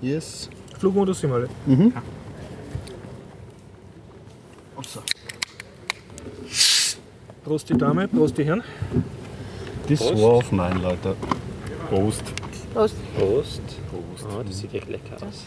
Yes. 0.00 0.48
Flugmodus 0.78 1.20
sind 1.20 1.30
wir 1.30 1.36
alle. 1.36 1.48
Mhm. 1.66 1.92
Upsa. 4.76 5.00
Prost 7.44 7.68
die 7.68 7.74
Dame, 7.78 8.08
Prost 8.08 8.36
die 8.38 8.44
Herren. 8.44 8.62
Das 9.88 9.98
Prost. 9.98 10.22
war 10.22 10.30
auf 10.30 10.52
meinen, 10.52 10.82
Leute. 10.82 11.16
Prost. 11.88 12.22
Prost. 12.72 12.96
Prost. 13.16 13.62
Oh, 13.92 14.42
das 14.44 14.58
sieht 14.58 14.74
echt 14.74 14.88
lecker 14.88 15.16
aus. 15.26 15.46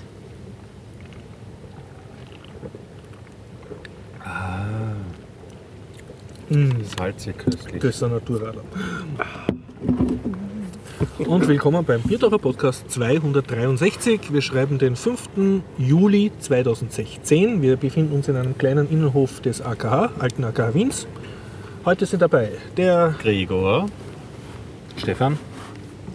Salzig 6.98 7.38
köstlich. 7.38 7.82
Das 7.82 7.96
ist 7.96 8.04
ein 8.04 8.12
Naturaler. 8.12 8.62
Und 11.18 11.48
willkommen 11.48 11.86
beim 11.86 12.02
Biertaucher 12.02 12.40
Podcast 12.40 12.92
263. 12.92 14.34
Wir 14.34 14.42
schreiben 14.42 14.78
den 14.78 14.98
5. 14.98 15.62
Juli 15.78 16.30
2016. 16.40 17.62
Wir 17.62 17.78
befinden 17.78 18.14
uns 18.14 18.28
in 18.28 18.36
einem 18.36 18.58
kleinen 18.58 18.90
Innenhof 18.90 19.40
des 19.40 19.62
AKH, 19.62 20.12
alten 20.20 20.44
AKH 20.44 20.74
Wiens. 20.74 21.08
Heute 21.86 22.06
sind 22.06 22.22
dabei 22.22 22.52
der 22.76 23.16
Gregor. 23.22 23.86
Stefan? 24.98 25.40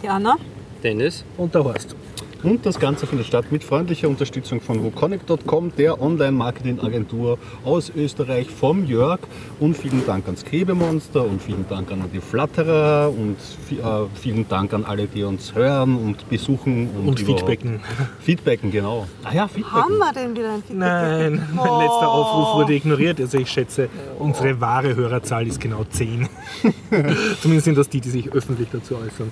Jana. 0.02 0.36
Dennis? 0.82 1.24
und 1.38 1.54
der 1.54 1.64
Horst. 1.64 1.96
Und 2.42 2.64
das 2.64 2.78
Ganze 2.80 3.06
findet 3.06 3.26
statt 3.26 3.46
mit 3.50 3.62
freundlicher 3.62 4.08
Unterstützung 4.08 4.62
von 4.62 4.82
woconnect.com, 4.82 5.72
der 5.76 6.00
Online-Marketing-Agentur 6.00 7.36
aus 7.64 7.92
Österreich 7.94 8.48
vom 8.48 8.86
Jörg. 8.86 9.20
Und 9.58 9.76
vielen 9.76 10.06
Dank 10.06 10.24
ans 10.24 10.44
Klebemonster 10.44 11.22
und 11.24 11.42
vielen 11.42 11.66
Dank 11.68 11.92
an 11.92 12.02
die 12.12 12.20
Flatterer 12.20 13.10
und 13.10 13.36
äh, 13.70 14.06
vielen 14.18 14.48
Dank 14.48 14.72
an 14.72 14.84
alle, 14.86 15.06
die 15.06 15.22
uns 15.22 15.54
hören 15.54 15.96
und 15.96 16.28
besuchen. 16.30 16.88
Und, 16.90 17.08
Und 17.08 17.20
Feedbacken. 17.20 17.80
Feedbacken, 18.20 18.70
genau. 18.70 19.06
Ah 19.22 19.34
ja, 19.34 19.42
Haben 19.42 19.50
Feedbacken. 19.50 19.98
wir 19.98 20.12
denn 20.14 20.36
wieder 20.36 20.54
ein 20.54 20.62
Feedback? 20.62 20.78
Nein, 20.78 21.48
mein 21.54 21.68
Oh. 21.68 21.78
letzter 21.80 22.08
Aufruf 22.10 22.54
wurde 22.62 22.72
ignoriert. 22.74 23.20
Also 23.20 23.36
ich 23.38 23.50
schätze, 23.50 23.90
unsere 24.18 24.58
wahre 24.62 24.96
Hörerzahl 24.96 25.46
ist 25.46 25.60
genau 25.60 25.84
10. 25.88 26.26
Zumindest 27.42 27.64
sind 27.66 27.76
das 27.76 27.88
die, 27.90 28.00
die 28.00 28.10
sich 28.10 28.32
öffentlich 28.32 28.68
dazu 28.72 28.96
äußern. 28.96 29.30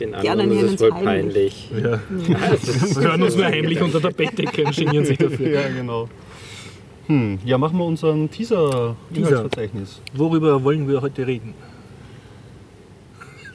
Den 0.00 0.14
anderen 0.14 0.40
anderen 0.40 0.64
ist 0.66 0.74
es 0.74 0.80
wohl 0.80 0.88
ins 0.88 1.04
peinlich. 1.04 1.70
Ja. 1.70 2.00
Wir 2.10 3.08
hören 3.08 3.22
uns 3.22 3.36
nur 3.36 3.46
heimlich 3.46 3.80
unter 3.80 4.00
der 4.00 4.10
Bettdecke 4.10 4.64
und 4.64 4.76
genieren 4.76 5.04
sich 5.04 5.18
dafür. 5.18 5.48
Ja, 5.48 5.68
genau. 5.68 6.08
Hm, 7.06 7.38
ja, 7.44 7.56
machen 7.56 7.78
wir 7.78 7.84
unseren 7.84 8.28
Teaser-Inhaltsverzeichnis. 8.30 10.00
Worüber 10.14 10.64
wollen 10.64 10.88
wir 10.88 11.00
heute 11.02 11.24
reden? 11.26 11.54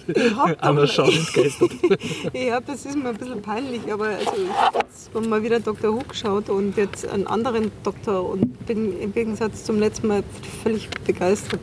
Anna 0.62 0.88
schaut 0.88 1.14
entgeistert. 1.14 1.72
ja, 2.34 2.60
das 2.60 2.86
ist 2.86 2.98
mir 2.98 3.10
ein 3.10 3.18
bisschen 3.18 3.42
peinlich, 3.42 3.82
aber 3.92 4.06
also 4.06 4.32
ich 4.36 4.54
habe 4.54 4.80
jetzt 4.80 5.30
mal 5.30 5.44
wieder 5.44 5.60
Dr. 5.60 5.94
Who 5.94 6.00
geschaut 6.08 6.50
und 6.50 6.78
jetzt 6.78 7.08
einen 7.08 7.28
anderen 7.28 7.72
Doktor 7.84 8.30
und 8.30 8.66
bin 8.66 9.00
im 9.00 9.14
Gegensatz 9.14 9.66
zum 9.66 9.80
letzten 9.80 10.08
Mal 10.08 10.24
völlig 10.64 10.90
begeistert. 11.06 11.62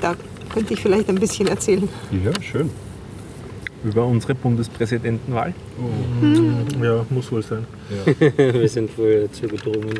Da 0.00 0.16
könnte 0.52 0.74
ich 0.74 0.80
vielleicht 0.80 1.08
ein 1.08 1.16
bisschen 1.16 1.48
erzählen. 1.48 1.88
Ja, 2.24 2.32
schön. 2.42 2.70
Über 3.82 4.04
unsere 4.04 4.34
Bundespräsidentenwahl. 4.34 5.54
Ja, 6.82 7.06
muss 7.10 7.32
wohl 7.32 7.42
sein. 7.42 7.64
Wir 8.36 8.68
sind 8.68 8.96
wohl 8.98 9.28
dazu 9.28 9.46
gedrungen. 9.48 9.98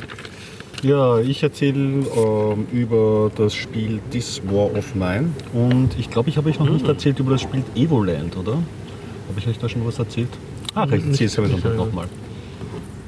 Ja, 0.83 1.19
ich 1.19 1.43
erzähle 1.43 1.79
ähm, 1.79 2.67
über 2.73 3.31
das 3.37 3.55
Spiel 3.55 4.01
This 4.11 4.41
War 4.47 4.75
of 4.77 4.95
Mine 4.95 5.29
und 5.53 5.91
ich 5.99 6.11
glaube, 6.11 6.31
ich 6.31 6.39
habe 6.39 6.49
euch 6.49 6.59
noch 6.59 6.71
nicht 6.71 6.87
erzählt 6.89 7.19
über 7.21 7.33
das 7.33 7.43
Spiel 7.43 7.63
Evoland, 7.75 8.35
oder? 8.37 8.53
Habe 8.53 9.39
ich 9.39 9.47
euch 9.47 9.59
da 9.59 9.69
schon 9.69 9.87
was 9.87 9.99
erzählt? 9.99 10.31
Ah, 10.75 10.85
recht, 10.85 11.05
Nicht 11.07 11.21
erzähl 11.21 11.27
es 11.27 11.39
aber 11.39 11.49
sicher, 11.49 11.61
dann 11.69 11.79
ja. 11.79 11.85
nochmal. 11.85 12.07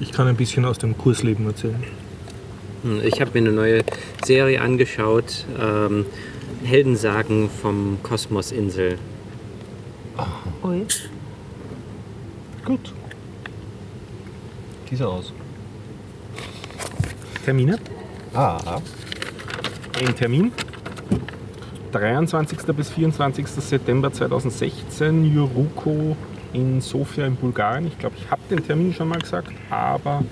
Ich 0.00 0.12
kann 0.12 0.26
ein 0.26 0.36
bisschen 0.36 0.64
aus 0.66 0.78
dem 0.78 0.98
Kursleben 0.98 1.46
erzählen. 1.46 1.82
Hm, 2.82 3.00
Ich 3.04 3.20
habe 3.22 3.30
mir 3.32 3.38
eine 3.48 3.52
neue 3.56 3.82
Serie 4.24 4.60
angeschaut. 4.60 5.46
Ähm, 5.58 6.04
Heldensagen 6.64 7.48
vom 7.48 7.98
Kosmosinsel. 8.02 8.98
Ui. 10.62 10.86
Gut. 12.64 12.92
Dieser 14.90 15.08
aus. 15.08 15.32
Termine? 17.44 17.78
Ah, 18.34 18.80
Ein 19.98 20.14
Termin. 20.14 20.52
23. 21.92 22.58
bis 22.76 22.90
24. 22.90 23.46
September 23.46 24.12
2016, 24.12 25.34
Juruko 25.34 26.16
in 26.52 26.80
Sofia 26.80 27.26
in 27.26 27.36
Bulgarien. 27.36 27.86
Ich 27.86 27.98
glaube, 27.98 28.16
ich 28.18 28.30
habe 28.30 28.40
den 28.50 28.64
Termin 28.64 28.94
schon 28.94 29.08
mal 29.08 29.18
gesagt, 29.18 29.48
aber 29.70 30.22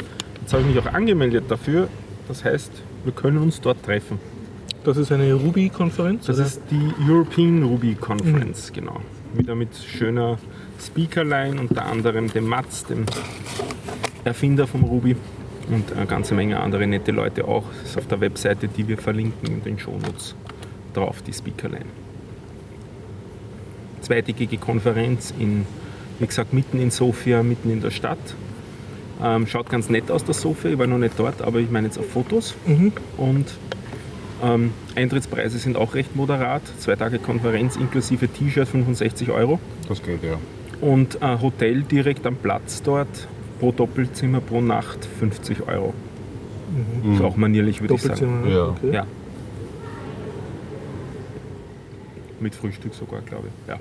jetzt 0.40 0.52
habe 0.52 0.62
ich 0.62 0.74
mich 0.74 0.78
auch 0.78 0.92
angemeldet 0.92 1.44
dafür. 1.48 1.88
Das 2.28 2.44
heißt, 2.44 2.70
wir 3.04 3.12
können 3.12 3.38
uns 3.38 3.60
dort 3.60 3.82
treffen. 3.82 4.18
Das 4.84 4.96
ist 4.96 5.12
eine 5.12 5.34
Ruby-Konferenz? 5.34 6.26
Das 6.26 6.38
ist 6.38 6.62
die 6.70 6.90
European 7.06 7.62
Ruby 7.62 7.94
Conference, 7.94 8.72
genau. 8.72 9.00
Wieder 9.34 9.54
mit 9.54 9.68
schöner 9.76 10.38
Speakerline, 10.80 11.60
unter 11.60 11.86
anderem 11.86 12.32
dem 12.32 12.46
Mats, 12.46 12.84
dem 12.84 13.06
Erfinder 14.24 14.66
vom 14.66 14.82
Ruby 14.82 15.16
und 15.70 15.92
eine 15.92 16.06
ganze 16.06 16.34
Menge 16.34 16.58
andere 16.58 16.86
nette 16.86 17.12
Leute 17.12 17.46
auch. 17.46 17.64
Das 17.82 17.90
ist 17.90 17.98
auf 17.98 18.06
der 18.08 18.20
Webseite, 18.20 18.68
die 18.68 18.88
wir 18.88 18.98
verlinken 18.98 19.48
in 19.48 19.62
den 19.62 19.78
Shownotes 19.78 20.34
drauf, 20.94 21.22
die 21.22 21.32
Speakerline. 21.32 21.86
Zweitägige 24.00 24.58
Konferenz 24.58 25.32
in, 25.38 25.64
wie 26.18 26.26
gesagt, 26.26 26.52
mitten 26.52 26.80
in 26.80 26.90
Sofia, 26.90 27.42
mitten 27.42 27.70
in 27.70 27.80
der 27.80 27.90
Stadt. 27.90 28.18
Ähm, 29.22 29.46
schaut 29.46 29.70
ganz 29.70 29.88
nett 29.90 30.10
aus, 30.10 30.24
das 30.24 30.40
Sofia. 30.40 30.72
Ich 30.72 30.78
war 30.78 30.86
noch 30.86 30.98
nicht 30.98 31.14
dort, 31.18 31.42
aber 31.42 31.60
ich 31.60 31.70
meine 31.70 31.86
jetzt 31.86 31.98
auf 31.98 32.10
Fotos. 32.10 32.54
Und 33.16 33.46
ähm, 34.42 34.72
Eintrittspreise 34.94 35.58
sind 35.58 35.76
auch 35.76 35.94
recht 35.94 36.16
moderat. 36.16 36.62
Zwei 36.78 36.96
Tage 36.96 37.18
Konferenz 37.18 37.76
inklusive 37.76 38.28
T-Shirt 38.28 38.68
65 38.68 39.30
Euro. 39.30 39.58
das 39.88 40.02
geht 40.02 40.22
ja. 40.22 40.38
Und 40.80 41.22
ein 41.22 41.42
Hotel 41.42 41.82
direkt 41.82 42.26
am 42.26 42.36
Platz 42.36 42.82
dort, 42.82 43.28
pro 43.58 43.70
Doppelzimmer 43.70 44.40
pro 44.40 44.60
Nacht 44.60 45.04
50 45.18 45.68
Euro. 45.68 45.92
Ist 47.12 47.20
auch 47.20 47.36
manierlich, 47.36 47.80
würde 47.80 47.94
ich 47.94 48.02
sagen. 48.02 48.20
Doppelzimmer. 48.20 48.48
Ja. 48.48 48.68
Okay. 48.68 48.92
Ja. 48.92 49.06
Mit 52.38 52.54
Frühstück 52.54 52.94
sogar, 52.94 53.20
glaube 53.20 53.48
ich. 53.48 53.68
Ja. 53.68 53.78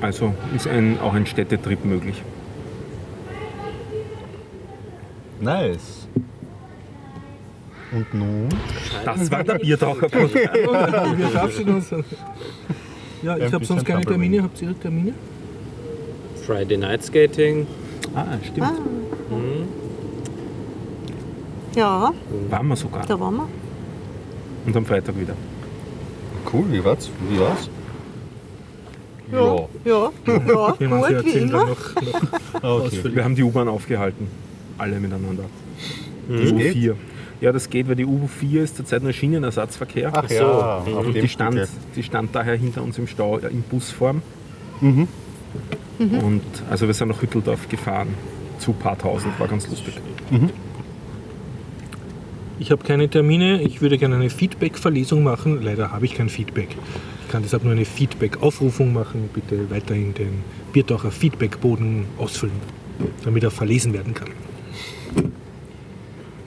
Also 0.00 0.34
ist 0.54 0.66
ein, 0.66 0.98
auch 1.00 1.14
ein 1.14 1.26
Städtetrip 1.26 1.84
möglich. 1.84 2.22
Nice. 5.40 6.06
Und 7.92 8.14
nun? 8.14 8.48
Das 9.04 9.30
war 9.30 9.44
der 9.44 9.58
Biertaucher. 9.58 10.10
Wir 10.12 11.74
uns. 11.74 11.90
Ja, 13.22 13.36
ich 13.36 13.52
habe 13.52 13.64
sonst 13.64 13.84
keine. 13.84 14.02
Termine. 14.02 14.42
Habt 14.42 14.60
ihr 14.62 14.78
Termine? 14.80 15.12
Friday 16.46 16.78
Night 16.78 17.04
Skating. 17.04 17.66
ah, 18.14 18.24
stimmt. 18.42 18.72
Ja, 21.76 22.12
Waren 22.50 22.68
wir 22.68 22.76
sogar. 22.76 23.06
da 23.06 23.18
waren 23.18 23.36
wir. 23.36 23.48
Und 24.66 24.76
am 24.76 24.84
Freitag 24.84 25.18
wieder. 25.18 25.34
Cool, 26.52 26.64
wie 26.70 26.84
war's? 26.84 27.10
Wie 27.30 27.40
war's? 27.40 27.70
Ja, 29.32 29.56
ja, 29.84 30.10
ja 30.26 30.74
Wir 30.78 30.88
machen 30.88 31.04
sie 31.08 31.14
gut, 31.14 31.34
wie 31.34 31.38
immer. 31.38 31.66
noch, 31.66 32.62
noch 32.62 32.84
Okay. 32.86 33.14
Wir 33.14 33.24
haben 33.24 33.34
die 33.34 33.42
U-Bahn 33.42 33.68
aufgehalten. 33.68 34.26
Alle 34.76 35.00
miteinander. 35.00 35.44
Das 36.28 36.54
geht? 36.54 36.76
U4. 36.76 36.94
Ja, 37.42 37.50
das 37.50 37.70
geht, 37.70 37.88
weil 37.88 37.96
die 37.96 38.06
U4 38.06 38.62
ist 38.62 38.76
zurzeit 38.76 39.02
nur 39.02 39.12
Schienenersatzverkehr. 39.12 40.12
Ach 40.14 40.28
so. 40.28 40.34
ja, 40.34 40.76
auf 40.76 40.86
Und 40.86 41.12
dem 41.12 41.22
die 41.22 41.28
stand, 41.28 41.68
die 41.96 42.04
stand 42.04 42.32
daher 42.36 42.54
hinter 42.54 42.84
uns 42.84 42.96
im 42.98 43.08
Stau 43.08 43.38
äh, 43.38 43.48
in 43.48 43.62
Busform. 43.62 44.22
Mhm. 44.80 45.08
Und 45.98 46.42
also 46.70 46.86
wir 46.86 46.94
sind 46.94 47.08
nach 47.08 47.20
Hütteldorf 47.20 47.68
gefahren. 47.68 48.14
Zu 48.60 48.72
Paartausend, 48.72 49.40
war 49.40 49.48
ganz 49.48 49.68
lustig. 49.68 49.94
Ich 52.60 52.70
habe 52.70 52.84
keine 52.84 53.08
Termine. 53.08 53.60
Ich 53.60 53.82
würde 53.82 53.98
gerne 53.98 54.14
eine 54.14 54.30
Feedback-Verlesung 54.30 55.24
machen. 55.24 55.60
Leider 55.62 55.90
habe 55.90 56.04
ich 56.04 56.14
kein 56.14 56.28
Feedback. 56.28 56.68
Ich 57.24 57.32
kann 57.32 57.42
deshalb 57.42 57.64
nur 57.64 57.72
eine 57.72 57.84
Feedback-Aufrufung 57.84 58.92
machen. 58.92 59.28
Bitte 59.34 59.68
weiterhin 59.68 60.14
den 60.14 60.44
Biertaucher 60.72 61.10
Feedback-Boden 61.10 62.04
ausfüllen, 62.18 62.54
damit 63.24 63.42
er 63.42 63.50
verlesen 63.50 63.92
werden 63.92 64.14
kann. 64.14 64.28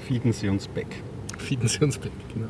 Feeden 0.07 0.33
Sie 0.33 0.49
uns 0.49 0.67
back. 0.67 0.87
Feeden 1.37 1.67
Sie 1.67 1.83
uns 1.83 1.97
back, 1.97 2.11
genau. 2.33 2.47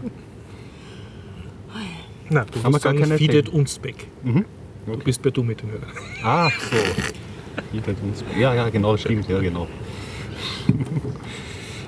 Na, 2.30 2.44
du 2.46 2.64
Haben 2.64 2.74
wir 2.74 2.80
gar 2.80 2.80
sagen, 2.80 3.00
keine 3.00 3.18
feedet 3.18 3.46
Themen? 3.46 3.60
uns 3.60 3.78
back. 3.80 4.08
Mhm. 4.24 4.46
Du 4.88 4.98
bist 4.98 5.22
bei 5.22 5.30
du 5.30 5.44
mit 5.44 5.62
den 5.62 5.72
Hörern. 5.72 5.90
Ah, 6.24 6.50
so. 6.50 6.78
Feedet 7.72 7.98
uns 8.04 8.24
back. 8.24 8.38
Ja, 8.38 8.54
ja, 8.56 8.70
genau, 8.70 8.98
stimmt, 8.98 9.28
ja, 9.30 9.40
genau. 9.40 9.68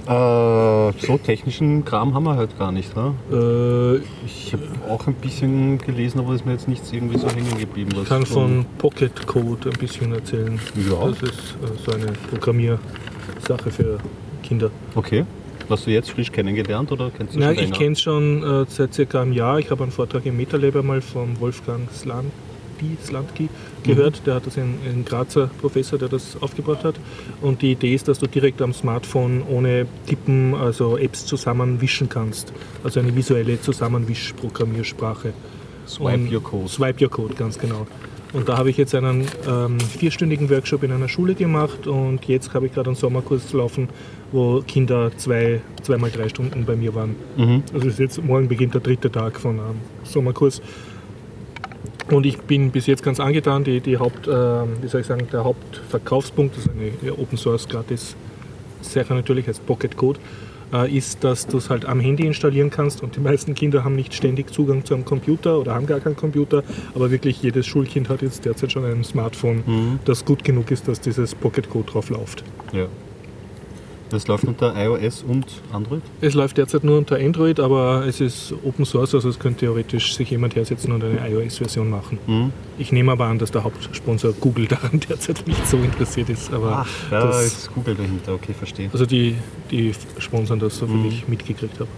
Äh, 0.07 0.93
so 1.05 1.17
technischen 1.21 1.83
Kram 1.83 2.13
haben 2.13 2.23
wir 2.23 2.37
halt 2.37 2.57
gar 2.57 2.71
nicht. 2.71 2.95
Ne? 2.95 3.13
Äh, 3.29 4.25
Ich 4.25 4.53
habe 4.53 4.63
auch 4.89 5.05
ein 5.05 5.15
bisschen 5.15 5.79
gelesen, 5.79 6.19
aber 6.21 6.33
ist 6.33 6.45
mir 6.45 6.53
jetzt 6.53 6.69
nichts 6.69 6.93
irgendwie 6.93 7.17
so 7.17 7.27
hängen 7.29 7.57
geblieben. 7.59 7.89
ich 8.01 8.07
kann 8.07 8.25
von 8.25 8.65
Pocket 8.77 9.27
Code 9.27 9.69
ein 9.69 9.77
bisschen 9.77 10.13
erzählen. 10.13 10.61
Ja. 10.89 11.09
Das 11.09 11.21
ist 11.23 11.57
äh, 11.61 11.77
so 11.85 11.91
eine 11.91 12.13
Programmiersache 12.29 13.69
für 13.69 13.97
Kinder. 14.43 14.71
Okay. 14.95 15.25
Hast 15.69 15.85
du 15.85 15.91
jetzt 15.91 16.11
frisch 16.11 16.31
kennengelernt 16.31 16.91
oder 16.91 17.11
kennst 17.15 17.35
du 17.35 17.39
Nein, 17.39 17.55
schon 17.55 17.63
ich 17.65 17.71
kenne 17.73 17.91
es 17.93 18.01
schon 18.01 18.43
äh, 18.43 18.65
seit 18.69 18.93
circa 18.93 19.21
einem 19.21 19.33
Jahr. 19.33 19.59
Ich 19.59 19.69
habe 19.69 19.83
einen 19.83 19.91
Vortrag 19.91 20.25
im 20.25 20.37
MetaLab 20.37 20.81
mal 20.83 21.01
vom 21.01 21.37
Wolfgang 21.41 21.91
Slanti, 21.93 22.29
Slantki 23.03 23.49
gehört. 23.83 24.21
Der 24.25 24.35
hat 24.35 24.45
das 24.47 24.57
ein, 24.57 24.75
ein 24.85 25.03
Grazer 25.03 25.49
Professor, 25.59 25.99
der 25.99 26.07
das 26.07 26.41
aufgebracht 26.41 26.85
hat. 26.85 26.95
Und 27.41 27.61
die 27.61 27.71
Idee 27.73 27.93
ist, 27.95 28.07
dass 28.07 28.19
du 28.19 28.27
direkt 28.27 28.61
am 28.61 28.73
Smartphone 28.73 29.43
ohne 29.49 29.87
Tippen, 30.05 30.55
also 30.55 30.97
Apps 30.97 31.25
zusammenwischen 31.25 32.07
kannst. 32.07 32.53
Also 32.83 33.01
eine 33.01 33.13
visuelle 33.13 33.59
Zusammenwischprogrammiersprache. 33.61 35.33
Swipe 35.85 36.13
Und- 36.13 36.31
your 36.33 36.43
code. 36.43 36.67
Swipe 36.69 37.03
Your 37.03 37.09
Code, 37.11 37.33
ganz 37.35 37.57
genau. 37.59 37.87
Und 38.33 38.49
da 38.49 38.57
habe 38.57 38.69
ich 38.69 38.77
jetzt 38.77 38.93
einen 38.93 39.25
ähm, 39.47 39.79
vierstündigen 39.79 40.49
Workshop 40.49 40.83
in 40.83 40.91
einer 40.91 41.07
Schule 41.07 41.33
gemacht 41.33 41.87
und 41.87 42.25
jetzt 42.25 42.53
habe 42.53 42.65
ich 42.65 42.73
gerade 42.73 42.89
einen 42.89 42.95
Sommerkurs 42.95 43.53
laufen, 43.53 43.87
wo 44.31 44.61
Kinder 44.61 45.11
zwei, 45.15 45.61
zweimal 45.81 46.11
drei 46.11 46.27
Stunden 46.27 46.65
bei 46.65 46.75
mir 46.75 46.93
waren. 46.93 47.15
Mhm. 47.37 47.63
Also 47.73 47.87
ist 47.87 47.99
jetzt 47.99 48.23
morgen 48.23 48.47
beginnt 48.47 48.73
der 48.73 48.81
dritte 48.81 49.11
Tag 49.11 49.39
von 49.39 49.59
einem 49.59 49.79
Sommerkurs. 50.03 50.61
Und 52.11 52.25
ich 52.25 52.37
bin 52.37 52.71
bis 52.71 52.85
jetzt 52.87 53.03
ganz 53.03 53.19
angetan. 53.19 53.63
Die, 53.63 53.81
die 53.81 53.97
Haupt, 53.97 54.27
ähm, 54.27 54.77
wie 54.81 54.87
soll 54.87 55.01
ich 55.01 55.07
sagen, 55.07 55.27
der 55.31 55.43
Hauptverkaufspunkt, 55.43 56.55
das 56.55 56.65
ist 56.65 56.71
eine 56.71 57.13
Open 57.13 57.37
Source 57.37 57.67
gratis 57.67 58.15
Sache 58.81 59.13
natürlich, 59.13 59.47
heißt 59.47 59.65
Pocket 59.65 59.95
Code, 59.97 60.19
äh, 60.73 60.95
ist, 60.95 61.23
dass 61.23 61.47
du 61.47 61.57
es 61.57 61.69
halt 61.69 61.85
am 61.85 61.99
Handy 61.99 62.25
installieren 62.25 62.69
kannst. 62.69 63.03
Und 63.03 63.15
die 63.15 63.19
meisten 63.19 63.55
Kinder 63.55 63.83
haben 63.83 63.95
nicht 63.95 64.13
ständig 64.13 64.51
Zugang 64.51 64.85
zu 64.85 64.93
einem 64.93 65.05
Computer 65.05 65.59
oder 65.59 65.73
haben 65.75 65.87
gar 65.87 65.99
keinen 65.99 66.15
Computer. 66.15 66.63
Aber 66.95 67.11
wirklich 67.11 67.41
jedes 67.41 67.65
Schulkind 67.65 68.09
hat 68.09 68.21
jetzt 68.21 68.45
derzeit 68.45 68.71
schon 68.71 68.85
ein 68.85 69.03
Smartphone, 69.03 69.99
das 70.05 70.25
gut 70.25 70.43
genug 70.43 70.71
ist, 70.71 70.87
dass 70.87 70.99
dieses 71.01 71.35
Pocket 71.35 71.69
Code 71.69 71.91
drauf 71.91 72.09
läuft. 72.09 72.43
Ja. 72.73 72.87
Das 74.09 74.27
läuft 74.27 74.45
unter 74.45 74.73
iOS 74.81 75.23
und 75.27 75.45
Android? 75.73 76.01
Es 76.21 76.33
läuft 76.33 76.57
derzeit 76.57 76.83
nur 76.83 76.97
unter 76.97 77.17
Android, 77.17 77.59
aber 77.59 78.05
es 78.07 78.21
ist 78.21 78.53
Open 78.63 78.85
Source, 78.85 79.13
also 79.15 79.27
es 79.29 79.37
könnte 79.37 79.61
theoretisch 79.61 80.15
sich 80.15 80.29
jemand 80.29 80.55
hersetzen 80.55 80.91
und 80.93 81.03
eine 81.03 81.19
iOS-Version 81.29 81.89
machen. 81.89 82.17
Mhm. 82.25 82.51
Ich 82.77 82.91
nehme 82.91 83.11
aber 83.11 83.25
an, 83.25 83.37
dass 83.39 83.51
der 83.51 83.63
Hauptsponsor 83.63 84.33
Google 84.39 84.67
daran 84.69 84.99
derzeit 84.99 85.45
nicht 85.47 85.67
so 85.67 85.77
interessiert 85.77 86.29
ist. 86.29 86.53
Aber 86.53 86.85
da 87.09 87.27
das, 87.27 87.45
ist 87.45 87.73
Google 87.73 87.95
dahinter, 87.95 88.33
okay, 88.33 88.53
verstehe. 88.53 88.89
also 88.93 89.05
die, 89.05 89.35
die 89.71 89.91
sponsern 90.19 90.59
das, 90.59 90.77
so 90.77 90.87
viel 90.87 90.95
Mhm. 90.97 91.05
ich 91.07 91.27
mitgekriegt 91.27 91.79
habe. 91.79 91.89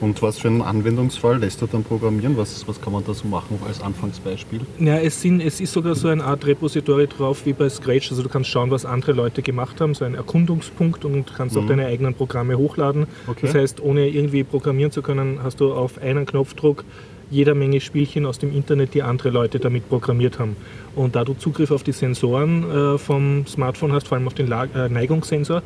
Und 0.00 0.22
was 0.22 0.38
für 0.38 0.48
einen 0.48 0.62
Anwendungsfall 0.62 1.38
lässt 1.38 1.60
du 1.60 1.66
dann 1.66 1.84
programmieren? 1.84 2.36
Was, 2.36 2.66
was 2.66 2.80
kann 2.80 2.92
man 2.92 3.04
da 3.04 3.12
so 3.12 3.28
machen 3.28 3.58
als 3.66 3.82
Anfangsbeispiel? 3.82 4.60
Ja, 4.78 4.96
es, 4.96 5.20
sind, 5.20 5.40
es 5.40 5.60
ist 5.60 5.72
sogar 5.72 5.94
so 5.94 6.08
eine 6.08 6.24
Art 6.24 6.46
Repository 6.46 7.06
drauf 7.06 7.44
wie 7.44 7.52
bei 7.52 7.68
Scratch. 7.68 8.10
Also 8.10 8.22
du 8.22 8.30
kannst 8.30 8.48
schauen, 8.48 8.70
was 8.70 8.86
andere 8.86 9.12
Leute 9.12 9.42
gemacht 9.42 9.80
haben, 9.80 9.94
so 9.94 10.06
ein 10.06 10.14
Erkundungspunkt 10.14 11.04
und 11.04 11.34
kannst 11.34 11.56
auch 11.56 11.66
deine 11.66 11.86
eigenen 11.86 12.14
Programme 12.14 12.56
hochladen. 12.56 13.02
Mhm. 13.02 13.06
Okay. 13.26 13.46
Das 13.46 13.54
heißt, 13.54 13.80
ohne 13.80 14.08
irgendwie 14.08 14.42
programmieren 14.42 14.90
zu 14.90 15.02
können, 15.02 15.40
hast 15.42 15.60
du 15.60 15.74
auf 15.74 15.98
einen 15.98 16.24
Knopfdruck 16.24 16.84
jeder 17.30 17.54
Menge 17.54 17.80
Spielchen 17.80 18.26
aus 18.26 18.38
dem 18.38 18.52
Internet, 18.54 18.92
die 18.94 19.02
andere 19.02 19.30
Leute 19.30 19.60
damit 19.60 19.88
programmiert 19.88 20.38
haben. 20.38 20.56
Und 20.96 21.14
da 21.14 21.24
du 21.24 21.34
Zugriff 21.34 21.70
auf 21.70 21.82
die 21.84 21.92
Sensoren 21.92 22.64
äh, 22.70 22.98
vom 22.98 23.46
Smartphone 23.46 23.92
hast, 23.92 24.08
vor 24.08 24.18
allem 24.18 24.26
auf 24.26 24.34
den 24.34 24.48
La 24.48 24.64
äh, 24.64 24.88
Neigungssensor 24.88 25.62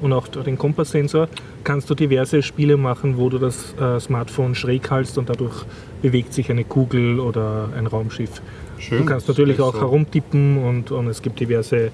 und 0.00 0.12
auch 0.12 0.28
den 0.28 0.58
Kompasssensor, 0.58 1.28
kannst 1.64 1.88
du 1.90 1.94
diverse 1.94 2.42
Spiele 2.42 2.76
machen, 2.76 3.16
wo 3.16 3.28
du 3.28 3.38
das 3.38 3.74
äh, 3.80 3.98
Smartphone 4.00 4.54
schräg 4.54 4.90
hältst 4.90 5.18
und 5.18 5.28
dadurch 5.28 5.64
bewegt 6.02 6.32
sich 6.34 6.50
eine 6.50 6.64
Kugel 6.64 7.20
oder 7.20 7.68
ein 7.76 7.86
Raumschiff. 7.86 8.42
Schön. 8.78 8.98
Du 8.98 9.04
kannst 9.06 9.28
natürlich 9.28 9.60
auch 9.60 9.74
so- 9.74 9.80
herumtippen 9.80 10.58
und, 10.58 10.90
und 10.90 11.06
es 11.08 11.22
gibt 11.22 11.40
diverse, 11.40 11.90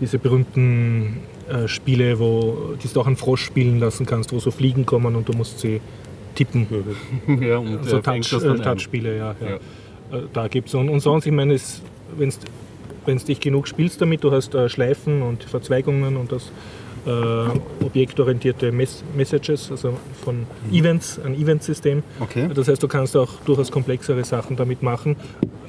diese 0.00 0.18
berühmten 0.18 1.20
Spiele, 1.66 2.18
wo 2.18 2.74
die 2.82 2.88
du 2.88 3.00
auch 3.00 3.06
einen 3.06 3.16
Frosch 3.16 3.44
spielen 3.44 3.78
lassen 3.78 4.06
kannst, 4.06 4.32
wo 4.32 4.38
so 4.38 4.50
Fliegen 4.50 4.86
kommen 4.86 5.14
und 5.14 5.28
du 5.28 5.34
musst 5.34 5.60
sie 5.60 5.80
tippen. 6.34 6.66
ja, 7.40 7.58
und 7.58 7.84
So 7.88 8.00
Touch, 8.00 8.32
äh. 8.32 8.58
Touchspiele, 8.58 9.16
ja. 9.16 9.34
ja. 9.40 9.56
Äh, 10.18 10.22
Da 10.32 10.48
gibt 10.48 10.68
es. 10.68 10.74
Und, 10.74 10.88
und 10.88 11.00
sonst, 11.00 11.26
ich 11.26 11.32
meine, 11.32 11.56
wenn 12.16 13.18
du 13.18 13.24
dich 13.24 13.40
genug 13.40 13.68
spielst 13.68 14.00
damit, 14.00 14.24
du 14.24 14.30
hast 14.32 14.54
äh, 14.54 14.68
Schleifen 14.68 15.22
und 15.22 15.44
Verzweigungen 15.44 16.16
und 16.16 16.32
das 16.32 16.50
äh, 17.06 17.84
objektorientierte 17.84 18.72
Mess 18.72 19.04
Messages, 19.14 19.70
also 19.70 19.98
von 20.24 20.46
Events, 20.72 21.20
ein 21.22 21.34
Eventsystem. 21.34 22.02
Okay. 22.20 22.48
Das 22.54 22.68
heißt, 22.68 22.82
du 22.82 22.88
kannst 22.88 23.16
auch 23.16 23.28
durchaus 23.44 23.70
komplexere 23.70 24.24
Sachen 24.24 24.56
damit 24.56 24.82
machen. 24.82 25.16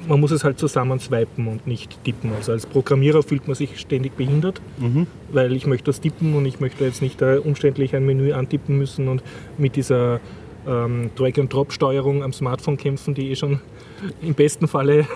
Man 0.08 0.20
muss 0.20 0.30
es 0.30 0.44
halt 0.44 0.58
zusammen 0.58 1.00
swipen 1.00 1.48
und 1.48 1.66
nicht 1.66 2.02
tippen. 2.04 2.32
Also 2.32 2.52
als 2.52 2.64
Programmierer 2.64 3.22
fühlt 3.22 3.48
man 3.48 3.56
sich 3.56 3.78
ständig 3.80 4.16
behindert, 4.16 4.62
weil 5.32 5.52
ich 5.52 5.66
möchte 5.66 5.86
das 5.86 6.00
tippen 6.00 6.34
und 6.36 6.46
ich 6.46 6.60
möchte 6.60 6.84
jetzt 6.84 7.02
nicht 7.02 7.20
äh, 7.22 7.38
umständlich 7.38 7.94
ein 7.96 8.06
Menü 8.06 8.32
antippen 8.32 8.78
müssen 8.78 9.08
und 9.08 9.22
mit 9.58 9.74
dieser 9.74 10.20
ähm, 10.66 11.10
Drag-and-Drop-Steuerung 11.16 12.22
am 12.22 12.32
Smartphone 12.32 12.76
kämpfen, 12.76 13.14
die 13.14 13.30
eh 13.30 13.36
schon 13.36 13.60
im 14.22 14.34
besten 14.34 14.68
Falle 14.68 15.06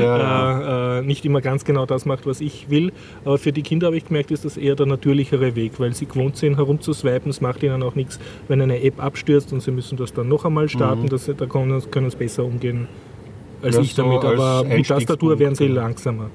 Ja. 0.00 0.96
äh, 0.96 0.98
äh, 0.98 1.02
nicht 1.02 1.24
immer 1.24 1.40
ganz 1.40 1.64
genau 1.64 1.84
das 1.86 2.06
macht, 2.06 2.26
was 2.26 2.40
ich 2.40 2.70
will. 2.70 2.92
Aber 3.24 3.38
für 3.38 3.52
die 3.52 3.62
Kinder 3.62 3.88
habe 3.88 3.96
ich 3.96 4.06
gemerkt, 4.06 4.30
ist 4.30 4.44
das 4.44 4.56
eher 4.56 4.76
der 4.76 4.86
natürlichere 4.86 5.56
Weg, 5.56 5.78
weil 5.78 5.94
sie 5.94 6.06
gewohnt 6.06 6.36
sind, 6.36 6.56
herumzuswipen. 6.56 7.30
Es 7.30 7.40
macht 7.40 7.62
ihnen 7.62 7.82
auch 7.82 7.94
nichts, 7.94 8.18
wenn 8.48 8.60
eine 8.60 8.82
App 8.82 9.02
abstürzt 9.02 9.52
und 9.52 9.60
sie 9.60 9.72
müssen 9.72 9.96
das 9.96 10.12
dann 10.12 10.28
noch 10.28 10.44
einmal 10.44 10.68
starten. 10.68 11.08
Das, 11.08 11.26
da 11.26 11.46
können, 11.46 11.82
können 11.90 12.10
sie 12.10 12.16
besser 12.16 12.44
umgehen 12.44 12.86
als 13.62 13.76
Ja, 13.76 13.82
ich 13.82 13.94
so 13.94 14.02
damit. 14.02 14.24
als 14.24 14.40
Aber 14.40 14.68
mit 14.68 14.86
Tastatur 14.86 15.38
werden 15.38 15.54
sie 15.54 15.68
langsamer. 15.68 16.30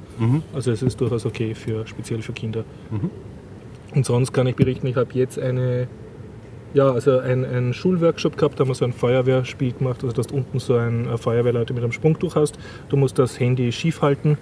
Also 0.54 0.72
es 0.72 0.82
ist 0.82 1.00
durchaus 1.00 1.26
okay, 1.26 1.54
für, 1.56 1.86
speziell 1.88 2.22
für 2.22 2.34
Kinder. 2.34 2.64
Und 3.96 4.06
sonst 4.06 4.34
kann 4.34 4.48
ich 4.48 4.56
berichten, 4.56 4.88
ich 4.88 4.96
habe 4.96 5.10
jetzt 5.14 5.40
eine 5.40 5.88
ja, 6.74 6.92
also 6.92 7.20
ein, 7.20 7.46
ein 7.46 7.74
Schulworkshop 7.74 8.38
gehabt, 8.38 8.60
da 8.60 8.62
haben 8.62 8.70
wir 8.70 8.76
so 8.76 8.86
ein 8.86 8.94
Feuerwehrspiel 8.94 9.74
gemacht, 9.74 10.04
also 10.04 10.16
dass 10.16 10.28
du 10.28 10.36
unten 10.36 10.60
so 10.60 10.76
ein 10.76 11.10
äh, 11.10 11.18
Feuerwehrleute 11.18 11.74
mit 11.74 11.84
einem 11.84 11.92
Sprungtuch 11.92 12.36
hast. 12.36 12.60
Du 12.90 12.98
musst 12.98 13.18
das 13.18 13.40
Handy 13.40 13.72
schief 13.72 14.02
halten 14.02 14.38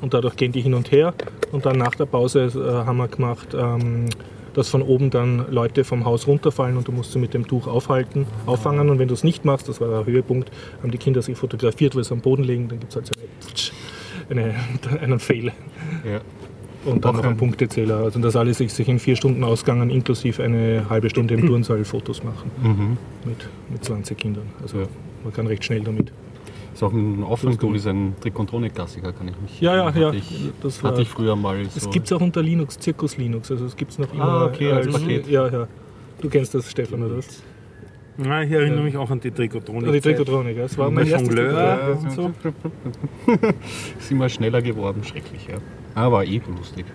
und 0.00 0.14
dadurch 0.14 0.36
gehen 0.36 0.52
die 0.52 0.60
hin 0.60 0.74
und 0.74 0.90
her. 0.90 1.14
Und 1.52 1.66
dann 1.66 1.78
nach 1.78 1.94
der 1.94 2.06
Pause 2.06 2.44
äh, 2.44 2.86
haben 2.86 2.96
wir 2.96 3.08
gemacht, 3.08 3.54
ähm, 3.54 4.06
dass 4.54 4.68
von 4.68 4.82
oben 4.82 5.10
dann 5.10 5.46
Leute 5.50 5.84
vom 5.84 6.04
Haus 6.04 6.26
runterfallen 6.26 6.76
und 6.76 6.88
du 6.88 6.92
musst 6.92 7.12
sie 7.12 7.18
mit 7.18 7.34
dem 7.34 7.46
Tuch 7.46 7.66
aufhalten, 7.66 8.26
auffangen. 8.46 8.88
Und 8.90 8.98
wenn 8.98 9.08
du 9.08 9.14
es 9.14 9.24
nicht 9.24 9.44
machst, 9.44 9.68
das 9.68 9.80
war 9.80 9.88
der 9.88 10.06
Höhepunkt, 10.06 10.50
haben 10.82 10.90
die 10.90 10.98
Kinder 10.98 11.22
sich 11.22 11.36
fotografiert, 11.36 11.94
weil 11.96 12.04
sie 12.04 12.12
am 12.12 12.20
Boden 12.20 12.44
liegen, 12.44 12.68
dann 12.68 12.80
gibt 12.80 12.92
es 12.92 12.96
halt 12.96 13.06
so 13.06 13.12
eine, 14.28 14.54
eine, 14.90 15.00
einen 15.00 15.18
Fail. 15.20 15.52
Ja. 16.04 16.20
Und 16.84 17.04
dann 17.04 17.10
Auch 17.12 17.16
noch 17.18 17.24
einen 17.24 17.32
ein- 17.34 17.36
Punktezähler. 17.38 17.96
Also 17.98 18.20
das 18.20 18.36
alles 18.36 18.60
ist 18.60 18.76
sich 18.76 18.88
in 18.88 18.98
vier 18.98 19.16
Stunden 19.16 19.42
ausgegangen, 19.44 19.90
inklusive 19.90 20.42
eine 20.42 20.84
halbe 20.90 21.08
Stunde 21.10 21.34
im 21.34 21.46
Turnsaal 21.46 21.84
Fotos 21.84 22.22
machen. 22.22 22.50
Mit, 23.24 23.36
mit 23.70 23.84
20 23.84 24.18
Kindern. 24.18 24.44
Also 24.62 24.80
Ja. 24.80 24.86
man 25.24 25.32
kann 25.32 25.46
recht 25.46 25.64
schnell 25.64 25.80
damit. 25.80 26.12
Ist 26.74 26.82
auch 26.82 26.92
ein 26.92 27.22
Aufwandstool, 27.22 27.76
ist 27.76 27.86
ein 27.86 28.14
Trikontronik-Klassiker, 28.20 29.12
kann 29.12 29.28
ich 29.28 29.40
mich. 29.40 29.60
Ja, 29.60 29.76
ja, 29.76 29.90
ja. 29.90 30.06
Hatte 30.08 30.16
ich, 30.16 30.50
Das 30.60 30.82
war- 30.82 30.90
hatte 30.90 31.02
ich 31.02 31.08
früher 31.08 31.36
mal 31.36 31.64
so. 31.66 31.70
Es 31.76 31.88
gibt 31.90 32.06
es 32.06 32.12
auch 32.12 32.20
unter 32.20 32.42
Linux, 32.42 32.76
Circus 32.80 33.16
Linux. 33.16 33.50
Also 33.50 33.64
es 33.66 33.76
gibt 33.76 33.92
es 33.92 33.98
noch 33.98 34.12
immer. 34.12 34.24
Ah, 34.24 34.44
okay, 34.46 34.72
als 34.72 34.88
Paket. 34.88 35.28
Ja, 35.28 35.48
ja. 35.48 35.68
Du 36.20 36.28
kennst 36.28 36.52
das, 36.54 36.68
Stefan, 36.70 37.02
oder 37.04 37.16
was? 37.18 37.42
Ja, 38.24 38.42
ich 38.42 38.50
erinnere 38.50 38.82
mich 38.82 38.96
auch 38.96 39.10
an 39.10 39.20
die 39.20 39.30
Trikotronik. 39.30 39.90
Die 39.92 40.00
Trikotronik, 40.00 40.56
ja. 40.56 40.62
Das 40.64 40.76
war 40.78 40.90
mein 40.90 41.06
erstes 41.06 41.28
Jongleur 41.28 41.98
und 42.02 42.12
so. 42.12 42.32
Ist 43.98 44.10
immer 44.10 44.28
schneller 44.28 44.60
geworden, 44.62 45.02
schrecklich, 45.04 45.46
ja. 45.48 45.56
Aber 45.94 46.24
eh 46.24 46.40
lustig. 46.56 46.86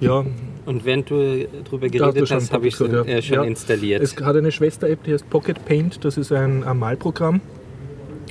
Ja, 0.00 0.24
Und 0.66 0.84
während 0.84 1.10
du 1.10 1.46
darüber 1.64 1.88
geredet 1.88 2.30
hast, 2.30 2.52
habe 2.52 2.66
ich 2.68 2.74
es 2.74 2.80
ja. 2.80 3.02
äh, 3.04 3.20
schon 3.22 3.34
Ja. 3.36 3.42
installiert. 3.44 4.02
Es 4.02 4.16
hat 4.16 4.36
eine 4.36 4.50
Schwester-App, 4.50 5.02
die 5.04 5.12
heißt 5.12 5.28
Pocket 5.28 5.62
Paint. 5.64 6.04
Das 6.04 6.16
ist 6.16 6.32
ein, 6.32 6.64
ein 6.64 6.78
Malprogramm, 6.78 7.40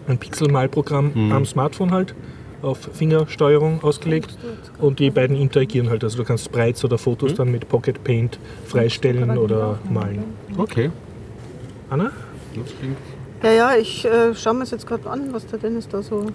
ein 0.07 0.17
Pixel-Malprogramm 0.17 1.11
Mhm. 1.13 1.31
am 1.31 1.45
Smartphone 1.45 1.91
halt, 1.91 2.15
auf 2.63 2.79
Fingersteuerung 2.93 3.83
ausgelegt. 3.83 4.35
Und 4.79 4.99
die 4.99 5.11
beiden 5.11 5.35
interagieren 5.35 5.89
halt. 5.89 6.03
Also 6.03 6.17
du 6.17 6.23
kannst 6.23 6.45
Sprites 6.45 6.83
oder 6.83 6.97
Fotos 6.97 7.35
dann 7.35 7.51
mit 7.51 7.69
Pocket 7.69 8.03
Paint 8.03 8.39
freistellen 8.65 9.37
oder 9.37 9.77
malen. 9.91 10.23
Okay. 10.57 10.89
Anna? 11.89 12.11
Das 12.55 12.73
klingt 12.79 12.97
Ja, 13.43 13.51
ja, 13.51 13.75
ich 13.75 14.05
äh, 14.05 14.33
schaue 14.33 14.53
mir 14.55 14.59
das 14.61 14.71
jetzt 14.71 14.87
gerade 14.87 15.07
an, 15.09 15.31
was 15.33 15.45
der 15.45 15.59
Dennis 15.59 15.87
da 15.87 16.01
so 16.01 16.27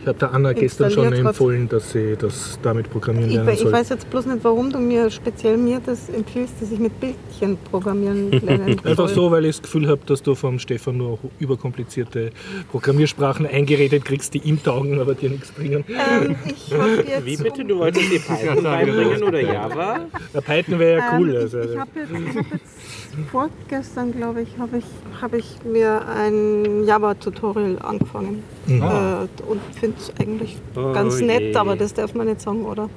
Ich 0.00 0.06
habe 0.06 0.18
der 0.18 0.32
Anna 0.32 0.52
gestern 0.52 0.90
schon 0.90 1.12
empfohlen, 1.12 1.68
dass 1.68 1.90
sie 1.90 2.16
das 2.16 2.58
damit 2.62 2.90
programmieren 2.90 3.30
Ich, 3.30 3.36
lernen 3.36 3.50
ich 3.50 3.60
soll. 3.60 3.72
weiß 3.72 3.88
jetzt 3.88 4.08
bloß 4.10 4.26
nicht, 4.26 4.44
warum 4.44 4.70
du 4.70 4.78
mir 4.78 5.10
speziell 5.10 5.56
mir 5.56 5.80
das 5.84 6.08
empfiehlst, 6.08 6.54
dass 6.60 6.70
ich 6.70 6.78
mit 6.78 6.98
Bildchen 7.00 7.58
programmieren 7.70 8.30
lernen 8.46 8.78
soll. 8.80 8.90
Einfach 8.90 9.08
so, 9.08 9.30
weil 9.30 9.44
ich 9.46 9.56
das 9.56 9.62
Gefühl 9.62 9.88
habe, 9.88 10.00
dass 10.06 10.22
du 10.22 10.34
vom 10.34 10.58
Stefan 10.60 10.96
nur 10.98 11.18
überkomplizierte 11.40 12.30
Programmiersprachen 12.70 13.46
eingeredet 13.46 14.04
kriegst, 14.04 14.34
die 14.34 14.38
ihm 14.38 14.62
taugen, 14.62 15.00
aber 15.00 15.14
dir 15.14 15.30
nichts 15.30 15.50
bringen. 15.50 15.84
Ähm, 15.88 16.36
ich 16.46 16.72
Wie 17.24 17.36
bitte? 17.36 17.64
Du 17.64 17.78
wolltest 17.78 18.10
dir 18.12 18.20
Python 18.20 18.62
beibringen 18.62 19.22
oder 19.22 19.40
Java? 19.40 20.00
Der 20.32 20.40
Python 20.40 20.78
wäre 20.78 20.98
ja 20.98 21.18
cool. 21.18 21.30
Ähm, 21.30 21.36
Also, 21.42 21.60
ich 21.60 21.70
ich 21.72 21.78
habe 21.78 21.90
jetzt, 21.98 22.10
ich 22.12 22.36
hab 22.36 22.52
jetzt 22.52 23.30
vorgestern, 23.30 24.12
glaube 24.12 24.42
ich, 24.42 24.56
habe 24.58 24.78
ich, 24.78 24.84
hab 25.20 25.34
ich 25.34 25.56
mir 25.64 26.06
ein 26.06 26.84
Java-Tutorial 26.84 27.78
angefangen. 27.82 28.42
Mhm. 28.66 28.82
Äh, 28.82 29.42
und 29.48 29.60
finde 29.78 29.96
es 29.98 30.12
eigentlich 30.20 30.56
Oh 30.74 30.92
ganz 30.92 31.20
nett, 31.20 31.42
je. 31.42 31.54
aber 31.56 31.76
das 31.76 31.94
darf 31.94 32.14
man 32.14 32.26
nicht 32.26 32.40
sagen, 32.40 32.64
oder? 32.64 32.88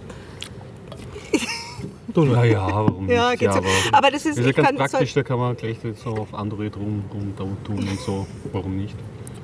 du. 2.13 2.25
Naja, 2.25 2.67
warum 2.71 3.05
nicht? 3.05 3.15
Ja, 3.15 3.35
geht's 3.35 3.55
so. 3.55 3.61
Aber 3.91 4.11
das 4.11 4.25
ist, 4.25 4.37
Das 4.37 4.37
ist 4.37 4.43
ja 4.43 4.49
ich 4.49 4.55
ganz 4.55 4.67
kann 4.67 4.77
praktisch, 4.77 5.13
da 5.13 5.23
kann 5.23 5.39
man 5.39 5.55
gleich 5.55 5.77
so 6.03 6.09
auf 6.11 6.33
Android 6.33 6.75
rum, 6.75 7.03
rum 7.13 7.33
da 7.37 7.43
tun 7.63 7.77
und 7.77 7.99
so. 7.99 8.25
Warum 8.51 8.77
nicht? 8.77 8.95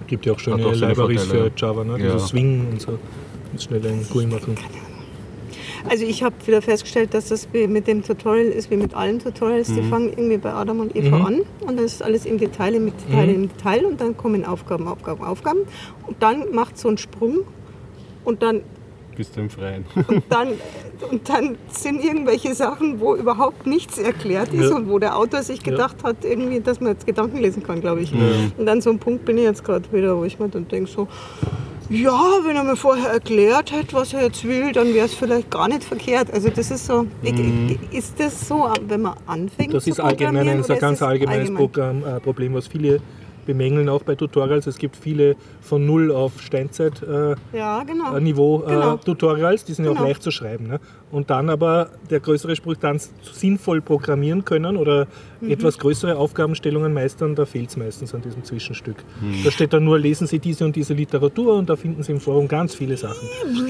Gibt 0.08 0.26
ja 0.26 0.34
auch 0.34 0.40
schöne 0.40 0.66
auch 0.66 0.74
Libraries 0.74 1.24
für. 1.24 1.52
Java, 1.56 1.84
ne? 1.84 1.98
Ja. 2.04 2.14
Dieses 2.14 2.28
Swing 2.30 2.68
und 2.72 2.82
so. 2.82 3.00
Schnell 3.58 3.86
ein 3.86 4.06
GUI 4.12 4.26
machen. 4.26 4.56
Also 5.88 6.04
ich 6.06 6.24
habe 6.24 6.36
wieder 6.46 6.62
festgestellt, 6.62 7.14
dass 7.14 7.30
das 7.30 7.48
mit 7.54 7.88
dem 7.88 8.04
Tutorial 8.04 8.48
ist 8.48 8.72
wie 8.72 8.78
mit 8.78 8.94
allen 8.96 9.20
Tutorials. 9.20 9.68
Die 9.74 9.84
fangen 9.84 10.10
irgendwie 10.10 10.38
bei 10.38 10.52
Adam 10.54 10.80
und 10.80 10.96
Eva 10.96 11.18
Mhm. 11.20 11.26
an 11.26 11.42
und 11.62 11.78
dann 11.78 11.86
ist 11.86 12.02
alles 12.02 12.26
im 12.26 12.38
Detail, 12.38 12.74
im 12.76 12.92
Detail, 13.08 13.30
im 13.30 13.50
Detail 13.50 13.86
und 13.86 14.02
dann 14.02 14.18
kommen 14.18 14.46
Aufgaben, 14.46 14.88
Aufgaben, 14.88 15.24
Aufgaben 15.24 15.60
und 16.08 16.22
dann 16.22 16.52
macht 16.54 16.78
so 16.78 16.88
einen 16.88 16.98
Sprung 16.98 17.40
und 18.24 18.42
dann 18.42 18.62
Bist 19.16 19.36
du 19.38 19.42
im 19.42 19.50
Freien. 19.50 19.86
und 20.08 20.24
dann, 20.30 20.48
und 21.12 21.30
dann 21.30 21.56
sind 21.70 22.04
irgendwelche 22.04 22.54
Sachen, 22.56 23.00
wo 23.00 23.16
überhaupt 23.16 23.66
nichts 23.68 23.98
erklärt 23.98 24.52
ist 24.54 24.70
Ja. 24.72 24.76
und 24.76 24.90
wo 24.90 25.00
der 25.00 25.16
Autor 25.18 25.44
sich 25.44 25.62
gedacht 25.64 25.98
hat, 26.04 26.26
irgendwie, 26.26 26.60
dass 26.60 26.82
man 26.82 26.94
jetzt 26.94 27.06
Gedanken 27.06 27.38
lesen 27.38 27.64
kann, 27.64 27.80
glaube 27.80 28.02
ich. 28.02 28.12
Mhm. 28.12 28.52
Und 28.58 28.68
an 28.68 28.82
so 28.82 28.90
einem 28.90 29.00
Punkt 29.00 29.24
bin 29.24 29.38
ich 29.38 29.44
jetzt 29.44 29.64
gerade 29.64 29.86
wieder, 29.94 30.18
wo 30.18 30.24
ich 30.26 30.38
mir 30.40 30.50
dann 30.50 30.68
denke 30.68 30.90
so, 30.90 31.08
ja, 31.90 32.40
wenn 32.44 32.56
er 32.56 32.64
mir 32.64 32.76
vorher 32.76 33.12
erklärt 33.12 33.72
hätte, 33.72 33.94
was 33.94 34.14
er 34.14 34.24
jetzt 34.24 34.44
will, 34.44 34.72
dann 34.72 34.94
wäre 34.94 35.06
es 35.06 35.14
vielleicht 35.14 35.52
gar 35.52 35.68
nicht 35.68 35.84
verkehrt. 35.84 36.32
Also 36.34 36.50
das 36.50 36.72
ist 36.72 36.86
so, 36.86 37.08
ich, 37.22 37.34
ist 37.92 38.20
das 38.20 38.48
so, 38.48 38.72
wenn 38.88 39.04
man 39.04 39.16
anfängt 39.26 39.74
Das 39.74 39.84
zu 39.84 39.92
ist 39.92 40.00
allgemein, 40.00 40.48
ein 40.48 40.64
oder 40.64 40.76
ganz 40.78 41.00
es 41.00 41.04
allgemeines 41.04 41.50
allgemein? 41.50 42.04
Äh, 42.04 42.20
Problem, 42.20 42.54
was 42.54 42.68
viele 42.68 43.02
bemängeln, 43.46 43.90
auch 43.90 44.04
bei 44.04 44.16
Tutorials. 44.16 44.68
Es 44.68 44.78
gibt 44.78 44.96
viele 44.96 45.36
von 45.62 45.86
Null 45.86 46.12
auf 46.12 46.42
Steinzeit-Niveau 46.42 47.34
äh, 47.54 47.58
Ja, 47.58 47.84
genau. 47.84 48.20
Niveau, 48.20 48.64
äh, 48.66 48.70
Genau. 48.72 48.98
Tutorials, 48.98 49.64
die 49.66 49.74
sind 49.74 49.86
ja 49.86 49.92
Genau. 49.92 50.04
auch 50.04 50.08
leicht 50.08 50.24
zu 50.24 50.32
schreiben. 50.32 50.68
Ne? 50.68 50.80
Und 51.12 51.30
dann 51.30 51.50
aber 51.50 51.90
der 52.10 52.20
größere 52.20 52.56
Spruch, 52.56 52.76
dann 52.76 53.00
sinnvoll 53.22 53.82
programmieren 53.82 54.44
können 54.44 54.76
oder 54.78 55.08
Mhm. 55.42 55.52
etwas 55.52 55.78
größere 55.78 56.16
Aufgabenstellungen 56.18 56.94
meistern, 56.94 57.36
da 57.36 57.46
fehlt 57.46 57.70
es 57.70 57.78
meistens 57.78 58.14
an 58.16 58.22
diesem 58.22 58.44
Zwischenstück. 58.44 58.98
Mhm. 59.22 59.44
Da 59.44 59.52
steht 59.52 59.74
dann 59.74 59.84
nur, 59.84 60.00
lesen 60.00 60.28
Sie 60.28 60.40
diese 60.40 60.66
und 60.66 60.76
diese 60.76 60.94
Literatur 60.94 61.56
und 61.56 61.70
da 61.70 61.76
finden 61.76 62.04
Sie 62.04 62.12
im 62.14 62.20
Forum 62.20 62.48
ganz 62.48 62.74
viele 62.76 62.98
Sachen. 62.98 63.28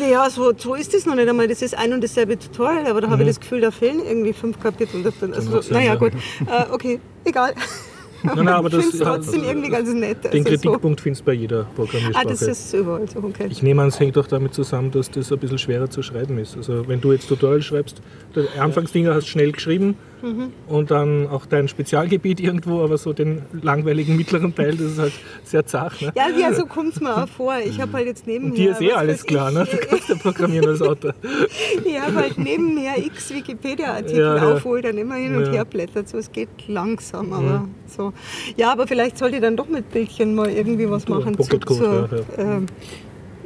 Ja, 0.09 0.29
so, 0.29 0.53
so 0.57 0.75
ist 0.75 0.93
es 0.93 1.05
noch 1.05 1.15
nicht 1.15 1.27
einmal. 1.27 1.47
Das 1.47 1.61
ist 1.61 1.77
ein 1.77 1.93
und 1.93 2.03
dasselbe 2.03 2.37
Tutorial, 2.39 2.85
aber 2.87 3.01
da 3.01 3.09
habe 3.09 3.23
ich 3.23 3.29
das 3.29 3.39
Gefühl, 3.39 3.61
da 3.61 3.71
fehlen 3.71 3.99
irgendwie 4.05 4.33
fünf 4.33 4.59
Kapitel. 4.59 5.03
Also, 5.05 5.57
Mhm. 5.57 5.61
naja, 5.71 5.85
ja. 5.93 5.95
gut. 5.95 6.13
Äh, 6.13 6.71
okay, 6.71 6.99
egal. 7.25 7.53
Nein, 8.25 8.35
nein, 8.45 8.47
aber 8.49 8.67
ich 8.67 8.73
das 8.75 8.85
finde 8.85 8.97
es 8.97 9.03
trotzdem 9.03 9.43
irgendwie 9.43 9.69
ganz 9.69 9.93
nett. 9.93 10.23
Den 10.23 10.31
Also 10.31 10.37
so. 10.43 10.49
Kritikpunkt 10.49 11.01
findest 11.01 11.21
du 11.21 11.25
bei 11.25 11.33
jeder 11.33 11.61
Ah, 11.61 11.67
Programmiersprache. 11.75 12.27
das 12.27 12.41
ist 12.41 12.73
überall 12.73 13.07
so, 13.07 13.19
okay. 13.19 13.47
Ich 13.49 13.61
nehme 13.63 13.81
an, 13.81 13.89
es 13.89 13.99
hängt 13.99 14.17
auch 14.17 14.27
damit 14.27 14.53
zusammen, 14.53 14.91
dass 14.91 15.09
das 15.11 15.31
ein 15.31 15.39
bisschen 15.39 15.57
schwerer 15.57 15.89
zu 15.89 16.01
schreiben 16.01 16.37
ist. 16.37 16.57
Also 16.57 16.87
wenn 16.87 17.01
du 17.01 17.11
jetzt 17.11 17.27
Tutorial 17.27 17.61
schreibst, 17.61 18.01
der 18.35 18.45
Anfangsdinger 18.61 19.13
hast 19.13 19.25
du 19.25 19.29
schnell 19.31 19.51
geschrieben 19.51 19.95
Mhm. 20.25 20.53
und 20.67 20.89
dann 20.89 21.27
auch 21.27 21.45
dein 21.45 21.67
Spezialgebiet 21.67 22.39
irgendwo, 22.39 22.83
aber 22.83 22.97
so 22.97 23.13
den 23.13 23.43
langweiligen 23.61 24.17
mittleren 24.17 24.55
Teil, 24.55 24.71
das 24.71 24.81
ist 24.93 24.97
halt 24.99 25.13
sehr 25.43 25.65
zart. 25.67 26.01
Ne? 26.01 26.11
Ja, 26.15 26.29
ja, 26.29 26.51
so 26.53 26.65
kommt 26.65 26.93
es 26.95 26.99
mir 27.01 27.15
auch 27.15 27.27
vor. 27.27 27.53
Ich 27.63 27.79
habe 27.79 27.93
halt 27.93 28.07
jetzt 28.07 28.25
nebenher... 28.25 28.49
Und 28.51 28.57
dir 28.57 28.71
ist 28.71 28.81
eh 28.81 28.91
alles 28.93 29.23
klar, 29.23 29.49
ich, 29.49 29.55
ne? 29.57 29.65
Du 29.69 29.77
kannst 29.77 30.09
ja 30.09 30.15
programmieren 30.15 30.67
als 30.69 30.81
Autor. 30.81 31.13
Ich 31.85 31.99
habe 32.01 32.15
halt 32.15 32.37
nebenher 32.39 32.97
x 32.97 33.31
Wikipedia-Artikel 33.33 34.19
Ja, 34.19 34.37
ja. 34.37 34.53
auf, 34.53 34.65
wo 34.65 34.75
ich 34.75 34.83
dann 34.83 34.97
immer 34.97 35.15
hin 35.15 35.35
und 35.35 35.45
Ja. 35.45 35.51
her 35.51 35.65
blättert. 35.65 36.09
So, 36.09 36.17
es 36.17 36.31
geht 36.31 36.49
langsam, 36.67 37.31
aber 37.31 37.67
so. 37.87 38.11
Ja, 38.57 38.71
aber 38.71 38.87
vielleicht 38.87 39.17
sollte 39.17 39.35
ich 39.35 39.41
dann 39.41 39.55
doch 39.55 39.67
mit 39.69 39.91
Bildchen 39.91 40.33
mal 40.35 40.49
irgendwie 40.49 40.89
was 40.89 41.07
machen 41.07 41.33
zu, 41.33 41.43
Pocket 41.43 41.65
Code, 41.65 41.79
zur 41.79 42.09
ja, 42.37 42.43
ähm, 42.55 42.65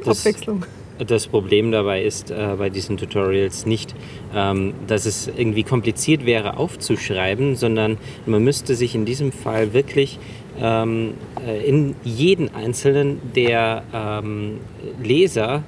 Das- 0.04 0.20
Abwechslung. 0.20 0.64
Das 1.06 1.28
Problem 1.28 1.70
dabei 1.70 2.02
ist 2.02 2.30
äh, 2.30 2.56
bei 2.58 2.68
diesen 2.68 2.98
Tutorials 2.98 3.64
nicht, 3.64 3.94
ähm, 4.34 4.74
dass 4.86 5.06
es 5.06 5.28
irgendwie 5.28 5.62
kompliziert 5.62 6.26
wäre 6.26 6.58
aufzuschreiben, 6.58 7.56
sondern 7.56 7.96
man 8.26 8.44
müsste 8.44 8.74
sich 8.74 8.94
in 8.94 9.06
diesem 9.06 9.32
Fall 9.32 9.72
wirklich 9.72 10.18
ähm, 10.60 11.14
äh, 11.46 11.66
in 11.66 11.94
jeden 12.04 12.54
einzelnen 12.54 13.20
der 13.34 13.82
ähm, 13.94 14.58
Leser 15.02 15.62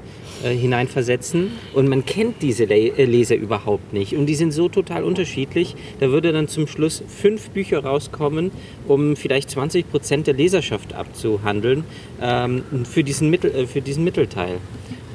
äh, 0.44 0.54
hineinversetzen 0.54 1.52
und 1.72 1.88
man 1.88 2.04
kennt 2.04 2.42
diese 2.42 2.64
äh, 2.64 3.04
Leser 3.04 3.36
überhaupt 3.36 3.94
nicht 3.94 4.14
und 4.14 4.26
die 4.26 4.34
sind 4.34 4.50
so 4.50 4.68
total 4.68 5.02
unterschiedlich. 5.02 5.76
Da 6.00 6.10
würde 6.10 6.32
dann 6.32 6.48
zum 6.48 6.66
Schluss 6.66 7.02
fünf 7.08 7.50
Bücher 7.50 7.84
rauskommen, 7.84 8.50
um 8.86 9.16
vielleicht 9.16 9.50
20 9.50 9.90
Prozent 9.90 10.26
der 10.26 10.34
Leserschaft 10.34 10.92
abzuhandeln 10.92 11.84
ähm, 12.20 12.64
für, 12.84 13.02
diesen 13.02 13.30
Mittel, 13.30 13.66
für 13.66 13.80
diesen 13.80 14.04
Mittelteil. 14.04 14.58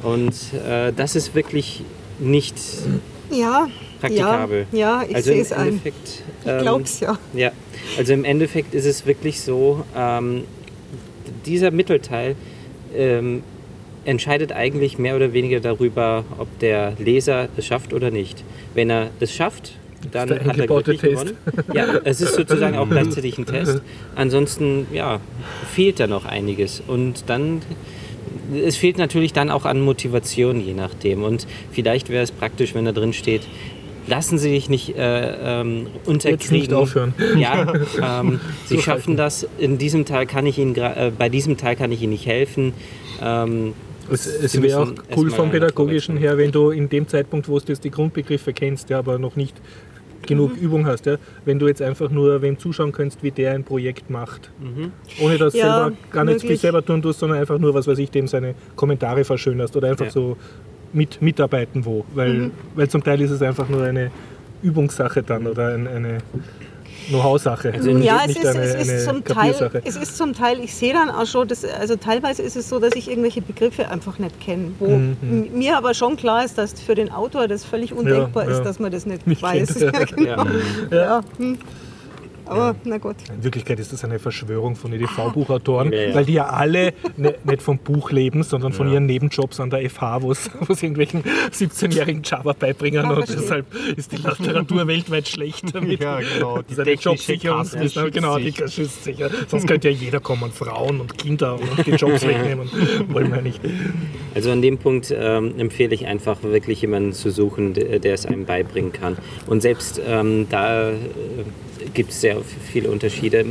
Und 0.03 0.33
äh, 0.67 0.93
das 0.95 1.15
ist 1.15 1.35
wirklich 1.35 1.83
nicht 2.19 2.55
Ja, 3.31 3.67
praktikabel. 3.99 4.65
ja, 4.71 5.01
ja 5.01 5.05
ich 5.07 5.15
also 5.15 5.27
sehe 5.27 5.35
im 5.35 5.41
es 5.41 5.51
ein. 5.51 5.67
Endeffekt, 5.67 6.23
Ich 6.43 6.51
ähm, 6.51 6.61
glaub's 6.61 6.99
ja. 6.99 7.17
ja, 7.33 7.51
also 7.97 8.13
im 8.13 8.23
Endeffekt 8.23 8.73
ist 8.73 8.85
es 8.85 9.05
wirklich 9.05 9.41
so, 9.41 9.83
ähm, 9.95 10.43
dieser 11.45 11.71
Mittelteil 11.71 12.35
ähm, 12.95 13.43
entscheidet 14.05 14.51
eigentlich 14.53 14.97
mehr 14.97 15.15
oder 15.15 15.33
weniger 15.33 15.59
darüber, 15.59 16.23
ob 16.37 16.47
der 16.59 16.93
Leser 16.97 17.49
es 17.57 17.65
schafft 17.65 17.93
oder 17.93 18.09
nicht. 18.11 18.43
Wenn 18.73 18.89
er 18.89 19.09
es 19.19 19.33
schafft, 19.33 19.73
dann 20.11 20.29
hat 20.29 20.57
er 20.57 20.83
Test. 20.83 21.01
gewonnen. 21.01 21.37
Ja, 21.73 21.99
es 22.03 22.21
ist 22.21 22.35
sozusagen 22.35 22.77
auch 22.77 22.87
gleichzeitig 22.89 23.37
ein 23.37 23.45
Test. 23.45 23.81
Ansonsten 24.15 24.87
ja, 24.93 25.19
fehlt 25.73 25.99
da 25.99 26.07
noch 26.07 26.25
einiges. 26.25 26.81
Und 26.87 27.25
dann 27.27 27.61
es 28.53 28.77
fehlt 28.77 28.97
natürlich 28.97 29.33
dann 29.33 29.49
auch 29.49 29.65
an 29.65 29.81
Motivation, 29.81 30.59
je 30.59 30.73
nachdem. 30.73 31.23
Und 31.23 31.47
vielleicht 31.71 32.09
wäre 32.09 32.23
es 32.23 32.31
praktisch, 32.31 32.73
wenn 32.75 32.85
da 32.85 32.91
drin 32.91 33.13
steht, 33.13 33.41
lassen 34.07 34.37
Sie 34.37 34.49
sich 34.49 34.69
nicht 34.69 34.95
äh, 34.95 35.61
ähm, 35.61 35.87
unterkriegen. 36.05 36.39
Jetzt 36.39 36.51
nicht 36.51 36.73
aufhören. 36.73 37.13
Ja, 37.37 37.73
ähm, 38.21 38.39
Sie 38.65 38.81
schaffen 38.81 39.17
das. 39.17 39.47
In 39.57 39.77
diesem 39.77 40.05
Teil 40.05 40.25
kann 40.25 40.45
ich 40.45 40.57
Ihnen, 40.57 40.75
äh, 40.75 41.11
bei 41.17 41.29
diesem 41.29 41.57
Teil 41.57 41.75
kann 41.75 41.91
ich 41.91 42.01
Ihnen 42.01 42.13
nicht 42.13 42.25
helfen. 42.25 42.73
Ähm, 43.21 43.73
Es, 44.09 44.25
es 44.25 44.61
wäre 44.61 44.83
auch 44.83 44.93
cool 45.17 45.29
vom 45.31 45.51
Pädagogischen 45.51 46.15
her, 46.15 46.37
wenn 46.37 46.51
du 46.51 46.69
in 46.69 46.87
dem 46.87 47.07
Zeitpunkt, 47.09 47.49
wo 47.49 47.59
du 47.59 47.65
jetzt 47.67 47.83
die 47.83 47.91
Grundbegriffe 47.91 48.53
kennst, 48.53 48.89
ja, 48.89 48.99
aber 48.99 49.19
noch 49.19 49.35
nicht 49.35 49.55
genug 50.25 50.55
Mhm. 50.57 50.61
Übung 50.63 50.85
hast, 50.85 51.05
ja, 51.05 51.17
wenn 51.45 51.59
du 51.59 51.67
jetzt 51.67 51.81
einfach 51.81 52.09
nur 52.09 52.41
wem 52.41 52.57
zuschauen 52.57 52.91
kannst, 52.91 53.23
wie 53.23 53.31
der 53.31 53.51
ein 53.53 53.63
Projekt 53.63 54.09
macht. 54.09 54.51
Ohne 55.21 55.37
dass 55.37 55.53
Ja, 55.53 55.85
selber 55.85 55.97
gar 56.11 56.23
nichts 56.25 56.43
viel 56.43 56.57
selber 56.57 56.83
tun 56.83 57.01
tust, 57.01 57.19
sondern 57.19 57.39
einfach 57.39 57.57
nur, 57.59 57.73
was 57.73 57.87
weiß 57.87 57.97
ich, 57.99 58.09
dem 58.11 58.27
seine 58.27 58.55
Kommentare 58.75 59.23
verschönerst 59.23 59.75
oder 59.77 59.89
einfach 59.89 60.05
Ja. 60.05 60.11
so 60.11 60.37
mit, 60.93 61.21
mitarbeiten 61.21 61.85
wo. 61.85 62.05
Weil, 62.15 62.33
Mhm. 62.33 62.51
weil 62.75 62.89
zum 62.89 63.03
Teil 63.03 63.21
ist 63.21 63.31
es 63.31 63.41
einfach 63.41 63.69
nur 63.69 63.83
eine 63.83 64.11
Übungssache 64.63 65.21
dann 65.21 65.45
oder 65.47 65.73
ein, 65.73 65.87
eine 65.87 66.17
Know-how-Sache. 67.09 67.73
Also 67.73 67.89
ja, 67.91 68.21
es 68.25 68.35
ist, 68.35 68.45
eine, 68.45 68.61
es, 68.63 68.87
ist 68.89 69.05
zum 69.05 69.23
Teil, 69.23 69.71
es 69.83 69.95
ist 69.95 70.17
zum 70.17 70.33
Teil, 70.33 70.59
ich 70.59 70.75
sehe 70.75 70.93
dann 70.93 71.09
auch 71.09 71.25
schon, 71.25 71.47
dass, 71.47 71.63
also 71.63 71.95
teilweise 71.95 72.41
ist 72.41 72.55
es 72.55 72.67
so, 72.69 72.79
dass 72.79 72.93
ich 72.95 73.09
irgendwelche 73.09 73.41
Begriffe 73.41 73.89
einfach 73.89 74.19
nicht 74.19 74.39
kenne, 74.39 74.71
wo 74.79 74.87
Mhm. 74.97 75.17
m- 75.21 75.47
mir 75.57 75.77
aber 75.77 75.93
schon 75.93 76.17
klar 76.17 76.43
ist, 76.45 76.57
dass 76.57 76.73
für 76.81 76.95
den 76.95 77.11
Autor 77.11 77.47
das 77.47 77.63
völlig 77.63 77.93
undenkbar 77.93 78.45
Ja, 78.45 78.51
ist, 78.57 78.63
dass 78.63 78.79
man 78.79 78.91
das 78.91 79.05
nicht, 79.05 79.25
Nicht 79.27 79.41
weiß. 79.41 79.75
kennt, 79.75 80.19
ja. 80.25 80.43
Genau. 80.43 80.45
ja. 80.91 81.21
hm. 81.37 81.57
Aber 82.49 82.75
na 82.83 82.97
gut. 82.97 83.15
In 83.35 83.43
Wirklichkeit 83.43 83.79
ist 83.79 83.93
das 83.93 84.03
eine 84.03 84.19
Verschwörung 84.19 84.75
von 84.75 84.93
EDV-Buchautoren, 84.93 85.91
Ja, 85.91 85.99
ja. 86.01 86.15
weil 86.15 86.25
die 86.25 86.33
ja 86.33 86.45
alle 86.47 86.93
ne, 87.17 87.35
nicht 87.43 87.61
vom 87.61 87.77
Buch 87.77 88.11
leben, 88.11 88.43
sondern 88.43 88.73
von 88.73 88.91
ihren 88.91 89.05
Nebenjobs 89.05 89.59
an 89.59 89.69
der 89.69 89.87
FH, 89.89 90.21
wo 90.21 90.31
es 90.31 90.49
irgendwelchen 90.69 91.23
17-jährigen 91.51 92.21
Java 92.23 92.53
beibringen 92.53 93.05
und 93.05 93.15
verstehe. 93.15 93.37
deshalb 93.37 93.65
ist 93.95 94.11
die 94.11 94.17
Literatur 94.17 94.87
welteit 94.87 95.27
schlecht 95.27 95.63
damit. 95.75 95.99
Ja, 96.01 96.19
genau. 96.19 96.61
Die 96.61 96.73
Seine 96.73 96.85
technische 96.91 97.09
Jobsicherung 97.09 97.57
Kasse 97.59 97.79
ist 97.79 98.13
genau, 98.13 98.37
die 98.37 98.45
schützt 98.53 98.57
sich. 98.57 98.73
schützt 98.75 99.03
sich. 99.03 99.17
Ja. 99.19 99.29
Sonst 99.47 99.67
könnte 99.67 99.89
ja 99.89 99.95
jeder 99.95 100.19
kommen, 100.19 100.51
Frauen 100.51 100.99
und 101.01 101.17
Kinder 101.17 101.55
und 101.59 101.85
die 101.85 101.91
Jobs 101.91 102.21
wegnehmen. 102.27 102.69
Wollen 103.09 103.31
wir 103.33 103.41
nicht. 103.41 103.59
Also 104.35 104.51
an 104.51 104.61
dem 104.61 104.77
Punkt 104.77 105.13
ähm, 105.15 105.53
empfehle 105.57 105.93
ich 105.95 106.05
einfach 106.05 106.43
wirklich 106.43 106.81
jemanden 106.81 107.13
zu 107.13 107.31
suchen, 107.31 107.73
der, 107.73 107.99
der 107.99 108.13
es 108.13 108.25
einem 108.25 108.45
beibringen 108.45 108.91
kann. 108.93 109.17
Und 109.47 109.61
selbst 109.61 110.01
ähm, 110.05 110.47
da 110.49 110.89
äh, 110.91 110.93
gibt 111.93 112.11
es 112.11 112.21
sehr 112.21 112.37
viele 112.71 112.89
Unterschiede. 112.89 113.45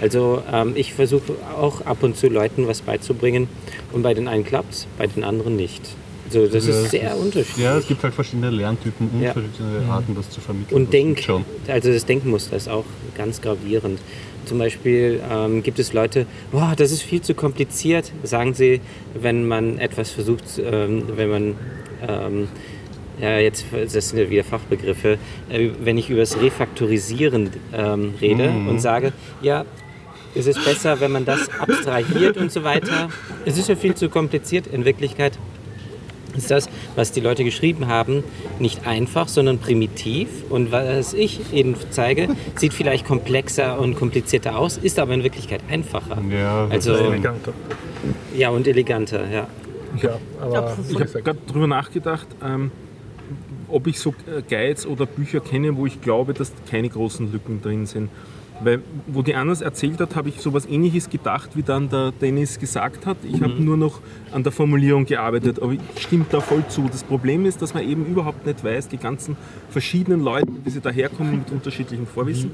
Also 0.00 0.42
ähm, 0.52 0.72
ich 0.76 0.92
versuche 0.94 1.34
auch 1.56 1.80
ab 1.82 2.02
und 2.02 2.16
zu 2.16 2.28
Leuten 2.28 2.66
was 2.66 2.82
beizubringen 2.82 3.48
und 3.92 4.02
bei 4.02 4.14
den 4.14 4.28
einen 4.28 4.44
klappt 4.44 4.72
es, 4.72 4.86
bei 4.98 5.06
den 5.06 5.24
anderen 5.24 5.56
nicht. 5.56 5.82
Also 6.26 6.46
das 6.46 6.66
Ja, 6.66 6.70
ist 6.82 6.90
sehr 6.90 7.16
unterschiedlich. 7.16 7.64
Ja, 7.64 7.76
es 7.76 7.86
gibt 7.86 8.02
halt 8.02 8.14
verschiedene 8.14 8.50
Lerntypen 8.50 9.08
und 9.12 9.22
Ja. 9.22 9.32
verschiedene 9.32 9.86
Arten, 9.90 10.14
das 10.14 10.30
zu 10.30 10.40
vermitteln. 10.40 10.74
Und 10.76 10.84
Das 10.86 10.90
Denk, 10.92 11.28
also 11.68 11.92
das 11.92 12.06
Denkmuster 12.06 12.56
ist 12.56 12.68
auch 12.68 12.84
ganz 13.16 13.40
gravierend. 13.42 14.00
Zum 14.46 14.58
Beispiel 14.58 15.20
ähm, 15.30 15.62
gibt 15.62 15.78
es 15.78 15.92
Leute, 15.92 16.26
boah, 16.50 16.72
das 16.76 16.90
ist 16.90 17.02
viel 17.02 17.20
zu 17.20 17.34
kompliziert, 17.34 18.10
sagen 18.22 18.54
sie, 18.54 18.80
wenn 19.14 19.46
man 19.46 19.78
etwas 19.78 20.10
versucht, 20.10 20.44
ähm, 20.58 21.04
wenn 21.16 21.28
man, 21.30 21.54
ja 23.20 23.38
jetzt, 23.38 23.66
das 23.72 24.08
sind 24.08 24.18
ja 24.18 24.30
wieder 24.30 24.44
Fachbegriffe, 24.44 25.18
äh, 25.50 25.70
wenn 25.82 25.98
ich 25.98 26.10
über 26.10 26.20
das 26.20 26.40
Refaktorisieren 26.40 27.50
ähm, 27.72 28.14
rede 28.20 28.48
und 28.68 28.80
sage, 28.80 29.12
ja, 29.40 29.64
es 30.34 30.46
ist 30.46 30.64
besser, 30.64 30.98
wenn 31.00 31.12
man 31.12 31.24
das 31.24 31.48
abstrahiert 31.58 32.36
und 32.38 32.50
so 32.50 32.64
weiter. 32.64 33.10
Es 33.44 33.58
ist 33.58 33.68
ja 33.68 33.76
viel 33.76 33.94
zu 33.94 34.08
kompliziert. 34.08 34.66
In 34.66 34.84
Wirklichkeit 34.86 35.32
ist 36.34 36.50
das, 36.50 36.70
was 36.96 37.12
die 37.12 37.20
Leute 37.20 37.44
geschrieben 37.44 37.86
haben, 37.88 38.24
nicht 38.58 38.86
einfach, 38.86 39.28
sondern 39.28 39.58
primitiv. 39.58 40.28
Und 40.48 40.72
was 40.72 41.12
ich 41.12 41.52
eben 41.52 41.74
zeige, 41.90 42.28
sieht 42.56 42.72
vielleicht 42.72 43.06
komplexer 43.06 43.78
und 43.78 43.96
komplizierter 43.96 44.56
aus, 44.56 44.78
ist 44.78 44.98
aber 44.98 45.12
in 45.12 45.22
Wirklichkeit 45.22 45.60
einfacher. 45.68 46.16
Ja, 46.30 46.66
Also, 46.70 46.94
Eleganter. 46.94 47.52
ja, 48.34 48.48
und 48.48 48.66
eleganter, 48.66 49.28
ja. 49.30 49.46
Ja, 50.02 50.18
aber 50.40 50.78
Ich 50.88 50.98
habe 50.98 51.22
gerade 51.22 51.38
darüber 51.46 51.66
nachgedacht, 51.66 52.26
ähm, 52.42 52.70
ob 53.72 53.86
ich 53.86 53.98
so 53.98 54.10
äh, 54.10 54.42
Guides 54.48 54.86
oder 54.86 55.06
Bücher 55.06 55.40
kenne, 55.40 55.76
wo 55.76 55.86
ich 55.86 56.00
glaube, 56.00 56.34
dass 56.34 56.52
keine 56.70 56.88
großen 56.88 57.32
Lücken 57.32 57.60
drin 57.62 57.86
sind. 57.86 58.10
Weil, 58.60 58.80
wo 59.08 59.22
die 59.22 59.34
anders 59.34 59.60
erzählt 59.60 60.00
hat, 60.00 60.14
habe 60.14 60.28
ich 60.28 60.40
sowas 60.40 60.66
ähnliches 60.66 61.10
gedacht, 61.10 61.56
wie 61.56 61.62
dann 61.62 61.88
der 61.88 62.12
Dennis 62.12 62.60
gesagt 62.60 63.06
hat. 63.06 63.16
Ich 63.24 63.42
habe 63.42 63.54
nur 63.54 63.76
noch 63.76 64.00
an 64.30 64.44
der 64.44 64.52
Formulierung 64.52 65.04
gearbeitet, 65.04 65.60
aber 65.60 65.72
ich 65.72 65.80
stimme 65.98 66.26
da 66.30 66.40
voll 66.40 66.64
zu. 66.68 66.86
Das 66.88 67.02
Problem 67.02 67.44
ist, 67.44 67.60
dass 67.60 67.74
man 67.74 67.88
eben 67.88 68.06
überhaupt 68.06 68.46
nicht 68.46 68.62
weiß, 68.62 68.88
die 68.88 68.98
ganzen 68.98 69.36
verschiedenen 69.70 70.20
Leute, 70.20 70.46
wie 70.62 70.70
sie 70.70 70.80
daherkommen 70.80 71.38
mit 71.38 71.50
unterschiedlichem 71.50 72.06
Vorwissen. 72.06 72.52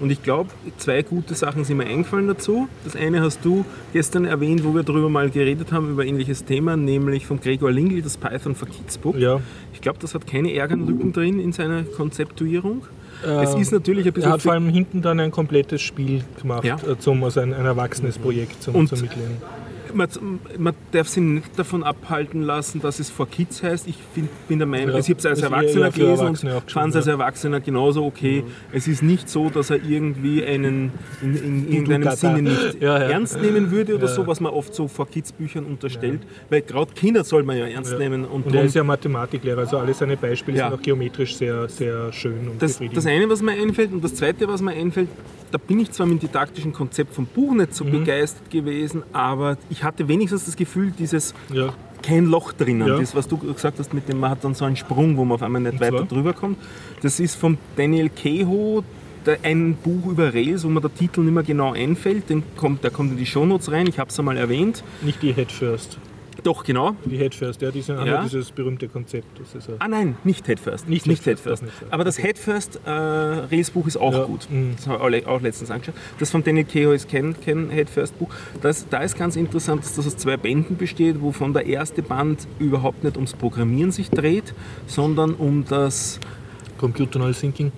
Und 0.00 0.10
ich 0.10 0.22
glaube, 0.22 0.48
zwei 0.78 1.02
gute 1.02 1.34
Sachen 1.34 1.62
sind 1.64 1.76
mir 1.76 1.84
eingefallen 1.84 2.26
dazu. 2.26 2.68
Das 2.84 2.96
eine 2.96 3.20
hast 3.20 3.44
du 3.44 3.64
gestern 3.92 4.24
erwähnt, 4.24 4.64
wo 4.64 4.74
wir 4.74 4.82
darüber 4.82 5.10
mal 5.10 5.28
geredet 5.30 5.72
haben, 5.72 5.90
über 5.90 6.02
ein 6.02 6.08
ähnliches 6.08 6.44
Thema, 6.46 6.74
nämlich 6.76 7.26
vom 7.26 7.38
Gregor 7.38 7.70
Lingl, 7.70 8.00
das 8.00 8.16
Python 8.16 8.54
for 8.54 8.66
Kids 8.66 8.96
Book. 8.96 9.16
Ja. 9.16 9.40
Ich 9.74 9.80
glaube, 9.82 9.98
das 10.00 10.14
hat 10.14 10.26
keine 10.26 10.54
Ärgernlücken 10.54 11.12
drin 11.12 11.38
in 11.38 11.52
seiner 11.52 11.82
Konzeptuierung. 11.82 12.82
Äh, 13.24 13.44
es 13.44 13.54
ist 13.54 13.72
natürlich 13.72 14.06
ein 14.06 14.12
bisschen... 14.14 14.30
Er 14.30 14.34
hat 14.34 14.42
vor 14.42 14.52
allem 14.52 14.70
hinten 14.70 15.02
dann 15.02 15.20
ein 15.20 15.30
komplettes 15.30 15.82
Spiel 15.82 16.24
gemacht, 16.40 16.64
Ja. 16.64 16.76
äh, 16.76 16.98
zum, 16.98 17.22
also 17.22 17.40
ein, 17.40 17.52
ein 17.52 17.66
erwachsenes 17.66 18.16
Projekt 18.18 18.62
zum, 18.62 18.74
Und- 18.74 18.88
zum 18.88 19.02
Mitlernen. 19.02 19.36
Man, 19.94 20.08
man 20.58 20.74
darf 20.92 21.08
sich 21.08 21.22
nicht 21.22 21.58
davon 21.58 21.82
abhalten 21.82 22.42
lassen, 22.42 22.80
dass 22.80 22.98
es 23.00 23.10
for 23.10 23.28
Kids 23.28 23.62
heißt. 23.62 23.86
Ich 23.88 23.96
find, 24.14 24.28
bin 24.48 24.58
der 24.58 24.66
Meinung, 24.66 24.94
Ja, 24.94 24.98
ich 24.98 25.08
habe 25.08 25.18
es 25.18 25.26
als 25.26 25.42
Erwachsener 25.42 25.90
gelesen 25.90 26.20
Erwachsene 26.26 26.56
und 26.56 26.70
fand 26.70 26.90
es 26.90 26.96
als. 26.96 27.06
Erwachsener 27.06 27.60
genauso 27.60 28.04
okay. 28.04 28.44
Es 28.72 28.88
ist 28.88 29.02
nicht 29.02 29.28
so, 29.28 29.50
dass 29.50 29.70
er 29.70 29.82
irgendwie 29.84 30.44
einen 30.44 30.92
in, 31.22 31.34
in 31.36 31.68
irgendeinem 31.72 32.02
Dada. 32.04 32.16
Sinne 32.16 32.42
nicht 32.42 32.76
Ja, 32.80 32.98
ernst 32.98 33.40
nehmen 33.40 33.70
würde 33.70 33.94
oder 33.94 34.08
so, 34.08 34.26
was 34.26 34.40
man 34.40 34.52
oft 34.52 34.74
so 34.74 34.88
for 34.88 35.08
Kids 35.08 35.32
Büchern 35.32 35.64
unterstellt. 35.64 36.20
Weil 36.48 36.62
gerade 36.62 36.92
Kinder 36.94 37.24
soll 37.24 37.42
man 37.42 37.56
ja 37.58 37.66
ernst 37.66 37.98
nehmen. 37.98 38.24
Und, 38.24 38.46
Und 38.46 38.54
er 38.54 38.64
ist 38.64 38.74
ja 38.74 38.84
Mathematiklehrer, 38.84 39.60
also 39.60 39.78
alle 39.78 39.94
seine 39.94 40.16
Beispiele 40.16 40.58
sind 40.58 40.72
auch 40.72 40.82
geometrisch 40.82 41.36
sehr, 41.36 41.68
sehr 41.68 42.12
schön 42.12 42.48
und 42.48 42.62
Das, 42.62 42.80
das 42.92 43.06
eine, 43.06 43.28
was 43.28 43.42
mir 43.42 43.52
einfällt, 43.52 43.92
und 43.92 44.02
das 44.04 44.14
zweite, 44.14 44.46
was 44.48 44.60
mir 44.62 44.72
einfällt, 44.72 45.08
da 45.52 45.58
bin 45.58 45.80
ich 45.80 45.90
zwar 45.90 46.06
mit 46.06 46.22
dem 46.22 46.28
didaktischen 46.28 46.72
Konzept 46.72 47.12
vom 47.14 47.26
Buch 47.26 47.52
nicht 47.54 47.70
Mhm. 47.70 47.74
so 47.74 47.84
begeistert 47.84 48.50
gewesen, 48.50 49.02
aber 49.12 49.58
ich 49.68 49.79
hatte 49.84 50.08
wenigstens 50.08 50.44
das 50.46 50.56
Gefühl, 50.56 50.92
dieses 50.98 51.34
Ja. 51.52 51.72
kein 52.02 52.26
Loch 52.26 52.52
drinnen, 52.52 52.86
Ja. 52.88 52.98
das, 52.98 53.14
was 53.14 53.28
du 53.28 53.36
gesagt 53.36 53.78
hast, 53.78 53.92
mit 53.94 54.08
dem 54.08 54.20
man 54.20 54.30
hat 54.30 54.44
dann 54.44 54.54
so 54.54 54.64
einen 54.64 54.76
Sprung, 54.76 55.16
wo 55.16 55.24
man 55.24 55.34
auf 55.36 55.42
einmal 55.42 55.60
nicht 55.62 55.74
Und 55.74 55.80
weiter 55.80 55.96
zwar? 55.98 56.06
drüber 56.06 56.32
kommt. 56.32 56.58
Das 57.02 57.20
ist 57.20 57.34
von 57.34 57.58
Daniel 57.76 58.08
Kehoe, 58.08 58.82
ein 59.42 59.74
Buch 59.74 60.06
über 60.06 60.32
Rails, 60.32 60.64
wo 60.64 60.68
mir 60.68 60.80
der 60.80 60.94
Titel 60.94 61.20
nicht 61.20 61.34
mehr 61.34 61.42
genau 61.42 61.72
einfällt. 61.74 62.30
Den 62.30 62.42
kommt, 62.56 62.82
der 62.84 62.90
kommt 62.90 63.12
in 63.12 63.18
die 63.18 63.26
Shownotes 63.26 63.70
rein, 63.70 63.86
ich 63.86 63.98
habe 63.98 64.08
es 64.10 64.18
einmal 64.18 64.36
erwähnt. 64.38 64.82
Nicht 65.02 65.22
die 65.22 65.32
Head 65.34 65.52
First. 65.52 65.98
Doch, 66.42 66.64
genau. 66.64 66.96
Die 67.04 67.16
Head 67.16 67.34
First, 67.34 67.62
ja, 67.62 67.70
haben 67.70 68.06
Ja. 68.06 68.22
dieses 68.22 68.50
berühmte 68.50 68.88
Konzept. 68.88 69.26
Ah 69.78 69.88
nein, 69.88 70.16
nicht 70.24 70.46
Head 70.46 70.60
First. 70.60 70.88
Nicht 70.88 71.06
nicht 71.06 71.24
Head 71.24 71.38
Head. 71.38 71.60
Aber 71.90 72.04
das 72.04 72.18
Head 72.18 72.38
First 72.38 72.80
äh, 72.84 72.90
Rails 72.90 73.70
Buch 73.70 73.86
ist 73.86 73.96
auch 73.96 74.12
Ja, 74.12 74.24
gut. 74.24 74.48
mhm. 74.50 74.74
Das 74.76 74.86
habe 74.86 75.16
ich 75.16 75.26
auch, 75.26 75.40
letztens 75.40 75.70
angeschaut. 75.70 75.94
Das 76.18 76.30
von 76.30 76.42
Daniel 76.42 76.64
Kehoe 76.64 76.94
ist 76.94 77.08
kein, 77.08 77.34
kein 77.40 77.70
Head 77.70 77.90
First 77.90 78.18
Buch. 78.18 78.28
Das, 78.62 78.88
da 78.88 78.98
ist 79.02 79.16
ganz 79.18 79.36
interessant, 79.36 79.82
dass 79.84 79.94
das 79.96 80.06
aus 80.06 80.16
zwei 80.16 80.36
Bänden 80.36 80.76
besteht, 80.76 81.20
wovon 81.20 81.52
der 81.52 81.66
erste 81.66 82.02
Band 82.02 82.46
überhaupt 82.58 83.04
nicht 83.04 83.16
ums 83.16 83.34
Programmieren 83.34 83.90
sich 83.92 84.10
dreht, 84.10 84.54
sondern 84.86 85.34
um 85.34 85.64
das 85.64 86.18
Computer 86.78 87.30
Thinking. 87.32 87.72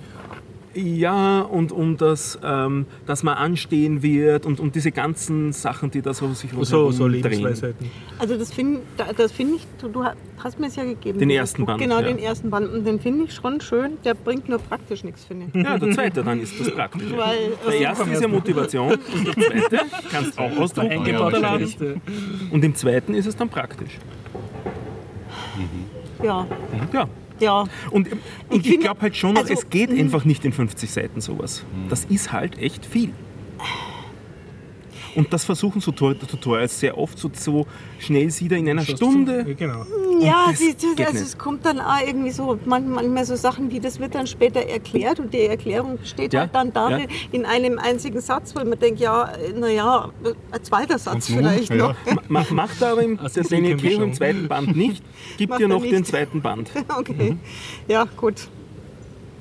Ja, 0.75 1.41
und 1.43 1.73
um 1.73 1.97
das, 1.97 2.39
ähm, 2.43 2.87
dass 3.07 3.23
man 3.23 3.35
anstehen 3.35 4.03
wird 4.03 4.47
und 4.47 4.61
um 4.61 4.73
diese 4.73 4.91
ganzen 4.93 5.53
Sachen, 5.53 5.91
die 5.91 6.03
da 6.03 6.15
so 6.15 6.33
sich 6.33 6.51
So, 6.63 6.91
so. 6.91 7.07
Lebensweisheiten. 7.07 7.91
Also 8.19 8.37
das 8.37 8.53
finde 8.53 8.81
das 9.17 9.33
find 9.33 9.57
ich, 9.57 9.67
du, 9.81 9.89
du 9.89 10.05
hast 10.39 10.59
mir 10.59 10.69
es 10.69 10.77
ja 10.77 10.85
gegeben. 10.85 11.19
Den 11.19 11.31
ersten. 11.31 11.67
Band, 11.67 11.81
Genau, 11.81 11.97
ja. 11.97 12.03
den 12.07 12.19
ersten 12.19 12.51
Band. 12.51 12.73
Und 12.73 12.85
den 12.87 13.01
finde 13.01 13.25
ich 13.25 13.35
schon 13.35 13.61
schön. 13.61 13.99
Der 14.05 14.15
bringt 14.15 14.49
nur 14.49 14.59
praktisch 14.59 15.05
nichts, 15.05 15.25
finde 15.25 15.47
ich. 15.53 15.65
Ja, 15.65 15.79
der 15.79 15.91
zweite 15.93 16.23
dann 16.23 16.41
ist 16.41 16.59
das 16.59 16.71
Praktische. 16.71 17.17
Weil, 17.17 17.53
Der 17.67 17.75
äh, 17.75 17.83
erste 17.83 18.11
ist 18.11 18.23
ja 18.23 18.29
Motivation 18.29 18.93
und 19.15 19.27
der 19.27 19.35
zweite 19.35 19.81
kannst 20.11 20.39
auch 20.39 20.57
ausdrucken 20.59 20.93
und 20.93 20.99
Eingebaut 20.99 21.35
runterladen. 21.35 22.01
Und 22.51 22.65
im 22.65 22.75
zweiten 22.75 23.15
ist 23.15 23.27
es 23.27 23.37
dann 23.37 23.49
praktisch. 23.49 23.99
ja, 26.23 26.47
Ja. 26.93 27.09
Ja. 27.43 27.65
Und, 27.91 28.09
und 28.13 28.21
ich, 28.51 28.63
finde- 28.63 28.79
glaube 28.85 29.01
halt 29.03 29.17
schon, 29.17 29.35
noch, 29.35 29.43
also, 29.43 29.53
es 29.53 29.69
geht 29.69 29.91
einfach 29.91 30.25
nicht 30.25 30.45
in 30.45 30.53
50 30.53 30.91
Seiten 30.91 31.21
sowas. 31.21 31.65
Das 31.89 32.05
ist 32.07 32.33
halt 32.33 32.59
echt 32.59 32.87
viel. 32.87 33.11
Und 35.15 35.33
das 35.33 35.45
versuchen 35.45 35.81
so 35.81 35.93
Tut- 35.93 36.21
Tutorials 36.27 36.81
sehr 36.81 36.97
oft 36.97 37.19
so, 37.19 37.31
so 37.35 37.67
schnell 37.99 38.31
sie 38.31 38.49
da 38.49 38.57
in 38.57 38.69
einer 38.69 38.83
schaust 38.83 38.97
Stunde. 38.99 39.45
Ja, 39.47 39.55
genau. 39.55 39.85
Ja, 40.21 40.47
sie, 40.55 40.75
also 40.99 41.13
nicht. 41.13 41.23
es 41.23 41.37
kommt 41.39 41.65
dann 41.67 41.81
auch 41.81 42.01
irgendwie 42.07 42.31
so, 42.31 42.59
man- 42.65 42.89
manchmal 42.91 43.25
so 43.25 43.37
Sachen 43.37 43.71
wie, 43.71 43.81
das 43.81 43.99
wird 44.01 44.15
dann 44.15 44.27
später 44.27 44.61
erklärt 44.61 45.21
und 45.21 45.35
die 45.35 45.41
Erklärung 45.41 45.99
besteht 45.99 46.33
Ja, 46.33 46.41
halt 46.41 46.55
dann 46.55 46.73
darin, 46.73 47.01
ja. 47.01 47.07
in 47.33 47.45
einem 47.45 47.79
einzigen 47.79 48.21
Satz, 48.21 48.55
wo 48.55 48.61
man 48.65 48.79
denkt, 48.79 49.01
ja, 49.01 49.33
naja, 49.55 50.11
ein 50.51 50.63
zweiter 50.65 50.99
Satz 50.99 51.29
Und 51.29 51.37
nun? 51.37 51.45
vielleicht 51.51 51.71
Ja. 51.75 51.77
noch. 51.89 51.95
Ma- 52.29 52.47
Macht 52.51 52.81
er 52.81 52.93
aber 52.93 53.03
im, 53.03 53.19
Also 53.19 53.41
das 53.41 53.49
Kehoe 53.51 54.05
im 54.05 54.13
zweiten 54.15 54.49
Band 54.49 54.77
nicht, 54.77 55.03
gibt 55.37 55.61
er 55.61 55.69
noch 55.69 55.83
nicht. 55.83 55.93
den 55.93 56.05
zweiten 56.05 56.41
Band. 56.41 56.71
Okay, 56.99 57.37
ja, 57.89 58.05
gut. 58.17 58.49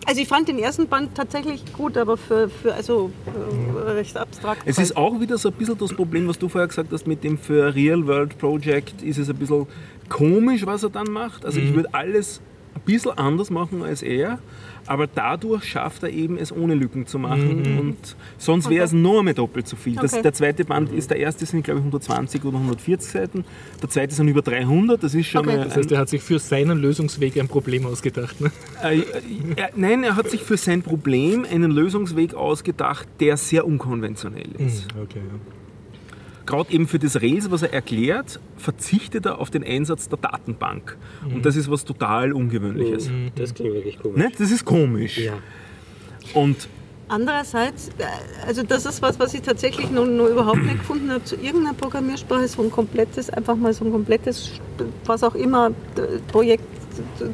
Also 0.08 0.20
ich 0.22 0.28
fand 0.28 0.48
den 0.48 0.58
ersten 0.60 0.88
Band 0.88 1.16
tatsächlich 1.16 1.64
gut, 1.74 1.96
aber 1.98 2.18
für, 2.18 2.50
für 2.50 2.74
also 2.74 3.12
äh, 3.28 3.80
recht 3.92 4.18
abstrakt. 4.18 4.64
Es 4.66 4.78
ist 4.80 4.98
auch 4.98 5.20
wieder 5.20 5.38
so 5.38 5.50
ein 5.50 5.56
bisschen 5.56 5.78
das 5.78 5.94
Problem, 5.94 6.28
was 6.28 6.40
du 6.40 6.50
vorher 6.50 6.68
gesagt 6.68 6.92
hast, 6.92 7.06
mit 7.08 7.24
dem 7.24 7.38
für 7.38 7.74
Real 7.76 8.06
World 8.08 8.38
Project 8.38 9.04
ist 9.04 9.18
es 9.20 9.30
ein 9.30 9.36
bisschen 9.38 9.68
komisch, 10.10 10.66
was 10.66 10.84
er 10.84 10.90
dann 10.90 11.08
macht. 11.12 11.46
Also 11.46 11.60
Mhm. 11.60 11.68
ich 11.68 11.74
würde 11.76 11.90
alles 11.94 12.42
ein 12.74 12.82
bisschen 12.82 13.12
anders 13.12 13.50
machen 13.52 13.84
als 13.84 14.02
er, 14.02 14.40
aber 14.88 15.08
dadurch 15.08 15.64
schafft 15.66 16.04
er 16.04 16.10
eben 16.10 16.38
es 16.38 16.52
ohne 16.52 16.74
Lücken 16.76 17.06
zu 17.06 17.20
machen 17.20 17.62
Mhm. 17.74 17.80
und 17.80 18.16
sonst 18.38 18.70
wäre 18.70 18.86
es 18.86 18.94
nur 18.94 19.24
mehr 19.24 19.34
doppelt 19.34 19.68
so 19.68 19.76
viel. 19.76 19.96
Das, 19.96 20.14
Okay. 20.14 20.22
der 20.24 20.34
zweite 20.34 20.66
Band 20.66 20.92
ist, 20.92 21.10
der 21.10 21.18
erste 21.18 21.46
sind 21.46 21.64
glaube 21.64 21.80
ich 21.80 21.86
120 21.86 22.44
oder 22.46 22.58
140 22.58 23.12
Seiten, 23.12 23.46
der 23.82 23.90
zweite 23.90 24.14
sind 24.16 24.28
über 24.28 24.42
300, 24.42 25.02
das 25.04 25.14
ist 25.16 25.28
schon 25.28 25.48
Okay. 25.48 25.58
mal 25.58 25.64
Das 25.66 25.76
heißt, 25.78 25.92
er 25.92 26.00
hat 26.00 26.10
sich 26.10 26.22
für 26.22 26.40
seinen 26.40 26.80
Lösungsweg 26.80 27.38
ein 27.40 27.48
Problem 27.48 27.86
ausgedacht. 27.86 28.40
Ne? 28.42 28.52
äh, 28.84 29.00
äh, 29.00 29.04
er, 29.56 29.70
nein, 29.76 30.04
er 30.04 30.16
hat 30.16 30.30
sich 30.30 30.42
für 30.42 30.58
sein 30.58 30.82
Problem 30.82 31.46
einen 31.50 31.72
Lösungsweg 31.72 32.34
ausgedacht, 32.34 33.08
der 33.20 33.38
sehr 33.38 33.66
unkonventionell 33.66 34.50
ist. 34.58 34.88
Okay, 35.02 35.20
ja. 35.20 35.61
Gerade 36.46 36.72
eben 36.72 36.88
für 36.88 37.00
das 37.00 37.22
Rails, 37.22 37.52
was 37.52 37.62
er 37.62 37.74
erklärt, 37.74 38.40
verzichtet 38.58 39.26
er 39.26 39.40
auf 39.40 39.50
den 39.50 39.64
Einsatz 39.64 40.10
der 40.10 40.18
Datenbank. 40.18 40.98
Und 41.34 41.46
das 41.46 41.56
ist 41.56 41.70
was 41.70 41.86
total 41.86 42.34
Ungewöhnliches. 42.34 43.10
Das 43.36 43.54
klingt 43.54 43.74
wirklich 43.74 44.00
komisch. 44.00 44.18
Ne? 44.18 44.32
Das 44.38 44.52
ist 44.52 44.66
komisch. 44.66 45.18
Ja. 45.18 45.34
Und 46.34 46.68
Andererseits, 47.12 47.90
äh, 47.98 48.04
also 48.48 48.64
das 48.64 48.86
ist 48.86 49.02
was, 49.02 49.20
was 49.20 49.34
ich 49.34 49.42
tatsächlich 49.42 49.92
noch, 49.92 50.06
noch 50.06 50.28
überhaupt 50.28 50.64
nicht 50.64 50.78
gefunden 50.78 51.12
habe 51.12 51.22
zu 51.26 51.36
irgendeiner 51.36 51.74
Programmiersprache, 51.74 52.48
so 52.48 52.62
ein 52.62 52.72
komplettes, 52.72 53.30
einfach 53.30 53.58
mal 53.58 53.74
so 53.74 53.84
ein 53.84 53.92
komplettes, 53.92 54.52
was 55.04 55.22
auch 55.22 55.36
immer, 55.36 55.72
Projekt 56.32 56.64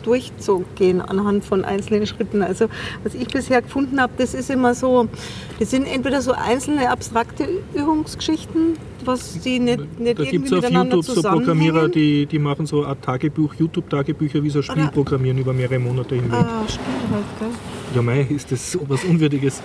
durchzugehen 0.03 0.99
anhand 0.99 1.45
von 1.45 1.63
einzelnen 1.63 2.07
Schritten. 2.07 2.41
Also 2.41 2.69
was 3.03 3.13
ich 3.13 3.27
bisher 3.27 3.61
gefunden 3.61 4.01
habe, 4.01 4.13
das 4.17 4.33
ist 4.33 4.49
immer 4.49 4.73
so, 4.73 5.07
das 5.59 5.69
sind 5.69 5.85
entweder 5.85 6.23
so 6.23 6.31
einzelne 6.31 6.89
abstrakte 6.89 7.47
Übungsgeschichten, 7.75 8.77
was 9.07 9.39
die 9.39 9.59
nicht, 9.59 9.79
nicht 9.99 10.19
Da 10.19 10.23
irgendwie 10.23 10.29
gibt 10.31 10.45
es 10.47 10.53
auf 10.53 10.61
miteinander 10.61 10.95
YouTube 10.97 11.15
so 11.15 11.21
Programmierer, 11.23 11.87
die, 11.89 12.25
die 12.25 12.39
machen 12.39 12.65
so 12.65 12.79
eine 12.79 12.87
Art 12.89 13.01
Tagebuch, 13.01 13.53
YouTube-Tagebücher, 13.55 14.43
wie 14.43 14.49
so 14.49 14.61
Spiel 14.61 14.83
Oder- 14.83 14.91
programmieren 14.91 15.37
über 15.37 15.53
mehrere 15.53 15.79
Monate 15.79 16.15
hinweg. 16.15 16.33
Ah, 16.33 16.63
stimmt 16.67 16.85
halt, 17.11 17.25
gell? 17.39 17.49
Ja 17.97 18.01
mei, 18.03 18.25
ist 18.29 18.51
das 18.51 18.71
so 18.71 18.79
was 18.87 19.03
Unwürdiges. 19.03 19.61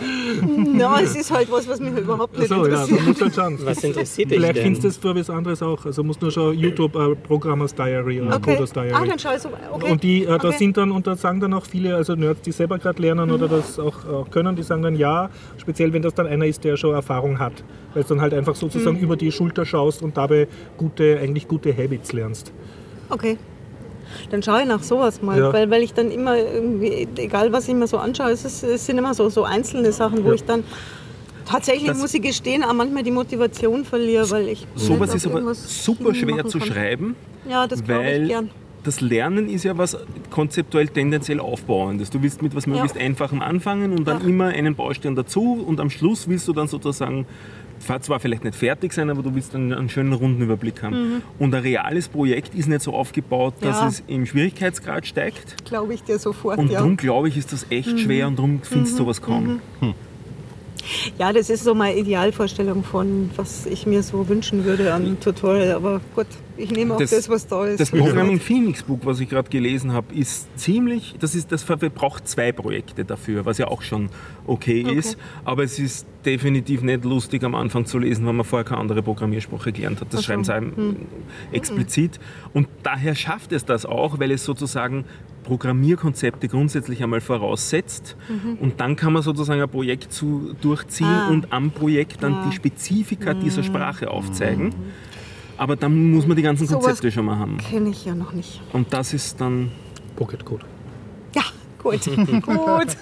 Ja, 0.78 0.98
es 1.00 1.14
ist 1.14 1.30
halt 1.30 1.50
was, 1.50 1.68
was 1.68 1.78
mich 1.80 1.96
überhaupt 1.96 2.36
nicht 2.36 2.48
So, 2.48 2.56
ja, 2.66 2.82
interessiert. 2.82 2.98
man 3.00 3.08
muss 3.08 3.20
halt 3.20 3.34
schauen. 3.34 3.58
Was 3.64 3.84
interessiert 3.84 4.30
dich 4.30 4.36
Vielleicht 4.38 4.56
denn? 4.56 4.62
findest 4.64 4.84
du 4.84 4.88
das 4.88 4.96
für 4.96 5.14
was 5.20 5.30
anderes 5.30 5.62
auch. 5.62 5.84
Also 5.86 6.02
musst 6.02 6.20
nur 6.22 6.30
schon 6.30 6.58
YouTube 6.58 6.94
äh, 6.96 7.14
Programmers 7.14 7.74
Diary 7.74 8.20
oder 8.20 8.36
Okay. 8.36 8.54
Coders 8.54 8.72
Diary. 8.72 8.92
Ah, 8.94 9.04
dann 9.06 9.18
schau 9.18 9.34
ich 9.34 9.40
so. 9.42 9.48
Okay. 9.72 9.90
Und 9.92 10.02
die, 10.02 10.22
äh, 10.24 10.26
da 10.26 10.34
Okay. 10.48 10.56
sind 10.58 10.76
dann, 10.76 10.90
und 10.90 11.06
da 11.06 11.14
sagen 11.16 11.40
dann 11.40 11.52
auch 11.54 11.66
viele, 11.66 11.94
also 11.94 12.14
Nerds, 12.14 12.40
die 12.42 12.52
selber 12.52 12.78
gerade 12.78 13.00
lernen 13.02 13.30
oder 13.30 13.48
das 13.48 13.78
auch, 13.78 14.04
auch 14.06 14.30
können, 14.30 14.56
die 14.56 14.62
sagen 14.62 14.82
dann 14.82 14.96
ja, 14.96 15.30
speziell 15.58 15.92
wenn 15.92 16.02
das 16.02 16.14
dann 16.14 16.26
einer 16.26 16.46
ist, 16.46 16.64
der 16.64 16.76
schon 16.76 16.94
Erfahrung 16.94 17.38
hat. 17.38 17.62
Weil 17.94 18.02
du 18.02 18.08
dann 18.10 18.20
halt 18.20 18.32
einfach 18.34 18.54
sozusagen 18.56 18.98
über 18.98 19.16
die 19.16 19.30
Schulter 19.30 19.64
schaust 19.66 20.02
und 20.02 20.16
dabei 20.16 20.48
gute, 20.78 21.18
eigentlich 21.22 21.46
gute 21.48 21.76
Habits 21.76 22.12
lernst. 22.12 22.52
Okay. 23.10 23.36
Dann 24.30 24.42
schaue 24.42 24.62
ich 24.62 24.66
nach 24.68 24.82
sowas 24.82 25.22
mal, 25.22 25.38
Ja. 25.38 25.52
weil, 25.52 25.70
weil 25.70 25.82
ich 25.82 25.94
dann 25.94 26.10
immer 26.10 26.36
egal 27.16 27.52
was 27.52 27.68
ich 27.68 27.74
mir 27.74 27.86
so 27.86 27.98
anschaue, 27.98 28.30
es, 28.30 28.44
ist, 28.44 28.62
es 28.62 28.86
sind 28.86 28.98
immer 28.98 29.14
so, 29.14 29.28
so 29.28 29.44
einzelne 29.44 29.92
Sachen, 29.92 30.24
wo 30.24 30.28
Ja. 30.28 30.34
ich 30.34 30.44
dann 30.44 30.64
tatsächlich, 31.46 31.86
Das- 31.88 31.98
muss 31.98 32.14
ich 32.14 32.22
gestehen, 32.22 32.62
auch 32.64 32.72
manchmal 32.72 33.02
die 33.02 33.10
Motivation 33.10 33.84
verliere, 33.84 34.30
weil 34.30 34.48
ich. 34.48 34.66
Sowas 34.76 35.14
ist 35.14 35.26
aber 35.26 35.54
super 35.54 36.14
schwer 36.14 36.46
zu 36.46 36.58
kann. 36.58 36.68
schreiben, 36.68 37.16
Ja, 37.48 37.66
das 37.66 37.82
glaube 37.84 38.10
ich 38.10 38.28
gern. 38.28 38.50
das 38.84 39.00
Lernen 39.00 39.48
ist 39.48 39.64
ja 39.64 39.76
was 39.76 39.96
konzeptuell 40.30 40.88
tendenziell 40.88 41.40
Aufbauendes. 41.40 42.10
Du 42.10 42.22
willst 42.22 42.42
mit 42.42 42.54
was 42.54 42.66
möglichst 42.66 42.96
Einfachem 42.96 43.40
anfangen 43.42 43.92
und 43.92 44.06
dann 44.06 44.20
Ja. 44.22 44.26
immer 44.28 44.46
einen 44.46 44.74
Baustein 44.74 45.14
dazu 45.14 45.62
und 45.66 45.80
am 45.80 45.90
Schluss 45.90 46.28
willst 46.28 46.46
du 46.48 46.52
dann 46.52 46.68
sozusagen 46.68 47.26
zwar 48.02 48.20
vielleicht 48.20 48.44
nicht 48.44 48.54
fertig 48.56 48.92
sein, 48.92 49.10
aber 49.10 49.22
du 49.22 49.34
willst 49.34 49.54
dann 49.54 49.72
einen 49.72 49.88
schönen 49.88 50.12
runden 50.12 50.42
Überblick 50.42 50.82
haben. 50.82 51.22
Und 51.38 51.54
ein 51.54 51.62
reales 51.62 52.08
Projekt 52.08 52.54
ist 52.54 52.68
nicht 52.68 52.82
so 52.82 52.94
aufgebaut, 52.94 53.54
dass 53.60 53.76
Mhm. 53.76 53.82
Ja. 53.82 53.88
es 53.88 54.02
im 54.06 54.26
Schwierigkeitsgrad 54.26 55.06
steigt. 55.06 55.64
Glaube 55.64 55.94
ich 55.94 56.02
dir 56.02 56.18
sofort, 56.18 56.58
Und 56.58 56.70
ja. 56.70 56.78
darum 56.78 56.96
glaube 56.96 57.28
ich, 57.28 57.36
ist 57.36 57.52
das 57.52 57.66
echt 57.70 57.98
schwer 58.00 58.26
und 58.28 58.36
darum 58.38 58.60
findest 58.62 58.94
du 58.94 58.98
sowas 59.04 59.20
kaum. 59.20 59.60
Ja, 61.18 61.32
das 61.32 61.48
ist 61.50 61.64
so 61.64 61.74
meine 61.74 61.96
Idealvorstellung 61.98 62.82
von, 62.84 63.30
was 63.36 63.66
ich 63.66 63.86
mir 63.86 64.02
so 64.02 64.28
wünschen 64.28 64.64
würde 64.64 64.92
an 64.92 65.18
Tutorial. 65.20 65.72
Aber 65.72 66.00
gut, 66.14 66.26
ich 66.56 66.70
nehme 66.70 66.94
auch 66.94 66.98
das, 66.98 67.10
Das- 67.10 67.28
was 67.28 67.46
da 67.46 67.64
ist. 67.66 67.80
Das 67.80 67.90
Programming 67.90 68.40
Phoenix 68.40 68.82
Book, 68.82 69.00
was 69.04 69.20
ich 69.20 69.28
gerade 69.28 69.48
gelesen 69.48 69.92
habe, 69.92 70.14
ist 70.14 70.46
ziemlich, 70.58 71.14
das 71.20 71.34
ist, 71.34 71.52
das 71.52 71.64
braucht 71.64 72.26
zwei 72.28 72.52
Projekte 72.52 73.04
dafür, 73.04 73.44
was 73.46 73.58
ja 73.58 73.68
auch 73.68 73.82
schon 73.82 74.10
okay, 74.46 74.84
Okay. 74.86 74.96
ist. 74.98 75.16
Aber 75.44 75.62
es 75.64 75.78
ist 75.78 76.06
definitiv 76.24 76.82
nicht 76.82 77.04
lustig 77.04 77.42
am 77.44 77.54
Anfang 77.54 77.86
zu 77.86 77.98
lesen, 77.98 78.26
wenn 78.26 78.36
man 78.36 78.44
vorher 78.46 78.64
keine 78.64 78.80
andere 78.80 79.02
Programmiersprache 79.02 79.72
gelernt 79.72 80.00
hat. 80.00 80.12
Das 80.12 80.24
schreiben 80.24 80.44
sie 80.44 80.52
einem 80.54 80.96
explizit. 81.52 82.18
Und 82.52 82.68
daher 82.82 83.14
schafft 83.14 83.52
es 83.52 83.64
das 83.64 83.86
auch, 83.86 84.18
weil 84.18 84.30
es 84.30 84.44
sozusagen 84.44 85.04
Programmierkonzepte 85.44 86.48
grundsätzlich 86.48 87.02
einmal 87.02 87.20
voraussetzt. 87.20 88.16
Und 88.60 88.80
dann 88.80 88.96
kann 88.96 89.12
man 89.12 89.22
sozusagen 89.22 89.60
ein 89.60 89.68
Projekt 89.68 90.12
zu, 90.12 90.54
durchziehen 90.60 91.06
Ah. 91.06 91.28
und 91.28 91.52
am 91.52 91.70
Projekt 91.70 92.22
dann 92.22 92.34
Ah. 92.34 92.46
die 92.48 92.54
Spezifika 92.56 93.34
dieser 93.34 93.62
Sprache 93.62 94.10
aufzeigen. 94.10 94.74
Aber 95.58 95.76
dann 95.76 96.10
muss 96.12 96.26
man 96.26 96.36
die 96.36 96.42
ganzen 96.42 96.66
Sowas- 96.66 96.84
Konzepte 96.84 97.12
schon 97.12 97.26
mal 97.26 97.38
haben. 97.38 97.58
Kenne 97.58 97.90
ich 97.90 98.04
ja 98.04 98.14
noch 98.14 98.32
nicht. 98.32 98.60
Und 98.72 98.92
das 98.92 99.12
ist 99.14 99.40
dann. 99.40 99.70
Pocket 100.16 100.44
Code. 100.44 100.64
Ja, 101.34 101.42
gut. 101.82 102.00
gut. 102.42 102.96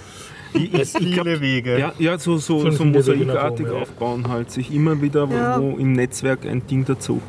Viele 0.53 1.40
Wege. 1.40 1.79
Ja, 1.79 1.92
ja 1.98 2.18
so, 2.18 2.37
so, 2.38 2.70
so 2.70 2.85
mosaikartig 2.85 3.66
ja. 3.66 3.72
aufbauen, 3.72 4.29
halt 4.29 4.50
sich 4.50 4.72
immer 4.74 5.00
wieder 5.00 5.29
Ja. 5.31 5.61
wo 5.61 5.76
im 5.76 5.92
Netzwerk 5.92 6.44
ein 6.44 6.66
Ding 6.66 6.85
dazu. 6.85 7.20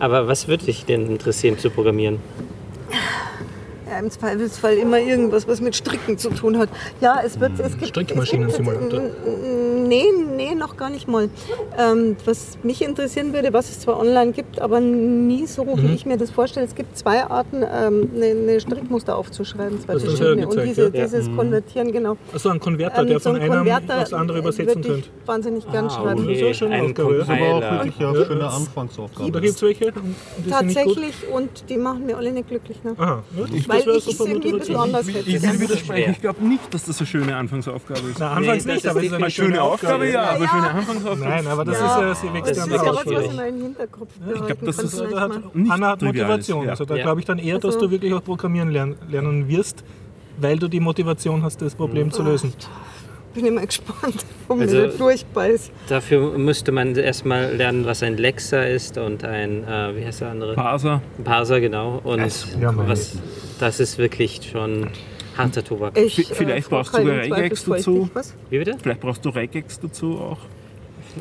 Aber 0.00 0.26
was 0.26 0.48
würde 0.48 0.64
dich 0.66 0.84
denn 0.84 1.06
interessieren 1.08 1.58
zu 1.58 1.70
programmieren? 1.70 2.18
Ja, 3.94 4.00
Im 4.00 4.10
Zweifelsfall 4.10 4.74
immer 4.74 4.98
irgendwas, 4.98 5.46
was 5.46 5.60
mit 5.60 5.76
Stricken 5.76 6.18
zu 6.18 6.30
tun 6.30 6.58
hat. 6.58 6.68
Ja, 7.00 7.20
es 7.24 7.38
wird. 7.38 7.52
Es 7.60 7.72
gibt, 7.78 7.86
Strickmaschinen-Simulator. 7.88 8.82
Es 8.86 8.90
gibt, 9.24 9.88
nee, 9.88 10.04
nee, 10.36 10.54
noch 10.56 10.76
gar 10.76 10.90
nicht 10.90 11.06
mal. 11.06 11.28
Ähm, 11.78 12.16
was 12.24 12.58
mich 12.64 12.82
interessieren 12.82 13.32
würde, 13.32 13.52
was 13.52 13.70
es 13.70 13.80
zwar 13.80 14.00
online 14.00 14.32
gibt, 14.32 14.60
aber 14.60 14.80
nie 14.80 15.46
so, 15.46 15.64
Mhm. 15.64 15.82
wie 15.88 15.94
ich 15.94 16.06
mir 16.06 16.16
das 16.16 16.30
vorstelle. 16.32 16.66
Es 16.66 16.74
gibt 16.74 16.98
zwei 16.98 17.22
Arten, 17.24 17.62
ähm, 17.62 18.10
eine, 18.16 18.26
eine 18.26 18.60
Strickmuster 18.60 19.16
aufzuschreiben, 19.16 19.80
zwei 19.80 19.92
Das 19.94 20.02
du 20.02 20.10
ja 20.10 20.16
verschiedene. 20.16 20.46
Und 20.48 20.50
gezeigt, 20.56 20.68
diese, 20.70 20.82
ja. 20.96 21.04
dieses 21.04 21.36
Konvertieren, 21.36 21.92
genau. 21.92 22.16
Achso, 22.34 22.48
ein 22.48 22.58
Konverter, 22.58 23.02
Ähm, 23.02 23.06
der 23.08 23.20
so 23.20 23.30
von 23.30 23.36
ein 23.36 23.42
einem 23.42 23.52
Konverter, 23.58 24.02
aufs 24.02 24.12
andere 24.12 24.38
äh, 24.38 24.40
übersetzen 24.40 24.66
würde 24.84 24.88
könnte. 24.88 25.08
ich 25.22 25.28
wahnsinnig 25.28 25.70
gern 25.70 25.86
Ah, 25.86 25.90
schreiben. 25.90 26.22
okay. 26.24 26.40
so 26.48 26.52
schön 26.54 26.72
ein 26.72 26.86
aufgehört. 26.86 27.20
Das 27.20 27.28
ist 27.28 27.30
aber 27.30 27.54
auch 27.54 27.60
wirklich 27.84 28.06
eine 28.08 28.18
Ja. 28.18 28.24
schöne 28.26 28.48
Anfangsaufgabe. 28.50 29.30
Da 29.30 29.38
gibt 29.40 29.54
es 29.54 29.62
welche. 29.62 29.86
und 29.86 29.94
die 29.94 30.00
sind 30.00 30.66
nicht 30.66 30.84
gut. 30.84 30.94
Tatsächlich, 30.94 31.14
und 31.32 31.50
die 31.68 31.76
machen 31.76 32.06
mir 32.06 32.16
alle 32.16 32.32
nicht 32.32 32.48
glücklich. 32.48 32.82
Ne? 32.82 32.94
Aha, 32.96 33.22
ja, 33.36 33.44
das 33.84 34.06
wäre 35.06 35.18
ich. 35.20 35.34
Ich 35.34 35.42
will 35.42 35.60
widersprechen, 35.60 36.10
ich 36.12 36.20
glaube 36.20 36.44
nicht, 36.44 36.72
dass 36.74 36.84
das 36.84 36.98
eine 36.98 37.06
schöne 37.06 37.36
Anfangsaufgabe 37.36 38.00
ist. 38.10 38.18
Na, 38.18 38.30
anfangs 38.32 38.46
Nee, 38.46 38.54
das 38.56 38.64
nicht, 38.66 38.76
ist 38.84 38.86
aber 38.90 39.00
es 39.00 39.06
ist 39.06 39.12
eine 39.14 39.30
schöne 39.30 39.62
Aufgabe, 39.62 40.10
ja, 40.10 40.22
aber 40.30 40.48
schöne 40.48 40.70
Anfangsaufgabe. 40.70 41.30
Nein, 41.30 41.46
aber 41.46 41.64
das 41.64 41.80
Ja. 41.80 41.86
ist 41.86 42.00
ja, 42.00 42.28
sie 42.28 42.34
wächst 42.34 42.50
Das 42.50 42.56
ja 42.58 42.64
ist 42.64 42.72
an 42.72 42.78
Das 44.64 44.78
ist 44.78 44.84
das 44.84 44.94
ist- 44.94 45.00
Anna 45.70 45.88
hat 45.90 46.02
ist, 46.02 46.06
Motivation. 46.06 46.68
Also 46.68 46.84
da 46.84 46.96
glaube 46.96 47.20
ich 47.20 47.26
dann 47.26 47.38
eher, 47.38 47.58
dass 47.58 47.74
Also- 47.74 47.86
du 47.86 47.92
wirklich 47.92 48.12
auch 48.14 48.24
programmieren 48.24 48.70
lern, 48.70 48.96
lernen 49.08 49.48
wirst, 49.48 49.84
weil 50.40 50.58
du 50.58 50.68
die 50.68 50.80
Motivation 50.80 51.42
hast, 51.42 51.60
das 51.62 51.74
Problem 51.74 52.10
zu 52.10 52.22
lösen. 52.22 52.52
Bin 53.34 53.46
immer 53.46 53.66
gespannt, 53.66 54.24
ob 54.48 54.60
Also- 54.60 54.76
mir 54.76 54.86
nicht 54.86 55.00
durchbeißt. 55.00 55.72
Dafür 55.88 56.38
müsste 56.38 56.70
man 56.70 56.94
erstmal 56.94 57.52
lernen, 57.56 57.84
was 57.84 58.02
ein 58.04 58.16
Lexer 58.16 58.68
ist 58.68 58.96
und 58.96 59.24
ein, 59.24 59.64
äh, 59.64 59.96
wie 59.96 60.04
heißt 60.06 60.20
der 60.20 60.30
andere? 60.30 60.54
Parser. 60.54 61.02
Parser, 61.24 61.60
genau. 61.60 62.00
Und 62.04 62.20
ja, 62.60 62.72
was, 62.76 63.16
das 63.58 63.80
ist 63.80 63.98
wirklich 63.98 64.40
schon 64.50 64.88
harter 65.36 65.64
Tobak. 65.64 65.98
Ich, 65.98 66.26
vielleicht 66.26 66.68
frag 66.68 66.90
brauchst 66.90 66.94
du 66.94 67.08
Regex 67.08 67.64
dazu. 67.64 68.10
Was? 68.14 68.34
Wie 68.50 68.58
bitte? 68.58 68.76
Vielleicht 68.80 69.00
brauchst 69.00 69.24
du 69.24 69.30
Regex 69.30 69.80
dazu 69.80 70.18
auch. 70.18 70.38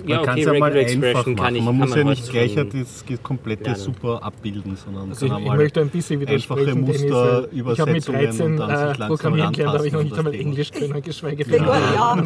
Ja, 0.06 0.18
man 0.18 0.26
kann 0.26 0.34
okay, 0.34 0.42
es 0.42 0.46
ja 0.46 0.54
mal 0.60 0.72
Regular 0.72 0.82
einfach 0.82 0.94
Expression 0.94 1.36
machen. 1.36 1.36
kann 1.36 1.56
ich 1.56 1.64
man 1.64 1.80
kann 1.80 1.90
muss 1.90 1.96
ja 1.96 2.04
nicht 2.04 2.30
gleich 2.32 2.56
das 2.56 3.24
komplette 3.24 3.64
lernen. 3.64 3.80
super 3.80 4.24
abbilden, 4.24 4.76
sondern 4.76 5.10
Also 5.10 5.26
ich, 5.26 5.32
kann 5.32 5.42
ich 5.42 5.46
einmal 5.50 5.58
möchte 5.58 5.82
ein 5.82 5.90
bisschen 5.90 6.28
einfache 6.28 6.66
Dennis, 6.66 7.02
Muster, 7.02 7.48
weil 7.52 7.74
ich 7.74 7.80
habe 7.80 7.92
mit 7.92 8.08
Übersetzungen 8.08 8.26
13 8.26 8.46
und 8.46 8.58
dann 8.58 8.70
sich 8.70 8.78
äh, 8.78 8.84
langsam 8.86 9.08
Programmieren 9.08 9.54
gelernt, 9.54 9.78
habe 9.78 9.88
ich 9.88 9.94
noch 9.94 10.04
nicht 10.04 10.18
einmal. 10.18 10.34
Englisch 10.34 10.72
können, 10.72 11.02
geschweige 11.02 11.44
Ja, 11.46 11.52
denn. 11.52 11.64
ja. 11.66 12.18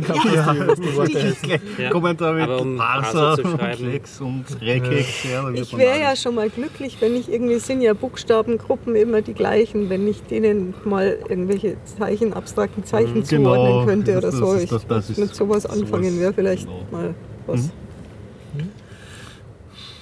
Ja. 1.77 1.89
Kommen 1.89 2.17
da 2.17 2.31
mit 2.31 2.43
Aber 2.43 2.61
um 2.61 2.77
Parser 2.77 3.37
und 3.43 3.61
Flex 3.75 4.21
und 4.21 4.45
Regex. 4.61 5.23
Ja, 5.31 5.49
Ich 5.51 5.77
wäre 5.77 5.99
ja 5.99 6.15
schon 6.15 6.35
mal 6.35 6.49
glücklich, 6.49 6.97
wenn 6.99 7.15
ich 7.15 7.31
irgendwie 7.31 7.59
sind 7.59 7.81
ja 7.81 7.93
Buchstabengruppen 7.93 8.95
immer 8.95 9.21
die 9.21 9.33
gleichen, 9.33 9.89
wenn 9.89 10.07
ich 10.07 10.21
denen 10.23 10.73
mal 10.85 11.17
irgendwelche 11.29 11.77
Zeichen, 11.83 12.33
abstrakten 12.33 12.83
Zeichen 12.83 13.23
Genau, 13.23 13.53
zuordnen 13.55 13.87
könnte 13.87 14.17
oder 14.17 14.31
so. 14.31 14.55
Ich 14.55 14.71
mit 15.17 15.35
sowas 15.35 15.47
sowas, 15.47 15.65
anfangen 15.65 16.19
wäre 16.19 16.33
vielleicht 16.33 16.65
genau. 16.65 16.85
mal 16.91 17.15
was. 17.47 17.71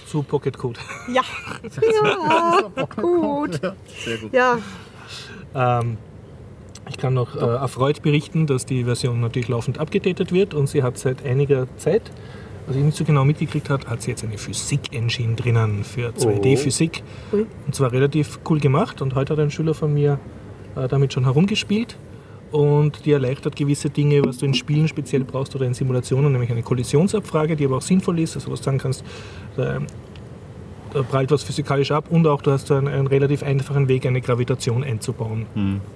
Zu 0.07 0.23
Pocket 0.23 0.57
Code. 0.57 0.79
Ja, 1.13 1.23
ja, 1.63 2.85
gut. 2.95 3.59
Sehr 4.03 4.17
gut. 4.17 4.33
Ja, 4.33 4.59
Ähm, 5.55 5.97
ich 6.89 6.97
kann 6.97 7.13
noch 7.13 7.35
äh, 7.35 7.39
erfreut 7.39 8.01
berichten, 8.01 8.45
dass 8.45 8.65
die 8.65 8.83
Version 8.83 9.19
natürlich 9.21 9.47
laufend 9.47 9.79
abgedatet 9.79 10.31
wird 10.31 10.53
und 10.53 10.67
sie 10.67 10.83
hat 10.83 10.97
seit 10.97 11.25
einiger 11.25 11.67
Zeit, 11.77 12.11
was 12.67 12.75
ich 12.75 12.83
nicht 12.83 12.97
so 12.97 13.03
genau 13.03 13.25
mitgekriegt 13.25 13.69
habe, 13.69 13.87
hat 13.87 14.01
sie 14.01 14.11
jetzt 14.11 14.23
eine 14.23 14.37
Physik-Engine 14.37 15.35
drinnen 15.35 15.83
für 15.83 16.09
2D-Physik. 16.09 17.03
Ui. 17.33 17.45
Und 17.65 17.73
zwar 17.75 17.91
relativ 17.91 18.39
cool 18.49 18.59
gemacht 18.59 19.01
und 19.01 19.15
heute 19.15 19.33
hat 19.33 19.39
ein 19.39 19.51
Schüler 19.51 19.73
von 19.73 19.93
mir 19.93 20.19
äh, 20.75 20.87
damit 20.87 21.13
schon 21.13 21.23
herumgespielt 21.23 21.97
und 22.55 23.05
die 23.05 23.11
erleichtert 23.11 23.57
gewisse 23.57 23.89
Dinge, 23.89 24.23
was 24.23 24.37
du 24.37 24.45
in 24.45 24.53
Spielen 24.53 24.87
speziell 24.87 25.25
brauchst 25.25 25.53
oder 25.55 25.65
in 25.65 25.73
Simulationen, 25.73 26.31
nämlich 26.31 26.49
eine 26.49 26.63
Kollisionsabfrage, 26.63 27.57
die 27.57 27.65
aber 27.65 27.77
auch 27.77 27.81
sinnvoll 27.81 28.19
ist, 28.19 28.35
also 28.35 28.49
was 28.49 28.59
du 28.59 28.65
sagen 28.65 28.77
kannst, 28.77 29.03
äh, 29.57 29.79
prallt 31.03 31.31
was 31.31 31.43
physikalisch 31.43 31.91
ab 31.91 32.05
und 32.09 32.25
auch 32.27 32.41
du 32.41 32.51
hast 32.51 32.71
einen, 32.71 32.87
einen 32.87 33.07
relativ 33.07 33.43
einfachen 33.43 33.87
Weg, 33.87 34.05
eine 34.05 34.21
Gravitation 34.21 34.83
einzubauen, 34.83 35.45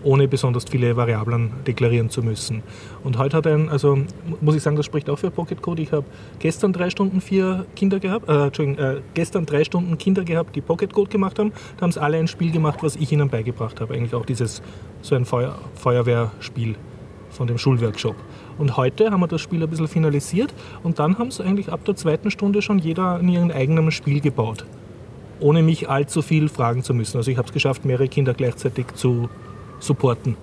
ohne 0.03 0.27
besonders 0.27 0.65
viele 0.69 0.95
Variablen 0.95 1.51
deklarieren 1.65 2.09
zu 2.09 2.21
müssen. 2.21 2.63
Und 3.03 3.17
heute 3.17 3.37
hat 3.37 3.47
ein, 3.47 3.69
also 3.69 3.99
muss 4.41 4.55
ich 4.55 4.63
sagen, 4.63 4.75
das 4.75 4.85
spricht 4.85 5.09
auch 5.09 5.19
für 5.19 5.31
Pocket 5.31 5.61
Code. 5.61 5.81
Ich 5.81 5.91
habe 5.91 6.05
gestern 6.39 6.73
drei 6.73 6.89
Stunden 6.89 7.21
vier 7.21 7.65
Kinder 7.75 7.99
gehabt, 7.99 8.29
äh, 8.29 8.45
Entschuldigung, 8.45 8.83
äh, 8.83 9.01
gestern 9.13 9.45
drei 9.45 9.63
Stunden 9.63 9.97
Kinder 9.97 10.23
gehabt, 10.23 10.55
die 10.55 10.61
Pocket 10.61 10.93
Code 10.93 11.09
gemacht 11.09 11.39
haben. 11.39 11.51
Da 11.77 11.83
haben 11.83 11.91
sie 11.91 12.01
alle 12.01 12.17
ein 12.17 12.27
Spiel 12.27 12.51
gemacht, 12.51 12.79
was 12.81 12.95
ich 12.95 13.11
ihnen 13.11 13.29
beigebracht 13.29 13.81
habe. 13.81 13.93
Eigentlich 13.93 14.15
auch 14.15 14.25
dieses, 14.25 14.61
so 15.01 15.15
ein 15.15 15.25
Feuer, 15.25 15.57
Feuerwehrspiel 15.75 16.75
von 17.29 17.47
dem 17.47 17.57
Schulworkshop. 17.57 18.15
Und 18.57 18.77
heute 18.77 19.11
haben 19.11 19.21
wir 19.21 19.27
das 19.27 19.41
Spiel 19.41 19.63
ein 19.63 19.69
bisschen 19.69 19.87
finalisiert 19.87 20.53
und 20.83 20.99
dann 20.99 21.17
haben 21.17 21.31
sie 21.31 21.43
eigentlich 21.43 21.71
ab 21.71 21.85
der 21.85 21.95
zweiten 21.95 22.31
Stunde 22.31 22.61
schon 22.61 22.79
jeder 22.79 23.19
in 23.19 23.29
ihrem 23.29 23.51
eigenen 23.51 23.91
Spiel 23.91 24.19
gebaut. 24.19 24.65
Ohne 25.39 25.61
mich 25.63 25.89
allzu 25.89 26.21
viel 26.21 26.49
fragen 26.49 26.83
zu 26.83 26.93
müssen. 26.93 27.17
Also 27.17 27.31
ich 27.31 27.37
habe 27.37 27.47
es 27.47 27.53
geschafft, 27.53 27.85
mehrere 27.85 28.07
Kinder 28.07 28.33
gleichzeitig 28.33 28.87
zu 28.95 29.29
supporten. 29.79 30.35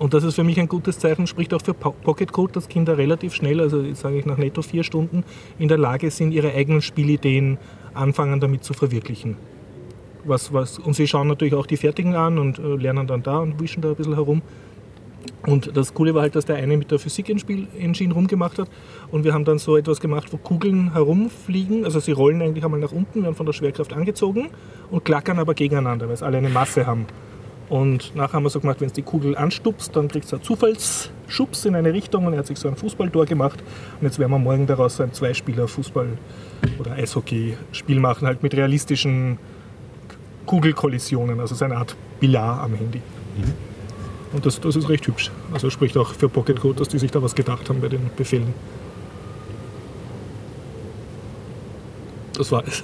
Und 0.00 0.14
das 0.14 0.24
ist 0.24 0.34
für 0.34 0.42
mich 0.42 0.58
ein 0.58 0.66
gutes 0.66 0.98
Zeichen, 0.98 1.28
spricht 1.28 1.54
auch 1.54 1.62
für 1.62 1.74
Po- 1.74 1.94
Pocket 2.02 2.32
Code, 2.32 2.52
dass 2.54 2.68
Kinder 2.68 2.98
relativ 2.98 3.34
schnell, 3.34 3.60
also 3.60 3.82
jetzt 3.82 4.00
sage 4.00 4.18
ich 4.18 4.26
nach 4.26 4.36
netto 4.36 4.62
vier 4.62 4.82
Stunden, 4.82 5.22
in 5.60 5.68
der 5.68 5.78
Lage 5.78 6.10
sind, 6.10 6.32
ihre 6.32 6.52
eigenen 6.52 6.82
Spielideen 6.82 7.58
anfangen 7.94 8.40
damit 8.40 8.64
zu 8.64 8.74
verwirklichen. 8.74 9.36
Was, 10.24 10.52
was, 10.52 10.80
und 10.80 10.94
sie 10.94 11.06
schauen 11.06 11.28
natürlich 11.28 11.54
auch 11.54 11.66
die 11.66 11.76
Fertigen 11.76 12.16
an 12.16 12.38
und 12.38 12.58
äh, 12.58 12.62
lernen 12.74 13.06
dann 13.06 13.22
da 13.22 13.38
und 13.38 13.60
wischen 13.60 13.80
da 13.80 13.90
ein 13.90 13.94
bisschen 13.94 14.14
herum. 14.14 14.42
Und 15.46 15.76
das 15.76 15.94
Coole 15.94 16.14
war 16.14 16.22
halt, 16.22 16.36
dass 16.36 16.46
der 16.46 16.56
eine 16.56 16.76
mit 16.76 16.90
der 16.90 16.98
Physik-Engine 16.98 18.14
rumgemacht 18.14 18.58
hat. 18.58 18.68
Und 19.10 19.24
wir 19.24 19.34
haben 19.34 19.44
dann 19.44 19.58
so 19.58 19.76
etwas 19.76 20.00
gemacht, 20.00 20.32
wo 20.32 20.36
Kugeln 20.36 20.92
herumfliegen. 20.92 21.84
Also 21.84 22.00
sie 22.00 22.12
rollen 22.12 22.40
eigentlich 22.40 22.64
einmal 22.64 22.80
nach 22.80 22.92
unten, 22.92 23.22
werden 23.22 23.34
von 23.34 23.46
der 23.46 23.52
Schwerkraft 23.52 23.92
angezogen 23.92 24.50
und 24.90 25.04
klackern 25.04 25.38
aber 25.38 25.54
gegeneinander, 25.54 26.08
weil 26.08 26.16
sie 26.16 26.24
alle 26.24 26.38
eine 26.38 26.48
Masse 26.48 26.86
haben. 26.86 27.06
Und 27.68 28.14
nachher 28.14 28.34
haben 28.34 28.42
wir 28.42 28.50
so 28.50 28.60
gemacht, 28.60 28.80
wenn 28.80 28.88
es 28.88 28.92
die 28.92 29.02
Kugel 29.02 29.36
anstupst, 29.36 29.96
dann 29.96 30.08
kriegt 30.08 30.26
es 30.26 30.34
einen 30.34 30.42
Zufallsschubs 30.42 31.64
in 31.64 31.74
eine 31.74 31.92
Richtung 31.92 32.26
und 32.26 32.34
er 32.34 32.40
hat 32.40 32.46
sich 32.46 32.58
so 32.58 32.68
ein 32.68 32.76
Fußballtor 32.76 33.24
gemacht. 33.26 33.62
Und 34.00 34.06
jetzt 34.06 34.18
werden 34.18 34.32
wir 34.32 34.38
morgen 34.38 34.66
daraus 34.66 34.96
so 34.96 35.02
ein 35.02 35.12
Zweispieler-Fußball- 35.12 36.18
oder 36.78 36.92
Eishockey-Spiel 36.92 38.00
machen, 38.00 38.26
halt 38.26 38.42
mit 38.42 38.54
realistischen 38.54 39.38
Kugelkollisionen, 40.46 41.40
also 41.40 41.54
so 41.54 41.64
eine 41.64 41.76
Art 41.76 41.96
Billard 42.20 42.64
am 42.64 42.74
Handy. 42.74 43.00
Und 44.34 44.44
das, 44.44 44.60
das 44.60 44.74
ist 44.76 44.88
recht 44.88 45.06
hübsch. 45.06 45.30
Also 45.52 45.70
spricht 45.70 45.96
auch 45.96 46.12
für 46.12 46.28
Pocket 46.28 46.58
Code, 46.60 46.78
dass 46.80 46.88
die 46.88 46.98
sich 46.98 47.10
da 47.10 47.22
was 47.22 47.34
gedacht 47.34 47.68
haben 47.68 47.80
bei 47.80 47.88
den 47.88 48.10
Befehlen. 48.16 48.52
Das 52.36 52.50
war 52.50 52.64
es. 52.66 52.82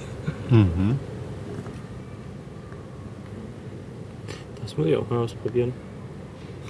Das 4.63 4.77
muss 4.77 4.87
ich 4.87 4.97
auch 4.97 5.09
mal 5.11 5.19
ausprobieren. 5.19 5.73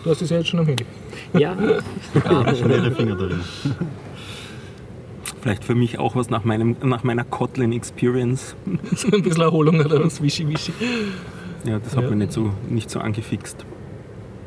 Du 0.03 0.11
hast 0.11 0.23
es 0.23 0.31
ja 0.31 0.39
jetzt 0.39 0.49
schon 0.49 0.61
am 0.61 0.67
Handy. 0.67 0.87
Ja, 1.35 1.55
Ja, 2.25 2.55
schon 2.57 2.71
ihre 2.71 2.91
Finger 2.91 3.17
drin. 3.17 3.41
Vielleicht 5.43 5.65
für 5.65 5.75
mich 5.75 5.99
auch 5.99 6.17
was 6.17 6.31
nach, 6.31 6.45
meinem, 6.45 6.77
nach 6.83 7.03
meiner 7.05 7.25
Kotlin 7.25 7.73
Experience. 7.73 8.55
So 8.97 9.09
ein 9.09 9.23
bisschen 9.23 9.43
Erholung 9.43 9.79
oder 9.81 10.03
was 10.03 10.23
Wischi-Wischi. 10.23 10.73
Ja, 11.65 11.79
das 11.79 11.95
hat 11.97 12.05
Ja. 12.05 12.09
mich 12.11 12.19
nicht 12.19 12.33
so, 12.33 12.51
nicht 12.71 12.89
so 12.91 13.01
angefixt. 13.01 13.65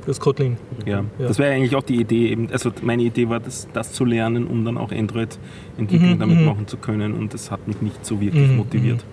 Das 0.06 0.20
Kotlin. 0.20 0.58
Ja. 0.86 1.04
Ja. 1.20 1.28
Das 1.28 1.40
wäre 1.40 1.54
eigentlich 1.54 1.76
auch 1.76 1.84
die 1.84 1.96
Idee. 1.96 2.30
Eben, 2.30 2.50
also 2.52 2.72
meine 2.82 3.04
Idee 3.04 3.30
war, 3.30 3.40
das, 3.40 3.68
das 3.74 3.94
zu 3.94 4.06
lernen, 4.06 4.48
um 4.48 4.66
dann 4.66 4.78
auch 4.78 4.92
Android-Entwicklung 4.92 6.16
Mhm, 6.16 6.20
damit 6.20 6.38
mhm. 6.40 6.46
machen 6.46 6.68
zu 6.68 6.78
können. 6.78 7.14
Und 7.14 7.34
das 7.34 7.52
hat 7.52 7.68
mich 7.68 7.82
nicht 7.82 8.06
so 8.06 8.20
wirklich 8.20 8.50
Mhm, 8.50 8.58
motiviert. 8.58 9.04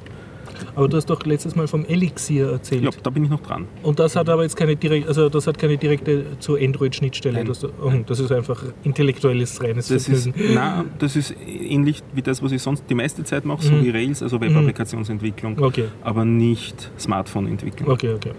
Aber 0.74 0.88
du 0.88 0.96
hast 0.98 1.06
doch 1.08 1.24
letztes 1.24 1.56
Mal 1.56 1.66
vom 1.68 1.86
Elixir 1.86 2.50
erzählt. 2.52 2.82
Ja, 2.84 2.90
da 3.02 3.08
bin 3.10 3.24
ich 3.24 3.30
noch 3.30 3.40
dran. 3.40 3.64
Und 3.82 3.98
das 3.98 4.14
hat 4.14 4.28
aber 4.28 4.42
jetzt 4.42 4.56
keine 4.56 4.76
direkte, 4.76 5.08
also 5.08 5.28
das 5.30 5.46
hat 5.46 5.58
keine 5.58 5.78
direkte 5.78 6.24
zur 6.38 6.58
Android-Schnittstelle. 6.58 7.38
Nein. 7.38 7.46
Das, 7.46 7.64
oh, 7.64 7.70
das 8.06 8.20
ist 8.20 8.30
einfach 8.30 8.62
intellektuelles 8.84 9.62
reines 9.62 9.88
Das 9.88 10.06
ist, 10.08 10.28
na, 10.54 10.84
das 10.98 11.16
ist 11.16 11.34
ähnlich 11.48 12.02
wie 12.12 12.20
das, 12.22 12.42
was 12.42 12.52
ich 12.52 12.60
sonst 12.60 12.84
die 12.90 12.94
meiste 12.94 13.24
Zeit 13.24 13.46
mache, 13.46 13.62
so 13.62 13.72
Mhm. 13.72 13.84
wie 13.84 13.90
Rails, 13.90 14.22
also 14.22 14.38
Web-Applikationsentwicklung, 14.40 15.58
Okay, 15.60 15.84
aber 16.02 16.24
nicht 16.26 16.90
Smartphone-Entwicklung. 16.98 17.88
okay, 17.90 18.12
okay. 18.14 18.32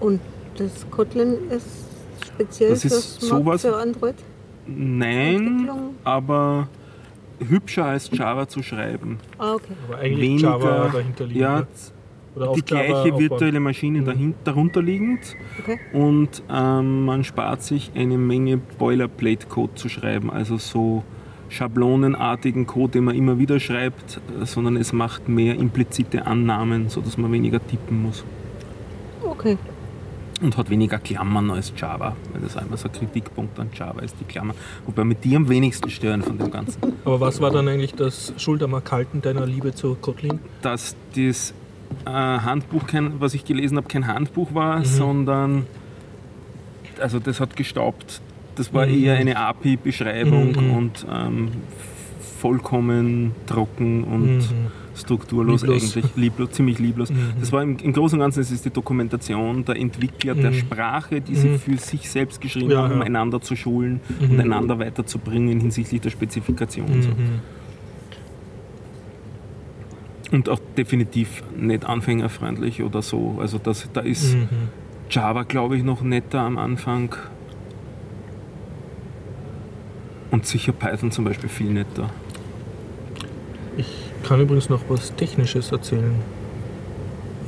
Und 0.00 0.20
das 0.56 0.86
Kotlin 0.90 1.34
ist 1.50 1.66
speziell 2.36 2.70
Das 2.70 2.84
ist 2.84 3.20
sowas- 3.20 3.62
für 3.62 3.76
Android? 3.76 4.14
Nein, 4.66 5.68
aber 6.04 6.68
hübscher 7.38 7.84
als 7.86 8.10
Java 8.12 8.48
zu 8.48 8.62
schreiben. 8.62 9.18
Ah, 9.38 9.54
okay. 9.54 9.72
Aber 9.88 9.98
eigentlich 9.98 10.20
Weniger, 10.42 10.48
Java 10.50 10.88
dahinter 10.92 11.24
liegt. 11.26 11.38
Ja, 11.40 11.66
die 12.54 12.62
gleiche 12.62 13.18
virtuelle 13.18 13.60
Maschine 13.60 14.00
Mhm. 14.00 14.04
dahinter, 14.04 14.38
darunter 14.44 14.82
liegend 14.82 15.20
Okay. 15.62 15.78
und 15.92 16.42
ähm, 16.50 17.04
man 17.04 17.24
spart 17.24 17.62
sich 17.62 17.92
eine 17.94 18.18
Menge 18.18 18.58
Boilerplate-Code 18.78 19.74
zu 19.74 19.88
schreiben, 19.88 20.30
also 20.30 20.56
so 20.58 21.02
schablonenartigen 21.48 22.66
Code, 22.66 22.92
den 22.92 23.04
man 23.04 23.14
immer 23.14 23.38
wieder 23.38 23.58
schreibt, 23.60 24.20
äh, 24.42 24.44
sondern 24.44 24.76
es 24.76 24.92
macht 24.92 25.28
mehr 25.28 25.54
implizite 25.54 26.26
Annahmen, 26.26 26.88
sodass 26.90 27.16
man 27.16 27.30
weniger 27.32 27.64
tippen 27.66 28.02
muss 28.02 28.24
Okay. 29.24 29.56
Und 30.42 30.56
hat 30.56 30.68
weniger 30.70 30.98
Klammern 30.98 31.50
als 31.50 31.72
Java, 31.76 32.14
weil 32.32 32.42
das 32.42 32.56
einmal 32.56 32.76
so 32.78 32.88
ein 32.88 32.92
Kritikpunkt 32.92 33.58
an 33.58 33.70
Java 33.74 34.00
ist, 34.02 34.16
die 34.20 34.24
Klammern. 34.24 34.56
Wobei 34.84 35.04
mit 35.04 35.24
die 35.24 35.34
am 35.36 35.48
wenigsten 35.48 35.88
stören 35.90 36.22
von 36.22 36.36
dem 36.38 36.50
Ganzen. 36.50 36.80
Aber 37.04 37.20
was 37.20 37.40
war 37.40 37.50
dann 37.50 37.68
eigentlich 37.68 37.94
das 37.94 38.32
Schultermark 38.36 38.90
halten 38.92 39.22
deiner 39.22 39.46
Liebe 39.46 39.74
zu 39.74 39.94
Kotlin? 40.00 40.38
dass 40.62 40.94
das 41.14 41.54
äh, 42.04 42.10
Handbuch, 42.10 42.86
kein, 42.86 43.20
was 43.20 43.32
ich 43.34 43.44
gelesen 43.44 43.76
habe, 43.76 43.86
kein 43.88 44.06
Handbuch 44.06 44.52
war, 44.54 44.80
Mhm. 44.80 44.84
sondern 44.84 45.66
also 47.00 47.18
das 47.18 47.40
hat 47.40 47.56
gestaubt. 47.56 48.20
Das 48.56 48.72
war 48.74 48.86
Mhm. 48.86 49.04
eher 49.04 49.14
eine 49.16 49.36
API-Beschreibung 49.36 50.52
Mhm. 50.52 50.70
und 50.76 51.06
ähm, 51.10 51.48
vollkommen 52.40 53.32
trocken 53.46 54.04
und 54.04 54.36
Mhm. 54.38 54.66
Strukturlos 54.96 55.62
Lieblos. 55.62 55.96
eigentlich, 55.96 56.16
lieblos, 56.16 56.50
ziemlich 56.52 56.78
lieblos. 56.78 57.10
Mhm. 57.10 57.34
Das 57.40 57.52
war 57.52 57.62
im, 57.62 57.76
im 57.78 57.92
Großen 57.92 58.18
und 58.18 58.24
Ganzen, 58.24 58.40
das 58.40 58.50
ist 58.50 58.64
die 58.64 58.70
Dokumentation 58.70 59.64
der 59.64 59.76
Entwickler 59.76 60.34
der 60.34 60.50
Mhm. 60.50 60.54
Sprache, 60.54 61.20
die 61.20 61.34
sie 61.34 61.48
Mhm. 61.50 61.58
für 61.58 61.76
sich 61.78 62.10
selbst 62.10 62.40
geschrieben 62.40 62.70
Ja, 62.70 62.82
haben, 62.84 62.92
um 62.94 62.98
ja. 63.00 63.04
einander 63.04 63.40
zu 63.40 63.54
schulen 63.56 64.00
Mhm. 64.20 64.30
und 64.30 64.40
einander 64.40 64.78
weiterzubringen 64.78 65.60
hinsichtlich 65.60 66.00
der 66.00 66.10
Spezifikation. 66.10 66.86
und 66.86 67.02
So. 67.02 67.10
Mhm. 67.10 67.40
Und 70.32 70.48
auch 70.48 70.58
definitiv 70.76 71.44
nicht 71.56 71.84
anfängerfreundlich 71.84 72.82
oder 72.82 73.00
so. 73.02 73.36
Also 73.40 73.58
das, 73.58 73.88
da 73.92 74.00
ist 74.00 74.34
Mhm. 74.34 74.48
Java, 75.08 75.44
glaube 75.44 75.76
ich, 75.76 75.84
noch 75.84 76.02
netter 76.02 76.40
am 76.40 76.58
Anfang. 76.58 77.14
Und 80.32 80.44
sicher 80.46 80.72
Python 80.72 81.12
zum 81.12 81.24
Beispiel 81.24 81.48
viel 81.48 81.70
netter. 81.70 82.10
Ich 84.22 84.28
kann 84.28 84.40
übrigens 84.40 84.68
noch 84.68 84.82
was 84.88 85.14
Technisches 85.14 85.72
erzählen. 85.72 86.14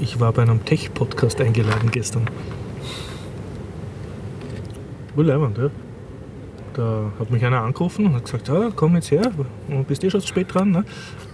Ich 0.01 0.21
war 0.21 0.33
bei 0.33 0.43
einem 0.43 0.65
Tech-Podcast 0.65 1.41
eingeladen 1.41 1.91
gestern. 1.91 2.29
Wohl 5.15 5.27
leibend, 5.27 5.59
ja. 5.59 5.71
Da 6.75 7.11
hat 7.19 7.31
mich 7.33 7.45
einer 7.45 7.63
angerufen 7.63 8.07
und 8.07 8.15
hat 8.15 8.25
gesagt, 8.25 8.47
ja, 8.47 8.71
komm 8.77 8.95
jetzt 8.95 9.11
her, 9.11 9.33
und 9.67 9.89
bist 9.89 10.05
eh 10.05 10.11
schon 10.11 10.21
zu 10.21 10.29
spät 10.29 10.55
dran. 10.55 10.71
Ne? 10.71 10.85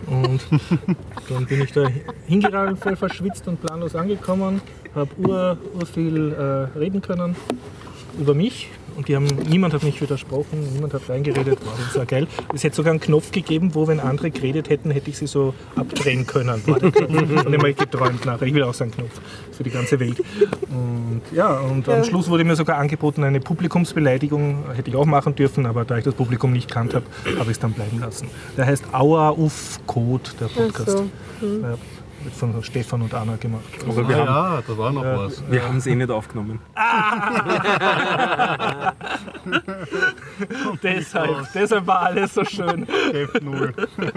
Und 0.06 0.40
dann 1.28 1.44
bin 1.44 1.60
ich 1.60 1.72
da 1.72 1.86
hingerannt, 2.26 2.78
voll 2.78 2.96
verschwitzt 2.96 3.46
und 3.46 3.60
planlos 3.60 3.94
angekommen, 3.94 4.62
habe 4.94 5.10
ur, 5.18 5.58
ur 5.74 5.86
viel 5.86 6.32
äh, 6.32 6.78
reden 6.78 7.02
können 7.02 7.36
über 8.18 8.32
mich. 8.32 8.70
Und 8.96 9.08
die 9.08 9.16
haben, 9.16 9.26
niemand 9.48 9.74
hat 9.74 9.82
mich 9.82 10.00
widersprochen, 10.00 10.72
niemand 10.72 10.94
hat 10.94 11.08
reingeredet. 11.08 11.58
Wow, 11.64 11.72
das 11.86 11.96
war 11.96 12.06
geil. 12.06 12.26
Es 12.54 12.62
hätte 12.64 12.76
sogar 12.76 12.92
einen 12.92 13.00
Knopf 13.00 13.32
gegeben, 13.32 13.74
wo, 13.74 13.86
wenn 13.88 14.00
andere 14.00 14.30
geredet 14.30 14.68
hätten, 14.70 14.90
hätte 14.90 15.10
ich 15.10 15.18
sie 15.18 15.26
so 15.26 15.54
abdrehen 15.76 16.26
können. 16.26 16.62
War 16.66 16.80
habe 16.80 17.70
ich 17.70 17.76
geträumt 17.76 18.24
nachher. 18.24 18.46
Ich 18.46 18.54
will 18.54 18.62
auch 18.62 18.74
so 18.74 18.84
einen 18.84 18.92
Knopf 18.92 19.20
für 19.52 19.62
die 19.64 19.70
ganze 19.70 19.98
Welt. 20.00 20.22
Und 20.68 21.22
ja, 21.32 21.58
und 21.60 21.88
am 21.88 21.98
Ja. 21.98 22.04
Schluss 22.04 22.28
wurde 22.28 22.44
mir 22.44 22.56
sogar 22.56 22.78
angeboten, 22.78 23.24
eine 23.24 23.40
Publikumsbeleidigung 23.40 24.64
hätte 24.74 24.90
ich 24.90 24.96
auch 24.96 25.06
machen 25.06 25.34
dürfen, 25.34 25.66
aber 25.66 25.84
da 25.84 25.98
ich 25.98 26.04
das 26.04 26.14
Publikum 26.14 26.52
nicht 26.52 26.70
kannt 26.70 26.94
habe, 26.94 27.04
habe 27.38 27.50
ich 27.50 27.56
es 27.56 27.58
dann 27.58 27.72
bleiben 27.72 28.00
lassen. 28.00 28.28
Der 28.56 28.66
heißt 28.66 28.84
Aua 28.92 29.30
Uff 29.30 29.80
Code, 29.86 30.30
der 30.40 30.46
Podcast. 30.46 30.90
so. 30.90 31.06
Ja, 31.40 31.70
wird 31.70 31.78
von 32.32 32.62
Stefan 32.62 33.02
und 33.02 33.12
Anna 33.14 33.36
gemacht. 33.36 33.62
Aber 33.86 34.08
wir, 34.08 34.16
ah, 34.16 34.26
haben, 34.26 34.54
ja, 34.54 34.62
da 34.66 34.78
war 34.78 34.92
noch 34.92 35.04
was. 35.04 35.42
wir 35.50 35.62
haben 35.62 35.76
es 35.78 35.86
eh 35.86 35.94
nicht 35.94 36.10
aufgenommen. 36.10 36.60
Deshalb, 40.82 41.46
deshalb 41.54 41.86
war 41.86 42.00
alles 42.02 42.34
so 42.34 42.44
schön. 42.44 42.86
F 43.12 43.32
null. 43.42 43.72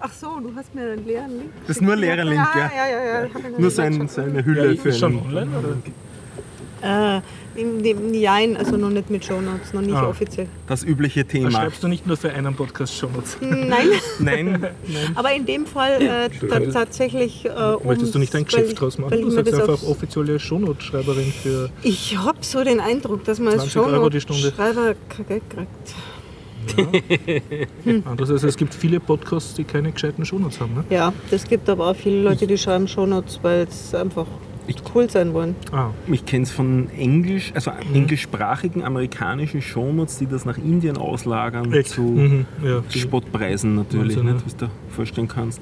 Ach 0.00 0.12
so, 0.12 0.38
du 0.40 0.52
hast 0.54 0.74
mir 0.74 0.92
einen 0.92 1.06
leeren 1.06 1.38
Link. 1.38 1.50
Das 1.66 1.76
ist 1.76 1.82
nur 1.82 1.94
ein 1.94 1.98
leerer 1.98 2.24
Link, 2.24 2.46
ja. 2.54 2.60
ja. 2.60 2.70
Ja, 2.76 2.86
ja, 2.86 3.04
ja. 3.22 3.28
Nur 3.50 3.58
nicht 3.58 3.76
so, 3.76 3.82
ein, 3.82 3.94
angeschaut. 3.94 4.10
so 4.10 4.20
eine 4.22 4.44
Hülle 4.44 4.74
Ja, 4.74 4.82
für 4.82 4.88
ist 4.90 4.98
schon 4.98 5.18
online, 5.18 5.50
oder? 5.58 7.16
Äh, 7.16 7.20
nein, 8.12 8.56
also 8.56 8.76
noch 8.76 8.90
nicht 8.90 9.10
mit 9.10 9.24
Shownotes, 9.24 9.72
noch 9.72 9.80
nicht 9.82 9.94
Ah. 9.94 10.08
offiziell. 10.08 10.48
das 10.66 10.82
übliche 10.84 11.24
Thema. 11.24 11.50
schreibst 11.50 11.82
du 11.82 11.88
nicht 11.88 12.06
nur 12.06 12.16
für 12.16 12.30
einen 12.32 12.54
Podcast 12.54 12.94
Shownotes. 12.96 13.36
Nein, 13.40 13.88
Nein, 14.18 14.66
aber 15.14 15.32
in 15.32 15.46
dem 15.46 15.66
Fall 15.66 16.00
äh, 16.02 16.28
ta 16.48 16.60
tatsächlich. 16.60 17.44
Äh, 17.44 17.50
Möchtest 17.84 18.14
du 18.14 18.18
nicht 18.18 18.32
weil- 18.34 18.44
Geschäft 18.44 18.80
draus 18.80 18.98
machen? 18.98 19.20
Du 19.20 19.30
sagst 19.30 19.52
das 19.52 19.60
einfach 19.60 19.82
offizielle 19.88 20.38
Shownote-Schreiberin 20.38 21.32
für. 21.32 21.70
Ich 21.82 22.16
habe 22.16 22.38
so 22.40 22.62
den 22.64 22.80
Eindruck, 22.80 23.24
dass 23.24 23.38
man 23.38 23.54
als 23.58 23.70
20 23.72 23.80
Euro 23.92 24.08
die 24.10 24.20
Stunde. 24.20 24.52
Shownote-Schreiber 24.56 24.94
kein 25.08 25.26
Geld 25.26 25.42
kriegt. 25.50 25.94
Anders 28.04 28.30
als 28.30 28.42
es 28.42 28.56
gibt 28.56 28.74
viele 28.74 28.98
Podcasts, 29.00 29.54
die 29.54 29.64
keine 29.64 29.92
gescheiten 29.92 30.24
Shownotes 30.24 30.60
haben. 30.60 30.74
Ne? 30.74 30.84
Ja, 30.90 31.12
es 31.30 31.44
gibt 31.44 31.68
aber 31.68 31.88
auch 31.88 31.96
viele 31.96 32.22
Leute, 32.22 32.46
die 32.46 32.58
schreiben 32.58 32.88
Shownotes, 32.88 33.38
weil 33.42 33.66
es 33.68 33.94
einfach 33.94 34.26
Ich- 34.68 34.76
cool 34.94 35.08
sein 35.08 35.32
wollen. 35.32 35.54
Ah, 35.72 35.90
ich 36.08 36.24
kenne 36.26 36.42
es 36.44 36.50
von 36.50 36.88
Englisch, 36.90 37.52
also 37.54 37.70
englischsprachigen 37.94 38.82
amerikanischen 38.82 39.62
Shownotes, 39.62 40.18
die 40.18 40.26
das 40.26 40.44
nach 40.44 40.58
Indien 40.58 40.96
auslagern 40.96 41.72
echt. 41.72 41.90
zu 41.90 42.02
Mhm, 42.02 42.46
ja, 42.64 42.82
Spottpreisen 42.88 43.74
natürlich, 43.76 44.16
Wahnsinn, 44.16 44.24
nicht, 44.34 44.40
ja. 44.40 44.46
was 44.46 44.56
du 44.56 44.64
dir 44.66 44.70
vorstellen 44.90 45.28
kannst. 45.28 45.60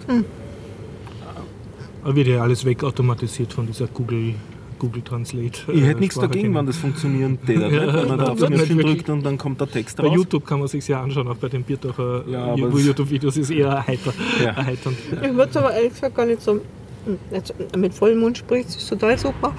Aber 2.02 2.16
wird 2.16 2.28
ja 2.28 2.42
alles 2.42 2.64
wegautomatisiert 2.64 3.52
von 3.52 3.66
dieser 3.66 3.86
Google, 3.86 4.34
Google 4.78 5.02
Translate. 5.02 5.60
Ich 5.72 5.82
äh, 5.82 5.86
hätte 5.86 6.00
nichts 6.00 6.16
Sprache 6.16 6.28
dagegen, 6.28 6.54
wenn 6.54 6.66
das 6.66 6.76
funktionieren 6.76 7.38
täte. 7.46 7.60
nicht? 7.60 7.72
Wenn 7.72 8.08
man 8.08 8.18
da 8.18 8.24
auf 8.26 8.40
Ja, 8.40 8.50
nicht 8.50 8.64
Knöpfchen 8.66 8.78
drückt 8.78 9.08
und 9.08 9.24
dann 9.24 9.38
kommt 9.38 9.60
der 9.60 9.70
Text 9.70 9.96
Bei 9.96 10.04
raus. 10.08 10.16
YouTube 10.16 10.44
kann 10.46 10.58
man 10.58 10.68
sich 10.68 10.86
ja 10.86 11.02
anschauen, 11.02 11.28
auch 11.28 11.36
bei 11.36 11.48
den 11.48 11.62
Bierdacher 11.62 12.24
Ja, 12.28 12.44
aber 12.44 12.58
äh, 12.68 12.72
es- 12.72 12.86
YouTube-Videos 12.86 13.36
ist 13.38 13.50
eher 13.50 13.68
erheiter, 13.68 14.12
Ja. 14.42 14.50
erheiternd. 14.50 14.96
Ich 15.12 15.20
würde 15.34 15.48
es 15.50 15.56
aber 15.56 15.72
ehrlich 15.74 15.92
gesagt 15.94 16.14
gar 16.14 16.26
nicht 16.26 16.42
so. 16.42 16.60
Hm, 17.04 17.18
Jetzt, 17.30 17.54
mit 17.76 17.94
vollem 17.94 18.20
Mund 18.20 18.38
spricht 18.38 18.68
es 18.70 18.86
total 18.86 19.18
super. 19.18 19.52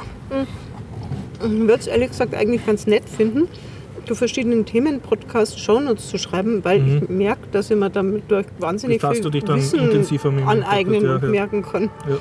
Ich 1.44 1.50
würde 1.50 1.74
es 1.74 1.88
ehrlich 1.88 2.10
gesagt 2.10 2.34
eigentlich 2.34 2.66
ganz 2.66 2.88
nett 2.88 3.08
finden, 3.10 3.48
zu 4.06 4.16
verschiedenen 4.16 4.66
Themen 4.66 5.00
Podcasts 5.02 5.60
Shownotes 5.60 6.10
zu 6.10 6.18
schreiben, 6.18 6.64
weil 6.64 6.86
ich 6.88 7.10
merke, 7.10 7.48
dass 7.52 7.70
ich 7.72 7.78
mir 7.78 7.90
damit 7.90 8.24
durch 8.30 8.46
wahnsinnig 8.60 9.00
Befasst 9.00 9.16
viel 9.16 9.24
du 9.24 9.30
dich 9.32 9.44
dann 9.44 9.58
Wissen 9.58 9.80
intensiver 9.80 10.32
mit 10.32 10.42
dem 10.42 10.48
aneignen 10.48 11.04
ja, 11.04 11.16
und 11.16 11.24
ja. 11.24 11.30
merken 11.30 11.62
kann. 11.64 11.84
Ja. 12.08 12.18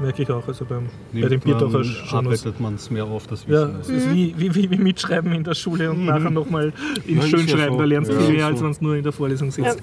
Merke 0.00 0.22
ich 0.24 0.30
auch. 0.30 0.46
Also 0.48 0.64
beim, 0.64 0.88
bei 1.12 1.20
Nimmt 1.28 1.44
schon 1.44 1.72
was. 1.72 2.12
arbeitet 2.12 2.58
man 2.58 2.74
es 2.74 2.90
mehr 2.90 3.04
auf, 3.04 3.28
das 3.28 3.44
Ja, 3.46 3.68
Wissen. 3.78 3.96
es 3.96 4.04
ist 4.04 4.12
wie, 4.12 4.34
wie, 4.36 4.52
wie, 4.54 4.70
wie 4.70 4.78
Mitschreiben 4.78 5.30
in 5.32 5.44
der 5.44 5.54
Schule 5.54 5.90
und 5.92 6.04
nachher 6.06 6.30
nochmal 6.30 6.72
ins 7.06 7.06
Ja, 7.06 7.22
ist 7.22 7.30
ja 7.32 7.38
Schönschreiben. 7.38 7.74
so. 7.74 7.78
Da 7.78 7.84
lernst 7.84 8.10
du 8.10 8.14
Ja, 8.16 8.20
viel 8.22 8.34
mehr, 8.34 8.46
so. 8.46 8.52
als 8.52 8.62
wenn 8.62 8.72
du 8.72 8.84
nur 8.84 8.96
in 8.96 9.02
der 9.04 9.12
Vorlesung 9.12 9.50
sitzt. 9.52 9.78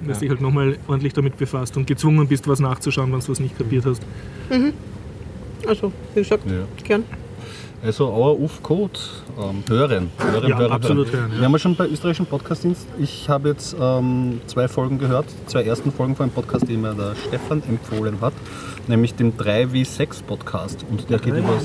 Ja. 0.00 0.04
Mhm. 0.04 0.08
Dass 0.08 0.18
dich 0.20 0.28
halt 0.30 0.40
nochmal 0.40 0.76
ordentlich 0.88 1.12
damit 1.12 1.36
befasst 1.36 1.76
und 1.76 1.86
gezwungen 1.86 2.26
bist, 2.28 2.46
was 2.48 2.60
nachzuschauen, 2.60 3.12
wenn 3.12 3.20
du 3.20 3.28
was 3.28 3.40
nicht 3.40 3.56
kapiert 3.56 3.84
hast. 3.86 4.02
Also, 5.66 5.92
wie 6.14 6.20
gesagt, 6.20 6.44
Ja. 6.50 6.64
gern. 6.84 7.04
Also 7.82 8.08
Our 8.12 8.38
Uf 8.38 8.62
Code 8.62 8.98
ähm, 9.38 9.62
hören. 9.66 10.10
hören, 10.18 10.48
Ja, 10.50 10.58
hören, 10.58 10.70
absolut 10.72 11.06
hören. 11.10 11.20
hören, 11.20 11.32
ja. 11.32 11.38
Wir 11.38 11.44
haben 11.46 11.52
ja 11.52 11.58
schon 11.58 11.76
bei 11.76 11.88
österreichischen 11.88 12.26
Podcastdienst. 12.26 12.86
Ich 12.98 13.26
habe 13.30 13.48
jetzt 13.50 13.74
ähm, 13.80 14.42
zwei 14.48 14.68
Folgen 14.68 14.98
gehört, 14.98 15.24
zwei 15.46 15.62
ersten 15.62 15.90
Folgen 15.90 16.14
von 16.14 16.24
einem 16.24 16.32
Podcast, 16.34 16.68
den 16.68 16.82
mir 16.82 16.92
der 16.94 17.14
Stefan 17.26 17.62
empfohlen 17.66 18.20
hat, 18.20 18.34
nämlich 18.86 19.14
dem 19.14 19.34
3W6 19.34 20.22
Podcast. 20.24 20.84
Und 20.90 21.08
der 21.08 21.18
geht 21.20 21.34
über 21.36 21.58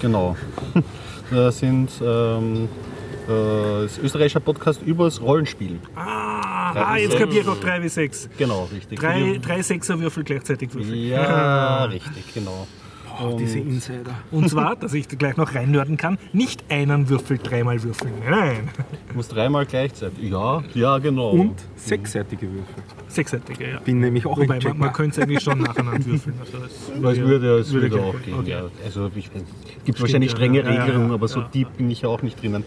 Genau. 0.00 0.36
Da 1.32 1.50
sind 1.50 1.90
ähm, 2.04 2.68
äh, 2.68 2.91
das 3.32 3.98
österreichische 3.98 4.40
Podcast 4.40 4.82
übers 4.82 5.20
Rollenspiel. 5.20 5.78
Ah, 5.94 6.72
Drei 6.72 6.82
ah 6.82 6.96
jetzt 6.96 7.18
kapiere 7.18 7.42
ich 7.42 7.48
auch 7.48 7.60
3 7.60 7.82
wie 7.82 7.88
6. 7.88 8.30
Genau, 8.38 8.68
richtig. 8.72 8.98
Drei, 8.98 9.38
drei 9.42 9.62
Sechserwürfel 9.62 10.24
gleichzeitig 10.24 10.74
würfeln. 10.74 11.06
Ja, 11.08 11.84
richtig, 11.92 12.34
genau. 12.34 12.66
Oh, 13.20 13.36
diese 13.38 13.58
Insider. 13.58 14.14
Und 14.30 14.48
zwar, 14.48 14.76
dass 14.76 14.94
ich 14.94 15.06
gleich 15.08 15.36
noch 15.36 15.54
reinnörden 15.54 15.96
kann, 15.96 16.18
nicht 16.32 16.64
einen 16.70 17.08
Würfel 17.08 17.38
dreimal 17.38 17.82
würfeln. 17.82 18.14
Nein. 18.28 18.70
Du 19.08 19.14
musst 19.14 19.34
dreimal 19.34 19.66
gleichzeitig. 19.66 20.30
Ja, 20.30 20.62
ja, 20.74 20.98
genau. 20.98 21.30
Und 21.30 21.56
sechsseitige 21.76 22.50
Würfel. 22.50 22.82
Sechsseitige, 23.08 23.70
ja. 23.70 23.80
Bin 23.80 24.00
nämlich 24.00 24.24
auch 24.26 24.38
Wobei, 24.38 24.54
ein 24.54 24.62
man, 24.62 24.78
man 24.78 24.92
könnte 24.92 25.20
es 25.20 25.26
eigentlich 25.26 25.42
schon 25.42 25.58
nacheinander 25.60 26.04
würfeln. 26.06 26.36
Also 26.40 26.58
das 26.58 26.72
Das 27.02 27.18
würde, 27.28 27.58
es 27.58 27.72
würde, 27.72 27.90
gehen. 27.90 28.00
auch 28.00 28.22
gehen. 28.22 28.38
Okay. 28.38 28.50
Ja. 28.50 28.64
Also 28.84 29.06
es 29.06 29.84
gibt 29.84 30.00
wahrscheinlich 30.00 30.30
ja, 30.30 30.36
strenge 30.36 30.58
ja, 30.60 30.64
ja, 30.64 30.74
ja, 30.74 30.84
Regelungen, 30.84 31.12
aber 31.12 31.28
so 31.28 31.40
ja. 31.40 31.48
deep 31.52 31.76
bin 31.76 31.90
ich 31.90 32.02
ja 32.02 32.08
auch 32.08 32.22
nicht 32.22 32.40
drinnen. 32.40 32.64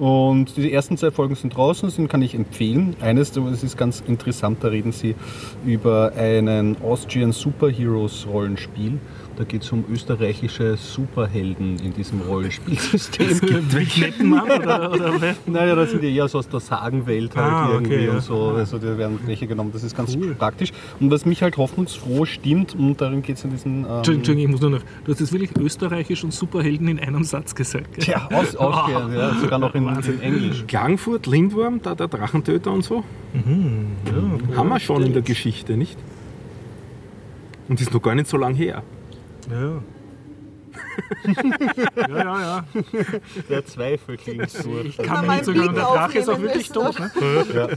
Und 0.00 0.56
die 0.56 0.72
ersten 0.72 0.96
zwei 0.96 1.10
Folgen 1.10 1.34
sind 1.34 1.54
draußen, 1.54 1.90
den 1.94 2.08
kann 2.08 2.22
ich 2.22 2.34
empfehlen. 2.34 2.96
Eines, 3.02 3.32
das 3.32 3.62
ist 3.62 3.76
ganz 3.76 4.02
interessant, 4.06 4.64
da 4.64 4.68
reden 4.68 4.92
sie 4.92 5.14
über 5.66 6.12
einen 6.16 6.78
Austrian 6.82 7.32
Superheroes 7.32 8.26
Rollenspiel. 8.26 8.98
Da 9.40 9.46
geht 9.46 9.62
es 9.62 9.72
um 9.72 9.86
österreichische 9.90 10.76
Superhelden 10.76 11.78
in 11.78 11.94
diesem 11.94 12.20
Rollenspielsystem. 12.20 13.40
Knettenmann 13.88 14.50
oder, 14.50 14.92
oder? 14.92 15.34
Naja, 15.46 15.74
das 15.74 15.92
sind 15.92 16.02
ja 16.02 16.10
eher 16.10 16.28
so 16.28 16.40
aus 16.40 16.48
der 16.50 16.60
Sagenwelt 16.60 17.34
halt 17.34 17.50
Ah, 17.50 17.64
okay, 17.68 17.72
irgendwie 17.72 18.04
ja. 18.04 18.12
und 18.12 18.20
so. 18.22 18.50
Also 18.50 18.76
da 18.76 18.98
werden 18.98 19.18
welche 19.24 19.46
genommen. 19.46 19.70
Das 19.72 19.82
ist 19.82 19.96
ganz 19.96 20.14
praktisch. 20.36 20.74
Und 21.00 21.10
was 21.10 21.24
mich 21.24 21.42
halt 21.42 21.56
hoffnungsfroh 21.56 22.26
stimmt, 22.26 22.74
und 22.74 23.00
darin 23.00 23.22
geht 23.22 23.38
es 23.38 23.44
in 23.44 23.50
diesen. 23.52 23.70
Ähm, 23.70 23.78
Entschuldigung, 23.86 24.16
Entschuldigung, 24.16 24.44
ich 24.44 24.50
muss 24.50 24.60
nur 24.60 24.70
noch. 24.72 24.82
Du 25.06 25.12
hast 25.12 25.20
jetzt 25.20 25.32
wirklich 25.32 25.56
österreichisch 25.56 26.22
und 26.22 26.34
Superhelden 26.34 26.88
in 26.88 27.00
einem 27.00 27.24
Satz 27.24 27.54
gesagt. 27.54 27.94
gell? 27.94 28.04
Tja, 28.04 28.28
aus, 28.30 28.54
ausgehend, 28.56 29.14
ja, 29.14 29.32
sogar 29.40 29.58
noch 29.58 29.74
in, 29.74 29.88
in 29.88 30.20
Englisch. 30.20 30.66
Klagenfurt, 30.66 31.26
Lindwurm, 31.26 31.80
da 31.80 31.94
der 31.94 32.08
Drachentöter 32.08 32.70
und 32.72 32.84
so. 32.84 33.04
Haben 34.54 34.68
wir 34.68 34.80
schon 34.80 35.02
in 35.02 35.14
der 35.14 35.22
Geschichte, 35.22 35.78
nicht? 35.78 35.96
Und 37.70 37.80
ist 37.80 37.94
noch 37.94 38.02
gar 38.02 38.14
nicht 38.14 38.28
so 38.28 38.36
lang 38.36 38.54
her. 38.54 38.82
Ja. 39.50 39.99
ja, 42.08 42.16
ja, 42.18 42.40
ja. 42.40 42.64
Der 43.48 43.64
Zweifel 43.66 44.16
klingt 44.16 44.52
durch. 44.64 44.86
Ich 44.86 44.98
kann 44.98 45.26
nicht 45.26 45.44
sogar. 45.44 45.68
Und 45.68 45.74
der 45.76 45.84
Drache 45.84 46.18
ist 46.18 46.28
auch 46.28 46.40
wirklich 46.40 46.68
tot. 46.70 46.98
Ne? 46.98 47.10
Ja. 47.54 47.68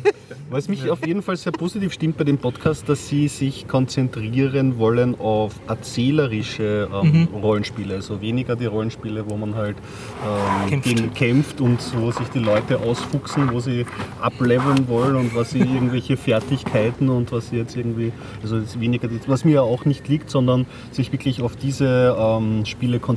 Was 0.50 0.68
mich 0.68 0.90
auf 0.90 1.06
jeden 1.06 1.22
Fall 1.22 1.36
sehr 1.38 1.52
positiv 1.52 1.94
stimmt 1.94 2.18
bei 2.18 2.24
dem 2.24 2.38
Podcast, 2.38 2.88
dass 2.88 3.08
sie 3.08 3.28
sich 3.28 3.68
konzentrieren 3.68 4.78
wollen 4.78 5.20
auf 5.20 5.54
erzählerische 5.68 6.90
ähm, 6.94 7.28
Rollenspiele. 7.34 7.96
Also 7.96 8.22
weniger 8.22 8.56
die 8.56 8.66
Rollenspiele, 8.66 9.24
wo 9.30 9.38
man 9.38 9.56
halt 9.56 9.78
ähm, 10.26 10.70
Kämpft. 10.70 10.88
gegen 10.90 11.14
kämpft 11.14 11.62
und 11.62 11.80
wo 11.98 12.12
sich 12.12 12.28
die 12.30 12.40
Leute 12.40 12.80
ausfuchsen, 12.80 13.52
wo 13.52 13.60
sie 13.60 13.86
ableveln 14.22 14.88
wollen 14.88 15.16
und 15.16 15.36
was 15.36 15.52
sie 15.52 15.60
irgendwelche 15.60 16.18
Fertigkeiten 16.18 17.10
und 17.10 17.32
was 17.32 17.50
sie 17.50 17.58
jetzt 17.58 17.76
irgendwie, 17.76 18.12
also 18.42 18.62
weniger, 18.80 19.08
die- 19.08 19.20
was 19.28 19.46
mir 19.46 19.54
ja 19.56 19.62
auch 19.62 19.86
nicht 19.86 20.08
liegt, 20.08 20.30
sondern 20.30 20.66
sich 20.92 21.12
wirklich 21.12 21.42
auf 21.42 21.56
diese 21.56 22.16
ähm, 22.20 22.66
Spiele 22.66 23.00
konzentrieren, 23.00 23.12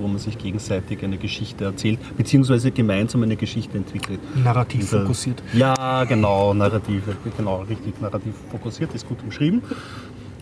wo 0.00 0.08
man 0.08 0.18
sich 0.18 0.38
gegenseitig 0.38 1.02
eine 1.02 1.18
Geschichte 1.18 1.64
erzählt, 1.64 1.98
beziehungsweise 2.16 2.70
gemeinsam 2.70 3.22
eine 3.22 3.36
Geschichte 3.36 3.76
entwickelt. 3.76 4.20
Narrativ 4.42 4.88
fokussiert. 4.90 5.42
Ja, 5.52 6.04
genau, 6.04 6.54
narrative, 6.54 7.16
genau, 7.36 7.62
richtig 7.62 8.00
narrativ 8.00 8.34
fokussiert, 8.50 8.94
ist 8.94 9.08
gut 9.08 9.22
umschrieben. 9.22 9.62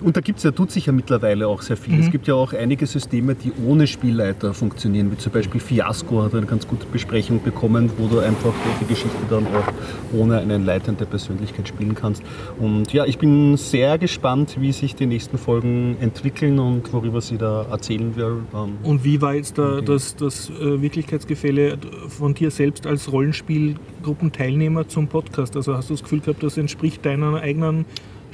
Und 0.04 0.18
da 0.18 0.20
gibt's 0.20 0.42
ja, 0.42 0.50
tut 0.50 0.70
sich 0.70 0.84
ja 0.84 0.92
mittlerweile 0.92 1.48
auch 1.48 1.62
sehr 1.62 1.78
viel. 1.78 1.98
Es 1.98 2.10
gibt 2.10 2.26
ja 2.26 2.34
auch 2.34 2.52
einige 2.52 2.86
Systeme, 2.86 3.34
die 3.34 3.52
ohne 3.66 3.86
Spielleiter 3.86 4.52
funktionieren, 4.52 5.10
wie 5.10 5.16
zum 5.16 5.32
Beispiel 5.32 5.62
Fiasco 5.62 6.22
hat 6.22 6.34
eine 6.34 6.44
ganz 6.44 6.68
gute 6.68 6.84
Besprechung 6.84 7.42
bekommen, 7.42 7.90
wo 7.96 8.06
du 8.06 8.18
einfach 8.18 8.52
die 8.82 8.84
Geschichte 8.84 9.16
dann 9.30 9.46
auch 9.46 9.72
ohne 10.12 10.38
eine 10.38 10.58
leitende 10.58 11.06
Persönlichkeit 11.06 11.68
spielen 11.68 11.94
kannst. 11.94 12.22
Und 12.58 12.92
ja, 12.92 13.06
ich 13.06 13.16
bin 13.16 13.56
sehr 13.56 13.96
gespannt, 13.96 14.56
wie 14.60 14.72
sich 14.72 14.94
die 14.94 15.06
nächsten 15.06 15.38
Folgen 15.38 15.96
entwickeln 16.00 16.58
und 16.58 16.92
worüber 16.92 17.22
sie 17.22 17.38
da 17.38 17.62
erzählen 17.70 18.14
werden. 18.14 18.46
Und 18.82 19.04
wie 19.04 19.22
war 19.22 19.34
jetzt 19.34 19.56
da 19.56 19.80
das, 19.80 20.16
das 20.16 20.50
äh, 20.50 20.82
Wirklichkeitsgefälle 20.82 21.78
von 22.08 22.34
dir 22.34 22.50
selbst 22.50 22.86
als 22.86 23.10
Rollenspielgruppenteilnehmer 23.10 24.86
zum 24.86 25.08
Podcast? 25.08 25.56
Also 25.56 25.74
hast 25.74 25.88
du 25.88 25.94
das 25.94 26.02
Gefühl 26.02 26.20
gehabt, 26.20 26.42
das 26.42 26.58
entspricht 26.58 27.06
deiner 27.06 27.40
eigenen 27.40 27.86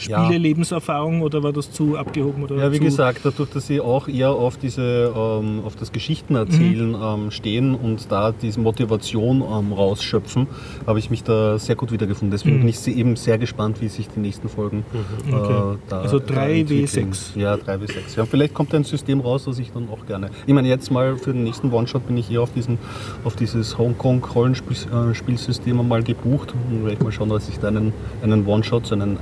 Ja. 0.07 0.25
Spiele-Lebenserfahrung 0.25 1.23
oder 1.23 1.43
war 1.43 1.53
das 1.53 1.71
zu 1.73 1.97
abgehoben? 1.97 2.45
Oder 2.45 2.57
Ja, 2.57 2.73
wie 2.73 2.79
zu 2.79 2.85
gesagt, 2.85 3.21
dadurch, 3.25 3.51
dass 3.51 3.67
sie 3.67 3.81
auch 3.81 4.09
eher 4.09 4.31
auf 4.31 4.57
diese, 4.57 5.13
ähm, 5.17 5.61
auf 5.65 5.77
das 5.77 5.93
Geschichtenerzählen 5.93 6.91
Mhm. 6.93 7.25
ähm, 7.25 7.31
stehen 7.31 7.75
und 7.75 8.11
da 8.11 8.33
diese 8.33 8.61
Motivation 8.61 9.43
ähm, 9.43 9.73
rausschöpfen, 9.73 10.47
habe 10.87 10.99
ich 10.99 11.11
mich 11.11 11.23
da 11.23 11.59
sehr 11.59 11.77
gut 11.77 11.93
wiedergefunden. 11.93 12.31
Deswegen 12.31 12.59
bin 12.61 12.69
ich 12.69 12.87
eben 12.87 13.17
sehr 13.17 13.39
gespannt, 13.39 13.81
wie 13.81 13.89
sich 13.89 14.09
die 14.09 14.21
nächsten 14.21 14.49
Folgen 14.49 14.85
äh, 14.93 15.31
Mhm. 15.31 15.35
Okay. 15.35 15.79
da 15.89 16.01
Also 16.01 16.19
da 16.19 16.35
3W6. 16.35 16.99
entwickeln. 16.99 17.13
Ja, 17.37 17.55
3W6. 17.55 18.17
Ja, 18.17 18.25
vielleicht 18.27 18.55
kommt 18.55 18.75
ein 18.75 18.85
System 18.85 19.21
raus, 19.21 19.45
das 19.45 19.59
ich 19.59 19.71
dann 19.73 19.89
auch 19.91 20.07
gerne. 20.07 20.31
Ich 20.47 20.55
meine, 20.55 20.69
jetzt 20.69 20.91
mal 20.91 21.17
für 21.17 21.33
den 21.33 21.45
nächsten 21.45 21.73
One-Shot 21.73 22.07
bin 22.07 22.17
ich 22.17 22.31
eher 22.31 22.43
auf, 22.43 22.53
diesen, 22.53 22.79
auf 23.25 23.37
dieses 23.37 23.79
Hongkong-Rollenspielsystem 23.79 25.79
einmal 25.79 26.03
gebucht. 26.03 26.55
Und 26.71 26.83
werde 26.85 26.95
ich 26.95 27.01
mal 27.01 27.13
schauen, 27.13 27.29
dass 27.29 27.49
ich 27.49 27.59
da 27.59 27.69
einen, 27.69 27.93
einen 28.23 28.47
One-Shot, 28.47 28.87
so 28.87 28.95
einen 28.95 29.19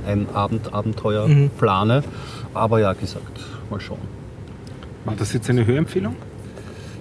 Ein-Abend-Abenteuer 0.69 1.27
Mhm. 1.27 1.49
plane. 1.57 2.03
Aber 2.53 2.79
ja, 2.79 2.93
gesagt, 2.93 3.39
mal 3.69 3.79
schauen. 3.79 3.99
War 5.05 5.15
das 5.15 5.33
jetzt 5.33 5.49
eine 5.49 5.65
Hörempfehlung? 5.65 6.15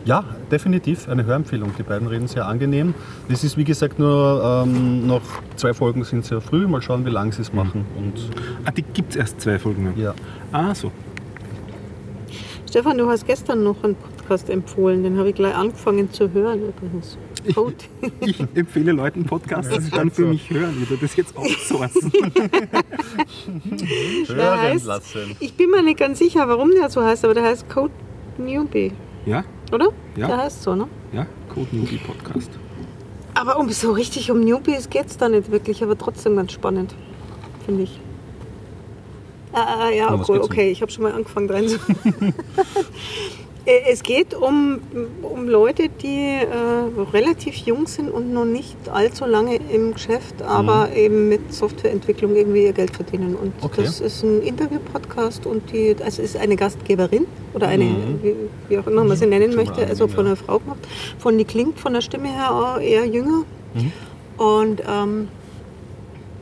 Ja, 0.05 0.25
definitiv 0.51 1.09
eine 1.09 1.25
Hörempfehlung. 1.27 1.73
Die 1.79 1.83
beiden 1.83 2.09
reden 2.09 2.29
sehr 2.29 2.47
angenehm. 2.47 2.95
Es 3.29 3.45
ist 3.45 3.57
wie 3.59 3.65
gesagt 3.65 3.99
nur 3.99 4.63
ähm, 4.65 5.07
noch 5.07 5.21
zwei 5.57 5.75
Folgen 5.75 6.05
sind 6.05 6.25
sehr 6.25 6.41
früh. 6.41 6.67
Mal 6.67 6.81
schauen, 6.81 7.05
wie 7.05 7.11
lange 7.11 7.33
sie 7.33 7.43
es 7.43 7.53
machen. 7.53 7.85
Und 7.97 8.15
Ah, 8.65 8.71
die 8.71 8.83
gibt 8.83 9.11
es 9.11 9.17
erst 9.17 9.41
zwei 9.41 9.59
Folgen. 9.59 9.93
ja, 9.97 10.15
Ah, 10.53 10.75
so. 10.75 10.91
Stefan, 12.69 12.97
du 12.99 13.09
hast 13.09 13.27
gestern 13.27 13.63
noch 13.65 13.83
einen 13.85 13.97
Podcast 14.29 14.51
empfohlen, 14.51 15.03
den 15.03 15.17
habe 15.17 15.31
ich 15.31 15.35
gleich 15.37 15.55
angefangen 15.55 16.13
zu 16.13 16.31
hören 16.33 16.61
übrigens. 16.69 17.17
Code. 17.55 17.75
Ich 18.21 18.39
empfehle 18.55 18.93
Leuten 18.93 19.25
Podcasts, 19.25 19.73
dass 19.75 19.87
sie 19.87 19.91
dann 19.91 20.11
für 20.11 20.27
mich 20.27 20.51
hören. 20.51 20.77
Ich 20.83 20.91
würde 20.91 21.01
das 21.07 21.17
jetzt 21.17 21.35
outsourcen. 21.35 22.13
hören 24.29 24.59
heißt- 24.61 24.85
lassen. 24.87 25.35
Ich 25.41 25.55
bin 25.55 25.71
mir 25.71 25.83
nicht 25.83 25.99
ganz 25.99 26.19
sicher, 26.19 26.47
warum 26.47 26.73
der 26.73 26.91
so 26.91 27.03
heißt, 27.03 27.25
aber 27.25 27.33
der 27.33 27.45
heißt 27.45 27.71
Code 27.71 27.95
Newbie, 28.37 28.93
ja? 29.25 29.45
oder? 29.73 29.89
Ja. 30.15 30.27
Der 30.27 30.37
heißt 30.37 30.63
so, 30.63 30.75
ne? 30.75 30.87
Ja, 31.15 31.27
Code 31.55 31.69
Newbie 31.73 31.97
Podcast. 31.99 32.51
Aber 33.33 33.59
um 33.59 33.71
so 33.71 33.93
richtig 33.93 34.31
um 34.31 34.41
Newbies 34.41 34.91
geht 34.91 35.07
es 35.07 35.17
da 35.17 35.31
nicht 35.31 35.51
wirklich, 35.51 35.83
aber 35.83 35.97
trotzdem 35.97 36.37
ganz 36.37 36.53
spannend, 36.53 36.95
finde 37.65 37.85
ich. 37.85 37.99
Ah, 39.55 39.89
ja, 39.89 40.09
Um 40.13 40.21
was 40.21 40.29
okay, 40.29 40.41
okay, 40.43 40.71
ich 40.71 40.83
habe 40.83 40.93
schon 40.93 41.05
mal 41.05 41.13
angefangen. 41.13 41.49
Äh, 41.49 41.79
Es 43.91 44.03
geht 44.03 44.33
um, 44.33 44.81
um 45.21 45.47
Leute, 45.47 45.91
die 45.91 46.39
äh, 46.41 46.47
relativ 47.13 47.55
jung 47.57 47.87
sind 47.87 48.11
und 48.11 48.33
noch 48.33 48.47
nicht 48.47 48.77
allzu 48.91 49.27
lange 49.27 49.57
im 49.71 49.93
Geschäft, 49.93 50.41
aber 50.41 50.89
eben 50.97 51.29
mit 51.29 51.53
Softwareentwicklung 51.53 52.35
irgendwie 52.35 52.65
ihr 52.65 52.73
Geld 52.73 52.97
verdienen. 52.97 53.37
Und 53.37 53.53
Okay. 53.61 53.83
das 53.85 54.01
ist 54.01 54.23
ein 54.23 54.41
Interview-Podcast 54.41 55.45
und 55.45 55.71
die, 55.71 55.95
also 56.03 56.23
es 56.23 56.35
ist 56.35 56.37
eine 56.39 56.57
Gastgeberin 56.57 57.27
oder 57.53 57.69
eine, 57.69 57.95
wie, 58.23 58.35
wie 58.71 58.79
auch 58.79 58.87
immer 58.87 59.05
man 59.05 59.19
sie 59.19 59.27
nennen 59.27 59.55
möchte, 59.55 59.87
also 59.87 60.09
von 60.09 60.25
einer 60.25 60.37
Frau 60.37 60.61
gemacht. 60.61 60.81
Von 61.19 61.37
die 61.37 61.45
klingt 61.45 61.79
von 61.79 61.93
der 61.93 62.01
Stimme 62.01 62.29
her 62.33 62.51
auch 62.55 62.81
eher 62.81 63.05
jünger. 63.05 63.45
Und 64.39 64.83
ähm, 64.89 65.29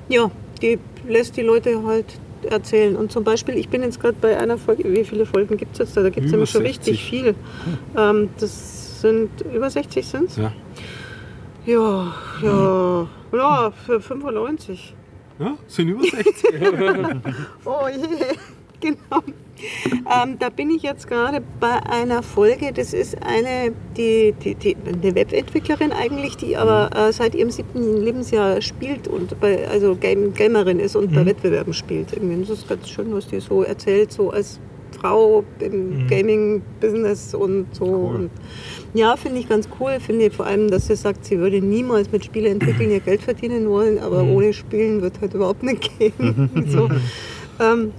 ja, 0.09 0.31
die 0.63 0.79
lässt 1.09 1.37
die 1.37 1.43
Leute 1.43 1.83
halt 1.85 2.07
erzählen. 2.47 2.97
Und 2.97 3.13
zum 3.13 3.25
Beispiel, 3.25 3.57
ich 3.57 3.69
bin 3.69 3.83
jetzt 3.83 4.01
gerade 4.01 4.17
bei 4.21 4.37
einer 4.39 4.59
Folge, 4.59 4.85
wie 4.93 5.05
viele 5.05 5.27
Folgen 5.27 5.57
gibt 5.57 5.73
es 5.75 5.79
jetzt 5.79 5.97
da? 5.97 6.03
Da 6.03 6.11
gibt 6.11 6.27
es 6.27 6.33
nämlich 6.33 6.51
schon 6.51 6.63
60. 6.63 6.79
richtig 6.79 7.05
viel. 7.05 7.35
Ähm, 7.97 8.31
das 8.39 9.01
sind 9.01 9.31
über 9.53 9.71
60 9.71 10.07
sind 10.07 10.37
Ja. 10.37 10.53
Ja, 11.67 12.15
ja, 12.43 13.09
ja, 13.33 13.73
für 13.85 14.01
95. 14.01 14.95
ja, 15.41 15.57
sind 15.67 15.89
über 15.89 16.03
60. 16.03 16.25
Oh 17.65 17.87
je, 17.89 18.37
genau. 18.81 19.23
Ähm, 20.09 20.39
da 20.39 20.51
bin 20.51 20.71
ich 20.71 20.83
jetzt 20.83 21.09
gerade 21.09 21.43
bei 21.59 21.83
einer 21.91 22.23
Folge. 22.23 22.73
Das 22.73 22.93
ist 22.93 23.17
eine, 23.25 23.73
die, 23.97 24.33
die, 24.41 24.55
die, 24.55 24.77
eine 24.87 25.15
Webentwicklerin 25.17 25.91
eigentlich, 25.91 26.37
die 26.37 26.57
aber 26.57 26.91
äh, 26.97 27.13
seit 27.13 27.35
ihrem 27.35 27.51
siebten 27.51 27.97
Lebensjahr 27.97 28.63
spielt 28.63 29.09
und 29.09 29.39
bei, 29.41 29.67
also 29.69 29.97
Game, 29.97 30.33
Gamerin 30.33 30.79
ist 30.79 30.95
und 30.95 31.13
bei 31.13 31.27
Wettbewerben 31.27 31.75
spielt. 31.75 32.13
Irgendwie. 32.13 32.41
Das 32.41 32.51
ist 32.51 32.69
ganz 32.69 32.89
schön, 32.89 33.13
was 33.13 33.27
die 33.27 33.41
so 33.41 33.63
erzählt, 33.65 34.13
so 34.13 34.31
als 34.31 34.61
Frau 35.01 35.45
im 35.59 36.07
Gaming-Business 36.07 37.35
und 37.35 37.75
so. 37.75 37.85
Und 37.85 38.31
ja, 38.95 39.17
finde 39.17 39.41
ich 39.41 39.49
ganz 39.49 39.69
cool. 39.81 39.99
Finde 40.01 40.27
ich 40.27 40.35
vor 40.35 40.47
allem, 40.47 40.71
dass 40.71 40.87
sie 40.87 40.97
sagt, 40.97 41.25
sie 41.25 41.39
würde 41.39 41.61
niemals 41.61 42.11
mit 42.13 42.25
Spieleentwickeln 42.25 42.91
ihr 42.91 43.01
Geld 43.01 43.23
verdienen 43.23 43.69
wollen, 43.69 43.99
aber 43.99 44.23
ohne 44.23 44.53
Spielen 44.53 45.03
wird 45.03 45.21
halt 45.21 45.35
überhaupt 45.35 45.63
nicht 45.63 45.99
gehen. 45.99 46.51
so. 46.69 46.89
ähm, 47.61 47.93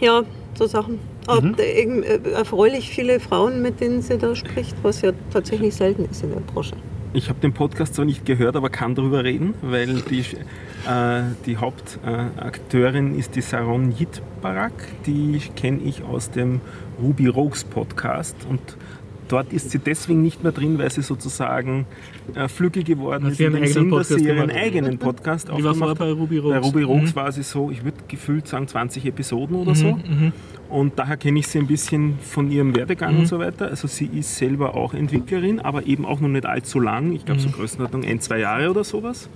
ja, 0.00 0.22
so 0.58 0.66
Sachen. 0.66 0.98
Da 1.26 1.62
eben, 1.62 2.02
äh, 2.02 2.18
erfreulich 2.30 2.90
viele 2.90 3.20
Frauen, 3.20 3.62
mit 3.62 3.80
denen 3.80 4.02
sie 4.02 4.18
da 4.18 4.34
spricht, 4.34 4.76
was 4.82 5.02
ja 5.02 5.12
tatsächlich 5.32 5.74
selten 5.74 6.04
ist 6.10 6.22
in 6.22 6.30
der 6.30 6.40
Branche. 6.40 6.74
Ich 7.14 7.30
habe 7.30 7.40
den 7.40 7.54
Podcast 7.54 7.94
zwar 7.94 8.04
nicht 8.04 8.26
gehört, 8.26 8.54
aber 8.54 8.68
kann 8.68 8.94
darüber 8.94 9.24
reden, 9.24 9.54
weil 9.62 10.02
die, 10.02 10.20
äh, 10.20 11.22
die 11.46 11.56
Hauptakteurin 11.56 13.18
ist 13.18 13.34
die 13.34 13.40
Saron 13.40 13.94
Yitbarak. 13.98 14.72
Die 15.06 15.40
kenne 15.56 15.80
ich 15.84 16.02
aus 16.02 16.30
dem 16.30 16.60
Ruby 17.00 17.28
Rogues 17.28 17.64
Podcast 17.64 18.36
und 18.48 18.60
dort 19.28 19.52
ist 19.52 19.70
sie 19.70 19.78
deswegen 19.78 20.22
nicht 20.22 20.42
mehr 20.42 20.52
drin, 20.52 20.78
weil 20.78 20.90
sie 20.90 21.02
sozusagen 21.02 21.86
äh, 22.34 22.48
flügge 22.48 22.82
geworden 22.82 23.26
ist 23.26 23.36
sie 23.38 23.44
in 23.44 23.52
dem 23.52 23.66
Sinn, 23.66 23.90
dass 23.90 24.08
sie 24.08 24.24
ihren 24.24 24.50
eigenen 24.50 24.98
Podcast 24.98 25.48
Die 25.56 25.62
war 25.64 25.74
vorher 25.74 25.94
bei 25.94 26.10
Ruby 26.12 26.38
Rogues. 26.38 26.60
Bei 26.60 26.66
Ruby 26.66 26.82
Rogues 26.82 27.10
Mhm. 27.14 27.16
war 27.16 27.32
sie 27.32 27.42
so, 27.42 27.70
ich 27.70 27.84
würde 27.84 27.98
gefühlt 28.08 28.48
sagen 28.48 28.66
20 28.68 29.04
Episoden 29.06 29.56
oder 29.56 29.74
so. 29.74 29.98
Und 30.68 30.98
daher 30.98 31.16
kenne 31.16 31.38
ich 31.38 31.46
sie 31.46 31.58
ein 31.58 31.66
bisschen 31.66 32.18
von 32.20 32.50
ihrem 32.50 32.74
Werdegang 32.76 33.14
Mhm. 33.14 33.20
und 33.20 33.26
so 33.26 33.38
weiter. 33.38 33.68
Also 33.68 33.86
sie 33.88 34.06
ist 34.06 34.36
selber 34.36 34.74
auch 34.74 34.92
Entwicklerin, 34.94 35.60
aber 35.60 35.86
eben 35.86 36.04
auch 36.04 36.20
noch 36.20 36.28
nicht 36.28 36.44
allzu 36.46 36.80
lang. 36.80 37.12
Ich 37.12 37.22
Mhm. 37.22 37.26
glaube 37.26 37.40
so 37.40 37.48
Größenordnung 37.50 38.04
ein, 38.04 38.20
zwei 38.20 38.38
Jahre 38.40 38.70
oder 38.70 38.84
sowas. 38.84 39.28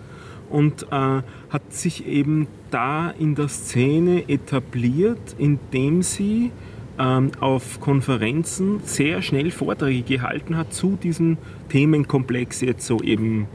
Und 0.50 0.82
äh, 0.84 0.86
hat 0.90 1.22
sich 1.70 2.06
eben 2.06 2.46
da 2.70 3.10
in 3.18 3.34
der 3.34 3.48
Szene 3.48 4.28
etabliert, 4.28 5.34
indem 5.38 6.02
sie 6.02 6.50
auf 6.98 7.80
Konferenzen 7.80 8.80
sehr 8.84 9.22
schnell 9.22 9.50
Vorträge 9.50 10.02
gehalten 10.02 10.56
hat 10.56 10.72
zu 10.72 10.98
diesem 11.02 11.38
Themenkomplex 11.68 12.60
jetzt 12.60 12.86
so 12.86 13.00
eben 13.00 13.46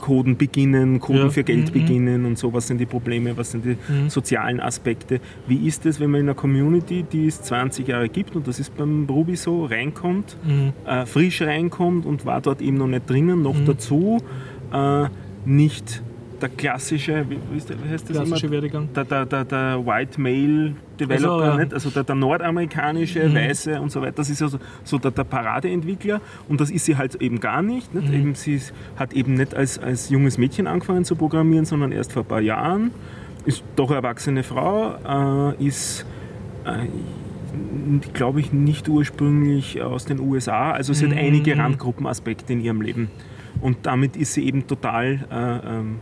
Coden 0.00 0.36
beginnen, 0.36 1.00
Coden 1.00 1.22
Ja. 1.22 1.30
für 1.30 1.44
Geld 1.44 1.68
Mhm. 1.68 1.72
beginnen 1.72 2.24
und 2.26 2.38
so, 2.38 2.52
was 2.52 2.66
sind 2.66 2.78
die 2.78 2.86
Probleme, 2.86 3.36
was 3.36 3.52
sind 3.52 3.64
die 3.64 3.76
sozialen 4.08 4.60
Aspekte. 4.60 5.20
Wie 5.46 5.66
ist 5.66 5.86
es, 5.86 5.98
wenn 6.00 6.10
man 6.10 6.20
in 6.22 6.26
einer 6.28 6.34
Community, 6.34 7.04
die 7.10 7.26
es 7.26 7.42
20 7.42 7.88
Jahre 7.88 8.08
gibt, 8.08 8.34
und 8.36 8.46
das 8.48 8.60
ist 8.60 8.76
beim 8.76 9.06
Ruby 9.08 9.36
so, 9.36 9.64
reinkommt, 9.64 10.36
Mhm. 10.46 10.72
äh, 10.86 11.06
frisch 11.06 11.40
reinkommt 11.42 12.04
und 12.06 12.26
war 12.26 12.40
dort 12.40 12.60
eben 12.60 12.76
noch 12.76 12.86
nicht 12.86 13.08
drinnen, 13.08 13.42
noch 13.42 13.56
dazu 13.64 14.18
äh, 14.72 15.08
nicht 15.44 16.02
der 16.42 16.48
klassische, 16.48 17.24
wie, 17.28 17.36
wie 17.36 17.90
heißt 17.90 18.08
das 18.08 18.16
Klassische 18.16 18.46
immer? 18.46 18.54
Werdegang. 18.54 18.88
Der, 18.94 19.04
der, 19.04 19.26
der, 19.26 19.44
der 19.44 19.86
White 19.86 20.20
Male 20.20 20.74
Developer, 20.98 21.44
Also, 21.44 21.58
nicht? 21.58 21.74
also 21.74 21.90
der, 21.90 22.04
der 22.04 22.14
nordamerikanische, 22.14 23.34
weiße 23.34 23.80
und 23.80 23.90
so 23.90 24.00
weiter, 24.00 24.12
das 24.16 24.30
ist 24.30 24.42
also 24.42 24.58
so 24.84 24.98
der, 24.98 25.10
der 25.10 25.24
Paradeentwickler 25.24 26.20
und 26.48 26.60
das 26.60 26.70
ist 26.70 26.84
sie 26.84 26.96
halt 26.96 27.16
eben 27.16 27.40
gar 27.40 27.62
nicht. 27.62 27.94
nicht? 27.94 28.12
Eben, 28.12 28.34
sie 28.34 28.60
hat 28.96 29.12
eben 29.12 29.34
nicht 29.34 29.54
als, 29.54 29.78
als 29.78 30.10
junges 30.10 30.38
Mädchen 30.38 30.66
angefangen 30.66 31.04
zu 31.04 31.16
programmieren, 31.16 31.64
sondern 31.64 31.92
erst 31.92 32.12
vor 32.12 32.22
ein 32.22 32.28
paar 32.28 32.40
Jahren, 32.40 32.90
ist 33.46 33.62
doch 33.76 33.90
erwachsene 33.90 34.42
Frau, 34.42 35.52
äh, 35.58 35.64
ist 35.64 36.04
äh, 36.64 36.86
glaube 38.12 38.40
ich, 38.40 38.52
nicht 38.52 38.88
ursprünglich 38.88 39.82
aus 39.82 40.04
den 40.04 40.20
USA. 40.20 40.72
Also 40.72 40.92
sie 40.92 41.06
hat 41.08 41.16
einige 41.16 41.56
Randgruppenaspekte 41.56 42.52
in 42.52 42.60
ihrem 42.60 42.80
Leben. 42.80 43.10
Und 43.60 43.78
damit 43.82 44.16
ist 44.16 44.34
sie 44.34 44.46
eben 44.46 44.66
total 44.66 45.26
äh, 45.30 45.78
ähm, 45.78 45.96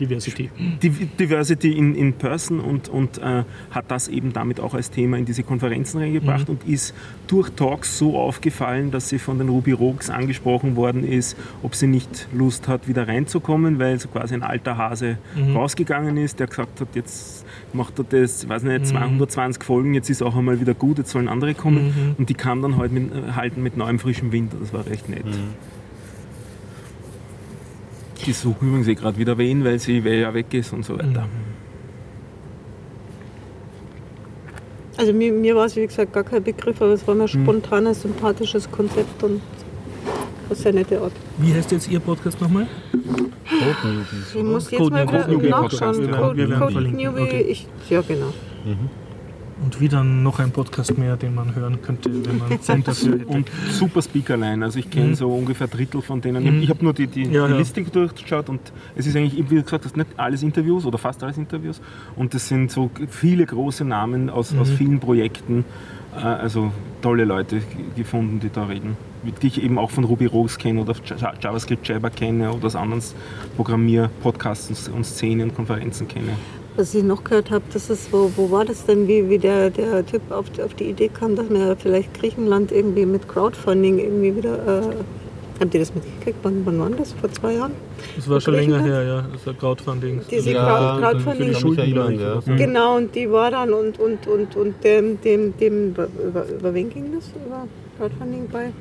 Diversity. 0.00 0.50
Div- 0.82 1.06
Diversity 1.18 1.72
in, 1.76 1.94
in 1.94 2.14
Person 2.14 2.60
und, 2.60 2.88
und 2.88 3.18
äh, 3.18 3.44
hat 3.70 3.84
das 3.90 4.08
eben 4.08 4.32
damit 4.32 4.58
auch 4.58 4.72
als 4.74 4.90
Thema 4.90 5.18
in 5.18 5.26
diese 5.26 5.42
Konferenzen 5.42 5.98
reingebracht 5.98 6.48
und 6.48 6.66
ist 6.66 6.94
durch 7.28 7.50
Talks 7.50 7.98
so 7.98 8.18
aufgefallen, 8.18 8.90
dass 8.90 9.10
sie 9.10 9.18
von 9.18 9.36
den 9.38 9.50
Ruby 9.50 9.72
Rogues 9.72 10.08
angesprochen 10.08 10.76
worden 10.76 11.04
ist, 11.04 11.36
ob 11.62 11.74
sie 11.74 11.86
nicht 11.86 12.26
Lust 12.34 12.68
hat, 12.68 12.88
wieder 12.88 13.06
reinzukommen, 13.06 13.78
weil 13.78 14.00
so 14.00 14.08
quasi 14.08 14.34
ein 14.34 14.42
alter 14.42 14.78
Hase 14.78 15.18
rausgegangen 15.54 16.16
ist, 16.16 16.40
der 16.40 16.46
gesagt 16.46 16.80
hat, 16.80 16.88
jetzt 16.94 17.44
macht 17.74 17.98
er 17.98 18.04
das, 18.08 18.48
weiß 18.48 18.62
nicht, 18.62 18.86
220 18.86 19.62
Folgen, 19.62 19.92
jetzt 19.94 20.08
ist 20.08 20.22
auch 20.22 20.34
einmal 20.34 20.58
wieder 20.58 20.74
gut, 20.74 20.98
jetzt 20.98 21.10
sollen 21.10 21.28
andere 21.28 21.54
kommen. 21.54 22.14
Und 22.18 22.28
die 22.30 22.34
kam 22.34 22.62
dann 22.62 22.78
halt 22.78 22.92
mit, 22.92 23.10
halt 23.36 23.58
mit 23.58 23.76
neuem 23.76 23.98
frischem 23.98 24.32
Wind, 24.32 24.52
das 24.58 24.72
war 24.72 24.86
recht 24.86 25.08
nett. 25.10 25.24
Die 28.26 28.32
suchen 28.32 28.68
übrigens 28.68 28.88
eh 28.88 28.94
gerade 28.94 29.18
wieder 29.18 29.36
wen, 29.38 29.64
weil 29.64 29.78
sie 29.78 29.98
ja 29.98 30.32
weg 30.32 30.52
ist 30.54 30.72
und 30.72 30.84
so 30.84 30.94
weiter. 30.98 31.28
Also 34.96 35.12
mir, 35.12 35.32
mir 35.32 35.56
war 35.56 35.66
es, 35.66 35.74
wie 35.76 35.86
gesagt, 35.86 36.12
gar 36.12 36.22
kein 36.22 36.42
Begriff, 36.44 36.80
aber 36.80 36.92
es 36.92 37.06
war 37.08 37.14
mir 37.14 37.24
ein 37.24 37.28
Hm. 37.28 37.42
spontanes, 37.42 38.02
sympathisches 38.02 38.70
Konzept 38.70 39.22
und 39.22 39.40
eine 40.46 40.54
sehr 40.56 40.72
nette 40.72 41.00
Art. 41.00 41.12
Wie 41.38 41.52
heißt 41.52 41.72
jetzt 41.72 41.88
Ihr 41.90 41.98
Podcast 41.98 42.40
nochmal? 42.40 42.66
Code 42.92 43.94
Newbies. 43.94 44.34
Ich 44.34 44.42
muss 44.42 44.70
jetzt 44.70 44.78
Code 44.80 44.94
mal 44.94 45.06
Newbie 45.06 45.46
wieder 45.46 45.60
nachschauen. 45.62 46.10
Code, 46.10 46.48
Code 46.48 46.72
verlinken. 46.72 46.96
Newbie, 47.02 47.22
Okay. 47.22 47.40
ich, 47.48 47.66
ja 47.88 48.02
genau. 48.02 48.32
Und 49.64 49.80
wieder 49.80 50.02
noch 50.02 50.38
ein 50.40 50.50
Podcast 50.50 50.98
mehr, 50.98 51.16
den 51.16 51.34
man 51.36 51.54
hören 51.54 51.80
könnte, 51.82 52.10
wenn 52.26 52.38
man 52.38 52.60
Zeit 52.62 52.86
dafür 52.88 53.12
hätte. 53.20 53.26
Und 53.26 53.48
super 53.70 54.02
Speakerline. 54.02 54.64
Also 54.64 54.78
ich 54.80 54.90
kenne 54.90 55.14
so 55.14 55.28
ungefähr 55.32 55.68
Drittel 55.68 56.02
von 56.02 56.20
denen. 56.20 56.56
Mhm. 56.56 56.62
Ich 56.62 56.68
habe 56.70 56.82
nur 56.82 56.92
die, 56.92 57.06
die, 57.06 57.22
Ja, 57.24 57.46
die 57.46 57.52
ja. 57.52 57.58
Liste 57.58 57.82
durchgeschaut 57.84 58.48
und 58.48 58.60
es 58.96 59.06
ist 59.06 59.16
eigentlich, 59.16 59.38
wie 59.50 59.62
gesagt, 59.62 59.84
das 59.84 59.94
nicht 59.94 60.08
alles 60.16 60.42
Interviews 60.42 60.84
oder 60.84 60.98
fast 60.98 61.22
alles 61.22 61.36
Interviews. 61.38 61.80
Und 62.16 62.34
das 62.34 62.48
sind 62.48 62.70
so 62.72 62.90
viele 63.08 63.46
große 63.46 63.84
Namen 63.84 64.30
aus, 64.30 64.54
aus 64.56 64.70
Mhm. 64.70 64.76
vielen 64.76 65.00
Projekten. 65.00 65.64
Äh, 66.16 66.20
Also 66.20 66.72
tolle 67.00 67.24
Leute 67.24 67.62
gefunden, 67.96 68.40
die 68.40 68.50
da 68.50 68.64
reden. 68.66 68.96
Die 69.40 69.46
ich 69.46 69.62
eben 69.62 69.78
auch 69.78 69.90
von 69.90 70.02
Ruby 70.04 70.26
Rose 70.26 70.58
kenne 70.58 70.80
oder 70.80 70.94
Ja- 71.20 71.34
JavaScript 71.40 71.86
Jabber 71.86 72.10
kenne 72.10 72.52
oder 72.52 72.66
aus 72.66 72.74
anderen 72.76 73.02
Programmier-Podcasts 73.56 74.88
und 74.88 75.04
Szenen 75.06 75.50
und 75.50 75.54
Konferenzen 75.56 76.08
kenne. 76.08 76.32
Was 76.74 76.94
ich 76.94 77.02
noch 77.02 77.22
gehört 77.22 77.50
habe, 77.50 77.64
das 77.72 77.90
ist, 77.90 78.12
wo, 78.12 78.30
wo 78.34 78.50
war 78.50 78.64
das 78.64 78.86
denn, 78.86 79.06
wie, 79.06 79.28
wie 79.28 79.38
der, 79.38 79.68
der 79.68 80.06
Typ 80.06 80.22
auf, 80.30 80.46
auf 80.58 80.74
die 80.74 80.84
Idee 80.84 81.08
kam, 81.08 81.36
dass 81.36 81.50
man 81.50 81.60
ja 81.60 81.76
vielleicht 81.76 82.14
Griechenland 82.14 82.72
irgendwie 82.72 83.04
mit 83.04 83.28
Crowdfunding 83.28 83.98
irgendwie 83.98 84.36
wieder. 84.36 84.54
Äh, 84.54 84.94
habt 85.60 85.74
ihr 85.74 85.80
das 85.80 85.94
mitgekriegt? 85.94 86.38
Wann, 86.42 86.64
wann 86.64 86.80
war 86.80 86.90
das? 86.90 87.12
Vor 87.12 87.30
zwei 87.30 87.54
Jahren? 87.54 87.72
Das 88.16 88.28
war 88.28 88.40
schon 88.40 88.54
länger 88.54 88.82
her, 88.82 89.02
ja. 89.02 89.24
Das 89.32 89.46
war 89.46 89.54
Crowdfunding. 89.54 90.22
Diese 90.30 90.52
Ja, 90.52 90.96
Crowdfunding. 90.98 91.48
die 91.48 91.54
Schulden, 91.54 91.94
Schulden, 91.94 92.20
ja. 92.20 92.42
ja. 92.44 92.56
Genau, 92.56 92.96
und 92.96 93.14
die 93.14 93.30
war 93.30 93.50
dann 93.50 93.74
und, 93.74 93.98
und, 94.00 94.26
und, 94.26 94.56
und 94.56 94.82
dem, 94.82 95.20
dem, 95.20 95.54
dem 95.58 95.90
über, 95.90 96.08
über 96.48 96.74
wen 96.74 96.88
ging 96.88 97.12
das? 97.14 97.30
Über 97.46 97.66
Crowdfunding 97.98 98.48
bei? 98.50 98.72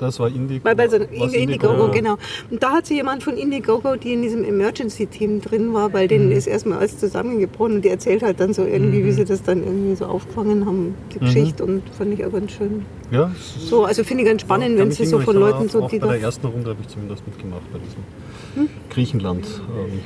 Das 0.00 0.20
war 0.20 0.28
Indigo. 0.28 0.60
Bei, 0.62 0.74
bei 0.74 0.86
so 0.88 0.96
Indiegogo, 0.96 1.86
ja. 1.86 1.90
genau. 1.90 2.16
Und 2.50 2.62
da 2.62 2.72
hat 2.72 2.86
sich 2.86 2.96
jemand 2.98 3.22
von 3.24 3.36
Indiegogo, 3.36 3.96
die 3.96 4.12
in 4.12 4.22
diesem 4.22 4.44
Emergency-Team 4.44 5.40
drin 5.40 5.74
war, 5.74 5.92
weil 5.92 6.04
Mhm. 6.04 6.08
denen 6.08 6.32
ist 6.32 6.46
erstmal 6.46 6.78
alles 6.78 6.98
zusammengebrochen 6.98 7.76
und 7.76 7.84
die 7.84 7.88
erzählt 7.88 8.22
halt 8.22 8.38
dann 8.40 8.52
so 8.54 8.64
irgendwie, 8.64 9.04
wie 9.04 9.12
sie 9.12 9.24
das 9.24 9.42
dann 9.42 9.62
irgendwie 9.64 9.96
so 9.96 10.06
aufgefangen 10.06 10.66
haben, 10.66 10.86
Mhm. 10.88 10.94
die 11.14 11.18
Geschichte 11.18 11.64
und 11.64 11.82
fand 11.96 12.14
ich 12.14 12.24
auch 12.24 12.32
ganz 12.32 12.52
schön. 12.52 12.84
Ja, 13.10 13.32
So, 13.58 13.84
also 13.84 14.04
finde 14.04 14.22
ich 14.22 14.28
ganz 14.28 14.42
spannend, 14.42 14.76
Kann 14.76 14.86
wenn 14.88 14.90
sie 14.92 15.06
so 15.06 15.18
von 15.18 15.40
war 15.40 15.50
Leuten 15.50 15.68
so, 15.68 15.82
auch 15.82 15.90
die 15.90 15.98
bei 15.98 16.08
der 16.08 16.20
ersten 16.22 16.46
Runde 16.46 16.70
habe 16.70 16.80
ich 16.82 16.88
zumindest 16.88 17.26
mitgemacht 17.26 17.62
bei 17.72 17.78
diesem 17.78 18.02
Hm? 18.54 18.68
Griechenland 18.90 19.46
ähm. 19.76 20.00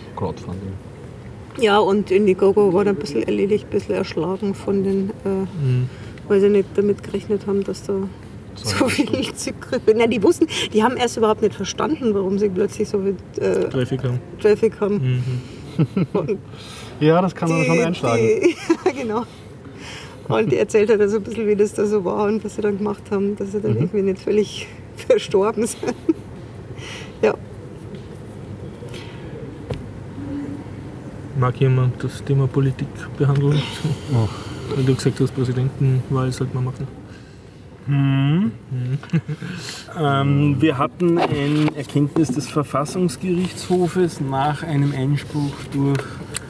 Ja, 1.60 1.78
und 1.78 2.10
Indiegogo 2.10 2.72
war 2.72 2.84
dann 2.84 2.96
ein 2.96 2.98
bisschen 3.00 3.24
erledigt, 3.24 3.66
ein 3.66 3.70
bisschen 3.70 3.94
erschlagen 3.94 4.54
von 4.54 4.82
den, 4.84 5.10
äh, 5.24 5.28
Mhm. 5.28 5.88
weil 6.28 6.40
sie 6.40 6.48
nicht 6.48 6.68
damit 6.76 7.02
gerechnet 7.02 7.46
haben, 7.46 7.62
dass 7.64 7.82
da 7.82 7.94
so 8.54 8.88
viele 8.88 9.32
Zugriffe. 9.34 9.94
Na, 9.96 10.06
die 10.06 10.22
wussten, 10.22 10.46
die 10.72 10.82
haben 10.82 10.96
erst 10.96 11.16
überhaupt 11.16 11.42
nicht 11.42 11.54
verstanden, 11.54 12.14
warum 12.14 12.38
sie 12.38 12.48
plötzlich 12.48 12.88
so 12.88 13.00
viel 13.00 13.16
äh, 13.42 13.68
Traffic 13.68 14.02
haben. 14.04 14.18
Traffic 14.40 14.80
haben. 14.80 15.22
Mhm. 15.76 16.38
Ja, 17.00 17.20
das 17.20 17.34
kann 17.34 17.48
man 17.48 17.64
schon 17.64 17.80
einschlagen. 17.80 18.22
Die, 18.22 18.50
ja, 18.84 18.92
genau. 18.92 19.24
Und 20.28 20.52
die 20.52 20.56
erzählt 20.58 20.88
hat 20.90 21.00
also 21.00 21.16
ein 21.16 21.22
bisschen, 21.24 21.48
wie 21.48 21.56
das 21.56 21.72
da 21.74 21.84
so 21.84 22.04
war 22.04 22.26
und 22.26 22.44
was 22.44 22.54
sie 22.54 22.60
dann 22.62 22.78
gemacht 22.78 23.02
haben, 23.10 23.34
dass 23.36 23.50
sie 23.50 23.56
Mhm. 23.58 23.62
dann 23.62 23.76
irgendwie 23.76 24.02
nicht 24.02 24.20
völlig 24.22 24.68
verstorben 25.08 25.66
sind. 25.66 25.94
ja. 27.22 27.34
Mag 31.38 31.56
jemand 31.60 32.04
das 32.04 32.22
Thema 32.22 32.46
Politik 32.46 32.86
behandeln? 33.18 33.60
Weil 34.76 34.84
du 34.84 34.94
gesagt 34.94 35.18
hast, 35.20 35.34
Präsidentenwahl 35.34 36.30
sollte 36.30 36.54
man 36.54 36.64
machen. 36.64 36.86
Ähm, 39.98 40.56
wir 40.60 40.78
hatten 40.78 41.18
ein 41.18 41.68
Erkenntnis 41.76 42.28
des 42.28 42.48
Verfassungsgerichtshofes 42.48 44.20
nach 44.22 44.62
einem 44.62 44.94
Einspruch 44.96 45.52
durch 45.72 45.98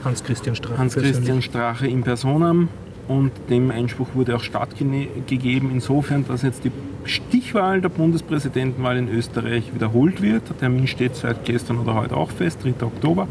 Hans-Christian 0.04 0.54
Strache. 0.54 0.78
Hans-Christian 0.78 1.42
Strache 1.42 1.88
in 1.88 2.02
Personam 2.02 2.68
und 3.08 3.32
dem 3.50 3.70
Einspruch 3.70 4.08
wurde 4.14 4.36
auch 4.36 4.42
stattgegeben, 4.42 5.70
insofern, 5.72 6.24
dass 6.26 6.42
jetzt 6.42 6.64
die 6.64 6.70
Stichwahl 7.04 7.80
der 7.80 7.88
Bundespräsidentenwahl 7.88 8.96
in 8.96 9.08
Österreich 9.08 9.74
wiederholt 9.74 10.22
wird. 10.22 10.48
Der 10.48 10.58
Termin 10.58 10.86
steht 10.86 11.16
seit 11.16 11.44
gestern 11.44 11.78
oder 11.78 11.94
heute 11.94 12.16
auch 12.16 12.30
fest, 12.30 12.60
3. 12.62 12.86
Oktober. 12.86 13.26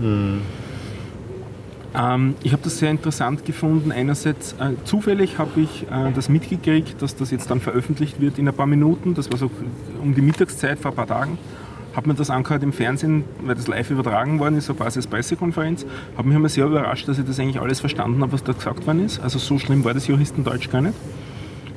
Ähm, 1.94 2.36
ich 2.44 2.54
habe 2.54 2.64
das 2.64 2.80
sehr 2.80 2.92
interessant 2.92 3.46
gefunden. 3.46 3.92
Einerseits, 3.92 4.54
äh, 4.54 4.74
zufällig 4.86 5.38
habe 5.38 5.62
ich 5.62 5.84
äh, 5.84 6.12
das 6.14 6.30
mitgekriegt, 6.30 7.02
dass 7.02 7.16
das 7.16 7.32
jetzt 7.32 7.52
dann 7.52 7.60
veröffentlicht 7.60 8.22
wird 8.22 8.40
in 8.40 8.48
ein 8.48 8.54
paar 8.54 8.68
Minuten. 8.68 9.14
Das 9.14 9.32
war 9.32 9.38
so 9.38 9.52
um 10.02 10.16
die 10.16 10.22
Mittagszeit 10.22 10.80
vor 10.80 10.92
ein 10.92 10.96
paar 10.96 11.08
Tagen. 11.08 11.38
Habe 11.94 12.08
mir 12.08 12.16
das 12.16 12.30
angehört 12.30 12.64
im 12.64 12.72
Fernsehen, 12.72 13.26
weil 13.42 13.56
das 13.56 13.68
live 13.68 13.92
übertragen 13.92 14.40
worden 14.40 14.58
ist, 14.58 14.68
so 14.68 14.74
quasi 14.74 15.00
als 15.00 15.08
Pressekonferenz. 15.08 15.86
Habe 16.16 16.30
mich 16.30 16.36
einmal 16.36 16.50
sehr 16.50 16.66
überrascht, 16.66 17.08
dass 17.10 17.20
ich 17.20 17.26
das 17.26 17.38
eigentlich 17.38 17.60
alles 17.60 17.82
verstanden 17.82 18.22
habe, 18.22 18.32
was 18.32 18.44
da 18.46 18.54
gesagt 18.54 18.88
worden 18.88 19.06
ist. 19.06 19.20
Also 19.20 19.40
so 19.40 19.60
schlimm 19.60 19.84
war 19.84 19.94
das 19.94 20.08
Juristendeutsch 20.08 20.70
gar 20.70 20.82
nicht. 20.82 20.96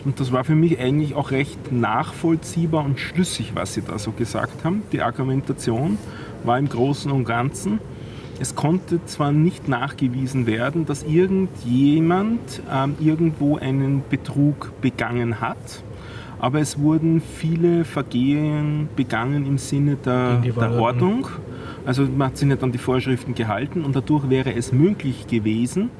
Und 0.04 0.20
das 0.20 0.30
war 0.30 0.44
für 0.44 0.54
mich 0.54 0.78
eigentlich 0.78 1.14
auch 1.14 1.30
recht 1.32 1.72
nachvollziehbar 1.72 2.84
und 2.84 3.00
schlüssig, 3.00 3.52
was 3.54 3.74
sie 3.74 3.82
da 3.82 3.98
so 3.98 4.12
gesagt 4.12 4.64
haben. 4.64 4.82
Die 4.92 5.02
Argumentation 5.02 5.98
war 6.44 6.58
im 6.58 6.68
Großen 6.68 7.10
und 7.10 7.24
Ganzen. 7.24 7.80
Es 8.40 8.54
konnte 8.54 9.04
zwar 9.04 9.32
nicht 9.32 9.68
nachgewiesen 9.68 10.46
werden, 10.46 10.86
dass 10.86 11.02
irgendjemand 11.04 12.62
ähm, 12.72 12.96
irgendwo 13.00 13.56
einen 13.56 14.02
Betrug 14.08 14.72
begangen 14.80 15.40
hat, 15.40 15.82
aber 16.40 16.60
es 16.60 16.78
wurden 16.78 17.20
viele 17.22 17.84
Vergehen 17.84 18.88
begangen 18.96 19.46
im 19.46 19.58
Sinne 19.58 19.96
der, 19.96 20.38
der. 20.38 20.72
Ordnung. 20.72 21.28
Also 21.86 22.02
man 22.02 22.28
hat 22.28 22.36
sich 22.36 22.48
nicht 22.48 22.62
an 22.62 22.72
die 22.72 22.78
Vorschriften 22.78 23.34
gehalten 23.34 23.84
und 23.84 23.94
dadurch 23.94 24.28
wäre 24.28 24.54
es 24.54 24.72
möglich 24.72 25.26
gewesen, 25.26 25.90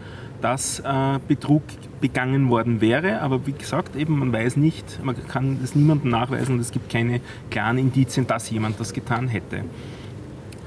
dass 0.41 0.81
äh, 0.81 1.19
Betrug 1.27 1.63
begangen 2.01 2.51
worden 2.51 2.81
wäre. 2.81 3.23
Aber 3.23 3.47
wie 3.47 3.53
gesagt, 3.53 3.97
eben 3.97 4.19
man 4.19 4.33
weiß 4.33 4.57
nicht, 4.57 5.03
man 5.03 5.17
kann 5.29 5.59
es 5.63 5.75
niemandem 5.75 6.11
nachweisen 6.11 6.57
und 6.57 6.61
es 6.61 6.71
gibt 6.71 6.91
keine 6.91 7.21
klaren 7.51 7.79
Indizien, 7.79 8.27
dass 8.27 8.51
jemand 8.51 8.79
das 8.81 8.93
getan 8.93 9.29
hätte. 9.29 9.63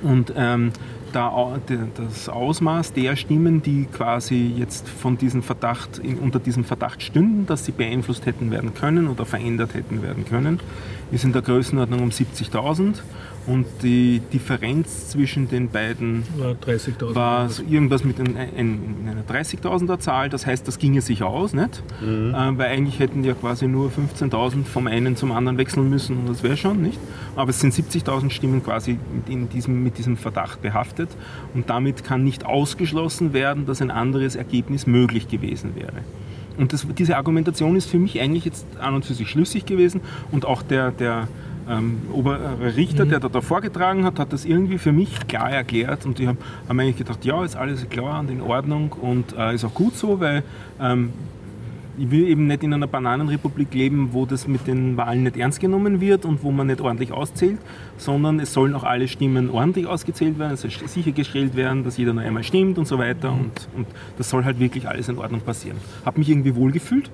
Und 0.01 0.33
ähm, 0.35 0.71
das 1.13 2.29
Ausmaß 2.29 2.93
der 2.93 3.15
Stimmen, 3.15 3.61
die 3.61 3.85
quasi 3.85 4.53
jetzt 4.55 4.87
von 4.87 5.17
diesem 5.17 5.43
Verdacht, 5.43 6.01
unter 6.21 6.39
diesem 6.39 6.63
Verdacht 6.63 7.01
stünden, 7.01 7.45
dass 7.45 7.65
sie 7.65 7.71
beeinflusst 7.71 8.25
hätten 8.25 8.51
werden 8.51 8.73
können 8.73 9.07
oder 9.07 9.25
verändert 9.25 9.73
hätten 9.73 10.01
werden 10.01 10.25
können, 10.25 10.59
ist 11.11 11.23
in 11.23 11.33
der 11.33 11.41
Größenordnung 11.41 12.01
um 12.01 12.09
70.000. 12.09 13.01
Und 13.47 13.65
die 13.81 14.21
Differenz 14.33 15.07
zwischen 15.07 15.47
den 15.47 15.69
beiden 15.69 16.23
War 16.37 16.51
30.000. 16.51 17.15
war 17.15 17.47
so 17.47 17.63
irgendwas 17.63 18.03
mit 18.03 18.19
ein, 18.19 18.35
ein, 18.35 18.49
in 18.57 19.09
einer 19.09 19.23
30.000er 19.23 19.99
Zahl. 19.99 20.27
Das 20.27 20.45
heißt, 20.45 20.67
das 20.67 20.79
ginge 20.79 20.99
sich 20.99 21.23
aus, 21.23 21.53
nicht? 21.53 21.81
Äh, 22.01 22.33
weil 22.33 22.69
eigentlich 22.69 22.99
hätten 22.99 23.21
die 23.23 23.29
ja 23.29 23.35
quasi 23.35 23.67
nur 23.67 23.89
15.000 23.89 24.65
vom 24.65 24.87
einen 24.87 25.15
zum 25.15 25.31
anderen 25.31 25.57
wechseln 25.57 25.89
müssen 25.89 26.17
und 26.17 26.29
das 26.29 26.43
wäre 26.43 26.57
schon, 26.57 26.81
nicht? 26.81 26.99
Aber 27.37 27.49
es 27.51 27.61
sind 27.61 27.73
70.000 27.73 28.31
Stimmen 28.31 28.61
quasi 28.61 28.99
mit, 29.13 29.29
in 29.29 29.47
diesem, 29.47 29.81
mit 29.81 29.97
diesem 29.97 30.17
Verdacht 30.17 30.61
behaftet 30.61 31.09
und 31.53 31.69
damit 31.69 32.03
kann 32.03 32.25
nicht 32.25 32.45
ausgeschlossen 32.45 33.31
werden, 33.31 33.65
dass 33.65 33.81
ein 33.81 33.91
anderes 33.91 34.35
Ergebnis 34.35 34.87
möglich 34.87 35.29
gewesen 35.29 35.73
wäre. 35.75 36.03
Und 36.57 36.73
das, 36.73 36.85
diese 36.97 37.15
Argumentation 37.15 37.77
ist 37.77 37.89
für 37.89 37.99
mich 37.99 38.19
eigentlich 38.19 38.43
jetzt 38.43 38.65
an 38.77 38.95
und 38.95 39.05
für 39.05 39.13
sich 39.13 39.29
schlüssig 39.29 39.65
gewesen 39.65 40.01
und 40.31 40.45
auch 40.45 40.63
der, 40.63 40.91
der 40.91 41.29
ähm, 41.69 42.01
obere 42.13 42.75
Richter, 42.75 43.05
der 43.05 43.19
da, 43.19 43.29
da 43.29 43.41
vorgetragen 43.41 44.05
hat, 44.05 44.19
hat 44.19 44.33
das 44.33 44.45
irgendwie 44.45 44.77
für 44.77 44.91
mich 44.91 45.27
klar 45.27 45.51
erklärt 45.51 46.05
und 46.05 46.19
ich 46.19 46.27
habe 46.27 46.37
hab 46.67 46.77
eigentlich 46.77 46.97
gedacht, 46.97 47.25
ja, 47.25 47.43
ist 47.43 47.55
alles 47.55 47.89
klar 47.89 48.19
und 48.19 48.29
in 48.29 48.41
Ordnung 48.41 48.93
und 48.93 49.35
äh, 49.37 49.53
ist 49.53 49.65
auch 49.65 49.73
gut 49.73 49.95
so, 49.95 50.19
weil 50.19 50.43
ähm, 50.79 51.11
ich 51.97 52.11
will 52.11 52.27
eben 52.27 52.45
nicht 52.47 52.63
in 52.63 52.73
einer 52.73 52.87
Bananenrepublik 52.87 53.73
leben, 53.73 54.09
wo 54.11 54.25
das 54.25 54.47
mit 54.47 54.67
den 54.67 54.97
Wahlen 54.97 55.23
nicht 55.23 55.35
ernst 55.35 55.59
genommen 55.59 55.99
wird 55.99 56.25
und 56.25 56.43
wo 56.43 56.51
man 56.51 56.67
nicht 56.67 56.79
ordentlich 56.79 57.11
auszählt, 57.11 57.57
sondern 57.97 58.39
es 58.39 58.53
sollen 58.53 58.75
auch 58.75 58.83
alle 58.83 59.07
Stimmen 59.07 59.49
ordentlich 59.49 59.87
ausgezählt 59.87 60.37
werden, 60.37 60.53
es 60.53 60.61
soll 60.61 60.71
sichergestellt 60.71 61.55
werden, 61.55 61.83
dass 61.83 61.97
jeder 61.97 62.13
nur 62.13 62.23
einmal 62.23 62.43
stimmt 62.43 62.77
und 62.77 62.87
so 62.87 62.99
weiter 62.99 63.31
und, 63.31 63.67
und 63.75 63.87
das 64.17 64.29
soll 64.29 64.45
halt 64.45 64.59
wirklich 64.59 64.87
alles 64.87 65.09
in 65.09 65.17
Ordnung 65.17 65.41
passieren. 65.41 65.77
Habe 66.05 66.19
mich 66.19 66.29
irgendwie 66.29 66.55
wohlgefühlt. 66.55 67.09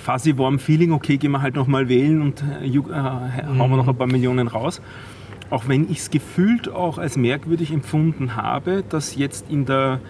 Fuzzy 0.00 0.36
warm 0.36 0.58
Feeling, 0.58 0.92
okay, 0.92 1.16
gehen 1.16 1.32
wir 1.32 1.42
halt 1.42 1.54
nochmal 1.54 1.88
wählen 1.88 2.22
und 2.22 2.42
äh, 2.62 2.66
äh, 2.66 2.80
hauen 2.80 3.70
wir 3.70 3.76
noch 3.76 3.88
ein 3.88 3.96
paar 3.96 4.06
Millionen 4.06 4.48
raus. 4.48 4.80
Auch 5.50 5.68
wenn 5.68 5.90
ich 5.90 5.98
es 5.98 6.10
gefühlt 6.10 6.68
auch 6.68 6.98
als 6.98 7.16
merkwürdig 7.16 7.72
empfunden 7.72 8.36
habe, 8.36 8.84
dass 8.88 9.16
jetzt 9.16 9.50
in 9.50 9.66
der 9.66 10.00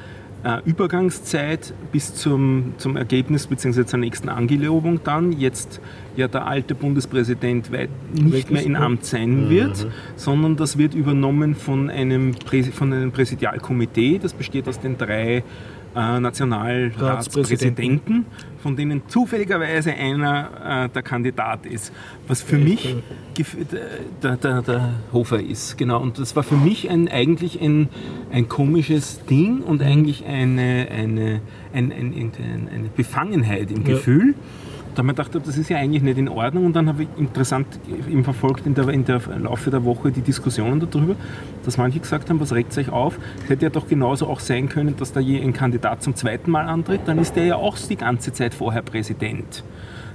äh, 0.44 0.58
Übergangszeit 0.64 1.74
bis 1.92 2.14
zum, 2.14 2.74
zum 2.78 2.96
Ergebnis 2.96 3.46
bzw. 3.46 3.84
zur 3.84 3.98
nächsten 3.98 4.28
Angelobung 4.28 5.00
dann 5.04 5.32
jetzt 5.32 5.80
ja 6.16 6.28
der 6.28 6.46
alte 6.46 6.74
Bundespräsident 6.74 7.72
weit 7.72 7.90
nicht 8.14 8.50
mehr 8.50 8.62
in? 8.62 8.76
Amt 8.76 9.04
sein 9.04 9.50
wird, 9.50 9.86
sondern 10.16 10.56
das 10.56 10.78
wird 10.78 10.94
übernommen 10.94 11.54
von 11.54 11.90
einem, 11.90 12.34
von 12.72 12.92
einem 12.92 13.12
Präsidialkomitee. 13.12 14.18
Das 14.18 14.32
besteht 14.32 14.68
aus 14.68 14.80
den 14.80 14.96
drei 14.96 15.42
äh, 15.94 16.20
Nationalratspräsidenten, 16.20 18.24
von 18.62 18.76
denen 18.76 19.02
zufälligerweise 19.08 19.92
einer 19.94 20.84
äh, 20.84 20.88
der 20.88 21.02
Kandidat 21.02 21.66
ist. 21.66 21.92
Was 22.28 22.42
für 22.42 22.58
mich 22.58 22.96
gef- 23.36 23.56
der, 24.22 24.36
der, 24.36 24.62
der 24.62 24.94
Hofer 25.12 25.40
ist, 25.40 25.78
genau. 25.78 26.00
Und 26.00 26.18
das 26.18 26.36
war 26.36 26.42
für 26.42 26.56
mich 26.56 26.90
ein, 26.90 27.08
eigentlich 27.08 27.60
ein, 27.60 27.88
ein 28.32 28.48
komisches 28.48 29.24
Ding 29.24 29.60
und 29.60 29.82
eigentlich 29.82 30.24
eine, 30.26 30.88
eine, 30.90 31.40
ein, 31.72 31.90
ein, 31.92 32.12
ein, 32.12 32.68
eine 32.74 32.88
Befangenheit 32.94 33.70
im 33.70 33.84
Ja. 33.86 33.96
Da 34.94 34.98
habe 34.98 35.12
ich 35.12 35.16
gedacht, 35.16 35.46
das 35.46 35.56
ist 35.56 35.70
ja 35.70 35.78
eigentlich 35.78 36.02
nicht 36.02 36.18
in 36.18 36.28
Ordnung. 36.28 36.66
Und 36.66 36.74
dann 36.74 36.88
habe 36.88 37.04
ich 37.04 37.08
interessant 37.16 37.66
eben 38.08 38.24
verfolgt 38.24 38.66
in 38.66 38.74
der, 38.74 38.88
in 38.88 39.04
der 39.04 39.20
Laufe 39.38 39.70
der 39.70 39.84
Woche 39.84 40.10
die 40.10 40.20
Diskussionen 40.20 40.80
darüber, 40.80 41.14
dass 41.64 41.76
manche 41.76 42.00
gesagt 42.00 42.28
haben, 42.30 42.40
was 42.40 42.52
regt 42.52 42.72
sich 42.72 42.90
auf? 42.90 43.18
Es 43.44 43.50
hätte 43.50 43.64
ja 43.64 43.70
doch 43.70 43.86
genauso 43.88 44.26
auch 44.26 44.40
sein 44.40 44.68
können, 44.68 44.96
dass 44.96 45.12
da 45.12 45.20
je 45.20 45.40
ein 45.40 45.52
Kandidat 45.52 46.02
zum 46.02 46.14
zweiten 46.14 46.50
Mal 46.50 46.66
antritt, 46.66 47.02
dann 47.06 47.18
ist 47.18 47.36
der 47.36 47.44
ja 47.44 47.56
auch 47.56 47.76
die 47.78 47.96
ganze 47.96 48.32
Zeit 48.32 48.54
vorher 48.54 48.82
Präsident. 48.82 49.62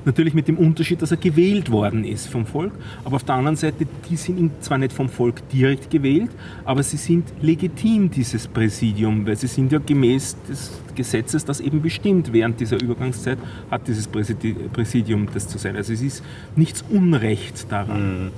Natürlich 0.06 0.34
mit 0.36 0.48
dem 0.48 0.58
Unterschied, 0.58 1.02
dass 1.02 1.12
er 1.12 1.18
gewählt 1.18 1.72
worden 1.72 2.04
ist 2.04 2.28
vom 2.28 2.46
Volk. 2.46 2.72
Aber 3.04 3.16
auf 3.16 3.24
der 3.24 3.36
anderen 3.36 3.56
Seite, 3.56 3.88
die 4.10 4.16
sind 4.16 4.64
zwar 4.64 4.78
nicht 4.78 4.94
vom 4.94 5.10
Volk 5.10 5.48
direkt 5.50 5.90
gewählt, 5.90 6.30
aber 6.64 6.84
sie 6.84 6.98
sind 6.98 7.28
legitim, 7.42 8.12
dieses 8.12 8.48
Präsidium, 8.48 9.26
weil 9.26 9.36
sie 9.36 9.48
sind 9.48 9.72
ja 9.72 9.80
gemäß 9.80 10.38
des 10.48 10.80
Gesetzes, 10.94 11.44
das 11.44 11.60
eben 11.60 11.82
bestimmt, 11.82 12.32
während 12.32 12.60
dieser 12.60 12.82
Übergangszeit 12.82 13.40
hat 13.70 13.88
dieses 13.88 14.08
Präsidi- 14.08 14.56
Präsidium 14.72 15.28
das 15.34 15.48
zu 15.48 15.58
sein. 15.58 15.76
Also 15.76 15.92
es 15.94 16.02
ist 16.02 16.24
nichts 16.56 16.84
Unrecht 16.90 17.72
daran. 17.72 18.32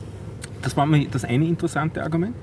Das 0.61 0.76
war 0.76 0.86
mir 0.86 1.05
das 1.11 1.24
eine 1.24 1.45
interessante 1.45 2.01
Argument. 2.01 2.36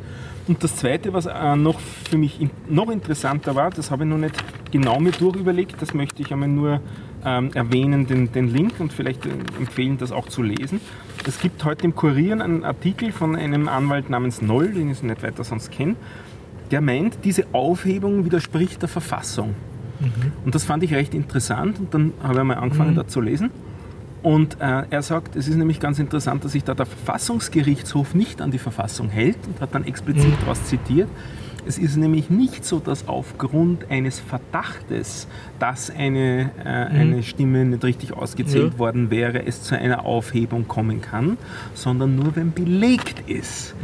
Und 0.46 0.62
das 0.62 0.76
zweite, 0.76 1.12
was 1.14 1.24
äh, 1.24 1.56
noch 1.56 1.80
für 1.80 2.18
mich 2.18 2.38
noch 2.68 2.90
interessanter 2.90 3.54
war, 3.54 3.70
das 3.70 3.90
habe 3.90 4.04
ich 4.04 4.10
noch 4.10 4.18
nicht 4.18 4.34
genau 4.70 5.00
mir 5.00 5.12
durchüberlegt, 5.12 5.80
das 5.80 5.94
möchte 5.94 6.20
ich 6.22 6.32
einmal 6.32 6.48
nur 6.48 6.80
ähm, 7.24 7.50
erwähnen, 7.54 8.06
den, 8.06 8.32
den 8.32 8.48
Link 8.48 8.74
und 8.78 8.92
vielleicht 8.92 9.26
äh, 9.26 9.30
empfehlen, 9.58 9.98
das 9.98 10.12
auch 10.12 10.28
zu 10.28 10.42
lesen. 10.42 10.80
Es 11.26 11.38
gibt 11.38 11.64
heute 11.64 11.84
im 11.84 11.94
Kurier 11.94 12.32
einen 12.32 12.64
Artikel 12.64 13.12
von 13.12 13.36
einem 13.36 13.68
Anwalt 13.68 14.10
namens 14.10 14.42
Noll, 14.42 14.68
den 14.68 14.90
ich 14.90 15.02
nicht 15.02 15.22
weiter 15.22 15.44
sonst 15.44 15.70
kenne, 15.70 15.96
der 16.70 16.80
meint, 16.80 17.18
diese 17.24 17.46
Aufhebung 17.52 18.24
widerspricht 18.24 18.82
der 18.82 18.88
Verfassung. 18.88 19.54
Und 20.44 20.54
das 20.54 20.64
fand 20.64 20.82
ich 20.82 20.92
recht 20.92 21.14
interessant 21.14 21.78
und 21.78 21.94
dann 21.94 22.12
habe 22.22 22.38
ich 22.38 22.44
mal 22.44 22.54
angefangen, 22.54 22.94
da 22.94 23.06
zu 23.06 23.20
lesen. 23.20 23.50
Und 24.22 24.60
äh, 24.60 24.84
er 24.88 25.02
sagt, 25.02 25.36
es 25.36 25.48
ist 25.48 25.56
nämlich 25.56 25.80
ganz 25.80 25.98
interessant, 25.98 26.44
dass 26.44 26.52
sich 26.52 26.64
da 26.64 26.74
der 26.74 26.86
Verfassungsgerichtshof 26.86 28.14
nicht 28.14 28.40
an 28.40 28.50
die 28.50 28.58
Verfassung 28.58 29.08
hält 29.10 29.36
und 29.46 29.60
hat 29.60 29.74
dann 29.74 29.84
explizit 29.84 30.32
daraus 30.40 30.64
zitiert. 30.64 31.08
Es 31.66 31.78
ist 31.78 31.96
nämlich 31.96 32.28
nicht 32.30 32.64
so, 32.64 32.78
dass 32.78 33.08
aufgrund 33.08 33.90
eines 33.90 34.20
Verdachtes, 34.20 35.26
dass 35.58 35.90
eine, 35.90 36.50
äh, 36.62 36.68
eine 36.68 37.22
Stimme 37.22 37.64
nicht 37.64 37.82
richtig 37.84 38.12
ausgezählt 38.12 38.74
Ja. 38.74 38.78
worden 38.78 39.10
wäre, 39.10 39.46
es 39.46 39.62
zu 39.62 39.78
einer 39.78 40.04
Aufhebung 40.04 40.68
kommen 40.68 41.00
kann, 41.00 41.38
sondern 41.74 42.16
nur 42.16 42.36
wenn 42.36 42.52
belegt 42.52 43.28
ist, 43.28 43.74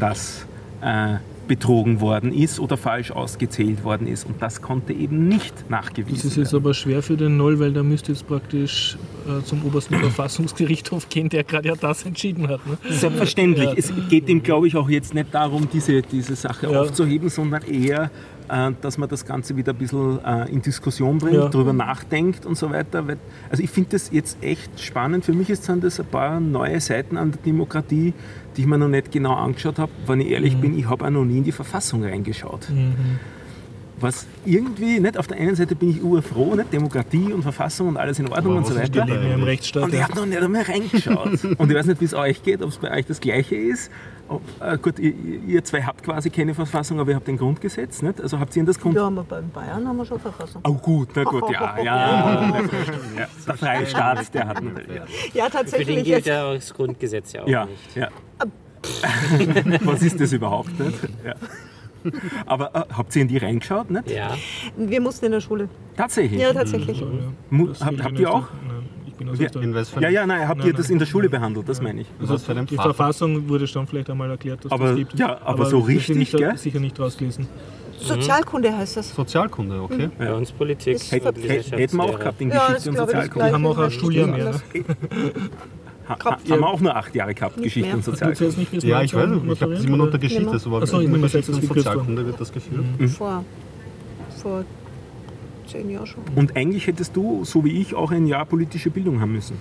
dass 0.00 0.46
äh, 0.82 1.16
betrogen 1.48 2.00
worden 2.00 2.32
ist 2.32 2.60
oder 2.60 2.76
falsch 2.76 3.10
ausgezählt 3.10 3.82
worden 3.82 4.06
ist. 4.06 4.24
Und 4.26 4.40
das 4.40 4.62
konnte 4.62 4.92
eben 4.92 5.26
nicht 5.28 5.68
nachgewiesen 5.70 6.14
Das 6.16 6.24
ist 6.26 6.30
werden. 6.36 6.44
jetzt 6.44 6.54
aber 6.54 6.74
schwer 6.74 7.02
für 7.02 7.16
den 7.16 7.36
Null, 7.36 7.58
weil 7.58 7.72
da 7.72 7.82
müsste 7.82 8.12
jetzt 8.12 8.26
praktisch 8.28 8.96
äh, 9.26 9.42
zum 9.44 9.64
obersten 9.64 9.94
Verfassungsgerichtshof 9.98 11.08
gehen, 11.08 11.28
der 11.28 11.44
gerade 11.44 11.68
ja 11.68 11.74
das 11.74 12.04
entschieden 12.04 12.46
hat. 12.48 12.64
Ne? 12.66 12.78
Selbstverständlich. 12.90 13.64
Ja. 13.70 13.74
Es 13.76 13.92
geht 14.08 14.28
ihm, 14.28 14.42
glaube 14.42 14.68
ich, 14.68 14.76
auch 14.76 14.88
jetzt 14.88 15.14
nicht 15.14 15.34
darum, 15.34 15.68
diese, 15.72 16.02
diese 16.02 16.36
Sache 16.36 16.70
Ja. 16.70 16.80
aufzuheben, 16.82 17.28
sondern 17.28 17.62
eher, 17.62 18.10
dass 18.80 18.98
man 18.98 19.08
das 19.08 19.24
Ganze 19.26 19.56
wieder 19.56 19.72
ein 19.72 19.78
bisschen 19.78 20.24
äh, 20.24 20.48
in 20.50 20.62
Diskussion 20.62 21.18
bringt, 21.18 21.34
Ja. 21.36 21.48
darüber 21.48 21.72
nachdenkt 21.72 22.46
und 22.46 22.56
so 22.56 22.70
weiter. 22.70 23.04
Also 23.50 23.62
ich 23.62 23.70
finde 23.70 23.90
das 23.90 24.10
jetzt 24.10 24.38
echt 24.42 24.80
spannend. 24.80 25.24
Für 25.24 25.32
mich 25.32 25.50
ist 25.50 25.64
sind 25.64 25.84
das 25.84 26.00
ein 26.00 26.06
paar 26.06 26.40
neue 26.40 26.80
Seiten 26.80 27.16
an 27.16 27.32
der 27.32 27.40
Demokratie, 27.42 28.14
die 28.56 28.60
ich 28.62 28.66
mir 28.66 28.78
noch 28.78 28.88
nicht 28.88 29.12
genau 29.12 29.34
angeschaut 29.34 29.78
habe. 29.78 29.92
Wenn 30.06 30.20
ich 30.20 30.28
ehrlich 30.30 30.56
bin, 30.58 30.78
ich 30.78 30.88
habe 30.88 31.04
auch 31.04 31.10
noch 31.10 31.24
nie 31.24 31.38
in 31.38 31.44
die 31.44 31.52
Verfassung 31.52 32.02
reingeschaut. 32.04 32.68
Was 34.00 34.26
irgendwie, 34.44 35.00
nicht 35.00 35.18
auf 35.18 35.26
der 35.26 35.38
einen 35.38 35.54
Seite 35.56 35.74
bin 35.74 35.90
ich 35.90 36.02
urfroh, 36.02 36.54
nicht 36.54 36.72
Demokratie 36.72 37.32
und 37.32 37.42
Verfassung 37.42 37.88
und 37.88 37.96
alles 37.96 38.18
in 38.18 38.28
Ordnung 38.28 38.58
und 38.58 38.66
so 38.66 38.74
was 38.74 38.84
ist 38.84 38.94
Wir 38.94 39.02
weiter. 39.02 39.14
leben 39.14 39.28
ja 39.28 39.34
im 39.34 39.42
Rechtsstaat. 39.42 39.84
Und 39.84 39.94
ich 39.94 40.02
habe 40.02 40.14
noch 40.14 40.26
nicht 40.26 40.40
einmal 40.42 40.62
reingeschaut. 40.62 41.44
und 41.58 41.70
ich 41.70 41.76
weiß 41.76 41.86
nicht, 41.86 42.00
wie 42.00 42.04
es 42.04 42.14
euch 42.14 42.42
geht, 42.42 42.62
ob 42.62 42.70
es 42.70 42.78
bei 42.78 42.90
euch 42.96 43.06
das 43.06 43.20
Gleiche 43.20 43.56
ist. 43.56 43.90
Ob, 44.28 44.42
äh, 44.60 44.76
gut, 44.78 44.98
ihr, 44.98 45.14
ihr 45.46 45.64
zwei 45.64 45.82
habt 45.82 46.02
quasi 46.04 46.28
keine 46.30 46.54
Verfassung, 46.54 47.00
aber 47.00 47.10
ihr 47.10 47.16
habt 47.16 47.28
ein 47.28 47.38
Grundgesetz, 47.38 48.02
nicht? 48.02 48.20
Also 48.20 48.38
habt 48.38 48.54
ihr 48.54 48.64
das 48.64 48.78
Grund... 48.78 48.94
Ja, 48.94 49.06
aber 49.06 49.24
bei 49.24 49.40
Bayern 49.40 49.88
haben 49.88 49.96
wir 49.96 50.04
schon 50.04 50.20
Verfassung. 50.20 50.60
Oh 50.66 50.74
gut, 50.74 51.08
na 51.14 51.24
gut, 51.24 51.50
ja, 51.50 51.78
ja. 51.82 51.82
ja. 53.18 53.26
Der 53.46 53.54
freie 53.56 53.86
Staat, 53.86 54.34
der 54.34 54.48
hat 54.48 54.62
natürlich. 54.62 54.88
Ja, 54.88 54.94
Ja, 54.96 55.06
Für 55.06 55.50
den 55.50 55.50
tatsächlich. 55.50 56.04
gilt 56.04 56.26
ja 56.26 56.44
auch 56.44 56.54
das 56.54 56.74
Grundgesetz 56.74 57.32
ja 57.32 57.42
auch 57.42 57.48
ja. 57.48 57.64
nicht. 57.66 57.96
ja. 57.96 58.08
Was 59.84 60.02
ist 60.02 60.20
das 60.20 60.32
überhaupt? 60.32 60.78
Nicht? 60.78 60.98
Ja. 61.24 61.34
Aber 62.46 62.74
äh, 62.74 62.82
habt 62.94 63.14
ihr 63.16 63.22
in 63.22 63.28
die 63.28 63.38
reingeschaut? 63.38 63.90
Nicht? 63.90 64.10
Ja, 64.10 64.30
wir 64.76 65.00
mussten 65.00 65.26
in 65.26 65.32
der 65.32 65.40
Schule. 65.40 65.68
Tatsächlich. 65.96 66.40
Ja, 66.40 66.52
tatsächlich. 66.52 67.02
Mu- 67.50 67.68
Das 67.68 67.84
habt, 67.84 68.02
habt 68.02 68.18
ihr 68.18 68.30
auch? 68.32 68.48
Nein, 68.66 68.88
ich 69.06 69.14
bin 69.14 69.28
aus 69.28 69.38
Ja, 69.38 70.00
Ja, 70.00 70.08
ja, 70.08 70.26
nein, 70.26 70.46
habt 70.48 70.58
Nein, 70.58 70.66
ihr 70.68 70.72
das 70.74 70.86
nein. 70.86 70.92
in 70.94 70.98
der 71.00 71.06
Schule 71.06 71.28
behandelt, 71.28 71.68
das 71.68 71.82
meine 71.82 72.02
ich. 72.02 72.06
für 72.44 72.52
einem 72.52 72.66
Die? 72.66 72.76
Verfassung 72.76 73.48
wurde 73.48 73.66
schon 73.66 73.86
vielleicht 73.86 74.10
einmal 74.10 74.30
erklärt, 74.30 74.64
dass 74.64 74.72
Aber- 74.72 74.88
das 74.88 74.96
gibt. 74.96 75.18
ja, 75.18 75.38
aber 75.44 75.66
so 75.66 75.78
wir 75.78 75.86
sind 75.86 75.96
richtig, 75.96 76.16
nicht, 76.16 76.36
gell? 76.36 76.56
sicher 76.56 76.80
nicht 76.80 76.98
rausgelesen. 76.98 77.46
Sozialkunde 78.00 78.76
heißt 78.76 78.96
das. 78.98 79.12
Sozialkunde, 79.12 79.82
okay. 79.82 80.08
bei 80.16 80.32
uns 80.32 80.52
Politik 80.52 81.00
Hätten 81.10 81.96
wir 81.96 82.04
auch 82.04 82.18
gehabt 82.18 82.40
in 82.40 82.50
Ja, 82.50 82.68
Geschichte 82.68 82.90
das 82.92 83.00
und 83.00 83.06
Sozialkunde. 83.06 83.48
Die 83.48 83.54
haben 83.54 83.66
auch 83.66 83.78
ein 83.78 83.88
nicht 83.88 84.02
mehr. 84.26 84.54
Ha, 86.08 86.16
ha, 86.24 86.30
haben 86.30 86.60
wir 86.60 86.66
auch 86.66 86.80
nur 86.80 86.96
acht 86.96 87.14
Jahre 87.14 87.34
gehabt, 87.34 87.62
Geschichte 87.62 87.94
und 87.94 88.04
Sozialkunde. 88.04 88.58
nicht, 88.58 88.82
Ja, 88.84 89.02
ich 89.02 89.14
weiß 89.14 89.24
ich 89.24 89.30
habe 89.30 89.34
das 89.36 89.44
Maturieren, 89.44 89.86
immer 89.86 89.96
noch 89.98 90.10
der 90.10 90.20
Geschichte, 90.20 90.58
so 90.58 90.72
war 90.72 90.82
Ach 90.82 90.86
so, 90.86 91.00
immer 91.00 91.18
Geschichte 91.18 91.52
und 91.52 91.64
Sozialkunde 91.64 92.26
wird 92.26 92.40
das 92.40 92.52
geführt. 92.52 92.84
Vor, 93.16 93.44
vor 94.42 94.64
zehn 95.66 95.90
Jahren 95.90 96.06
schon. 96.06 96.22
Und 96.34 96.56
eigentlich 96.56 96.86
hättest 96.86 97.14
du, 97.14 97.44
so 97.44 97.64
wie 97.64 97.80
ich, 97.80 97.94
auch 97.94 98.10
ein 98.10 98.26
Jahr 98.26 98.46
politische 98.46 98.90
Bildung 98.90 99.20
haben 99.20 99.32
müssen. 99.32 99.56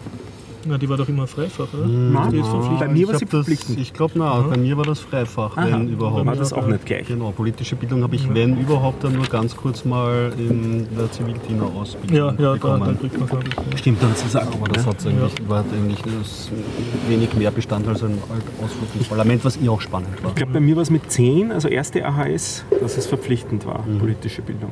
Na, 0.65 0.77
die 0.77 0.89
war 0.89 0.97
doch 0.97 1.07
immer 1.07 1.27
Freifach, 1.27 1.67
oder? 1.73 1.85
Nein. 1.87 2.31
Die 2.31 2.37
ist 2.39 2.47
verpflichtend. 2.47 2.79
Bei 2.79 2.87
mir 2.87 3.07
war 3.07 3.15
sie 3.19 3.25
verpflichtend. 3.25 3.79
Ich 3.79 3.93
glaube, 3.93 4.13
na, 4.17 4.41
bei 4.41 4.57
mir 4.57 4.75
war 4.77 4.83
das 4.85 4.99
Freifach, 4.99 5.55
Aha, 5.57 5.65
wenn 5.71 5.87
überhaupt. 5.89 6.25
war 6.25 6.35
das 6.35 6.51
auch 6.53 6.67
nicht 6.67 6.85
gleich. 6.85 7.07
Genau, 7.07 7.31
politische 7.31 7.75
Bildung 7.75 8.03
habe 8.03 8.15
ich, 8.15 8.33
wenn 8.33 8.59
überhaupt, 8.59 9.03
dann 9.03 9.13
nur 9.13 9.25
ganz 9.25 9.55
kurz 9.55 9.85
mal 9.85 10.31
in 10.37 10.87
der 10.97 11.11
Zivildiener-Ausbildung 11.11 12.15
Ja, 12.17 12.25
ja, 12.27 12.31
da, 12.31 12.43
da 12.45 12.53
bekommen. 12.53 12.99
kriegt 12.99 13.19
man 13.19 13.29
es. 13.73 13.79
Stimmt 13.79 14.01
dann 14.03 14.15
zu 14.15 14.27
sagen. 14.27 14.47
Aber 14.53 14.67
das 14.67 14.85
hat 14.85 15.05
eigentlich, 15.05 15.33
war 15.47 15.63
eigentlich 15.73 16.01
das 16.01 16.49
wenig 17.07 17.33
mehr 17.35 17.51
Bestand 17.51 17.87
als 17.87 18.03
ein 18.03 18.17
Ausflug 18.63 18.89
ins 18.97 19.07
Parlament, 19.07 19.45
was 19.45 19.57
eh 19.61 19.69
auch 19.69 19.81
spannend 19.81 20.21
war. 20.23 20.29
Ich 20.31 20.35
glaube, 20.35 20.53
bei 20.53 20.59
mir 20.59 20.75
war 20.75 20.83
es 20.83 20.89
mit 20.89 21.11
10, 21.11 21.51
also 21.51 21.67
erste 21.67 22.05
AHS, 22.05 22.65
dass 22.81 22.97
es 22.97 23.05
verpflichtend 23.07 23.65
war, 23.65 23.83
politische 23.99 24.41
Bildung. 24.41 24.71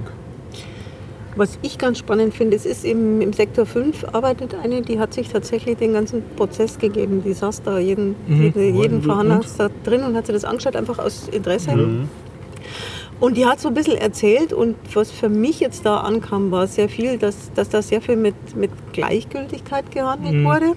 Was 1.35 1.59
ich 1.61 1.77
ganz 1.77 1.99
spannend 1.99 2.33
finde, 2.33 2.55
es 2.55 2.65
ist 2.65 2.85
im, 2.85 3.19
im 3.19 3.33
Sektor 3.33 3.65
5 3.65 4.05
arbeitet 4.13 4.55
eine, 4.55 4.81
die 4.81 4.99
hat 4.99 5.13
sich 5.13 5.29
tatsächlich 5.29 5.77
den 5.77 5.93
ganzen 5.93 6.23
Prozess 6.37 6.79
gegeben. 6.79 7.23
Die 7.25 7.33
saß 7.33 7.63
da 7.63 7.77
jeden, 7.77 8.15
jede, 8.27 8.63
jeden 8.63 8.97
Und? 8.97 9.03
Verhandlungstag 9.03 9.71
drin 9.83 10.03
und 10.03 10.15
hat 10.15 10.27
sich 10.27 10.35
das 10.35 10.45
angeschaut, 10.45 10.75
einfach 10.75 10.97
aus 10.97 11.27
Interesse. 11.29 11.71
Und 13.19 13.37
die 13.37 13.45
hat 13.45 13.59
so 13.59 13.69
ein 13.69 13.73
bisschen 13.73 13.97
erzählt 13.97 14.53
und 14.53 14.75
was 14.93 15.11
für 15.11 15.29
mich 15.29 15.59
jetzt 15.59 15.85
da 15.85 15.97
ankam, 15.97 16.51
war 16.51 16.67
sehr 16.67 16.89
viel, 16.89 17.17
dass, 17.17 17.51
dass 17.53 17.69
da 17.69 17.81
sehr 17.81 18.01
viel 18.01 18.17
mit, 18.17 18.35
mit 18.55 18.71
Gleichgültigkeit 18.93 19.91
gehandelt 19.91 20.43
wurde 20.43 20.73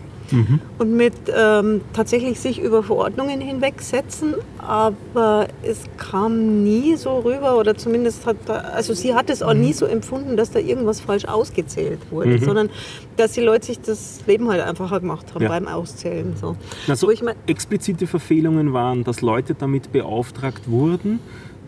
und 0.78 0.92
mit 0.96 1.14
ähm, 1.34 1.80
tatsächlich 1.92 2.38
sich 2.40 2.60
über 2.60 2.82
Verordnungen 2.82 3.40
hinwegsetzen, 3.40 4.34
aber 4.58 5.48
es 5.62 5.84
kam 5.96 6.62
nie 6.64 6.96
so 6.96 7.18
rüber 7.20 7.58
oder 7.58 7.76
zumindest 7.76 8.26
hat 8.26 8.36
also 8.48 8.94
sie 8.94 9.14
hat 9.14 9.30
es 9.30 9.42
auch 9.42 9.54
nie 9.54 9.72
so 9.72 9.86
empfunden, 9.86 10.36
dass 10.36 10.50
da 10.50 10.58
irgendwas 10.58 11.00
falsch 11.00 11.24
ausgezählt 11.24 12.00
wurde, 12.10 12.38
sondern 12.38 12.70
dass 13.16 13.32
die 13.32 13.40
Leute 13.40 13.66
sich 13.66 13.80
das 13.80 14.20
Leben 14.26 14.48
halt 14.48 14.62
einfacher 14.62 15.00
gemacht 15.00 15.34
haben 15.34 15.42
Ja. 15.42 15.48
beim 15.48 15.66
Auszählen. 15.68 16.34
So. 16.40 16.56
Also 16.86 17.10
ich 17.10 17.22
mein, 17.22 17.34
explizite 17.46 18.06
Verfehlungen 18.06 18.72
waren, 18.72 19.04
dass 19.04 19.20
Leute 19.20 19.54
damit 19.54 19.92
beauftragt 19.92 20.68
wurden, 20.70 21.20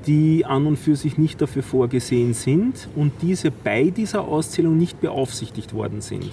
die 0.07 0.45
an 0.47 0.67
und 0.67 0.79
für 0.79 0.97
sich 0.97 1.19
nicht 1.19 1.41
dafür 1.43 1.63
vorgesehen 1.63 2.35
sind 2.35 2.89
und 2.97 3.13
diese 3.23 3.51
bei 3.51 3.91
dieser 3.91 4.23
Auszählung 4.23 4.77
nicht 4.79 5.01
beaufsichtigt 5.01 5.75
worden 5.75 6.01
sind. 6.01 6.31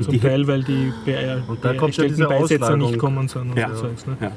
Zum 0.00 0.12
Die- 0.12 0.18
Teil, 0.20 0.46
weil 0.46 0.62
die 0.62 0.92
Und 1.48 1.64
da 1.64 1.74
kommt 1.74 1.96
ja 1.96 2.04
diese 2.04 2.26
Beisetzer 2.26 2.76
nicht 2.76 2.98
kommen 2.98 3.28
sind 3.28 3.50
und 3.50 3.56
Ja. 3.58 3.74
so 3.74 3.86
ne? 3.86 3.92
Ja. 4.20 4.32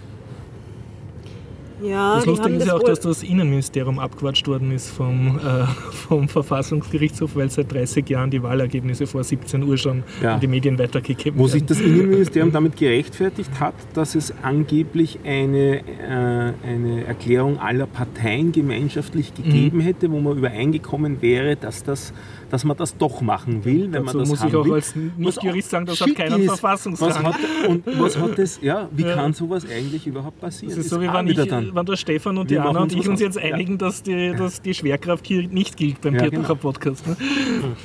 ja, 1.81 2.15
Das 2.15 2.25
Lustige 2.25 2.55
ist 2.55 2.67
ja 2.67 2.73
auch, 2.75 2.83
dass 2.83 2.99
das 2.99 3.23
Innenministerium 3.23 3.99
abgewatscht 3.99 4.47
worden 4.49 4.71
ist 4.71 4.89
vom, 4.89 5.37
äh, 5.39 5.63
vom 5.91 6.27
Verfassungsgerichtshof, 6.27 7.35
weil 7.37 7.49
seit 7.49 7.71
30 7.71 8.09
Jahren 8.09 8.29
die 8.31 8.43
Wahlergebnisse 8.43 9.07
vor 9.07 9.23
17 9.23 9.63
Uhr 9.63 9.77
schon 9.77 10.03
Ja. 10.21 10.33
an 10.35 10.39
die 10.41 10.47
Medien 10.47 10.77
weitergegeben 10.77 11.39
Wo 11.39 11.47
sich 11.47 11.61
werden. 11.61 11.67
das 11.67 11.79
Innenministerium 11.79 12.51
damit 12.51 12.75
gerechtfertigt 12.75 13.51
hat, 13.61 13.75
dass 13.93 14.15
es 14.15 14.33
angeblich 14.43 15.19
eine, 15.23 15.77
äh, 15.79 16.53
eine 16.67 17.05
Erklärung 17.05 17.59
aller 17.59 17.85
Parteien 17.87 18.51
gemeinschaftlich 18.51 19.31
Mhm. 19.37 19.43
gegeben 19.43 19.79
hätte, 19.79 20.11
wo 20.11 20.19
man 20.19 20.37
übereingekommen 20.37 21.21
wäre, 21.21 21.55
dass, 21.55 21.83
das, 21.83 22.13
dass 22.49 22.63
man 22.63 22.75
das 22.77 22.97
doch 22.97 23.21
machen 23.21 23.63
will, 23.65 23.83
wenn 23.83 23.91
Dazu 23.91 24.05
man 24.05 24.17
das 24.19 24.29
muss 24.29 24.39
haben 24.41 24.49
ich 24.49 24.55
auch 24.55 24.65
will. 24.65 24.73
als 24.73 24.95
Nicht-Jurist 24.95 25.69
sagen, 25.69 25.85
das 25.85 26.01
hat 26.01 26.15
keinen. 26.15 26.43
Verfassungsrang. 26.43 27.09
Was 27.09 27.23
hat, 27.23 27.35
und 27.67 27.83
was 27.99 28.17
hat 28.17 28.37
das, 28.37 28.59
ja, 28.61 28.89
wie 28.91 29.03
Ja. 29.03 29.13
kann 29.15 29.33
sowas 29.33 29.65
eigentlich 29.69 30.07
überhaupt 30.07 30.39
passieren? 30.39 30.75
Das 30.75 30.85
ist 30.85 30.89
so, 30.89 30.99
wie 31.01 31.07
wenn, 31.11 31.27
ich, 31.27 31.37
wenn 31.37 31.85
der 31.85 31.95
Stefan 31.95 32.37
und 32.37 32.49
Wir 32.49 32.61
die 32.61 32.67
Anna 32.67 32.81
und 32.81 32.93
ich 32.95 33.07
uns 33.07 33.19
jetzt 33.19 33.37
einigen, 33.37 33.77
dass, 33.77 34.03
die, 34.03 34.33
dass 34.37 34.61
die 34.61 34.73
Schwerkraft 34.73 35.27
hier 35.27 35.47
nicht 35.47 35.77
gilt 35.77 36.01
beim 36.01 36.15
Ja, 36.15 36.21
Kirchhofer 36.21 36.47
genau. 36.47 36.55
Podcast. 36.55 37.05
Ne? 37.07 37.15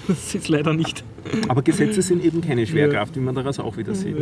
Das 0.09 0.35
ist 0.35 0.49
leider 0.49 0.73
nicht. 0.73 1.05
Aber 1.49 1.63
Gesetze 1.63 2.03
sind 2.03 2.25
eben 2.25 2.41
keine 2.41 2.67
Schwerkraft, 2.67 3.17
wie 3.17 3.21
man 3.21 3.35
daraus 3.35 3.59
auch 3.59 3.77
wieder 3.77 3.95
sieht. 3.95 4.17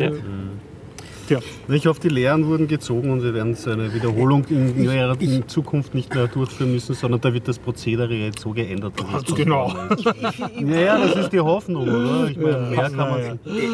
Ja. 1.33 1.75
Ich 1.75 1.87
hoffe, 1.87 2.01
die 2.01 2.09
Lehren 2.09 2.47
wurden 2.47 2.69
gezogen 2.69 3.11
und 3.11 3.23
wir 3.23 3.33
werden 3.35 3.55
so 3.55 3.71
eine 3.71 3.93
Wiederholung 3.95 4.45
in, 4.51 4.89
in 5.21 5.49
Zukunft 5.49 5.95
nicht 5.95 6.15
mehr 6.15 6.27
durchführen 6.29 6.73
müssen, 6.73 6.95
sondern 6.95 7.21
da 7.21 7.33
wird 7.33 7.49
das 7.49 7.59
Prozedere 7.59 8.13
jetzt 8.15 8.41
so 8.41 8.51
geändert. 8.51 8.93
genau. 9.37 9.73
ist. 9.91 10.05
Ja, 10.05 10.81
ja, 10.81 10.99
das 10.99 11.17
ist 11.17 11.33
die 11.33 11.41
Hoffnung, 11.41 11.89
oder? 11.89 12.29
Ich 12.29 12.37
meine, 12.37 12.59
mehr 12.71 12.83
kann 12.91 12.97
man. 12.97 13.21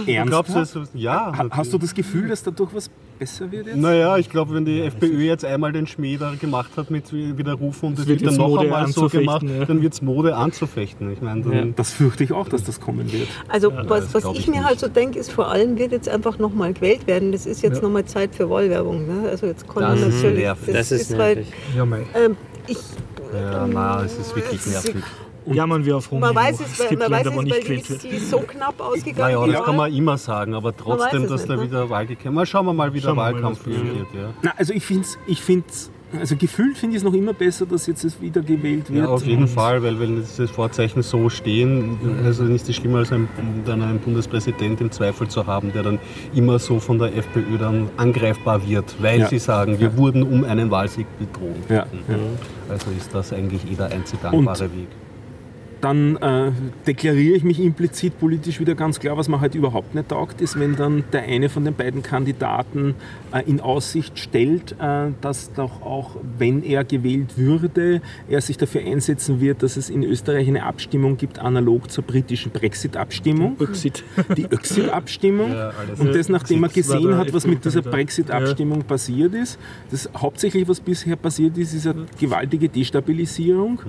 naja. 0.06 0.22
Du 0.24 0.28
glaubst, 0.28 0.54
Ernsthaft? 0.54 0.88
das, 0.94 1.00
ja. 1.00 1.32
Ha- 1.36 1.48
Hast 1.50 1.72
du 1.72 1.78
das 1.78 1.94
Gefühl, 1.94 2.28
dass 2.28 2.42
dadurch 2.42 2.70
was 2.74 2.90
besser 3.18 3.50
wird 3.50 3.66
jetzt? 3.66 3.76
Naja, 3.76 4.16
ich 4.18 4.30
glaube, 4.30 4.54
wenn 4.54 4.64
die 4.64 4.80
FPÖ 4.82 5.20
jetzt 5.22 5.44
einmal 5.44 5.72
den 5.72 5.86
Schmäh 5.86 6.16
da 6.16 6.32
gemacht 6.40 6.70
hat 6.76 6.90
mit 6.90 7.12
Widerrufen 7.12 7.90
und 7.90 7.98
es 7.98 8.06
wird 8.06 8.20
wird 8.20 8.30
dann 8.30 8.38
noch 8.38 8.48
Mode 8.48 8.62
einmal 8.62 8.86
so 8.88 9.08
gemacht, 9.08 9.42
ja. 9.42 9.64
dann 9.64 9.82
wird 9.82 9.92
es 9.94 10.02
Mode 10.02 10.36
anzufechten. 10.36 11.12
Ich 11.12 11.20
meine, 11.20 11.42
dann, 11.42 11.74
Das 11.74 11.92
fürchte 11.92 12.24
ich 12.24 12.32
auch, 12.32 12.48
dass 12.48 12.64
das 12.64 12.80
kommen 12.80 13.10
wird. 13.12 13.28
Also 13.48 13.70
das 13.70 13.88
was, 13.88 14.14
was 14.14 14.24
ich, 14.34 14.40
ich 14.40 14.46
mir 14.48 14.56
nicht. 14.56 14.64
halt 14.64 14.80
so 14.80 14.88
denke, 14.88 15.18
ist 15.18 15.30
vor 15.32 15.48
allem 15.48 15.78
wird 15.78 15.92
jetzt 15.92 16.08
einfach 16.08 16.38
nochmal 16.38 16.72
gewählt 16.72 17.06
werden. 17.06 17.32
Das 17.32 17.46
ist 17.46 17.62
jetzt 17.62 17.76
Ja. 17.78 17.82
nochmal 17.82 18.04
Zeit 18.04 18.34
für 18.34 18.48
Wahlwerbung. 18.48 19.06
Ne? 19.06 19.28
Also 19.28 19.46
jetzt 19.46 19.68
kann 19.68 19.82
Das 19.82 20.00
man 20.00 20.08
ist 20.10 20.14
natürlich. 20.16 20.38
nervig. 20.44 20.74
Das 20.74 20.92
ist 20.92 21.18
halt, 21.18 21.36
nervig. 21.38 21.54
Ja, 21.76 21.84
mei. 21.84 22.00
ähm, 22.14 22.36
ich, 22.66 22.78
ja, 23.34 23.66
na, 23.66 24.04
es 24.04 24.16
ist 24.18 24.34
wirklich 24.36 24.64
nervig. 24.66 24.94
Jammern 25.46 25.84
wir 25.84 25.96
auf 25.96 26.10
hohem 26.10 26.20
man 26.20 26.34
weiß 26.34 26.60
es, 26.60 26.78
weil, 26.78 26.88
gibt 26.88 27.00
man 27.02 27.10
weiß 27.10 27.24
Länder, 27.24 27.30
es 27.30 27.36
wo 27.36 27.42
nicht 27.42 27.68
weil 27.68 27.76
die 27.76 27.88
wird. 27.88 28.02
die 28.02 28.18
so 28.18 28.38
knapp 28.40 28.80
ausgegangen. 28.80 29.34
Naja, 29.34 29.52
das 29.52 29.64
kann 29.64 29.76
man 29.76 29.92
immer 29.94 30.18
sagen, 30.18 30.54
aber 30.54 30.76
trotzdem, 30.76 31.22
weiß 31.22 31.30
es 31.30 31.30
dass 31.30 31.40
nicht, 31.42 31.50
da 31.50 31.56
ne? 31.56 31.62
wieder 31.62 31.90
Wahl 31.90 32.06
gekämpft 32.06 32.34
Mal 32.34 32.46
schauen 32.46 32.66
wir 32.66 32.72
mal, 32.74 32.92
wie 32.92 33.00
der 33.00 33.08
Schauen 33.08 33.16
Wahlkampf 33.16 33.64
wird. 33.66 33.78
Ja. 34.14 34.34
Na, 34.42 34.52
also 34.56 34.72
ich 34.72 34.84
finde 34.84 35.04
es, 35.04 35.18
ich 35.26 35.40
find's, 35.42 35.90
also 36.18 36.36
gefühlt 36.36 36.78
finde 36.78 36.96
ich 36.96 37.00
es 37.00 37.04
noch 37.04 37.12
immer 37.14 37.34
besser, 37.34 37.66
dass 37.66 37.86
jetzt 37.86 38.02
es 38.04 38.20
wieder 38.20 38.40
gewählt 38.40 38.90
wird. 38.90 39.04
Ja, 39.04 39.08
auf 39.10 39.24
jeden 39.26 39.46
Fall, 39.46 39.82
weil 39.82 40.00
wenn 40.00 40.16
diese 40.16 40.48
Vorzeichen 40.48 41.02
so 41.02 41.28
stehen, 41.28 41.98
also 42.24 42.44
ist 42.44 42.68
es 42.68 42.76
schlimmer 42.76 42.98
als 42.98 43.12
ein, 43.12 43.28
dann 43.66 43.82
einen 43.82 43.98
Bundespräsident 43.98 44.80
im 44.80 44.90
Zweifel 44.90 45.28
zu 45.28 45.46
haben, 45.46 45.72
der 45.72 45.82
dann 45.82 45.98
immer 46.34 46.58
so 46.58 46.80
von 46.80 46.98
der 46.98 47.14
FPÖ 47.16 47.58
dann 47.58 47.90
angreifbar 47.98 48.66
wird, 48.66 48.94
weil 49.02 49.20
Ja. 49.20 49.28
sie 49.28 49.38
sagen, 49.38 49.78
wir 49.80 49.96
wurden 49.98 50.22
um 50.22 50.44
einen 50.44 50.70
Wahlsieg 50.70 51.06
bedroht. 51.18 51.56
Ja, 51.68 51.76
ja. 51.76 51.86
Also 52.70 52.86
ist 52.96 53.14
das 53.14 53.32
eigentlich 53.32 53.70
eh 53.70 53.74
der 53.74 53.86
einzig 53.86 54.22
gangbare 54.22 54.64
Weg. 54.64 54.88
Dann 55.80 56.16
äh, 56.16 56.52
deklariere 56.86 57.36
ich 57.36 57.44
mich 57.44 57.60
implizit 57.60 58.18
politisch 58.18 58.60
wieder 58.60 58.74
ganz 58.74 59.00
klar, 59.00 59.16
was 59.16 59.28
man 59.28 59.40
halt 59.40 59.54
überhaupt 59.54 59.94
nicht 59.94 60.08
taugt, 60.08 60.40
ist, 60.40 60.58
wenn 60.58 60.76
dann 60.76 61.04
der 61.12 61.22
eine 61.22 61.48
von 61.48 61.64
den 61.64 61.74
beiden 61.74 62.02
Kandidaten 62.02 62.94
in 63.46 63.60
Aussicht 63.60 64.18
stellt, 64.18 64.72
äh, 64.80 65.10
dass 65.20 65.52
doch 65.52 65.82
auch, 65.82 66.16
wenn 66.38 66.62
er 66.62 66.84
gewählt 66.84 67.36
würde, 67.36 68.00
er 68.28 68.40
sich 68.40 68.56
dafür 68.56 68.82
einsetzen 68.82 69.40
wird, 69.40 69.62
dass 69.62 69.76
es 69.76 69.90
in 69.90 70.02
Österreich 70.02 70.48
eine 70.48 70.64
Abstimmung 70.64 71.16
gibt, 71.16 71.38
analog 71.38 71.90
zur 71.90 72.04
britischen 72.04 72.52
Brexit-Abstimmung. 72.52 73.56
Exit. 73.60 74.04
Die 74.36 74.44
Exit-Abstimmung. 74.50 75.52
Ja, 75.52 75.72
und 75.98 76.14
das, 76.14 76.28
nachdem 76.28 76.62
er 76.62 76.70
gesehen 76.70 77.16
hat, 77.16 77.32
was 77.32 77.46
mit 77.46 77.64
dieser. 77.64 77.82
Brexit-Abstimmung 77.88 78.82
passiert 78.84 79.34
ist. 79.34 79.58
Das 79.90 80.08
hauptsächlich, 80.16 80.68
was 80.68 80.80
bisher 80.80 81.16
passiert 81.16 81.56
ist, 81.58 81.74
ist 81.74 81.86
eine 81.86 82.06
gewaltige 82.18 82.68
Destabilisierung. 82.68 83.80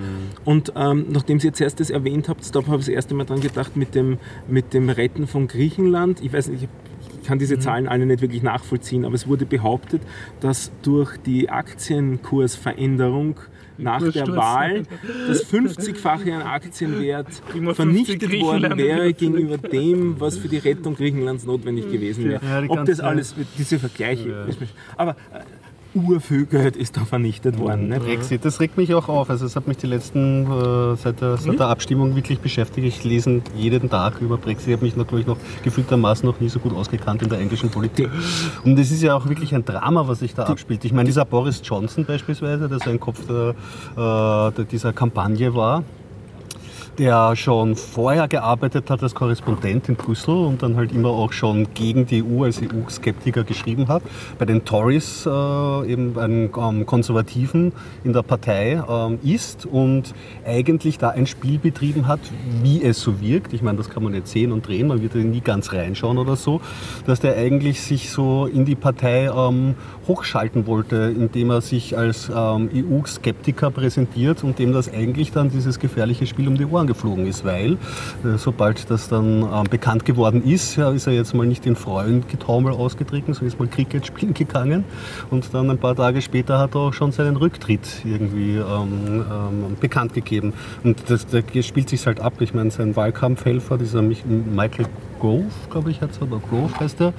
Und 0.46 0.74
ähm, 0.76 1.06
nachdem 1.10 1.40
Sie 1.40 1.48
jetzt 1.48 1.62
erst 1.62 1.80
das 1.80 1.90
erwähnt 1.90 2.30
habt, 2.30 2.56
da 2.56 2.60
habe 2.66 2.78
ich 2.78 2.86
das 2.86 2.88
erste 2.88 3.14
Mal 3.14 3.26
dran 3.26 3.42
gedacht 3.42 3.76
mit 3.76 3.96
dem, 3.96 4.18
mit 4.48 4.74
dem 4.74 4.90
Retten 4.90 5.28
von 5.28 5.48
Griechenland. 5.48 6.22
Ich 6.22 6.34
weiß 6.34 6.50
nicht, 6.50 6.64
ich 6.64 6.70
ich 7.22 7.28
kann 7.28 7.40
diese 7.40 7.60
Zahlen 7.60 7.88
alle 7.88 8.06
nicht 8.06 8.22
wirklich 8.22 8.44
nachvollziehen, 8.44 9.06
aber 9.06 9.16
es 9.16 9.28
wurde 9.28 9.46
behauptet, 9.46 10.02
dass 10.40 10.72
durch 10.82 11.18
die 11.18 11.50
Aktienkursveränderung 11.50 13.36
nach 13.78 14.12
der. 14.12 14.28
Wahl 14.30 14.84
das 15.28 15.46
50-fache 15.52 16.34
an 16.34 16.42
Aktienwert 16.44 17.28
Immer 17.56 17.74
50 17.74 17.76
vernichtet 17.76 18.42
worden 18.42 18.78
wäre 18.78 19.14
gegenüber 19.14 19.58
dem, 19.58 20.20
was 20.20 20.38
für 20.38 20.48
die 20.48 20.58
Rettung 20.58 20.96
Griechenlands 20.96 21.46
notwendig 21.46 21.92
gewesen 21.92 22.26
wäre. 22.26 22.66
Ob 22.68 22.86
das 22.86 23.00
alles, 23.00 23.34
diese 23.58 23.80
Vergleiche, 23.80 24.48
aber 24.98 25.16
Geld 26.50 26.76
ist 26.76 26.98
da 26.98 27.06
vernichtet 27.06 27.58
worden. 27.58 27.90
Nicht? 27.90 28.04
Brexit, 28.04 28.46
das 28.46 28.60
regt 28.60 28.78
mich 28.78 28.94
auch 28.94 29.10
auf. 29.10 29.30
Also 29.30 29.46
es 29.46 29.56
hat 29.56 29.68
mich 29.68 29.78
die 29.78 29.88
letzten, 29.88 30.46
äh, 30.46 30.96
seit, 30.96 31.22
der, 31.22 31.38
seit 31.38 31.60
der 31.60 31.68
Abstimmung 31.68 32.16
wirklich 32.16 32.40
beschäftigt. 32.40 32.86
Ich 32.86 33.04
lese 33.04 33.42
jeden 33.56 33.90
Tag 33.90 34.22
über 34.22 34.38
Brexit. 34.38 34.68
Ich 34.68 34.74
habe 34.74 34.86
mich 34.86 34.96
noch, 34.96 35.08
glaube 35.08 35.22
ich, 35.22 35.28
noch 35.28 35.38
gefühltermaßen 35.64 36.28
noch 36.28 36.40
nie 36.40 36.50
so 36.50 36.60
gut 36.60 36.76
ausgekannt 36.76 37.24
in 37.24 37.30
der 37.30 37.40
englischen 37.40 37.70
Politik. 37.70 38.10
Und 38.64 38.78
es 38.78 38.92
ist 38.92 39.02
ja 39.02 39.16
auch 39.16 39.28
wirklich 39.28 39.54
ein 39.56 39.66
Drama, 39.66 40.08
was 40.08 40.20
sich 40.20 40.36
da 40.36 40.44
abspielt. 40.44 40.86
Ich 40.86 40.94
meine, 40.94 41.06
dieser 41.06 41.26
Boris 41.26 41.62
Johnson 41.64 42.06
beispielsweise, 42.06 42.70
der 42.70 42.80
so 42.80 42.90
ein 42.90 43.00
Kopf 43.00 43.26
der, 43.26 43.56
äh, 44.58 44.66
dieser 44.66 44.94
Kampagne 44.94 45.56
war, 45.56 45.84
der 47.00 47.38
schon 47.38 47.78
vorher 47.78 48.28
gearbeitet 48.28 48.90
hat 48.90 49.02
als 49.02 49.16
Korrespondent 49.16 49.88
in 49.88 49.96
Brüssel 49.96 50.36
und 50.36 50.62
dann 50.62 50.76
halt 50.76 50.92
immer 50.92 51.10
auch 51.10 51.32
schon 51.32 51.74
gegen 51.74 52.06
die 52.06 52.22
EU 52.22 52.44
als 52.44 52.62
EU-Skeptiker 52.62 53.46
geschrieben 53.46 53.88
hat. 53.88 54.04
Bei 54.38 54.44
den 54.44 54.66
Tories 54.66 55.26
äh, 55.26 55.30
eben 55.92 56.20
ein 56.20 56.50
ähm, 56.58 56.86
Konservativen 56.86 57.72
in 58.04 58.12
der 58.12 58.22
Partei 58.22 58.84
ähm, 58.88 59.18
ist 59.24 59.66
und 59.66 60.14
eigentlich 60.46 60.98
da 60.98 61.12
ein 61.12 61.26
Spiel 61.26 61.58
betrieben 61.58 62.06
hat, 62.06 62.20
wie 62.62 62.84
es 62.84 63.00
so 63.00 63.22
wirkt. 63.22 63.54
Ich 63.54 63.62
meine, 63.62 63.78
das 63.78 63.90
kann 63.90 64.04
man 64.04 64.14
jetzt 64.14 64.32
sehen 64.32 64.52
und 64.52 64.68
drehen, 64.68 64.88
man 64.88 65.02
wird 65.02 65.16
ja 65.16 65.22
nie 65.22 65.40
ganz 65.40 65.72
reinschauen 65.72 66.18
oder 66.18 66.36
so, 66.36 66.60
dass 67.08 67.22
der 67.22 67.38
eigentlich 67.38 67.82
sich 67.82 68.10
so 68.12 68.46
in 68.46 68.66
die 68.66 68.76
Partei 68.76 69.32
ähm, 69.34 69.76
hochschalten 70.06 70.68
wollte, 70.68 71.14
indem 71.16 71.52
er 71.52 71.62
sich 71.62 71.98
als 71.98 72.30
ähm, 72.30 72.70
EU-Skeptiker 72.76 73.72
präsentiert 73.72 74.44
und 74.44 74.60
dem 74.60 74.74
das 74.74 74.92
eigentlich 74.94 75.32
dann 75.32 75.50
dieses 75.50 75.80
gefährliche 75.80 76.28
Spiel 76.28 76.50
um 76.50 76.58
die 76.58 76.66
Ohren 76.66 76.89
geflogen 76.90 77.26
ist, 77.28 77.46
weil 77.46 77.74
äh, 78.26 78.38
sobald 78.38 78.90
das 78.90 79.08
dann 79.08 79.44
ähm, 79.44 79.64
bekannt 79.70 80.04
geworden 80.06 80.44
ist, 80.44 80.78
ist 80.78 81.08
er 81.08 81.14
jetzt 81.14 81.34
mal 81.34 81.46
nicht 81.48 81.66
in 81.66 81.76
Freuengetaumel 81.76 82.74
ausgetreten, 82.74 83.34
sondern 83.34 83.48
ist 83.48 83.60
mal 83.60 83.68
Cricket 83.68 84.06
spielen 84.08 84.34
gegangen 84.34 84.84
und 85.30 85.54
dann 85.54 85.70
ein 85.70 85.78
paar 85.78 85.96
Tage 85.96 86.22
später 86.22 86.60
hat 86.60 86.76
er 86.76 86.82
auch 86.82 86.94
schon 86.94 87.12
seinen 87.12 87.36
Rücktritt 87.38 87.88
irgendwie 88.04 88.56
ähm, 88.58 89.24
ähm, 89.32 89.78
bekannt 89.80 90.14
gegeben. 90.14 90.54
Und 90.84 90.98
das, 91.10 91.28
da 91.28 91.40
spielt 91.62 91.90
sich 91.90 92.06
halt 92.08 92.20
ab. 92.20 92.34
Ich 92.40 92.54
meine, 92.54 92.72
sein 92.72 92.96
Wahlkampfhelfer, 92.96 93.78
dieser 93.78 94.02
Mich- 94.02 94.26
Michael 94.26 94.88
Gove, 95.20 95.46
glaube 95.70 95.92
ich, 95.92 96.02
heißt 96.02 96.20
er, 96.22 96.28
oder 96.32 96.42
Grove 96.50 96.80
heißt 96.80 97.02
er, 97.02 97.14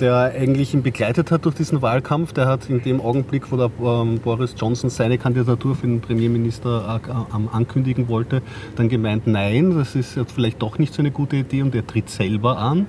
der 0.00 0.16
eigentlich 0.16 0.74
ihn 0.74 0.82
begleitet 0.82 1.30
hat 1.30 1.44
durch 1.44 1.54
diesen 1.54 1.82
Wahlkampf, 1.82 2.32
der 2.32 2.46
hat 2.46 2.68
in 2.68 2.82
dem 2.82 3.00
Augenblick, 3.00 3.50
wo 3.50 3.56
der 3.56 3.70
ähm, 3.82 4.18
Boris 4.20 4.54
Johnson 4.58 4.90
seine 4.90 5.18
Kandidatur 5.18 5.74
für 5.74 5.86
den 5.86 6.00
Premierminister 6.00 7.00
äh, 7.04 7.56
ankündigen 7.56 8.08
wollte, 8.08 8.42
dann 8.76 8.88
gemeint, 8.88 9.26
nein, 9.26 9.76
das 9.76 9.94
ist 9.94 10.18
vielleicht 10.34 10.62
doch 10.62 10.78
nicht 10.78 10.94
so 10.94 11.02
eine 11.02 11.10
gute 11.10 11.36
Idee 11.36 11.62
und 11.62 11.74
er 11.74 11.86
tritt 11.86 12.10
selber 12.10 12.58
an. 12.58 12.86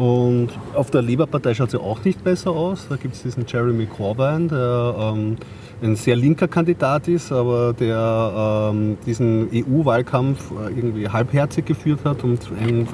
Und 0.00 0.48
auf 0.74 0.90
der 0.90 1.02
Labour-Partei 1.02 1.52
schaut 1.52 1.66
es 1.66 1.72
ja 1.74 1.80
auch 1.80 2.02
nicht 2.06 2.24
besser 2.24 2.52
aus. 2.52 2.86
Da 2.88 2.96
gibt 2.96 3.16
es 3.16 3.22
diesen 3.22 3.44
Jeremy 3.46 3.84
Corbyn, 3.84 4.48
der 4.48 4.94
ähm, 4.98 5.36
ein 5.82 5.94
sehr 5.94 6.16
linker 6.16 6.48
Kandidat 6.48 7.06
ist, 7.06 7.30
aber 7.30 7.74
der 7.74 8.70
ähm, 8.72 8.96
diesen 9.04 9.50
EU-Wahlkampf 9.52 10.52
äh, 10.52 10.72
irgendwie 10.74 11.06
halbherzig 11.06 11.66
geführt 11.66 12.00
hat 12.06 12.24
und 12.24 12.40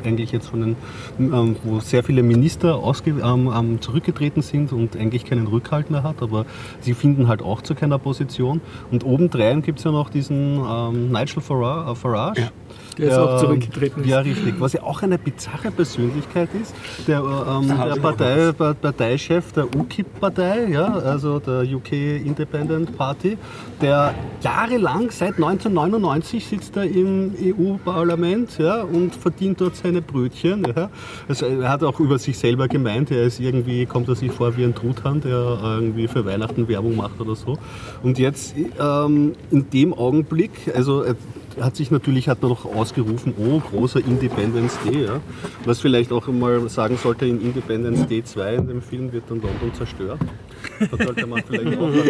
eigentlich 0.04 0.32
jetzt 0.32 0.48
von 0.48 0.60
den, 0.60 0.76
ähm, 1.20 1.54
wo 1.62 1.78
sehr 1.78 2.02
viele 2.02 2.24
Minister 2.24 2.74
ausge, 2.74 3.10
ähm, 3.22 3.52
ähm, 3.56 3.80
zurückgetreten 3.80 4.42
sind 4.42 4.72
und 4.72 4.96
eigentlich 4.96 5.24
keinen 5.24 5.46
Rückhalt 5.46 5.92
mehr 5.92 6.02
hat, 6.02 6.22
aber 6.22 6.44
sie 6.80 6.94
finden 6.94 7.28
halt 7.28 7.40
auch 7.40 7.62
zu 7.62 7.76
keiner 7.76 8.00
Position. 8.00 8.60
Und 8.90 9.04
obendrein 9.04 9.62
gibt 9.62 9.78
es 9.78 9.84
ja 9.84 9.92
noch 9.92 10.10
diesen 10.10 10.58
ähm, 10.58 11.12
Nigel 11.12 11.40
Farage, 11.40 11.92
äh, 11.92 11.94
Farage 11.94 12.50
Der 12.98 13.08
ist 13.10 13.16
auch 13.18 13.40
zurückgetreten 13.40 14.02
ist. 14.02 14.08
Ja, 14.08 14.20
richtig. 14.20 14.54
Was 14.58 14.72
ja 14.72 14.82
auch 14.82 15.02
eine 15.02 15.18
bizarre 15.18 15.70
Persönlichkeit 15.70 16.48
ist. 16.60 16.74
Der, 17.06 17.18
ähm, 17.18 17.76
hab 17.78 17.92
der 17.94 18.00
Partei, 18.00 18.52
Pa- 18.52 18.74
Parteichef 18.74 19.52
der 19.52 19.64
UKIP-Partei, 19.74 20.68
ja, 20.70 20.86
also 20.92 21.38
der 21.38 21.62
UK 21.62 21.92
Independent 22.24 22.96
Party, 22.96 23.36
der 23.80 24.14
jahrelang, 24.42 25.10
seit 25.10 25.34
1999 25.34 26.46
sitzt 26.46 26.76
er 26.76 26.84
im 26.84 27.32
EU-Parlament 27.40 28.58
ja, 28.58 28.82
und 28.82 29.14
verdient 29.14 29.60
dort 29.60 29.76
seine 29.76 30.02
Brötchen. 30.02 30.64
Ja. 30.74 30.88
Also 31.28 31.46
er 31.46 31.68
hat 31.68 31.82
auch 31.82 32.00
über 32.00 32.18
sich 32.18 32.38
selber 32.38 32.68
gemeint, 32.68 33.10
er 33.10 33.24
ist 33.24 33.40
irgendwie, 33.40 33.86
kommt 33.86 34.08
er 34.08 34.14
sich 34.14 34.32
vor 34.32 34.56
wie 34.56 34.64
ein 34.64 34.74
Truthahn, 34.74 35.20
der 35.20 35.58
irgendwie 35.62 36.08
für 36.08 36.24
Weihnachten 36.24 36.68
Werbung 36.68 36.96
macht 36.96 37.20
oder 37.20 37.34
so. 37.34 37.58
Und 38.02 38.18
jetzt 38.18 38.54
ähm, 38.80 39.32
in 39.50 39.68
dem 39.70 39.92
Augenblick, 39.94 40.50
also 40.74 41.02
er 41.02 41.16
hat 41.60 41.76
sich 41.76 41.90
natürlich 41.90 42.28
hat 42.28 42.42
man 42.42 42.50
noch 42.50 42.64
ausgerufen, 42.64 43.34
oh, 43.38 43.60
großer 43.60 44.00
Independence 44.00 44.78
Day. 44.84 45.04
Ja. 45.04 45.20
Was 45.64 45.80
vielleicht 45.80 46.12
auch 46.12 46.26
mal 46.28 46.68
sagen 46.68 46.96
sollte, 46.96 47.26
in 47.26 47.40
Independence 47.40 48.06
Day 48.06 48.22
2 48.22 48.54
in 48.56 48.68
dem 48.68 48.82
Film 48.82 49.12
wird 49.12 49.24
dann 49.28 49.40
London 49.40 49.72
zerstört. 49.74 50.20
Da 50.90 51.04
sollte 51.04 51.26
man 51.26 51.42
vielleicht 51.44 51.78
auch 51.78 51.88
nach 51.88 52.04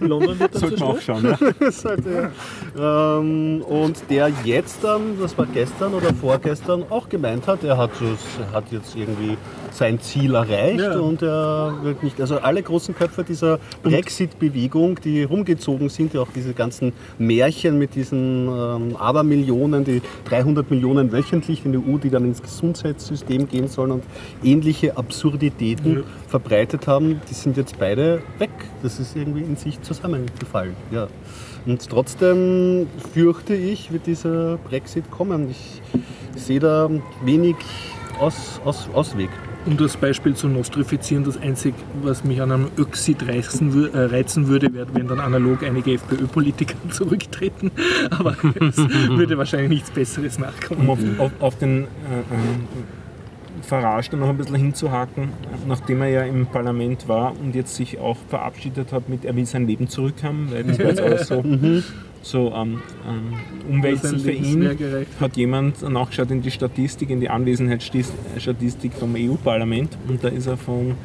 der 0.00 0.08
London 0.08 0.38
wird 0.38 0.54
dann 0.54 0.60
Sollte 0.60 0.80
man 0.80 0.88
auch 0.88 1.00
zerstört. 1.00 1.38
schauen. 1.70 2.30
Ja? 2.76 3.18
Ähm, 3.18 3.62
und 3.62 3.96
der 4.10 4.30
jetzt 4.44 4.82
dann, 4.82 5.18
das 5.20 5.36
war 5.38 5.46
gestern 5.46 5.94
oder 5.94 6.12
vorgestern, 6.14 6.84
auch 6.90 7.08
gemeint 7.08 7.46
hat, 7.46 7.64
er 7.64 7.76
hat, 7.76 7.90
er 8.00 8.52
hat 8.52 8.72
jetzt 8.72 8.96
irgendwie 8.96 9.36
sein 9.72 10.00
Ziel 10.00 10.34
erreicht 10.34 10.80
Ja. 10.80 10.98
und 10.98 11.22
er 11.22 11.74
wird 11.82 12.02
nicht, 12.02 12.20
also 12.20 12.38
alle 12.38 12.62
großen 12.62 12.94
Köpfe 12.94 13.24
dieser 13.24 13.58
Brexit-Bewegung, 13.82 15.00
die 15.02 15.22
rumgezogen 15.22 15.88
sind, 15.88 16.14
ja 16.14 16.20
auch 16.20 16.28
diese 16.34 16.52
ganzen 16.54 16.92
Märchen 17.18 17.78
mit 17.78 17.94
diesen 17.94 18.48
ähm, 18.48 18.96
Abermillionen, 18.96 19.84
die 19.84 20.02
300 20.24 20.70
Millionen 20.70 21.12
wöchentlich 21.12 21.64
in 21.64 21.72
der 21.72 21.80
EU, 21.82 21.98
die 21.98 22.10
dann 22.10 22.24
ins 22.24 22.42
Gesundheitssystem 22.42 23.48
gehen 23.48 23.68
sollen 23.68 23.92
und 23.92 24.04
ähnliche 24.42 24.96
Absurditäten 24.96 26.04
verbreitet 26.28 26.86
haben, 26.86 27.20
die 27.30 27.34
sind 27.34 27.56
jetzt 27.56 27.78
beide 27.78 28.22
weg. 28.38 28.50
Das 28.82 28.98
ist 28.98 29.16
irgendwie 29.16 29.42
in 29.42 29.56
sich 29.56 29.80
zusammengefallen. 29.82 30.74
Ja. 30.90 31.08
Und 31.66 31.86
trotzdem 31.88 32.86
fürchte 33.12 33.54
ich, 33.54 33.92
wird 33.92 34.06
dieser 34.06 34.56
Brexit 34.58 35.10
kommen. 35.10 35.50
Ich 35.50 35.82
sehe 36.40 36.58
da 36.60 36.88
wenig 37.24 37.56
Aus, 38.18 38.60
Aus, 38.64 38.88
Ausweg. 38.94 39.30
Um 39.66 39.76
das 39.76 39.96
Beispiel 39.96 40.34
zu 40.34 40.48
nostrifizieren, 40.48 41.22
das 41.24 41.36
Einzige, 41.40 41.76
was 42.02 42.24
mich 42.24 42.40
an 42.40 42.50
einem 42.50 42.68
Öxid 42.78 43.28
reizen, 43.28 43.72
wür- 43.74 43.92
äh, 43.94 44.06
reizen 44.06 44.48
würde, 44.48 44.72
wäre, 44.72 44.86
wenn 44.94 45.06
dann 45.06 45.20
analog 45.20 45.62
einige 45.62 45.92
FPÖ-Politiker 45.94 46.76
zurücktreten. 46.90 47.70
Aber 48.10 48.34
es 48.60 48.78
würde 48.78 49.36
wahrscheinlich 49.36 49.68
nichts 49.70 49.90
Besseres 49.90 50.38
nachkommen. 50.38 50.80
Um 50.82 50.90
auf, 50.90 50.98
auf, 51.18 51.32
auf 51.40 51.58
den 51.58 51.82
äh, 51.82 51.84
ähm, 52.32 52.64
Farage 53.62 54.08
dann 54.12 54.20
noch 54.20 54.30
ein 54.30 54.38
bisschen 54.38 54.56
hinzuhaken, 54.56 55.28
nachdem 55.68 56.00
er 56.00 56.08
ja 56.08 56.22
im 56.22 56.46
Parlament 56.46 57.06
war 57.06 57.34
und 57.38 57.54
jetzt 57.54 57.76
sich 57.76 57.98
auch 57.98 58.16
verabschiedet 58.28 58.92
hat 58.92 59.08
mit, 59.10 59.24
er 59.26 59.36
will 59.36 59.44
sein 59.46 59.66
Leben 59.66 59.88
zurückhaben, 59.88 60.48
weil 60.50 60.64
das 60.64 60.78
war 60.78 60.86
jetzt 60.86 61.00
alles 61.02 61.26
so, 61.28 61.44
so 62.22 62.52
ähm, 62.54 62.82
ähm, 63.08 63.34
umwälzend 63.68 64.22
für 64.22 64.32
ihn. 64.32 64.68
Hat 65.20 65.36
jemand 65.36 65.82
nachgeschaut 65.88 66.30
in 66.30 66.42
die 66.42 66.50
Statistik, 66.50 67.10
in 67.10 67.20
die 67.20 67.30
Anwesenheitsstatistik 67.30 68.92
vom 68.94 69.14
EU-Parlament 69.16 69.96
und 70.08 70.22
da 70.22 70.28
ist 70.28 70.46
er 70.46 70.56
von 70.56 70.96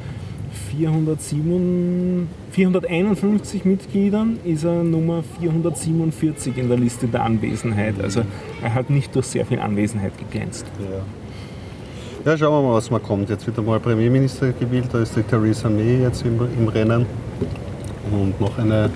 407, 0.76 2.28
451 2.50 3.64
Mitgliedern 3.64 4.38
ist 4.44 4.64
er 4.64 4.82
Nummer 4.82 5.22
447 5.40 6.56
in 6.58 6.68
der 6.68 6.78
Liste 6.78 7.06
der 7.06 7.22
Anwesenheit. 7.24 7.94
Also 8.02 8.22
er 8.62 8.74
hat 8.74 8.90
nicht 8.90 9.14
durch 9.14 9.26
sehr 9.26 9.46
viel 9.46 9.58
Anwesenheit 9.58 10.12
geglänzt. 10.18 10.66
Ja. 12.24 12.30
ja, 12.30 12.38
schauen 12.38 12.52
wir 12.52 12.68
mal, 12.68 12.74
was 12.74 12.90
mal 12.90 13.00
kommt. 13.00 13.30
Jetzt 13.30 13.46
wird 13.46 13.58
einmal 13.58 13.80
Premierminister 13.80 14.52
gewählt, 14.52 14.88
da 14.92 15.00
ist 15.00 15.16
die 15.16 15.22
Theresa 15.22 15.68
May 15.68 16.02
jetzt 16.02 16.24
im, 16.24 16.38
im 16.58 16.68
Rennen. 16.68 17.06
Und 18.10 18.40
noch 18.40 18.56
eine, 18.58 18.74
eine, 18.74 18.90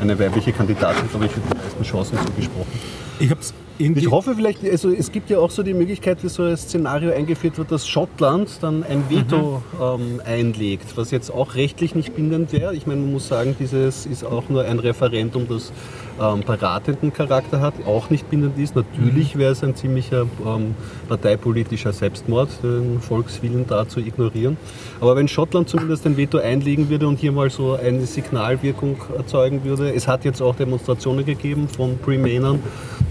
eine 0.00 0.18
weibliche 0.18 0.52
Kandidatin, 0.52 1.08
glaube 1.08 1.26
ich, 1.26 1.32
für 1.32 1.40
die 1.40 1.54
meisten 1.54 1.82
Chancen 1.82 2.18
zugesprochen. 2.26 2.72
Ich 3.18 3.30
habe 3.30 3.40
es 3.40 3.52
Ich 3.78 4.10
hoffe 4.10 4.34
vielleicht, 4.34 4.64
also 4.64 4.90
es 4.90 5.12
gibt 5.12 5.30
ja 5.30 5.38
auch 5.38 5.50
so 5.50 5.62
die 5.62 5.74
Möglichkeit, 5.74 6.22
wie 6.24 6.28
so 6.28 6.42
ein 6.42 6.56
Szenario 6.56 7.12
eingeführt 7.12 7.58
wird, 7.58 7.70
dass 7.70 7.86
Schottland 7.86 8.50
dann 8.60 8.82
ein 8.82 9.04
Veto 9.08 9.62
ähm, 9.80 10.20
einlegt, 10.24 10.96
was 10.96 11.12
jetzt 11.12 11.30
auch 11.30 11.54
rechtlich 11.54 11.94
nicht 11.94 12.16
bindend 12.16 12.52
wäre. 12.52 12.74
Ich 12.74 12.86
meine, 12.88 13.00
man 13.00 13.12
muss 13.12 13.28
sagen, 13.28 13.54
dieses 13.58 14.04
ist 14.06 14.24
auch 14.24 14.48
nur 14.48 14.64
ein 14.64 14.80
Referendum, 14.80 15.46
das 15.48 15.72
ähm, 16.20 16.40
beratenden 16.40 17.12
Charakter 17.12 17.60
hat, 17.60 17.74
auch 17.86 18.10
nicht 18.10 18.28
bindend 18.28 18.58
ist. 18.58 18.74
Natürlich 18.74 19.38
wäre 19.38 19.52
es 19.52 19.62
ein 19.62 19.76
ziemlicher 19.76 20.26
ähm, 20.44 20.74
parteipolitischer 21.08 21.92
Selbstmord, 21.92 22.48
den 22.62 23.00
Volkswillen 23.00 23.64
da 23.68 23.88
zu 23.88 24.00
ignorieren. 24.00 24.56
Aber 25.00 25.14
wenn 25.14 25.28
Schottland 25.28 25.68
zumindest 25.68 26.04
ein 26.06 26.16
Veto 26.16 26.38
einlegen 26.38 26.88
würde 26.90 27.06
und 27.06 27.20
hier 27.20 27.30
mal 27.30 27.50
so 27.50 27.74
eine 27.74 28.06
Signalwirkung 28.06 28.96
erzeugen 29.16 29.62
würde, 29.62 29.94
es 29.94 30.08
hat 30.08 30.24
jetzt 30.24 30.42
auch 30.42 30.56
Demonstrationen 30.56 31.24
gegeben 31.24 31.68
von 31.68 31.96
Pre-Mainern, 31.98 32.58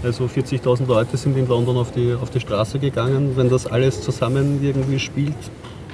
also 0.02 0.24
40.000 0.24 0.86
Leute 0.86 1.16
sind 1.16 1.36
in 1.36 1.48
London 1.48 1.76
auf 1.76 1.92
die, 1.92 2.14
auf 2.14 2.30
die 2.30 2.40
Straße 2.40 2.78
gegangen. 2.78 3.32
Wenn 3.36 3.50
das 3.50 3.66
alles 3.66 4.02
zusammen 4.02 4.60
irgendwie 4.62 4.98
spielt, 4.98 5.34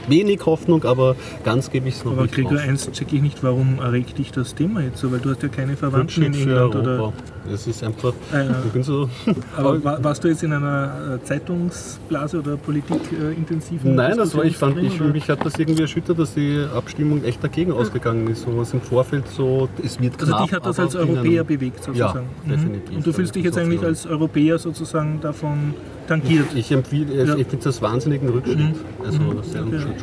wenig 0.08 0.44
Hoffnung, 0.44 0.84
aber 0.84 1.16
ganz 1.44 1.70
gebe 1.70 1.88
ich 1.88 1.96
es 1.96 2.04
noch 2.04 2.12
Aber 2.12 2.22
nicht 2.22 2.34
Gregor, 2.34 2.54
auf. 2.54 2.60
eins 2.60 2.90
checke 2.92 3.16
ich 3.16 3.22
nicht, 3.22 3.42
warum 3.42 3.78
erregt 3.78 4.18
dich 4.18 4.32
das 4.32 4.54
Thema 4.54 4.82
jetzt 4.82 4.98
so? 4.98 5.10
Weil 5.10 5.20
du 5.20 5.30
hast 5.30 5.42
ja 5.42 5.48
keine 5.48 5.76
Verwandten 5.76 6.22
in 6.22 6.34
für 6.34 6.50
England. 6.50 6.74
Europa. 6.76 6.78
Oder, 7.08 7.12
Es 7.52 7.66
ist 7.66 7.84
einfach, 7.84 8.12
Äh, 8.32 8.46
ich 8.78 8.86
so, 8.86 9.08
aber 9.56 9.82
wa- 9.84 9.98
warst 10.00 10.24
du 10.24 10.28
jetzt 10.28 10.42
in 10.42 10.52
einer 10.52 11.18
äh, 11.22 11.24
Zeitungsblase 11.24 12.38
oder 12.38 12.56
politikintensiven 12.56 13.94
Nein, 13.94 14.16
das 14.16 14.34
war, 14.34 14.44
ich 14.44 14.56
fand, 14.56 14.78
ich, 14.78 14.98
mich 15.00 15.28
hat 15.28 15.44
das 15.44 15.58
irgendwie 15.58 15.82
erschüttert, 15.82 16.18
dass 16.18 16.34
die 16.34 16.64
Abstimmung 16.74 17.22
echt 17.22 17.44
dagegen 17.44 17.72
ausgegangen 17.72 18.28
ist. 18.28 18.42
So 18.42 18.56
was 18.56 18.72
im 18.72 18.80
Vorfeld 18.80 19.28
so, 19.28 19.68
es 19.84 20.00
wird 20.00 20.14
Also 20.20 20.26
knapp, 20.32 20.44
dich 20.46 20.52
hat 20.54 20.66
das 20.66 20.78
als 20.80 20.94
Europäer 20.96 21.44
bewegt 21.44 21.84
sozusagen. 21.84 22.26
Mhm. 22.44 22.50
definitiv. 22.50 22.96
Und 22.96 23.06
du 23.06 23.12
fühlst 23.12 23.34
dich 23.34 23.44
jetzt 23.44 23.58
Also 23.58 23.68
eigentlich 23.70 23.84
als 23.84 24.06
Europäer 24.06 24.58
sozusagen 24.58 25.20
davon 25.20 25.74
tangiert. 26.08 26.46
Ich 26.54 26.72
empfehle, 26.72 27.20
also 27.20 27.32
Ja. 27.34 27.38
ich 27.38 27.46
finde 27.46 27.64
das 27.64 27.82
wahnsinnigen 27.82 28.28
Rückschritt. 28.30 28.58
Mhm. 28.58 28.74
Also 29.04 29.18
Mhm. 29.18 29.42
sehr 29.42 29.62
Okay. 29.62 29.70
Rückschritt. 29.76 29.94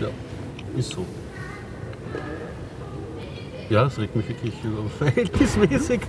Ja, 0.00 0.06
ist 0.76 0.90
so. 0.90 1.04
Ja, 3.70 3.86
es 3.86 3.98
regt 3.98 4.16
mich 4.16 4.28
wirklich 4.28 4.54
verhältnismäßig. 4.98 6.00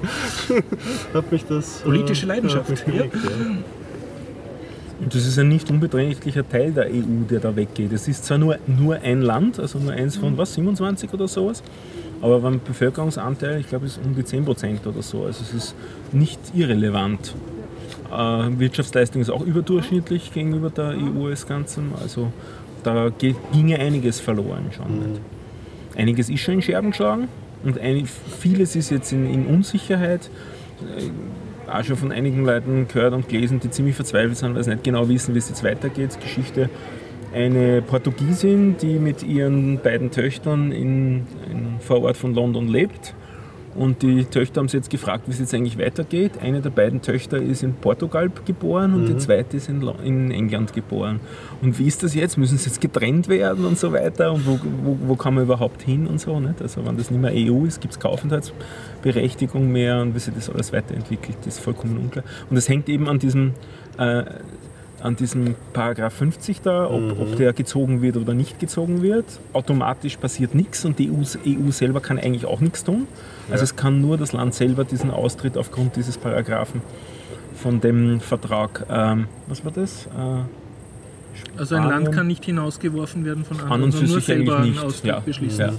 hat 1.13 1.31
mich 1.31 1.45
das. 1.45 1.81
äh, 1.81 1.83
Politische 1.83 2.25
Leidenschaft, 2.25 2.71
hat 2.71 2.87
mich 2.87 2.95
ja. 2.97 3.03
Und 4.99 5.15
das 5.15 5.25
ist 5.25 5.37
ein 5.39 5.47
nicht 5.47 5.69
unbeträchtlicher 5.69 6.47
Teil 6.47 6.71
der 6.71 6.85
EU, 6.87 7.25
der 7.29 7.39
da 7.39 7.55
weggeht. 7.55 7.91
Es 7.91 8.07
ist 8.07 8.25
zwar 8.25 8.37
nur, 8.37 8.57
nur 8.67 8.95
ein 8.95 9.21
Land, 9.21 9.59
also 9.59 9.79
nur 9.79 9.93
eins 9.93 10.17
von 10.17 10.37
was, 10.37 10.55
27 10.55 11.11
oder 11.13 11.27
sowas, 11.27 11.63
aber 12.21 12.39
beim 12.39 12.59
Bevölkerungsanteil, 12.63 13.59
ich 13.59 13.67
glaube, 13.67 13.87
es 13.87 13.97
ist 13.97 14.05
um 14.05 14.15
die 14.15 14.23
10 14.23 14.45
Prozent 14.45 14.85
oder 14.85 15.01
so. 15.01 15.25
Also 15.25 15.43
es 15.43 15.53
ist 15.53 15.75
nicht 16.11 16.39
irrelevant. 16.53 17.33
Äh, 18.11 18.59
Wirtschaftsleistung 18.59 19.21
ist 19.21 19.29
auch 19.29 19.41
überdurchschnittlich 19.41 20.31
gegenüber 20.33 20.69
der 20.69 20.95
EU 20.97 21.27
als 21.27 21.47
Ganzem. 21.47 21.93
Also 21.99 22.31
da 22.83 23.09
ginge 23.09 23.79
einiges 23.79 24.19
verloren 24.19 24.69
schon. 24.75 24.99
Nicht? 24.99 25.21
Einiges 25.95 26.29
ist 26.29 26.41
schon 26.41 26.55
in 26.55 26.61
Scherben 26.61 26.91
geschlagen 26.91 27.27
und 27.63 27.79
ein, 27.79 28.05
vieles 28.05 28.75
ist 28.75 28.89
jetzt 28.89 29.11
in, 29.11 29.31
in 29.31 29.45
Unsicherheit 29.45 30.29
auch 31.71 31.83
schon 31.83 31.95
von 31.95 32.11
einigen 32.11 32.43
Leuten 32.43 32.87
gehört 32.87 33.13
und 33.13 33.29
gelesen, 33.29 33.59
die 33.59 33.69
ziemlich 33.69 33.95
verzweifelt 33.95 34.37
sind, 34.37 34.55
weil 34.55 34.63
sie 34.63 34.71
nicht 34.71 34.83
genau 34.83 35.07
wissen, 35.07 35.33
wie 35.35 35.39
es 35.39 35.49
jetzt 35.49 35.63
weitergeht. 35.63 36.19
Geschichte 36.19 36.69
eine 37.33 37.81
Portugiesin, 37.81 38.75
die 38.77 38.99
mit 38.99 39.23
ihren 39.23 39.79
beiden 39.79 40.11
Töchtern 40.11 40.71
in, 40.71 41.27
in 41.49 41.79
Vorort 41.79 42.17
von 42.17 42.33
London 42.33 42.67
lebt. 42.67 43.13
Und 43.75 44.01
die 44.01 44.25
Töchter 44.25 44.59
haben 44.59 44.67
sie 44.67 44.77
jetzt 44.77 44.89
gefragt, 44.89 45.23
wie 45.27 45.31
es 45.31 45.39
jetzt 45.39 45.53
eigentlich 45.53 45.77
weitergeht. 45.77 46.33
Eine 46.41 46.61
der 46.61 46.71
beiden 46.71 47.01
Töchter 47.01 47.37
ist 47.37 47.63
in 47.63 47.73
Portugal 47.73 48.29
geboren 48.45 48.93
und 48.93 49.07
die 49.07 49.17
zweite 49.17 49.57
ist 49.57 49.69
in, 49.69 49.81
in 50.03 50.31
England 50.31 50.73
geboren. 50.73 51.21
Und 51.61 51.79
wie 51.79 51.87
ist 51.87 52.03
das 52.03 52.13
jetzt? 52.13 52.37
Müssen 52.37 52.57
sie 52.57 52.69
jetzt 52.69 52.81
getrennt 52.81 53.29
werden 53.29 53.65
und 53.65 53.77
so 53.77 53.93
weiter? 53.93 54.33
Und 54.33 54.45
wo, 54.45 54.59
wo, 54.83 54.97
wo 55.07 55.15
kann 55.15 55.35
man 55.35 55.43
überhaupt 55.43 55.81
hin 55.83 56.05
und 56.05 56.19
so? 56.19 56.39
Nicht? 56.39 56.61
Also 56.61 56.85
wenn 56.85 56.97
das 56.97 57.11
nicht 57.11 57.21
mehr 57.21 57.31
EU 57.33 57.65
ist, 57.65 57.79
gibt 57.79 57.93
es 57.93 57.99
keine 57.99 58.13
Aufenthaltsberechtigung 58.13 59.71
mehr 59.71 60.01
und 60.01 60.15
wie 60.15 60.19
sich 60.19 60.33
das 60.33 60.49
alles 60.49 60.73
weiterentwickelt, 60.73 61.37
ist 61.45 61.59
vollkommen 61.59 61.97
unklar. 61.97 62.25
Und 62.49 62.55
das 62.55 62.67
hängt 62.67 62.89
eben 62.89 63.07
an 63.07 63.19
diesem 63.19 63.53
äh, 63.97 64.23
an 65.03 65.15
diesem 65.15 65.55
Paragraph 65.73 66.13
50 66.13 66.61
da, 66.61 66.89
ob, 66.89 67.19
ob 67.19 67.35
der 67.35 67.53
gezogen 67.53 68.01
wird 68.01 68.17
oder 68.17 68.33
nicht 68.33 68.59
gezogen 68.59 69.01
wird. 69.01 69.25
Automatisch 69.53 70.17
passiert 70.17 70.55
nichts 70.55 70.85
und 70.85 70.99
die 70.99 71.09
EU, 71.11 71.23
EU 71.45 71.71
selber 71.71 71.99
kann 72.01 72.17
eigentlich 72.19 72.45
auch 72.45 72.59
nichts 72.59 72.83
tun. 72.83 73.07
Also 73.49 73.63
es 73.63 73.75
kann 73.75 74.01
nur 74.01 74.17
das 74.17 74.31
Land 74.33 74.53
selber 74.53 74.83
diesen 74.83 75.11
Austritt 75.11 75.57
aufgrund 75.57 75.95
dieses 75.95 76.17
Paragraphen 76.17 76.81
von 77.55 77.79
dem 77.81 78.19
Vertrag, 78.19 78.85
ähm, 78.89 79.27
was 79.47 79.63
war 79.65 79.71
das? 79.71 80.07
Äh, 80.07 81.59
Also 81.59 81.75
ein 81.75 81.87
Land 81.89 82.11
kann 82.11 82.27
nicht 82.27 82.45
hinausgeworfen 82.45 83.23
werden 83.25 83.45
von 83.45 83.57
An 83.59 83.63
anderen, 83.71 83.83
und 83.85 83.91
für 83.91 83.97
sondern 83.99 84.11
nur 84.13 84.21
sich 84.21 84.31
eigentlich 84.31 84.47
selber 84.47 84.61
einen 84.61 84.71
nicht. 84.71 84.83
Austritt 84.83 85.05
Ja. 85.11 85.19
beschließen. 85.19 85.59
Ja. 85.59 85.73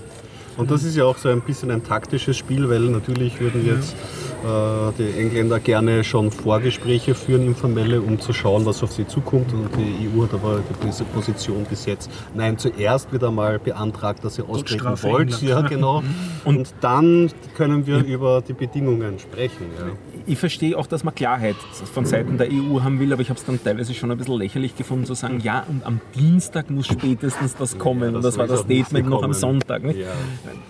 Und 0.57 0.71
das 0.71 0.85
ist 0.85 0.97
ja 0.97 1.05
auch 1.05 1.17
so 1.17 1.29
ein 1.29 1.41
bisschen 1.41 1.71
ein 1.71 1.83
taktisches 1.83 2.37
Spiel, 2.37 2.69
weil 2.69 2.81
natürlich 2.81 3.41
würden 3.41 3.67
jetzt 3.67 3.95
äh, 4.43 4.93
die 4.99 5.19
Engländer 5.19 5.61
gerne 5.61 6.05
schon 6.05 6.31
Vorgespräche 6.31 7.15
führen, 7.15 7.47
informelle, 7.47 8.01
um 8.01 8.21
zu 8.21 8.33
schauen, 8.33 8.67
was 8.67 8.83
auf 8.83 8.93
sie 8.93 9.07
zukommt. 9.07 9.53
Und 9.53 9.69
die 9.77 10.09
EU 10.09 10.25
hat 10.25 10.35
aber 10.35 10.61
diese 10.85 11.05
Position 11.05 11.65
bis 11.69 11.87
jetzt. 11.87 12.11
Nein, 12.35 12.59
zuerst 12.59 13.13
wird 13.13 13.25
einmal 13.25 13.59
beantragt, 13.59 14.25
dass 14.25 14.39
ihr 14.39 14.49
austreten 14.49 14.85
wollt. 15.03 15.33
England. 15.33 15.43
Ja, 15.43 15.61
genau. 15.63 16.03
Und, 16.45 16.75
dann 16.81 17.31
können 17.57 17.87
wir 17.87 18.05
über 18.05 18.43
die 18.47 18.53
Bedingungen 18.53 19.19
sprechen. 19.19 19.67
Ja. 19.79 19.93
Ich 20.27 20.39
verstehe 20.39 20.77
auch, 20.79 20.87
dass 20.87 21.05
man 21.05 21.15
Klarheit 21.15 21.57
von 21.93 22.05
Seiten 22.05 22.39
der 22.39 22.49
EU 22.51 22.81
haben 22.83 22.99
will, 23.01 23.13
aber 23.13 23.23
ich 23.23 23.29
habe 23.31 23.39
es 23.39 23.45
dann 23.45 23.63
teilweise 23.63 23.95
schon 23.95 24.11
ein 24.11 24.19
bisschen 24.19 24.37
lächerlich 24.39 24.77
gefunden, 24.77 25.05
zu 25.07 25.15
sagen, 25.15 25.41
ja, 25.41 25.65
und 25.69 25.85
am 25.85 26.01
Dienstag 26.15 26.71
muss 26.71 26.87
spätestens 26.87 27.57
das 27.57 27.79
kommen. 27.79 28.03
Ja, 28.11 28.17
und 28.17 28.25
das 28.25 28.35
das 28.35 28.39
war 28.39 28.47
das 28.47 28.61
Statement 28.61 29.09
noch 29.09 29.23
am. 29.23 29.33
Sonntag. 29.33 29.83
Ja. 29.85 30.09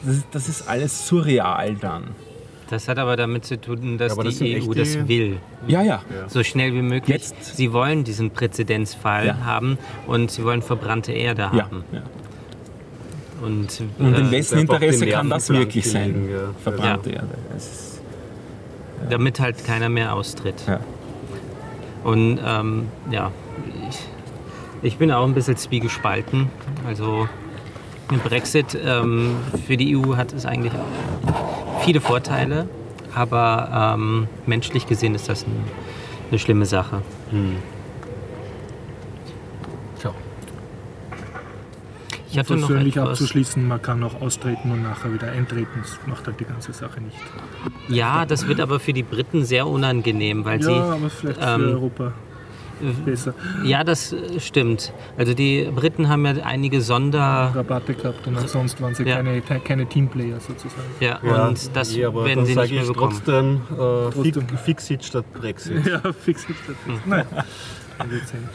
Das, 0.04 0.14
ist, 0.16 0.26
das 0.30 0.48
ist 0.48 0.68
alles 0.68 1.06
surreal 1.06 1.74
dann. 1.80 2.04
Das 2.70 2.88
hat 2.88 2.98
aber 2.98 3.16
damit 3.16 3.44
zu 3.44 3.60
tun, 3.60 3.98
dass 3.98 4.16
Ja, 4.16 4.22
das 4.22 4.38
die 4.38 4.62
EU 4.62 4.72
das 4.72 5.06
will. 5.06 5.36
Ja, 5.66 5.82
ja. 5.82 6.02
So 6.28 6.42
schnell 6.42 6.72
wie 6.72 6.80
möglich. 6.82 7.16
Jetzt- 7.16 7.56
Sie 7.56 7.72
wollen 7.72 8.02
diesen 8.04 8.30
Präzedenzfall 8.30 9.26
Ja. 9.26 9.44
haben 9.44 9.76
und 10.06 10.30
sie 10.30 10.42
wollen 10.44 10.62
verbrannte 10.62 11.12
Erde 11.12 11.42
Ja, 11.42 11.52
haben. 11.52 11.84
ja. 11.92 12.02
Und, 13.42 13.82
Und 13.98 14.14
in 14.16 14.26
äh, 14.26 14.30
wessen 14.30 14.60
Interesse 14.60 15.06
kann 15.08 15.28
das 15.28 15.50
wirklich 15.50 15.90
sein? 15.90 16.28
Verbrannte 16.62 17.10
Erde. 17.10 17.28
Damit 19.10 19.40
halt 19.40 19.64
keiner 19.64 19.88
mehr 19.88 20.14
austritt. 20.14 20.62
Und 22.04 22.40
ähm, 22.44 22.88
ja, 23.10 23.30
ich, 23.88 23.98
ich 24.82 24.98
bin 24.98 25.12
auch 25.12 25.24
ein 25.24 25.34
bisschen 25.34 25.56
zwiegespalten. 25.56 26.50
Also 26.86 27.28
der 28.10 28.16
Brexit 28.18 28.78
ähm, 28.84 29.36
für 29.66 29.76
die 29.76 29.96
EU 29.96 30.16
hat 30.16 30.32
es 30.32 30.44
eigentlich 30.44 30.72
auch 30.74 31.80
viele 31.82 32.00
Vorteile, 32.00 32.68
aber 33.14 33.94
ähm, 33.94 34.28
menschlich 34.46 34.86
gesehen 34.86 35.14
ist 35.14 35.28
das 35.28 35.46
ein, 35.46 35.64
eine 36.30 36.38
schlimme 36.38 36.66
Sache. 36.66 37.02
Tja. 37.30 37.56
Ich 42.32 42.38
hatte 42.38 42.56
noch 42.56 42.66
persönlich 42.68 42.96
etwas. 42.96 43.10
abzuschließen, 43.10 43.66
man 43.68 43.80
kann 43.82 44.02
auch 44.02 44.20
austreten 44.20 44.70
und 44.70 44.82
nachher 44.82 45.12
wieder 45.12 45.30
eintreten. 45.30 45.80
Das 45.82 45.98
macht 46.06 46.26
halt 46.26 46.40
die 46.40 46.44
ganze 46.46 46.72
Sache 46.72 47.00
nicht. 47.00 47.16
Ja, 47.88 48.24
das 48.24 48.46
wird 48.48 48.60
aber 48.60 48.80
für 48.80 48.92
die 48.94 49.02
Briten 49.02 49.44
sehr 49.44 49.66
unangenehm, 49.66 50.44
weil 50.44 50.58
Ja, 50.60 50.66
sie 50.66 50.72
aber 50.72 51.10
vielleicht 51.10 51.40
für 51.42 51.46
ähm, 51.54 51.68
Europa 51.68 52.12
besser. 53.04 53.34
Ja, 53.64 53.84
das 53.84 54.12
äh, 54.12 54.40
stimmt. 54.40 54.92
Also 55.16 55.34
die 55.34 55.70
Briten 55.74 56.08
haben 56.08 56.24
ja 56.26 56.32
einige 56.42 56.80
Sonder... 56.80 57.52
Rabatte 57.54 57.94
gehabt 57.94 58.26
und 58.26 58.36
ansonsten 58.36 58.82
waren 58.82 58.94
sie 58.94 59.04
Ja. 59.04 59.16
keine, 59.16 59.40
keine 59.42 59.86
Teamplayer 59.86 60.40
sozusagen. 60.40 60.82
Ja, 61.00 61.20
Ja, 61.22 61.48
und 61.48 61.76
das 61.76 61.94
eh, 61.94 62.04
aber 62.06 62.24
werden 62.24 62.44
sie 62.46 62.56
nicht 62.56 62.72
mehr 62.72 62.84
bekommen. 62.86 63.12
trotzdem, 63.24 63.60
äh, 63.70 64.10
Trotzdem. 64.10 64.48
Fi- 64.48 64.56
Fixit 64.56 65.04
statt 65.04 65.26
Brexit. 65.34 65.86
Ja, 65.86 66.00
fix 66.12 66.42
ist 66.48 66.58
das. 66.66 66.76
Hm. 66.86 67.00
Nein, 67.06 67.26
man 67.98 68.10
wird 68.10 68.26
sehen. 68.26 68.48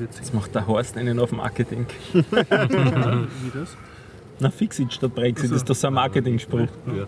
Jetzt 0.00 0.34
macht 0.34 0.54
der 0.54 0.66
Horst 0.66 0.96
einen 0.96 1.18
auf 1.18 1.32
Marketing. 1.32 1.86
Wie 2.12 2.24
das? 3.52 3.76
Na, 4.38 4.50
Fixit 4.50 4.92
statt 4.92 5.14
Brexit 5.14 5.44
Also- 5.44 5.56
ist 5.56 5.68
doch 5.70 5.74
so 5.74 5.86
ein 5.88 5.94
Marketing-Spruch. 5.94 6.68
Ja. 6.86 7.06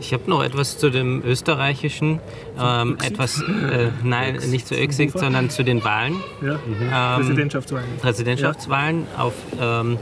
Ich 0.00 0.12
habe 0.12 0.28
noch 0.28 0.42
etwas 0.42 0.78
zu 0.78 0.90
dem 0.90 1.22
österreichischen, 1.24 2.20
ähm, 2.60 2.98
etwas, 3.02 3.40
äh, 3.42 3.90
nein, 4.02 4.38
nicht 4.50 4.66
zu 4.66 4.74
Öxig, 4.74 5.12
sondern 5.12 5.50
zu 5.50 5.64
den 5.64 5.82
Wahlen, 5.84 6.16
Ja, 6.42 6.58
ähm, 7.16 7.22
Präsidentschaftswahlen. 7.22 7.86
Präsidentschaftswahlen, 8.00 9.06
auf, 9.16 9.32
ähm, 9.60 9.98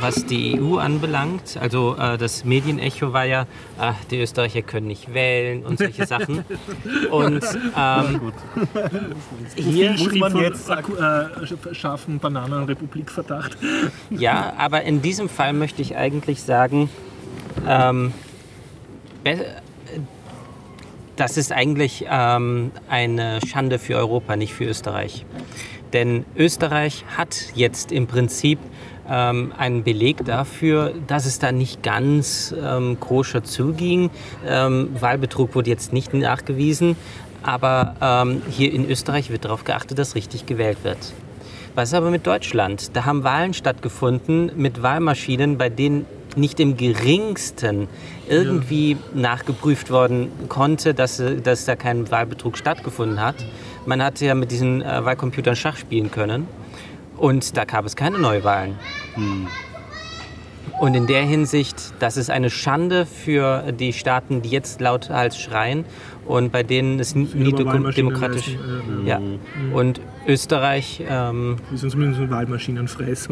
was 0.00 0.26
die 0.26 0.60
EU 0.60 0.78
anbelangt. 0.78 1.58
Also 1.60 1.96
äh, 1.98 2.18
das 2.18 2.44
Medienecho 2.44 3.12
war 3.12 3.24
ja, 3.24 3.46
ach, 3.78 3.94
die 4.10 4.20
Österreicher 4.20 4.62
können 4.62 4.88
nicht 4.88 5.14
wählen 5.14 5.64
und 5.64 5.78
solche 5.78 6.06
Sachen. 6.06 6.44
Und 7.10 7.44
ähm, 7.76 8.32
hier, 9.54 9.92
muss 9.92 10.14
man 10.14 10.36
jetzt 10.36 10.68
äh, 10.68 11.74
scharfen 11.74 12.18
Bananenrepublik-Verdacht. 12.18 13.56
Ja, 14.10 14.52
aber 14.58 14.82
in 14.82 15.02
diesem 15.02 15.28
Fall 15.28 15.52
möchte 15.52 15.82
ich 15.82 15.96
eigentlich 15.96 16.42
sagen, 16.42 16.90
ähm, 17.66 18.12
das 21.16 21.36
ist 21.36 21.52
eigentlich 21.52 22.06
ähm, 22.10 22.70
eine 22.88 23.40
Schande 23.46 23.78
für 23.78 23.96
Europa, 23.96 24.36
nicht 24.36 24.54
für 24.54 24.64
Österreich. 24.64 25.24
Denn 25.92 26.24
Österreich 26.36 27.04
hat 27.16 27.36
jetzt 27.54 27.92
im 27.92 28.06
Prinzip 28.06 28.58
ähm, 29.08 29.52
einen 29.56 29.82
Beleg 29.82 30.24
dafür, 30.24 30.92
dass 31.06 31.26
es 31.26 31.38
da 31.38 31.52
nicht 31.52 31.82
ganz 31.82 32.54
ähm, 32.60 32.98
koscher 33.00 33.44
zuging. 33.44 34.10
Ähm, 34.46 34.90
Wahlbetrug 34.98 35.54
wurde 35.54 35.70
jetzt 35.70 35.92
nicht 35.92 36.12
nachgewiesen, 36.12 36.96
aber 37.42 37.94
ähm, 38.00 38.42
hier 38.50 38.72
in 38.72 38.88
Österreich 38.88 39.30
wird 39.30 39.44
darauf 39.44 39.64
geachtet, 39.64 39.98
dass 39.98 40.14
richtig 40.14 40.46
gewählt 40.46 40.78
wird. 40.82 40.98
Was 41.74 41.90
ist 41.90 41.94
aber 41.94 42.10
mit 42.10 42.26
Deutschland? 42.26 42.96
Da 42.96 43.04
haben 43.04 43.22
Wahlen 43.22 43.54
stattgefunden 43.54 44.50
mit 44.56 44.82
Wahlmaschinen, 44.82 45.58
bei 45.58 45.68
denen 45.68 46.06
nicht 46.34 46.58
im 46.60 46.76
geringsten 46.76 47.88
irgendwie 48.28 48.96
nachgeprüft 49.14 49.90
worden 49.90 50.30
konnte, 50.48 50.94
dass, 50.94 51.20
äh, 51.20 51.40
dass 51.40 51.64
da 51.64 51.76
kein 51.76 52.10
Wahlbetrug 52.10 52.58
stattgefunden 52.58 53.20
hat. 53.20 53.36
Man 53.86 54.02
hatte 54.02 54.26
ja 54.26 54.34
mit 54.34 54.50
diesen 54.50 54.82
äh, 54.82 55.04
Wahlcomputern 55.04 55.56
Schach 55.56 55.76
spielen 55.76 56.10
können 56.10 56.48
und 57.16 57.56
da 57.56 57.64
gab 57.64 57.84
es 57.84 57.96
keine 57.96 58.18
Neuwahlen. 58.18 58.76
Und 60.78 60.94
in 60.94 61.06
der 61.06 61.22
Hinsicht, 61.22 61.94
das 62.00 62.16
ist 62.18 62.30
eine 62.30 62.50
Schande 62.50 63.06
für 63.06 63.72
die 63.72 63.94
Staaten, 63.94 64.42
die 64.42 64.50
jetzt 64.50 64.80
lauthals 64.80 65.38
schreien 65.38 65.86
und 66.26 66.52
bei 66.52 66.62
denen 66.62 66.98
es 67.00 67.14
nie 67.14 67.52
demokratisch. 67.52 68.48
äh, 69.04 69.08
Ja. 69.08 69.20
Und 69.72 70.00
Österreich, 70.26 71.02
ähm, 71.08 71.56
Wir 71.70 71.78
sind 71.78 71.90
zumindest 71.90 72.20
ein 72.20 72.30
Wahlmaschinenfress. 72.30 73.28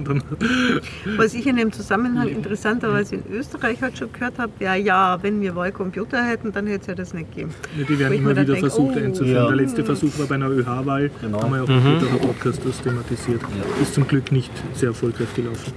Was 1.16 1.34
ich 1.34 1.46
in 1.46 1.56
dem 1.56 1.72
Zusammenhang 1.72 2.28
interessanterweise 2.28 3.16
in 3.16 3.22
Österreich 3.32 3.82
halt 3.82 3.98
schon 3.98 4.12
gehört 4.12 4.38
habe, 4.38 4.52
ja, 4.60 4.74
ja, 4.74 5.18
wenn 5.22 5.40
wir 5.40 5.56
Wahlcomputer 5.56 6.22
hätten, 6.24 6.52
dann 6.52 6.66
hätte 6.66 6.80
es 6.82 6.86
ja 6.86 6.94
das 6.94 7.14
nicht 7.14 7.30
gegeben. 7.34 7.50
Ja, 7.78 7.84
die 7.84 7.98
werden 7.98 8.12
Wo 8.12 8.16
immer 8.18 8.30
wieder 8.30 8.44
denk, 8.44 8.58
versucht 8.60 8.94
oh. 8.96 8.98
einzuführen. 9.04 9.34
Ja. 9.36 9.46
Der 9.48 9.56
letzte 9.56 9.84
Versuch 9.84 10.16
war 10.18 10.26
bei 10.26 10.36
einer 10.36 10.50
ÖH-Wahl. 10.50 11.10
Genau. 11.20 11.42
Haben 11.42 11.50
wir 11.50 11.56
ja 11.58 11.62
auch 11.64 11.68
Mhm. 11.68 12.06
im 12.12 12.18
Podcast 12.28 12.60
das 12.64 12.80
thematisiert. 12.80 13.40
Ist 13.82 13.94
zum 13.94 14.06
Glück 14.06 14.30
nicht 14.30 14.52
sehr 14.74 14.90
erfolgreich 14.90 15.34
gelaufen. 15.34 15.72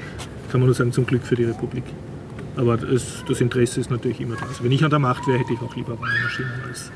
Kann 0.51 0.59
man 0.61 0.67
nur 0.67 0.75
sagen, 0.75 0.91
zum 0.91 1.05
Glück 1.05 1.23
für 1.23 1.35
die 1.35 1.45
Republik. 1.45 1.83
Aber 2.57 2.81
es, 2.81 3.23
das 3.27 3.39
Interesse 3.39 3.79
ist 3.79 3.91
natürlich 3.91 4.19
immer 4.19 4.35
da. 4.35 4.47
Also 4.47 4.63
wenn 4.63 4.71
ich 4.71 4.83
an 4.83 4.89
der 4.89 4.99
Macht 4.99 5.27
wäre, 5.27 5.39
hätte 5.39 5.53
ich 5.53 5.61
auch 5.61 5.75
lieber 5.75 5.99
Wahlmaschinen 5.99 6.51
als 6.67 6.91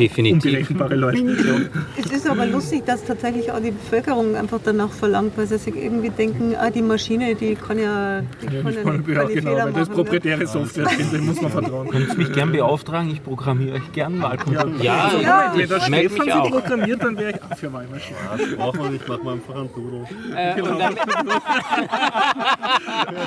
definitiv. 0.00 0.70
Leute. 0.70 1.70
Es 1.96 2.10
ist 2.10 2.28
aber 2.28 2.46
lustig, 2.46 2.84
dass 2.86 3.04
tatsächlich 3.04 3.52
auch 3.52 3.60
die 3.60 3.70
Bevölkerung 3.70 4.34
einfach 4.34 4.58
danach 4.64 4.90
verlangt, 4.90 5.32
weil 5.36 5.46
sie 5.46 5.58
sich 5.58 5.76
irgendwie 5.76 6.10
denken, 6.10 6.54
ah, 6.58 6.70
die 6.70 6.82
Maschine, 6.82 7.34
die 7.34 7.54
kann 7.54 7.78
ja, 7.78 8.22
die 8.42 8.46
Ja, 8.56 8.62
kann 8.62 8.74
ja 8.74 8.82
kann, 8.82 9.04
ja, 9.06 9.24
genau, 9.24 9.54
das 9.56 9.66
machen. 9.66 9.74
ne? 9.74 9.86
proprietäre 9.94 10.46
Software 10.46 10.88
sind, 10.88 11.12
dem 11.12 11.26
muss 11.26 11.40
man 11.40 11.50
vertrauen. 11.52 11.88
Könnt 11.90 12.16
mich 12.18 12.32
gern 12.32 12.52
beauftragen, 12.52 13.10
ich 13.10 13.22
programmiere 13.22 13.76
euch 13.76 13.92
gern 13.92 14.20
Wahlcomputer. 14.22 14.82
Ja, 14.82 15.04
Also, 15.04 15.18
Ja, 15.20 15.52
wenn 15.54 15.68
der 15.68 15.80
Stefan 15.80 16.24
sie 16.24 16.32
auch. 16.32 16.50
programmiert, 16.50 17.02
dann 17.02 17.16
wäre 17.18 17.30
ich 17.32 17.42
auch 17.42 17.56
für 17.56 17.72
Wahlmaschinen. 17.72 18.18
Das 18.38 18.56
brauchen 18.56 18.80
wir 18.82 18.90
nicht, 18.90 19.08
machen 19.08 19.24
wir 19.24 19.32
einfach 19.32 19.54
einen 19.54 19.70
Doodle. 19.74 20.04
Äh, 20.36 20.62
und 20.62 20.78
damit, 20.80 20.98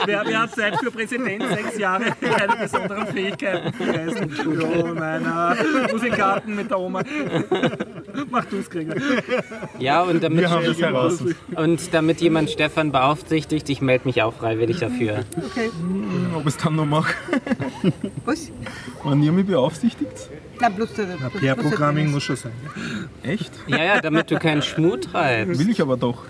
Wer, 0.05 0.23
wer 0.25 0.41
hat 0.41 0.55
Zeit 0.55 0.77
für 0.79 0.91
Präsident? 0.91 1.43
Sechs 1.53 1.77
Jahre, 1.77 2.03
keine 2.21 2.55
besonderen 2.61 3.07
Fähigkeiten 3.07 3.73
vorweisen. 3.73 4.31
Ja, 4.37 4.93
meiner. 4.93 5.55
Muss 5.91 6.03
im 6.03 6.13
Garten 6.15 6.55
mit 6.63 6.71
der 6.71 6.79
Oma. 6.79 7.03
Mach 8.31 8.45
du 8.45 8.57
es, 8.57 8.69
Gregor. 8.69 8.95
ja, 9.79 10.01
und 10.03 10.23
damit, 10.23 10.45
und 11.55 11.93
damit 11.93 12.21
jemand 12.21 12.49
Stefan 12.49 12.91
beaufsichtigt, 12.91 13.69
ich 13.69 13.81
melde 13.81 14.05
mich 14.05 14.21
auch 14.21 14.33
freiwillig 14.33 14.79
dafür. 14.79 15.23
Okay. 15.37 15.69
Ob 16.35 16.41
ich 16.41 16.47
es 16.47 16.57
dann 16.57 16.75
noch 16.75 16.85
mache. 16.85 17.13
Was? 18.25 18.51
Wenn 19.03 19.23
ihr 19.23 19.31
mich 19.31 19.45
beaufsichtigt? 19.45 20.29
Na, 20.59 20.69
bloß 20.69 20.93
der, 20.93 21.05
bloß- 21.05 21.17
Per 21.19 21.29
bloß 21.29 21.41
der 21.41 21.55
Programming 21.55 21.95
Dennis. 22.05 22.13
muss 22.13 22.23
schon 22.23 22.35
sein. 22.37 22.51
Echt? 23.23 23.51
Ja, 23.67 23.83
ja, 23.83 24.01
damit 24.01 24.31
du 24.31 24.37
keinen 24.39 24.61
Schmut 24.61 25.03
treibst. 25.11 25.59
Will 25.59 25.69
ich 25.69 25.81
aber 25.81 25.97
doch. 25.97 26.23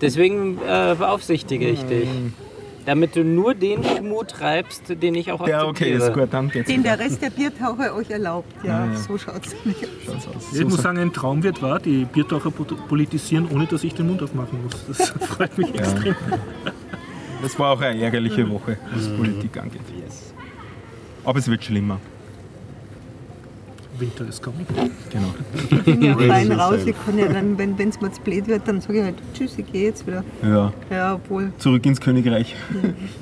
Deswegen 0.00 0.58
äh, 0.66 0.94
beaufsichtige 0.98 1.68
ich 1.68 1.82
dich. 1.84 2.08
Damit 2.86 3.16
du 3.16 3.24
nur 3.24 3.54
den 3.54 3.82
Schmut 3.82 4.28
treibst, 4.28 4.82
den 5.02 5.14
ich 5.14 5.32
auch 5.32 5.40
akzeptiere. 5.40 5.62
Ja, 5.62 5.68
okay, 5.68 5.92
ist 5.94 6.12
gut, 6.12 6.28
dann 6.32 6.50
geht's. 6.50 6.68
Den 6.68 6.82
der 6.82 6.98
Rest 6.98 7.22
der 7.22 7.30
Biertaucher 7.30 7.94
euch 7.94 8.10
erlaubt. 8.10 8.52
Ja, 8.62 8.84
Ja, 8.86 8.92
ja. 8.92 8.96
so 8.98 9.16
schaut 9.16 9.46
es 9.46 9.54
nicht 9.64 9.82
aus. 9.84 9.88
Schaut's 10.04 10.28
aus. 10.28 10.52
Ich 10.52 10.58
So 10.58 10.64
muss 10.64 10.76
sa- 10.76 10.82
sagen, 10.82 10.98
ein 10.98 11.12
Traum 11.12 11.42
wird 11.42 11.62
wahr, 11.62 11.78
die 11.80 12.04
Biertaucher 12.04 12.50
politisieren, 12.50 13.48
ohne 13.50 13.66
dass 13.66 13.84
ich 13.84 13.94
den 13.94 14.06
Mund 14.08 14.22
aufmachen 14.22 14.62
muss. 14.64 14.84
Das 14.86 15.10
freut 15.28 15.56
mich 15.56 15.74
extrem. 15.74 16.14
Das 17.42 17.58
war 17.58 17.72
auch 17.72 17.80
eine 17.80 18.00
ärgerliche 18.00 18.48
Woche, 18.50 18.76
was 18.94 19.08
Politik 19.16 19.56
angeht. 19.56 19.80
Aber 21.24 21.38
es 21.38 21.48
wird 21.48 21.64
schlimmer. 21.64 22.00
Winter 23.98 24.26
ist 24.28 24.42
coming. 24.42 24.66
Genau. 25.10 25.34
Ich 25.70 25.84
bin 25.84 26.02
ja 26.02 26.16
fein 26.16 26.52
raus. 26.52 26.80
Ich 26.84 26.96
kann 27.04 27.18
ja 27.18 27.28
dann, 27.28 27.56
wenn 27.58 27.76
es 27.88 28.00
mir 28.00 28.10
zu 28.10 28.20
blöd 28.22 28.46
wird, 28.46 28.66
dann 28.66 28.80
sage 28.80 28.98
ich 28.98 29.04
halt 29.04 29.16
Tschüss, 29.34 29.58
ich 29.58 29.70
gehe 29.70 29.84
jetzt 29.84 30.06
wieder. 30.06 30.24
Ja. 30.42 30.72
Ja, 30.90 31.14
obwohl 31.14 31.52
Zurück 31.58 31.84
ins 31.86 32.00
Königreich. 32.00 32.54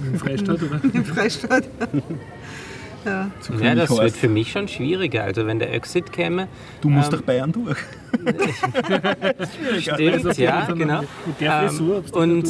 Im 0.06 0.18
Freistaat, 0.18 0.62
oder? 0.62 0.80
im 0.92 1.04
Freistaat. 1.04 1.64
ja. 3.04 3.30
Ja, 3.60 3.74
das 3.74 3.90
wird 3.90 4.12
für 4.16 4.28
mich 4.28 4.52
schon 4.52 4.68
schwieriger. 4.68 5.24
Also 5.24 5.46
wenn 5.46 5.58
der 5.58 5.72
Exit 5.74 6.12
käme, 6.12 6.48
Du 6.80 6.88
musst 6.88 7.06
ähm, 7.06 7.10
durch 7.10 7.24
Bayern 7.24 7.52
durch. 7.52 7.78
stimmt, 9.80 10.38
ja, 10.38 10.66
genau. 10.66 11.00
Mit 11.26 11.40
der 11.40 11.68
Frisur. 11.68 12.02
Ähm, 12.14 12.20
und. 12.20 12.48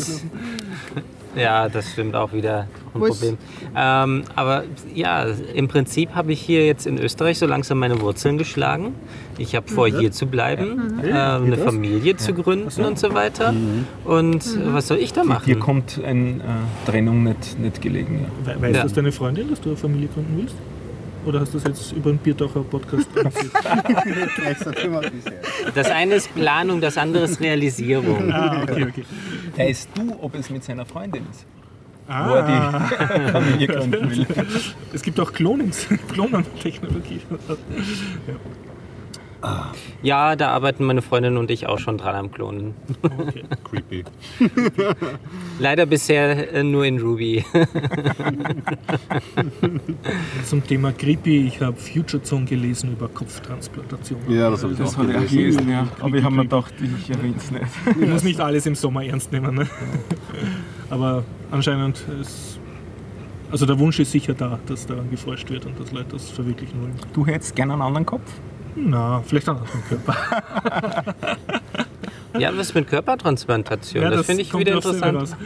Ja, 1.37 1.69
das 1.69 1.93
stimmt 1.93 2.15
auch 2.15 2.33
wieder 2.33 2.67
ein 2.95 3.01
Was? 3.01 3.11
Problem. 3.11 3.39
Ähm, 3.77 4.23
aber 4.37 4.65
ja, 4.95 5.25
im 5.55 5.69
Prinzip 5.69 6.15
habe 6.15 6.33
ich 6.33 6.41
hier 6.41 6.67
jetzt 6.67 6.87
in 6.87 6.99
Österreich 6.99 7.39
so 7.39 7.47
langsam 7.47 7.79
meine 7.79 8.01
Wurzeln 8.01 8.39
geschlagen. 8.39 8.95
Ich 9.39 9.55
habe 9.57 9.67
vor, 9.69 9.89
hier 9.89 10.13
zu 10.13 10.27
bleiben, 10.27 11.01
äh, 11.03 11.11
eine 11.13 11.57
das? 11.57 11.65
Familie 11.65 12.17
zu 12.17 12.35
gründen 12.35 12.85
und 12.85 12.99
so 12.99 13.15
weiter. 13.15 13.55
Und 14.05 14.45
äh, 14.45 14.73
was 14.75 14.89
soll 14.89 14.99
ich 14.99 15.13
da 15.13 15.23
Dir 15.23 15.29
machen? 15.29 15.59
kommt 15.61 16.01
eine 16.05 16.31
äh, 16.31 16.37
Trennung 16.87 17.23
nicht, 17.25 17.59
nicht 17.59 17.81
gelegen. 17.81 18.27
Ja. 18.47 18.55
We- 18.57 18.63
Weiß 18.63 18.77
Ja. 18.77 18.83
das 18.83 18.93
deine 18.93 19.11
Freundin, 19.13 19.49
dass 19.51 19.61
du 19.61 19.71
eine 19.71 19.79
Familie 19.79 20.09
gründen 20.09 20.35
willst? 20.37 20.55
Oder 21.25 21.41
hast 21.41 21.55
du 21.55 21.59
das 21.59 21.69
jetzt 21.69 21.93
über 21.93 22.11
organisiert? 23.15 24.39
Extra 24.45 24.73
thematisiert. 24.73 25.35
Das 25.75 25.91
eine 25.91 26.15
ist 26.17 26.35
Planung, 26.35 26.81
das 26.81 26.97
andere 26.99 27.25
ist 27.25 27.41
Realisierung. 27.41 28.33
ah, 28.33 28.63
okay, 28.63 28.85
okay. 28.89 29.05
Weißt 29.57 29.89
du, 29.95 30.17
ob 30.21 30.35
es 30.35 30.51
mit 30.51 30.65
seiner 30.65 30.85
Freundin 30.85 31.25
ist? 31.31 31.47
Wo 32.07 32.13
Ah, 32.13 32.37
er 32.91 33.19
die 33.19 33.31
Familie 33.33 33.67
gründen 33.69 34.11
will. 34.11 34.27
es 34.93 35.03
gibt 35.03 35.21
auch 35.21 35.33
Klonungs 35.33 35.87
Klonen-Technologie. 36.13 37.21
Ja, 38.27 38.35
da 40.37 40.49
arbeiten 40.51 40.85
meine 40.85 41.03
Freundin 41.03 41.37
und 41.37 41.51
ich 41.51 41.67
auch 41.67 41.79
schon 41.79 41.99
dran 41.99 42.15
am 42.15 42.31
Klonen. 42.31 42.75
Okay. 43.03 43.43
Creepy. 43.65 44.05
Leider 45.59 45.87
bisher 45.87 46.53
äh, 46.53 46.63
nur 46.63 46.85
in 46.85 47.01
Ruby. 47.01 47.45
Zum 50.45 50.67
Thema 50.67 50.93
Grippe, 50.93 51.31
ich 51.31 51.61
habe 51.61 51.77
Future 51.77 52.23
Zone 52.23 52.45
gelesen 52.45 52.93
über 52.93 53.09
Kopftransplantation. 53.09 54.21
Ja, 54.29 54.51
das 54.51 54.63
habe 54.63 54.73
ich 54.73 54.79
Das 54.79 54.95
auch 54.95 54.99
hat 54.99 55.09
er 55.09 55.15
gelesen. 55.15 55.37
gelesen, 55.39 55.71
ja. 55.71 55.87
Aber 56.01 56.17
ich 56.17 56.25
habe 56.25 56.35
mir 56.35 56.43
gedacht, 56.43 56.75
ich 56.81 57.11
erwähne 57.11 57.35
es 57.37 57.51
nicht. 57.51 57.65
Ich 58.01 58.09
muss 58.09 58.23
nicht 58.25 58.41
alles 58.41 58.67
im 58.67 58.75
Sommer 58.75 59.05
ernst 59.05 59.33
nehmen. 59.33 59.55
Ne? 59.55 59.69
Aber 60.91 61.25
anscheinend 61.51 62.05
ist. 62.21 62.59
Also 63.51 63.67
der 63.67 63.79
Wunsch 63.79 63.99
ist 64.01 64.13
sicher 64.13 64.33
da, 64.33 64.59
dass 64.67 64.87
daran 64.87 65.11
geforscht 65.11 65.51
wird 65.51 65.67
und 65.67 65.79
dass 65.79 65.93
Leute 65.93 66.13
das 66.13 66.31
verwirklichen 66.31 66.81
wollen. 66.81 66.95
Du 67.13 67.27
hättest 67.27 67.55
gerne 67.55 67.75
einen 67.75 67.83
anderen 67.83 68.07
Kopf? 68.07 68.23
Na, 68.75 69.23
vielleicht 69.27 69.49
an 69.49 69.59
anderen 69.59 69.83
Körper. 69.89 70.17
Ja, 72.39 72.51
was 72.57 72.73
mit 72.73 72.89
Körpertransplantation? 72.89 74.11
das 74.11 74.25
finde 74.25 74.41
ich 74.41 74.55
wieder 74.55 74.75
noch 74.77 74.85
interessant. 74.85 75.37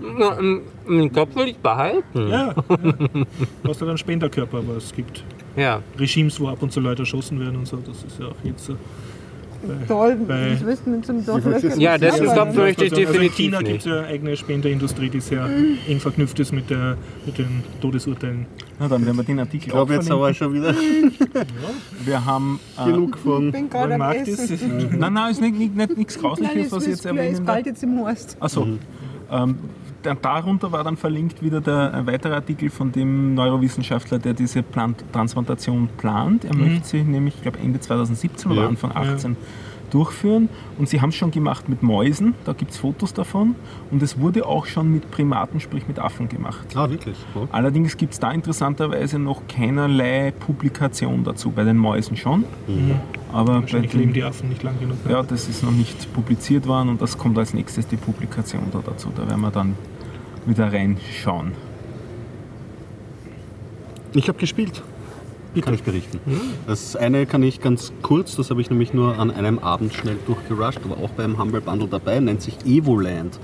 Na, 0.00 0.38
ähm, 0.38 0.62
Den 0.86 1.10
Kopf 1.12 1.34
will 1.34 1.48
ich 1.48 1.56
behalten. 1.56 2.28
Ja, 2.28 2.48
ja. 2.48 2.54
Du 2.68 3.70
hast 3.70 3.80
halt 3.80 3.88
einen 3.88 3.96
Spenderkörper, 3.98 4.58
aber 4.58 4.76
es 4.76 4.92
gibt 4.94 5.24
Ja. 5.56 5.80
Regimes, 5.98 6.38
wo 6.38 6.48
ab 6.48 6.62
und 6.62 6.72
zu 6.72 6.80
Leute 6.80 7.02
erschossen 7.02 7.40
werden 7.40 7.56
und 7.56 7.66
so. 7.66 7.78
Das 7.78 7.96
ist 8.04 8.18
ja 8.20 8.26
auch 8.26 8.34
jetzt 8.44 8.66
so. 8.66 8.76
Toll, 9.88 10.16
Bei- 10.26 10.56
mit 10.86 11.04
so 11.04 11.12
einem 11.12 11.26
Dorf 11.26 11.42
Ja, 11.78 11.98
das 11.98 12.20
ist 12.20 12.34
Kopf 12.34 12.54
möchte 12.54 12.84
ich 12.84 12.92
also 12.92 13.02
in 13.02 13.08
definitiv 13.08 13.36
China 13.36 13.58
gibt 13.58 13.68
es 13.68 13.74
nicht. 13.74 13.86
ja 13.86 13.98
eine 13.98 14.06
eigene 14.06 14.36
Spenderindustrie, 14.36 15.10
die 15.10 15.20
sehr 15.20 15.48
eng 15.88 16.00
verknüpft 16.00 16.38
ist 16.38 16.52
mit, 16.52 16.70
der, 16.70 16.96
mit 17.26 17.38
den 17.38 17.64
Todesurteilen. 17.80 18.46
Na, 18.78 18.86
dann 18.88 19.04
werden 19.04 19.16
wir 19.16 19.24
den 19.24 19.40
Artikel 19.40 19.66
Ich 19.66 19.72
glaube 19.72 19.92
auch 19.92 19.96
jetzt 19.96 20.10
aber 20.10 20.32
schon 20.32 20.54
wieder 20.54 20.74
Wir 22.04 22.24
haben... 22.24 22.60
Äh, 22.78 22.84
genug 22.90 23.18
von. 23.18 23.46
Ich 23.46 23.52
bin 23.52 23.68
gerade 23.68 23.94
am. 23.94 24.02
Essen. 24.12 24.98
nein, 24.98 25.12
nein, 25.12 25.30
ist 25.32 25.40
nicht, 25.40 25.58
nicht, 25.58 25.76
nicht, 25.76 25.96
nichts 25.96 26.14
Nein, 26.16 26.22
Grausliches, 26.22 26.66
es 26.66 26.72
was 26.72 26.82
ich 26.84 26.88
jetzt 26.90 26.98
ist, 27.00 27.04
erwähnen 27.06 27.44
kalt 27.44 27.66
jetzt 27.66 27.82
im 27.82 27.98
Horst. 27.98 28.36
Achso. 28.40 28.66
Ähm, 29.30 29.56
darunter 30.02 30.72
war 30.72 30.84
dann 30.84 30.96
verlinkt 30.96 31.42
wieder 31.42 31.60
der, 31.60 31.94
ein 31.94 32.06
weiterer 32.06 32.36
Artikel 32.36 32.70
von 32.70 32.92
dem 32.92 33.34
Neurowissenschaftler, 33.34 34.18
der 34.18 34.34
diese 34.34 34.62
Plant 34.62 35.04
Transplantation 35.12 35.88
plant. 35.96 36.44
Er 36.44 36.54
möchte 36.54 36.86
sie 36.86 37.02
nämlich, 37.02 37.34
ich 37.36 37.42
glaube, 37.42 37.58
Ende 37.58 37.80
2017 37.80 38.50
oder 38.50 38.62
Ja. 38.62 38.68
Anfang 38.68 38.92
18 38.94 39.36
durchführen. 39.90 40.48
Und 40.78 40.88
sie 40.88 41.00
haben 41.00 41.10
es 41.10 41.16
schon 41.16 41.30
gemacht 41.30 41.68
mit 41.68 41.82
Mäusen, 41.82 42.34
da 42.44 42.52
gibt 42.52 42.72
es 42.72 42.78
Fotos 42.78 43.14
davon. 43.14 43.54
Und 43.90 44.02
es 44.02 44.18
wurde 44.18 44.46
auch 44.46 44.66
schon 44.66 44.92
mit 44.92 45.10
Primaten, 45.10 45.60
sprich 45.60 45.88
mit 45.88 45.98
Affen 45.98 46.28
gemacht. 46.28 46.66
Ah, 46.74 46.88
wirklich? 46.90 47.16
Cool. 47.34 47.48
Allerdings 47.52 47.96
gibt 47.96 48.12
es 48.14 48.20
da 48.20 48.30
interessanterweise 48.32 49.18
noch 49.18 49.42
keinerlei 49.48 50.32
Publikation 50.38 51.24
dazu. 51.24 51.50
Bei 51.50 51.64
den 51.64 51.76
Mäusen 51.76 52.16
schon. 52.16 52.44
Aber 53.32 53.54
bei 53.54 53.60
Wahrscheinlich 53.62 53.92
leben 53.92 54.08
den, 54.08 54.14
die 54.14 54.24
Affen 54.24 54.48
nicht 54.48 54.62
lang 54.62 54.78
genug. 54.78 54.96
ja, 55.08 55.22
das 55.22 55.48
ist 55.48 55.62
noch 55.62 55.72
nicht 55.72 56.12
publiziert 56.12 56.66
worden 56.66 56.88
und 56.88 57.02
das 57.02 57.18
kommt 57.18 57.36
als 57.38 57.54
nächstes 57.54 57.86
die 57.86 57.96
Publikation 57.96 58.62
da 58.72 58.80
dazu. 58.84 59.10
Da 59.14 59.28
werden 59.28 59.40
wir 59.40 59.50
dann 59.50 59.74
wieder 60.46 60.72
reinschauen. 60.72 61.52
Ich 64.14 64.28
habe 64.28 64.38
gespielt. 64.38 64.82
Kann 65.62 65.74
ich 65.74 65.82
berichten. 65.82 66.20
Das 66.66 66.94
eine 66.94 67.26
kann 67.26 67.42
ich 67.42 67.60
ganz 67.60 67.92
kurz, 68.02 68.36
das 68.36 68.50
habe 68.50 68.60
ich 68.60 68.70
nämlich 68.70 68.92
nur 68.94 69.18
an 69.18 69.30
einem 69.30 69.58
Abend 69.58 69.92
schnell 69.94 70.16
durchgerusht, 70.26 70.80
aber 70.84 71.02
auch 71.02 71.10
beim 71.10 71.38
Humble 71.38 71.60
Bundle 71.60 71.88
dabei, 71.88 72.20
nennt 72.20 72.42
sich 72.42 72.56
Evoland. 72.64 73.38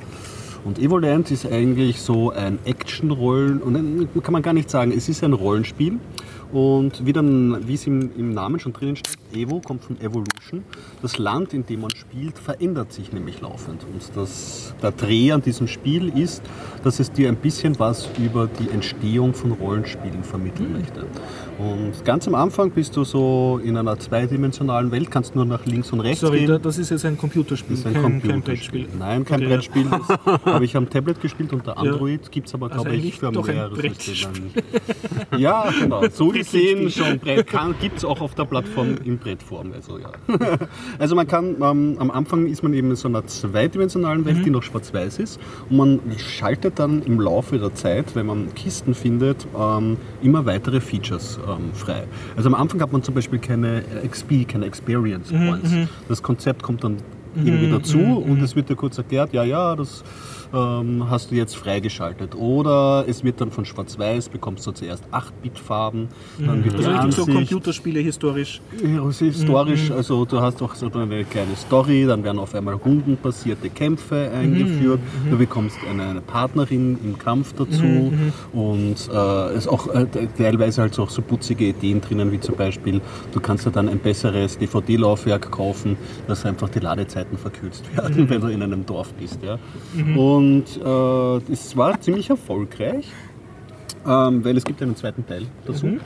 Und 0.64 0.78
Evoland 0.78 1.30
ist 1.30 1.44
eigentlich 1.44 2.00
so 2.00 2.30
ein 2.30 2.58
Action-Rollen, 2.64 3.60
und 3.60 3.76
ein- 3.76 4.08
kann 4.22 4.32
man 4.32 4.42
gar 4.42 4.54
nicht 4.54 4.70
sagen, 4.70 4.92
es 4.96 5.08
ist 5.08 5.22
ein 5.24 5.32
Rollenspiel. 5.34 5.98
Und 6.52 7.04
wie, 7.04 7.12
dann, 7.12 7.66
wie 7.66 7.74
es 7.74 7.86
im, 7.86 8.10
im 8.16 8.32
Namen 8.32 8.60
schon 8.60 8.72
drinnen 8.72 8.94
steht, 8.94 9.18
Evo 9.34 9.60
kommt 9.60 9.82
von 9.82 10.00
Evolution. 10.00 10.62
Das 11.02 11.18
Land, 11.18 11.52
in 11.52 11.66
dem 11.66 11.80
man 11.80 11.90
spielt, 11.90 12.38
verändert 12.38 12.92
sich 12.92 13.12
nämlich 13.12 13.40
laufend. 13.40 13.84
Und 13.92 14.02
das, 14.14 14.72
der 14.80 14.92
Dreh 14.92 15.32
an 15.32 15.42
diesem 15.42 15.66
Spiel 15.66 16.16
ist, 16.16 16.42
dass 16.84 17.00
es 17.00 17.10
dir 17.10 17.28
ein 17.28 17.36
bisschen 17.36 17.76
was 17.80 18.08
über 18.24 18.46
die 18.46 18.70
Entstehung 18.72 19.34
von 19.34 19.50
Rollenspielen 19.52 20.22
vermitteln 20.22 20.72
möchte. 20.74 21.06
Und 21.58 22.04
ganz 22.04 22.26
am 22.26 22.34
Anfang 22.34 22.70
bist 22.70 22.96
du 22.96 23.04
so 23.04 23.60
in 23.62 23.76
einer 23.76 23.98
zweidimensionalen 23.98 24.90
Welt, 24.90 25.10
kannst 25.10 25.36
nur 25.36 25.44
nach 25.44 25.64
links 25.66 25.92
und 25.92 26.00
rechts 26.00 26.20
Sorry, 26.20 26.40
gehen. 26.40 26.48
da- 26.48 26.58
das 26.58 26.78
ist 26.78 26.90
jetzt 26.90 27.04
ein 27.04 27.16
Computerspiel, 27.16 27.74
ist 27.74 27.86
ein 27.86 27.92
kein, 27.94 28.02
kein 28.02 28.20
Computerspiel. 28.20 28.82
Brettspiel. 28.84 28.98
Nein, 28.98 29.24
kein 29.24 29.40
Okay, 29.40 29.48
Brettspiel. 29.48 29.86
Das 29.90 30.08
habe 30.46 30.64
ich 30.64 30.76
am 30.76 30.90
Tablet 30.90 31.20
gespielt 31.20 31.52
unter 31.52 31.78
Android. 31.78 32.30
Gibt 32.32 32.48
es 32.48 32.54
aber, 32.54 32.66
Also 32.72 32.82
glaube 32.82 32.96
ich, 32.96 33.02
eigentlich 33.02 33.18
für 33.18 33.28
ein 33.28 33.34
mehrere. 33.34 33.94
Systeme. 33.94 34.50
Ja, 35.38 35.66
genau. 35.80 36.02
So 36.12 36.28
gesehen 36.28 36.90
schon. 36.90 37.20
Gibt 37.80 37.98
es 37.98 38.04
auch 38.04 38.20
auf 38.20 38.34
der 38.34 38.44
Plattform 38.44 38.96
in 39.04 39.18
Brettform. 39.18 39.72
Also, 39.72 39.98
ja. 39.98 40.10
also 40.98 41.14
man 41.14 41.26
kann, 41.26 41.56
ähm, 41.62 41.96
am 41.98 42.10
Anfang 42.10 42.46
ist 42.46 42.62
man 42.62 42.72
eben 42.74 42.90
in 42.90 42.96
so 42.96 43.08
einer 43.08 43.26
zweidimensionalen 43.26 44.24
Welt, 44.24 44.44
die 44.44 44.50
noch 44.50 44.62
schwarz-weiß 44.62 45.18
ist. 45.18 45.40
Und 45.70 45.76
man 45.76 46.00
schaltet 46.18 46.78
dann 46.78 47.02
im 47.02 47.20
Laufe 47.20 47.58
der 47.58 47.74
Zeit, 47.74 48.14
wenn 48.14 48.26
man 48.26 48.54
Kisten 48.54 48.94
findet, 48.94 49.46
ähm, 49.58 49.96
immer 50.22 50.46
weitere 50.46 50.80
Features 50.80 51.38
ähm, 51.48 51.72
frei. 51.74 52.04
Also 52.36 52.48
am 52.48 52.54
Anfang 52.54 52.80
hat 52.80 52.92
man 52.92 53.02
zum 53.02 53.14
Beispiel 53.14 53.38
keine 53.38 53.82
XP, 54.08 54.48
keine 54.48 54.66
Experience 54.66 55.30
Points. 55.30 55.70
Das 56.08 56.22
Konzept 56.22 56.62
kommt 56.62 56.84
dann 56.84 56.96
irgendwie 57.36 57.70
dazu 57.70 57.98
und 57.98 58.40
es 58.42 58.54
wird 58.54 58.68
dir 58.68 58.76
kurz 58.76 58.98
erklärt, 58.98 59.32
ja, 59.32 59.44
ja, 59.44 59.74
das 59.74 60.04
ähm, 60.52 61.08
hast 61.08 61.30
du 61.30 61.36
jetzt 61.36 61.56
freigeschaltet. 61.56 62.34
Oder 62.34 63.04
es 63.06 63.22
wird 63.24 63.40
dann 63.40 63.50
von 63.50 63.64
Schwarz-Weiß, 63.64 64.28
bekommst 64.28 64.66
du 64.66 64.72
zuerst 64.72 65.04
8-Bit-Farben, 65.12 66.08
dann 66.38 66.64
wird 66.64 66.78
die 66.78 66.84
Also 66.84 66.90
richtig 66.90 67.14
so 67.14 67.22
Ansicht, 67.22 67.38
Computerspiele 67.38 68.00
historisch. 68.00 68.60
ja, 68.82 69.08
historisch, 69.10 69.90
also 69.90 70.24
du 70.24 70.40
hast 70.40 70.60
auch 70.62 70.74
so 70.74 70.90
eine 70.92 71.24
kleine 71.24 71.54
Story, 71.56 72.06
dann 72.06 72.24
werden 72.24 72.38
auf 72.38 72.54
einmal 72.54 72.74
rundenbasierte 72.74 73.70
Kämpfe 73.70 74.30
eingeführt, 74.34 75.00
du 75.30 75.38
bekommst 75.38 75.76
eine, 75.88 76.04
eine 76.04 76.20
Partnerin 76.20 76.98
im 77.04 77.18
Kampf 77.18 77.52
dazu. 77.52 78.12
Und 78.52 78.96
äh, 79.12 79.48
es 79.50 79.64
ist 79.64 79.68
auch 79.68 79.88
äh, 79.94 80.06
teilweise 80.36 80.82
halt 80.82 80.94
so 80.94 81.04
auch 81.04 81.10
so 81.10 81.22
putzige 81.22 81.66
Ideen 81.66 82.00
drinnen, 82.00 82.32
wie 82.32 82.40
zum 82.40 82.56
Beispiel, 82.56 83.00
du 83.32 83.40
kannst 83.40 83.66
dir 83.66 83.70
dann 83.70 83.88
ein 83.88 83.98
besseres 83.98 84.58
DVD-Laufwerk 84.58 85.50
kaufen, 85.50 85.96
dass 86.26 86.44
einfach 86.46 86.68
die 86.68 86.80
Ladezeiten 86.80 87.36
verkürzt 87.36 87.84
werden, 87.96 88.28
wenn 88.28 88.40
du 88.40 88.48
in 88.48 88.62
einem 88.62 88.86
Dorf 88.86 89.12
bist. 89.14 89.38
Ja. 89.42 89.58
Und 90.16 90.43
äh, 90.84 91.52
es 91.52 91.76
war 91.76 92.00
ziemlich 92.00 92.30
erfolgreich 92.30 93.12
ähm, 94.06 94.44
weil 94.44 94.56
es 94.56 94.64
gibt 94.64 94.82
einen 94.82 94.96
zweiten 94.96 95.26
Teil 95.26 95.46
dazu. 95.66 95.98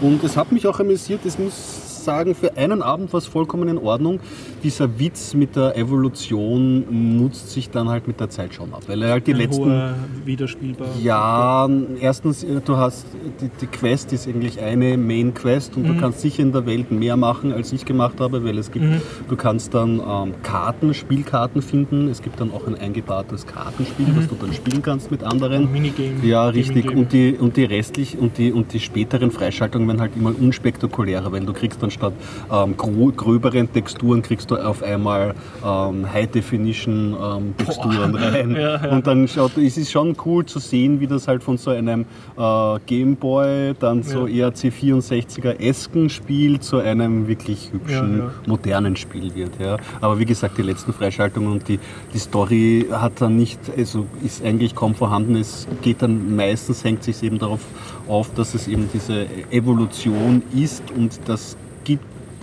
Und 0.00 0.24
es 0.24 0.36
hat 0.36 0.52
mich 0.52 0.66
auch 0.66 0.80
amüsiert, 0.80 1.20
ich 1.24 1.38
muss 1.38 1.91
sagen, 2.04 2.34
für 2.34 2.56
einen 2.56 2.82
Abend 2.82 3.12
war 3.12 3.18
es 3.18 3.26
vollkommen 3.26 3.68
in 3.68 3.78
Ordnung. 3.78 4.20
Dieser 4.62 4.98
Witz 4.98 5.34
mit 5.34 5.56
der 5.56 5.76
Evolution 5.76 7.18
nutzt 7.18 7.50
sich 7.50 7.70
dann 7.70 7.88
halt 7.88 8.06
mit 8.06 8.20
der 8.20 8.30
Zeit 8.30 8.54
schon 8.54 8.72
ab, 8.74 8.82
weil 8.86 9.02
er 9.02 9.10
halt 9.12 9.26
die 9.26 9.34
ein 9.34 9.38
letzten... 9.38 9.64
hoher, 9.64 9.94
widerspielbar. 10.24 10.88
Ja, 11.02 11.68
erstens, 12.00 12.44
äh, 12.44 12.60
du 12.64 12.76
hast, 12.76 13.06
die, 13.40 13.50
die 13.60 13.66
Quest 13.66 14.12
ist 14.12 14.28
eigentlich 14.28 14.60
eine 14.60 14.96
Main 14.96 15.34
Quest 15.34 15.76
und 15.76 15.84
du 15.88 15.96
kannst 15.96 16.20
sicher 16.20 16.42
in 16.42 16.52
der 16.52 16.66
Welt 16.66 16.90
mehr 16.90 17.16
machen, 17.16 17.52
als 17.52 17.72
ich 17.72 17.84
gemacht 17.84 18.20
habe, 18.20 18.44
weil 18.44 18.58
es 18.58 18.70
gibt, 18.70 18.86
du 19.28 19.36
kannst 19.36 19.74
dann 19.74 20.00
ähm, 20.00 20.34
Karten, 20.42 20.94
Spielkarten 20.94 21.62
finden. 21.62 22.08
Es 22.08 22.22
gibt 22.22 22.40
dann 22.40 22.52
auch 22.52 22.66
ein 22.66 22.74
eingebautes 22.74 23.46
Kartenspiel, 23.46 24.06
das 24.16 24.28
du 24.28 24.34
dann 24.34 24.52
spielen 24.52 24.82
kannst 24.82 25.10
mit 25.10 25.22
anderen. 25.22 25.70
Minigame. 25.70 26.24
Ja, 26.24 26.48
richtig. 26.48 26.90
Und 26.90 27.12
die, 27.12 27.34
und 27.34 27.56
die 27.56 27.64
restlich 27.64 28.18
und 28.18 28.38
die, 28.38 28.52
und 28.52 28.72
die 28.72 28.80
späteren 28.80 29.30
Freischaltungen 29.30 29.86
werden 29.86 30.00
halt 30.00 30.16
immer 30.16 30.32
unspektakulärer, 30.38 31.30
weil 31.30 31.44
du 31.44 31.52
kriegst 31.52 31.82
dann 31.82 31.90
statt 31.92 32.12
ähm, 32.50 32.76
gröberen 32.76 33.72
Texturen 33.72 34.22
kriegst 34.22 34.50
du 34.50 34.56
auf 34.56 34.82
einmal 34.82 35.34
ähm, 35.64 36.12
High 36.12 36.30
Definition 36.30 37.16
ähm, 37.20 37.54
Texturen 37.56 38.14
rein. 38.14 38.56
Und 38.90 39.06
dann 39.06 39.28
schaut, 39.28 39.56
es 39.56 39.76
ist 39.76 39.90
schon 39.90 40.16
cool 40.24 40.44
zu 40.44 40.58
sehen, 40.58 41.00
wie 41.00 41.06
das 41.06 41.28
halt 41.28 41.42
von 41.42 41.56
so 41.58 41.70
einem 41.70 42.06
äh, 42.36 42.78
Gameboy 42.86 43.74
dann 43.78 44.02
so 44.02 44.26
eher 44.26 44.52
C64er 44.52 45.60
esken 45.60 46.08
Spiel 46.10 46.60
zu 46.60 46.78
einem 46.78 47.28
wirklich 47.28 47.70
hübschen, 47.72 48.18
Ja, 48.18 48.24
ja. 48.24 48.30
modernen 48.46 48.96
Spiel 48.96 49.34
wird. 49.34 49.52
Ja. 49.60 49.76
Aber 50.00 50.18
wie 50.18 50.24
gesagt, 50.24 50.58
die 50.58 50.62
letzten 50.62 50.92
Freischaltungen 50.92 51.52
und 51.52 51.68
die, 51.68 51.78
die 52.12 52.18
Story 52.18 52.86
hat 52.90 53.20
dann 53.20 53.36
nicht, 53.36 53.58
also 53.76 54.06
ist 54.24 54.44
eigentlich 54.44 54.74
kaum 54.74 54.94
vorhanden. 54.94 55.36
Es 55.36 55.66
geht 55.82 56.02
dann 56.02 56.34
meistens, 56.36 56.84
hängt 56.84 57.02
sich 57.04 57.22
eben 57.22 57.38
darauf 57.38 57.60
auf, 58.08 58.32
dass 58.34 58.54
es 58.54 58.68
eben 58.68 58.88
diese 58.92 59.26
Evolution 59.50 60.42
ist 60.54 60.82
und 60.96 61.20
das 61.26 61.56
gibt 61.56 61.61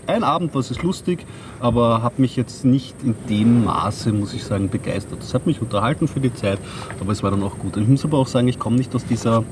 ein 0.09 0.23
Abend, 0.23 0.53
was 0.55 0.71
ist 0.71 0.83
lustig, 0.83 1.25
aber 1.59 2.01
hat 2.03 2.19
mich 2.19 2.35
jetzt 2.35 2.65
nicht 2.65 2.95
in 3.03 3.15
dem 3.29 3.65
Maße, 3.65 4.11
muss 4.11 4.33
ich 4.33 4.43
sagen, 4.43 4.69
begeistert. 4.69 5.21
Es 5.21 5.33
hat 5.33 5.45
mich 5.45 5.61
unterhalten 5.61 6.07
für 6.07 6.19
die 6.19 6.33
Zeit, 6.33 6.59
aber 6.99 7.11
es 7.11 7.23
war 7.23 7.31
dann 7.31 7.43
auch 7.43 7.57
gut. 7.57 7.77
Und 7.77 7.83
ich 7.83 7.89
muss 7.89 8.03
aber 8.05 8.17
auch 8.17 8.27
sagen, 8.27 8.47
ich 8.47 8.59
komme 8.59 8.75
nicht 8.77 8.93
aus 8.95 9.05
dieser 9.05 9.43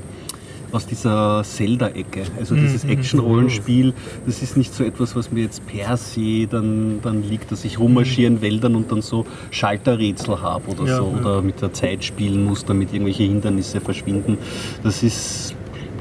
aus 0.70 0.86
dieser 0.86 1.42
Zelda-Ecke. 1.44 2.24
Also 2.38 2.54
dieses 2.54 2.84
Action-Rollenspiel, 2.84 3.94
das 4.26 4.42
ist 4.42 4.54
nicht 4.56 4.74
so 4.74 4.84
etwas, 4.84 5.16
was 5.16 5.32
mir 5.32 5.44
jetzt 5.44 5.66
per 5.66 5.96
se 5.96 6.46
dann, 6.46 7.00
dann 7.02 7.22
liegt, 7.22 7.50
dass 7.50 7.64
ich 7.64 7.78
rummarschiere 7.78 8.26
in 8.30 8.42
Wäldern 8.42 8.76
und 8.76 8.92
dann 8.92 9.00
so 9.00 9.24
Schalterrätsel 9.50 10.42
habe 10.42 10.70
oder 10.70 10.84
Ja, 10.84 10.96
so. 10.98 11.10
ja. 11.14 11.20
Oder 11.20 11.40
mit 11.42 11.62
der 11.62 11.72
Zeit 11.72 12.04
spielen 12.04 12.44
muss, 12.44 12.66
damit 12.66 12.92
irgendwelche 12.92 13.22
Hindernisse 13.22 13.80
verschwinden. 13.80 14.36
Das 14.82 15.02
ist, 15.02 15.54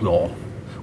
ja. 0.03 0.29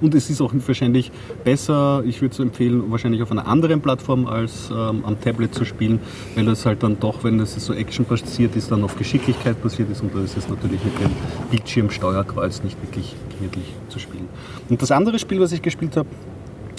Und 0.04 0.14
es 0.14 0.28
ist 0.28 0.42
auch 0.42 0.52
wahrscheinlich 0.54 1.10
besser, 1.44 2.02
ich 2.04 2.20
würde 2.20 2.34
es 2.34 2.38
empfehlen, 2.38 2.90
wahrscheinlich 2.90 3.22
auf 3.22 3.30
einer 3.30 3.46
anderen 3.46 3.80
Plattform 3.80 4.26
als 4.26 4.68
ähm, 4.70 5.02
am 5.02 5.18
Tablet 5.18 5.54
zu 5.54 5.64
spielen, 5.64 5.98
weil 6.34 6.46
es 6.48 6.66
halt 6.66 6.82
dann 6.82 7.00
doch, 7.00 7.24
wenn 7.24 7.40
es 7.40 7.54
so 7.54 7.72
Action 7.72 8.04
basiert 8.04 8.54
ist, 8.54 8.70
dann 8.70 8.84
auf 8.84 8.98
Geschicklichkeit 8.98 9.62
basiert 9.62 9.90
ist 9.90 10.02
und 10.02 10.14
da 10.14 10.22
ist 10.22 10.36
es 10.36 10.46
natürlich 10.46 10.84
mit 10.84 10.92
dem 11.00 11.10
Bildschirmsteuerkreuz 11.50 12.62
nicht 12.64 12.76
wirklich 12.82 13.14
gemütlich 13.38 13.64
zu 13.88 13.98
spielen. 13.98 14.28
Und 14.68 14.82
das 14.82 14.90
andere 14.90 15.18
Spiel, 15.18 15.40
was 15.40 15.52
ich 15.52 15.62
gespielt 15.62 15.96
habe, 15.96 16.10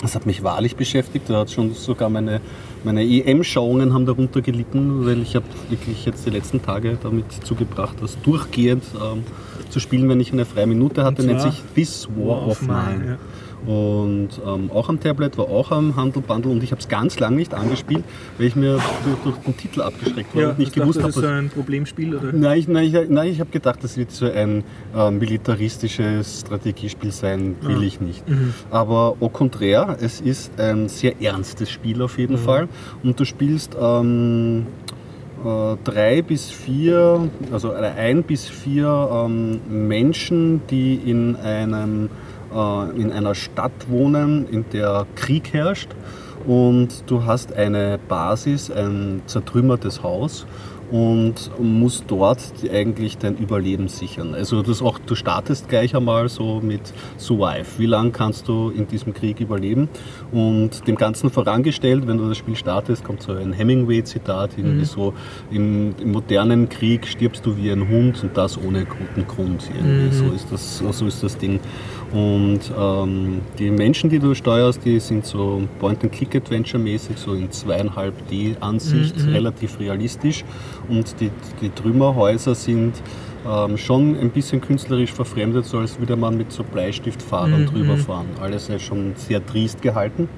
das 0.03 0.13
hat 0.13 0.28
mich 0.28 0.43
wahrlich 0.43 0.76
beschäftigt. 0.76 1.28
Da 1.28 1.39
hat 1.39 1.49
schon 1.49 1.73
sogar 1.73 2.11
meine, 2.11 2.41
meine 2.84 3.03
EM-Schauungen 3.03 3.91
haben 3.95 4.05
darunter 4.05 4.41
gelitten, 4.41 5.03
weil 5.03 5.19
ich 5.23 5.36
habe 5.36 5.45
wirklich 5.69 6.05
jetzt 6.05 6.28
die 6.28 6.30
letzten 6.30 6.61
Tage 6.61 6.99
damit 7.01 7.26
zugebracht, 7.43 7.95
das 8.01 8.21
durchgehend 8.21 8.84
ähm, 8.93 9.23
zu 9.70 9.80
spielen, 9.80 10.07
wenn 10.09 10.20
ich 10.20 10.32
eine 10.34 10.45
freie 10.45 10.68
Minute 10.68 11.03
hatte. 11.03 11.24
Nennt 11.24 11.41
sich 11.41 11.61
This 11.76 12.07
War, 12.16 12.47
of 12.47 12.61
Mine. 12.61 13.05
ja. 13.07 13.18
Und 13.66 14.30
ähm, 14.45 14.70
auch 14.72 14.89
am 14.89 14.99
Tablet, 14.99 15.39
war 15.39 15.45
auch 15.49 15.72
am 15.72 15.95
Handel 15.95 16.22
Bundle 16.22 16.51
und 16.51 16.61
ich 16.61 16.70
habe 16.72 16.80
es 16.82 16.88
ganz 16.88 17.20
lange 17.20 17.38
nicht 17.38 17.51
angespielt, 17.55 18.03
weil 18.38 18.45
ich 18.45 18.55
mir 18.55 18.74
durch, 19.03 19.18
durch 19.24 19.38
den 19.38 19.57
Titel 19.57 19.82
abgeschreckt 19.82 20.36
war 20.36 20.41
Ja, 20.43 20.49
und 20.51 20.59
nicht 20.59 20.74
gewusst 20.74 20.97
das 20.97 21.03
habe, 21.03 21.09
ist 21.09 21.16
so 21.16 21.22
was- 21.24 21.30
ein 21.32 21.49
Problemspiel. 21.49 22.16
Oder? 22.16 22.32
Nein, 22.32 22.59
ich, 22.59 22.68
nein, 22.68 22.84
ich, 22.86 23.09
nein, 23.09 23.28
ich 23.32 23.39
habe 23.39 23.49
gedacht, 23.49 23.80
das 23.84 23.97
wird 23.97 24.11
so 24.11 24.30
ein 24.30 24.63
äh, 24.95 25.09
militaristisches 25.09 26.41
Strategiespiel 26.41 27.11
sein, 27.11 27.55
will 27.61 27.82
ich 27.82 27.99
nicht. 28.01 28.24
Aber 28.70 29.16
au 29.20 29.30
contraire, 29.30 29.97
es 29.99 30.22
ist 30.22 30.51
ein 30.59 30.88
sehr 30.88 31.20
ernstes 31.20 31.72
Spiel 31.72 32.03
auf 32.03 32.20
jeden 32.20 32.38
Fall. 32.38 32.68
Und 33.03 33.20
du 33.20 33.26
spielst 33.26 33.76
ähm, 33.82 34.68
äh, 34.68 35.05
drei 35.84 36.22
bis 36.22 36.50
vier, 36.50 37.30
also 37.52 37.72
äh, 37.72 37.91
ein 37.98 38.24
bis 38.24 38.48
vier 38.48 39.10
ähm, 39.12 39.62
Menschen, 39.68 40.62
die 40.70 40.96
in, 40.96 41.36
einem, 41.36 42.10
äh, 42.54 43.00
in 43.00 43.12
einer 43.12 43.36
Stadt 43.36 43.89
wohnen, 43.89 44.48
in 44.50 44.66
der 44.72 45.06
Krieg 45.16 45.54
herrscht. 45.54 45.89
Und 46.48 47.04
du 47.08 47.26
hast 47.26 47.54
eine 47.54 48.00
Basis, 48.08 48.70
ein 48.70 49.22
zertrümmertes 49.26 50.04
Haus. 50.04 50.46
Und 50.91 51.51
musst 51.59 52.05
dort 52.07 52.39
eigentlich 52.71 53.17
dein 53.17 53.37
Überleben 53.37 53.87
sichern. 53.87 54.33
Also 54.33 54.62
das 54.62 54.82
auch, 54.82 54.99
du 54.99 55.16
startest 55.16 55.67
gleich 55.67 55.95
einmal 55.95 56.29
so 56.29 56.62
mit 56.62 56.82
Survive. 57.17 57.66
Wie 57.78 57.86
lange 57.86 58.12
kannst 58.12 58.47
du 58.47 58.70
in 58.70 58.87
diesem 58.87 59.13
Krieg 59.13 59.39
überleben? 59.39 59.89
Und 60.32 60.87
dem 60.87 60.95
Ganzen 60.95 61.29
vorangestellt, 61.29 62.07
wenn 62.07 62.17
du 62.17 62.29
das 62.29 62.37
Spiel 62.37 62.55
startest, 62.55 63.03
kommt 63.03 63.24
so 63.24 63.33
ein 63.33 63.53
Hemingway-Zitat, 63.53 64.51
irgendwie 64.57 64.79
mhm. 64.79 64.86
so, 64.86 65.13
im, 65.51 65.95
im, 65.99 66.12
modernen 66.12 66.70
Krieg 66.70 67.07
stirbst 67.07 67.45
du 67.45 67.57
wie 67.57 67.71
ein 67.71 67.89
Hund 67.89 68.24
und 68.24 68.37
das 68.37 68.57
ohne 68.57 68.86
guten 68.86 69.28
Grund. 69.28 69.70
Mhm. 69.74 70.12
So, 70.12 70.25
ist 70.28 70.51
das, 70.51 70.78
so 70.78 71.07
ist 71.07 71.24
das 71.24 71.37
Ding. 71.37 71.59
Und 72.11 72.59
ähm, 72.77 73.41
die 73.57 73.71
Menschen, 73.71 74.09
die 74.09 74.19
du 74.19 74.33
steuerst, 74.36 74.86
die 74.86 74.99
sind 74.99 75.25
so 75.25 75.63
Point-and-Click-Adventure-mäßig, 75.79 77.17
so 77.17 77.33
in 77.33 77.51
zweieinhalb 77.51 78.27
D-Ansicht, 78.29 79.17
mhm. 79.17 79.33
relativ 79.33 79.79
realistisch. 79.79 80.45
Und 80.87 81.19
die, 81.19 81.32
die 81.61 81.69
Trümmerhäuser 81.69 82.55
sind 82.55 82.93
ähm, 83.47 83.77
schon 83.77 84.17
ein 84.19 84.29
bisschen 84.29 84.61
künstlerisch 84.61 85.11
verfremdet, 85.11 85.65
so 85.65 85.79
als 85.79 85.99
würde 85.99 86.15
man 86.15 86.37
mit 86.37 86.51
so 86.51 86.63
Bleistiftfahrern 86.63 87.61
mhm. 87.61 87.65
drüber 87.67 87.97
fahren. 87.97 88.27
Alles 88.39 88.69
ist 88.69 88.83
schon 88.83 89.13
sehr 89.15 89.45
triest 89.45 89.82
gehalten. 89.82 90.29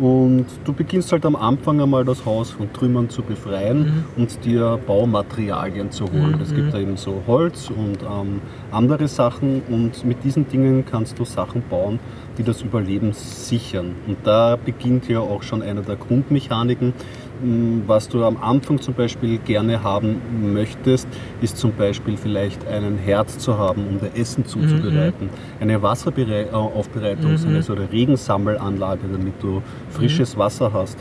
Und 0.00 0.46
du 0.64 0.72
beginnst 0.72 1.12
halt 1.12 1.26
am 1.26 1.36
Anfang 1.36 1.78
einmal 1.78 2.06
das 2.06 2.24
Haus 2.24 2.52
von 2.52 2.72
Trümmern 2.72 3.10
zu 3.10 3.20
befreien 3.20 3.80
mhm. 3.80 4.04
und 4.16 4.44
dir 4.46 4.80
Baumaterialien 4.86 5.90
zu 5.90 6.04
holen. 6.10 6.36
Mhm. 6.36 6.40
Es 6.40 6.54
gibt 6.54 6.72
da 6.72 6.78
eben 6.78 6.96
so 6.96 7.22
Holz 7.26 7.68
und 7.68 7.98
ähm, 8.02 8.40
andere 8.72 9.08
Sachen 9.08 9.60
und 9.68 10.02
mit 10.06 10.24
diesen 10.24 10.48
Dingen 10.48 10.86
kannst 10.86 11.18
du 11.18 11.26
Sachen 11.26 11.62
bauen, 11.68 11.98
die 12.38 12.44
das 12.44 12.62
Überleben 12.62 13.12
sichern. 13.12 13.94
Und 14.06 14.16
da 14.24 14.56
beginnt 14.56 15.06
ja 15.06 15.20
auch 15.20 15.42
schon 15.42 15.60
eine 15.60 15.82
der 15.82 15.96
Grundmechaniken, 15.96 16.94
was 17.86 18.08
du 18.08 18.24
am 18.24 18.36
Anfang 18.36 18.80
zum 18.80 18.94
Beispiel 18.94 19.38
gerne 19.38 19.82
haben 19.82 20.20
möchtest, 20.52 21.08
ist 21.40 21.56
zum 21.56 21.72
Beispiel 21.72 22.16
vielleicht 22.16 22.66
einen 22.66 22.98
Herd 22.98 23.30
zu 23.30 23.56
haben, 23.56 23.86
um 23.86 24.00
das 24.00 24.10
Essen 24.14 24.44
zuzubereiten. 24.44 25.26
Mhm. 25.26 25.60
Eine 25.60 25.82
Wasseraufbereitung, 25.82 27.32
mhm. 27.32 27.56
also 27.56 27.74
eine 27.74 27.90
Regensammelanlage, 27.90 29.02
damit 29.10 29.34
du 29.40 29.62
frisches 29.90 30.36
mhm. 30.36 30.40
Wasser 30.40 30.72
hast. 30.72 30.98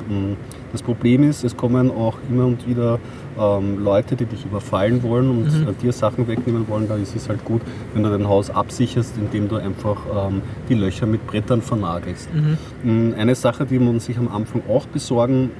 Das 0.71 0.83
Problem 0.83 1.23
ist, 1.23 1.43
es 1.43 1.57
kommen 1.57 1.91
auch 1.91 2.15
immer 2.29 2.45
und 2.45 2.67
wieder 2.67 2.99
ähm, 3.39 3.83
Leute, 3.83 4.15
die 4.15 4.25
dich 4.25 4.45
überfallen 4.45 5.01
wollen 5.03 5.29
und 5.29 5.45
mhm. 5.45 5.77
dir 5.81 5.91
Sachen 5.91 6.27
wegnehmen 6.27 6.67
wollen. 6.67 6.87
Da 6.87 6.95
ist 6.95 7.15
es 7.15 7.27
halt 7.27 7.43
gut, 7.43 7.61
wenn 7.93 8.03
du 8.03 8.09
dein 8.09 8.27
Haus 8.27 8.49
absicherst, 8.49 9.17
indem 9.17 9.49
du 9.49 9.55
einfach 9.57 9.97
ähm, 10.27 10.41
die 10.69 10.75
Löcher 10.75 11.05
mit 11.05 11.25
Brettern 11.25 11.61
vernagelst. 11.61 12.29
Mhm. 12.33 13.15
Eine 13.17 13.35
Sache, 13.35 13.65
die 13.65 13.79
man 13.79 13.99
sich 13.99 14.17
am 14.17 14.27
Anfang 14.27 14.61
auch 14.69 14.85
besorgen 14.85 15.51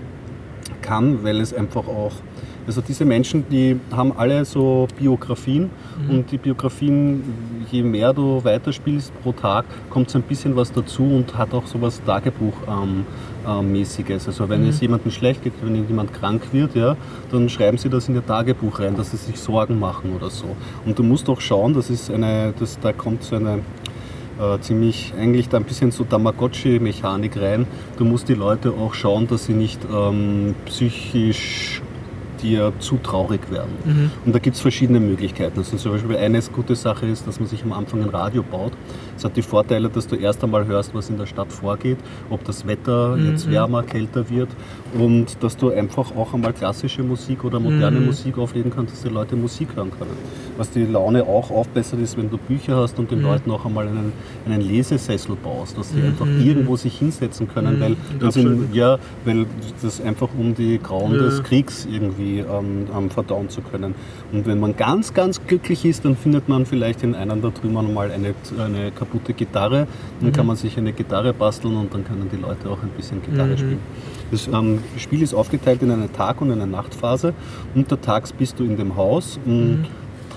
kann, 0.81 1.23
weil 1.23 1.39
es 1.39 1.53
einfach 1.53 1.87
auch, 1.87 2.11
also 2.67 2.81
diese 2.81 3.05
Menschen, 3.05 3.45
die 3.49 3.79
haben 3.91 4.11
alle 4.15 4.45
so 4.45 4.87
Biografien 4.97 5.69
mhm. 6.03 6.09
und 6.09 6.31
die 6.31 6.37
Biografien, 6.37 7.23
je 7.71 7.83
mehr 7.83 8.13
du 8.13 8.43
weiterspielst 8.43 9.11
pro 9.23 9.31
Tag, 9.31 9.65
kommt 9.89 10.09
so 10.09 10.19
ein 10.19 10.23
bisschen 10.23 10.55
was 10.55 10.71
dazu 10.71 11.03
und 11.03 11.37
hat 11.37 11.53
auch 11.53 11.65
so 11.65 11.81
was 11.81 12.01
Tagebuchmäßiges. 12.03 14.23
Ähm, 14.23 14.29
also 14.29 14.49
wenn 14.49 14.63
mhm. 14.63 14.69
es 14.69 14.81
jemandem 14.81 15.11
schlecht 15.11 15.43
geht, 15.43 15.53
wenn 15.61 15.87
jemand 15.87 16.13
krank 16.13 16.41
wird, 16.51 16.75
ja, 16.75 16.95
dann 17.31 17.49
schreiben 17.49 17.77
sie 17.77 17.89
das 17.89 18.07
in 18.07 18.15
ihr 18.15 18.25
Tagebuch 18.25 18.79
rein, 18.79 18.95
dass 18.95 19.11
sie 19.11 19.17
sich 19.17 19.39
Sorgen 19.39 19.79
machen 19.79 20.15
oder 20.15 20.29
so. 20.29 20.55
Und 20.85 20.99
du 20.99 21.03
musst 21.03 21.29
auch 21.29 21.41
schauen, 21.41 21.73
das 21.73 21.89
ist 21.89 22.11
eine, 22.11 22.53
das, 22.59 22.79
da 22.79 22.93
kommt 22.93 23.23
so 23.23 23.35
eine 23.35 23.59
äh, 24.39 24.59
ziemlich 24.61 25.13
eigentlich 25.17 25.49
da 25.49 25.57
ein 25.57 25.63
bisschen 25.63 25.91
so 25.91 26.03
Tamagotchi-Mechanik 26.03 27.39
rein. 27.39 27.67
Du 27.97 28.05
musst 28.05 28.29
die 28.29 28.33
Leute 28.33 28.71
auch 28.71 28.93
schauen, 28.93 29.27
dass 29.27 29.45
sie 29.45 29.53
nicht 29.53 29.79
ähm, 29.93 30.55
psychisch 30.65 31.81
dir 32.41 32.71
zu 32.79 32.97
traurig 32.97 33.51
werden. 33.51 33.71
Mhm. 33.83 34.11
Und 34.25 34.33
da 34.33 34.39
gibt 34.39 34.55
es 34.55 34.61
verschiedene 34.61 34.99
Möglichkeiten. 34.99 35.59
Also 35.59 35.77
zum 35.77 35.91
Beispiel 35.91 36.17
eine 36.17 36.41
gute 36.53 36.75
Sache 36.75 37.05
ist, 37.05 37.27
dass 37.27 37.39
man 37.39 37.49
sich 37.49 37.63
am 37.63 37.73
Anfang 37.73 38.01
ein 38.01 38.09
Radio 38.09 38.43
baut. 38.43 38.73
Es 39.19 39.25
hat 39.25 39.35
die 39.35 39.41
Vorteile, 39.41 39.89
dass 39.89 40.07
du 40.07 40.15
erst 40.15 40.41
einmal 40.45 40.65
hörst, 40.65 40.95
was 40.95 41.09
in 41.09 41.17
der 41.17 41.25
Stadt 41.25 41.51
vorgeht, 41.51 41.97
ob 42.29 42.41
das 42.45 42.65
Wetter 42.65 43.17
mhm. 43.17 43.31
jetzt 43.31 43.51
wärmer, 43.51 43.83
kälter 43.83 44.29
wird 44.29 44.47
und 44.97 45.43
dass 45.43 45.57
du 45.57 45.71
einfach 45.71 46.15
auch 46.15 46.33
einmal 46.33 46.53
klassische 46.53 47.03
Musik 47.03 47.43
oder 47.43 47.59
moderne 47.59 47.99
mhm. 47.99 48.05
Musik 48.05 48.37
auflegen 48.37 48.71
kannst, 48.73 48.93
dass 48.93 49.01
die 49.01 49.09
Leute 49.09 49.35
Musik 49.35 49.75
hören 49.75 49.91
können. 49.91 50.15
Was 50.55 50.71
die 50.71 50.85
Laune 50.85 51.23
auch 51.25 51.51
aufbessert 51.51 51.99
ist, 51.99 52.15
wenn 52.17 52.29
du 52.29 52.37
Bücher 52.37 52.77
hast 52.77 52.97
und 52.97 53.11
den 53.11 53.19
mhm. 53.19 53.25
Leuten 53.25 53.51
auch 53.51 53.65
einmal 53.65 53.89
einen, 53.89 54.13
einen 54.45 54.61
Lesesessel 54.61 55.35
baust, 55.35 55.77
dass 55.77 55.91
sie 55.91 56.01
einfach 56.01 56.25
mhm. 56.25 56.41
irgendwo 56.41 56.77
sich 56.77 56.97
hinsetzen 56.97 57.49
können, 57.49 57.77
weil, 57.81 58.31
sie, 58.31 58.57
ja, 58.71 58.99
weil 59.25 59.47
das 59.81 59.99
einfach 59.99 60.29
um 60.37 60.55
die 60.55 60.79
Grauen 60.81 61.11
ja. 61.11 61.23
des 61.23 61.43
Kriegs 61.43 61.85
irgendwie 61.91 62.39
ähm, 62.39 62.87
ähm, 62.97 63.09
verdauen 63.09 63.49
zu 63.49 63.59
können. 63.59 63.95
Und 64.31 64.45
wenn 64.45 64.61
man 64.61 64.77
ganz, 64.77 65.13
ganz 65.13 65.45
glücklich 65.45 65.83
ist, 65.83 66.05
dann 66.05 66.15
findet 66.15 66.47
man 66.47 66.65
vielleicht 66.65 67.03
in 67.03 67.15
einem 67.15 67.41
der 67.41 67.53
Trümmern 67.53 67.93
mal 67.93 68.11
eine, 68.11 68.33
eine 68.57 68.91
kaputte 69.09 69.33
Gitarre. 69.33 69.87
Dann 70.19 70.29
mhm. 70.29 70.33
kann 70.33 70.45
man 70.45 70.55
sich 70.55 70.77
eine 70.77 70.93
Gitarre 70.93 71.33
basteln 71.33 71.75
und 71.75 71.93
dann 71.93 72.03
können 72.03 72.29
die 72.31 72.37
Leute 72.37 72.69
auch 72.69 72.81
ein 72.81 72.89
bisschen 72.89 73.21
Gitarre 73.21 73.49
mhm. 73.49 73.57
spielen. 73.57 73.79
Das 74.31 74.47
ähm, 74.47 74.79
Spiel 74.97 75.21
ist 75.21 75.33
aufgeteilt 75.33 75.81
in 75.81 75.91
eine 75.91 76.11
Tag- 76.11 76.41
und 76.41 76.51
eine 76.51 76.67
Nachtphase. 76.67 77.33
Untertags 77.73 78.31
bist 78.31 78.59
du 78.59 78.63
in 78.63 78.77
dem 78.77 78.95
Haus 78.95 79.39
und 79.45 79.79
mhm. 79.79 79.85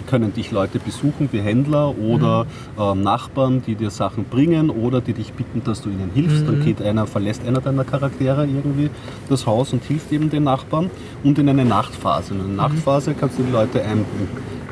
Können 0.02 0.32
dich 0.32 0.50
Leute 0.50 0.78
besuchen 0.78 1.28
wie 1.32 1.40
Händler 1.40 1.96
oder 1.98 2.44
mhm. 2.76 2.82
äh, 2.82 2.94
Nachbarn, 3.02 3.62
die 3.66 3.74
dir 3.74 3.90
Sachen 3.90 4.24
bringen 4.24 4.70
oder 4.70 5.00
die 5.00 5.12
dich 5.12 5.32
bitten, 5.32 5.62
dass 5.64 5.82
du 5.82 5.90
ihnen 5.90 6.10
hilfst. 6.14 6.42
Mhm. 6.42 6.46
Dann 6.46 6.64
geht 6.64 6.82
einer, 6.82 7.06
verlässt 7.06 7.46
einer 7.46 7.60
deiner 7.60 7.84
Charaktere 7.84 8.46
irgendwie 8.46 8.90
das 9.28 9.46
Haus 9.46 9.72
und 9.72 9.82
hilft 9.84 10.12
eben 10.12 10.30
den 10.30 10.44
Nachbarn. 10.44 10.90
Und 11.24 11.38
in 11.38 11.48
eine 11.48 11.64
Nachtphase. 11.64 12.34
In 12.34 12.40
einer 12.40 12.48
mhm. 12.48 12.56
Nachtphase 12.56 13.14
kannst 13.14 13.38
du 13.38 13.42
die 13.42 13.52
Leute 13.52 13.82
ein, 13.82 14.04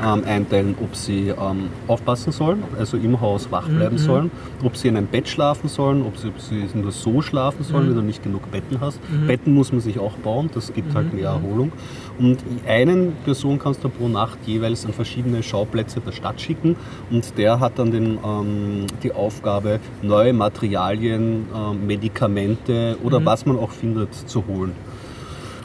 ähm, 0.02 0.24
einteilen, 0.24 0.74
ob 0.82 0.97
sie 0.97 1.28
ähm, 1.28 1.69
aufpassen 1.86 2.32
sollen, 2.32 2.62
also 2.78 2.97
im 2.97 3.20
Haus 3.20 3.51
wach 3.51 3.69
bleiben 3.69 3.97
mhm. 3.97 3.98
sollen, 3.98 4.31
ob 4.65 4.77
sie 4.77 4.89
in 4.89 4.97
einem 4.97 5.07
Bett 5.07 5.28
schlafen 5.28 5.69
sollen, 5.69 6.02
ob 6.02 6.16
sie, 6.16 6.28
ob 6.28 6.40
sie 6.40 6.66
nur 6.74 6.93
so 6.93 7.20
schlafen 7.20 7.65
sollen, 7.65 7.85
mhm. 7.85 7.90
wenn 7.90 7.97
du 7.97 8.02
nicht 8.02 8.23
genug 8.23 8.51
Betten 8.51 8.81
hast. 8.81 8.98
Mhm. 9.11 9.27
Betten 9.27 9.55
muss 9.55 9.73
man 9.73 9.81
sich 9.81 9.98
auch 9.98 10.15
bauen, 10.15 10.51
das 10.55 10.73
gibt 10.73 10.94
halt 10.94 11.12
mehr 11.12 11.28
Erholung. 11.28 11.73
Und 12.19 12.39
einen 12.66 13.12
Person 13.24 13.59
kannst 13.59 13.85
du 13.85 13.89
pro 13.89 14.09
Nacht 14.09 14.39
jeweils 14.47 14.85
an 14.85 14.93
verschiedene 14.93 15.43
Schauplätze 15.43 16.01
der 16.01 16.12
Stadt 16.12 16.41
schicken 16.41 16.77
und 17.11 17.37
der 17.39 17.61
hat 17.61 17.78
dann 17.78 17.91
den, 17.91 18.19
ähm, 18.24 18.87
die 19.03 19.12
Aufgabe, 19.12 19.81
neue 20.03 20.32
Materialien, 20.32 21.47
äh, 21.55 21.74
Medikamente 21.74 22.97
oder 23.03 23.20
mhm. 23.20 23.24
was 23.27 23.47
man 23.47 23.59
auch 23.59 23.70
findet, 23.70 24.15
zu 24.15 24.47
holen. 24.47 24.74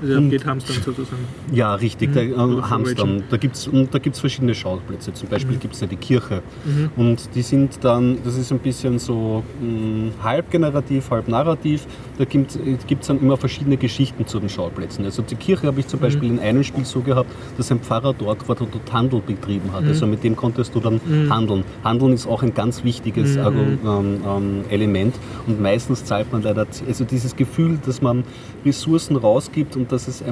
Also 0.05 0.17
und, 0.17 0.29
geht 0.29 0.45
Hamstern 0.45 0.77
sozusagen. 0.83 1.25
Ja, 1.51 1.75
richtig, 1.75 2.09
mhm. 2.09 2.13
der, 2.13 2.23
äh, 2.23 2.61
Hamstern. 2.69 3.23
Da 3.29 3.37
gibt 3.37 3.55
es 3.55 3.69
da 3.91 3.99
gibt's 3.99 4.19
verschiedene 4.19 4.55
Schauplätze. 4.55 5.13
Zum 5.13 5.29
Beispiel 5.29 5.55
mhm. 5.55 5.59
gibt 5.59 5.73
es 5.73 5.81
ja 5.81 5.87
die 5.87 5.95
Kirche. 5.95 6.41
Mhm. 6.65 6.89
Und 6.95 7.29
die 7.35 7.41
sind 7.41 7.83
dann, 7.83 8.17
das 8.23 8.37
ist 8.37 8.51
ein 8.51 8.59
bisschen 8.59 8.99
so 8.99 9.43
mh, 9.61 9.67
hm, 9.67 10.11
halb 10.23 10.51
generativ, 10.51 11.09
halb 11.09 11.27
narrativ. 11.27 11.85
Da 12.17 12.25
gibt 12.25 12.51
es 12.55 13.07
dann 13.07 13.19
immer 13.19 13.37
verschiedene 13.37 13.77
Geschichten 13.77 14.25
zu 14.25 14.39
den 14.39 14.49
Schauplätzen. 14.49 15.05
Also 15.05 15.21
die 15.21 15.35
Kirche 15.35 15.67
habe 15.67 15.79
ich 15.79 15.87
zum 15.87 15.99
mhm. 15.99 16.03
Beispiel 16.03 16.29
in 16.29 16.39
einem 16.39 16.63
Spiel 16.63 16.85
so 16.85 17.01
gehabt, 17.01 17.29
dass 17.57 17.71
ein 17.71 17.79
Pfarrer 17.79 18.13
dort 18.13 18.47
war, 18.47 18.55
dort 18.55 18.93
Handel 18.93 19.21
betrieben 19.25 19.71
hat. 19.73 19.83
Mhm. 19.83 19.89
Also 19.89 20.07
mit 20.07 20.23
dem 20.23 20.35
konntest 20.35 20.75
du 20.75 20.79
dann 20.79 20.99
mhm. 21.05 21.33
handeln. 21.33 21.63
Handeln 21.83 22.13
ist 22.13 22.27
auch 22.27 22.43
ein 22.43 22.53
ganz 22.53 22.83
wichtiges 22.83 23.35
ähm, 23.35 23.79
ähm, 23.85 24.63
Element. 24.69 25.15
Und 25.47 25.61
meistens 25.61 26.05
zahlt 26.05 26.31
man 26.31 26.43
leider, 26.43 26.67
also 26.87 27.03
dieses 27.03 27.35
Gefühl, 27.35 27.77
dass 27.85 28.01
man 28.01 28.23
Ressourcen 28.65 29.15
rausgibt 29.15 29.75
und 29.75 29.91
dass 29.91 30.07
es 30.07 30.23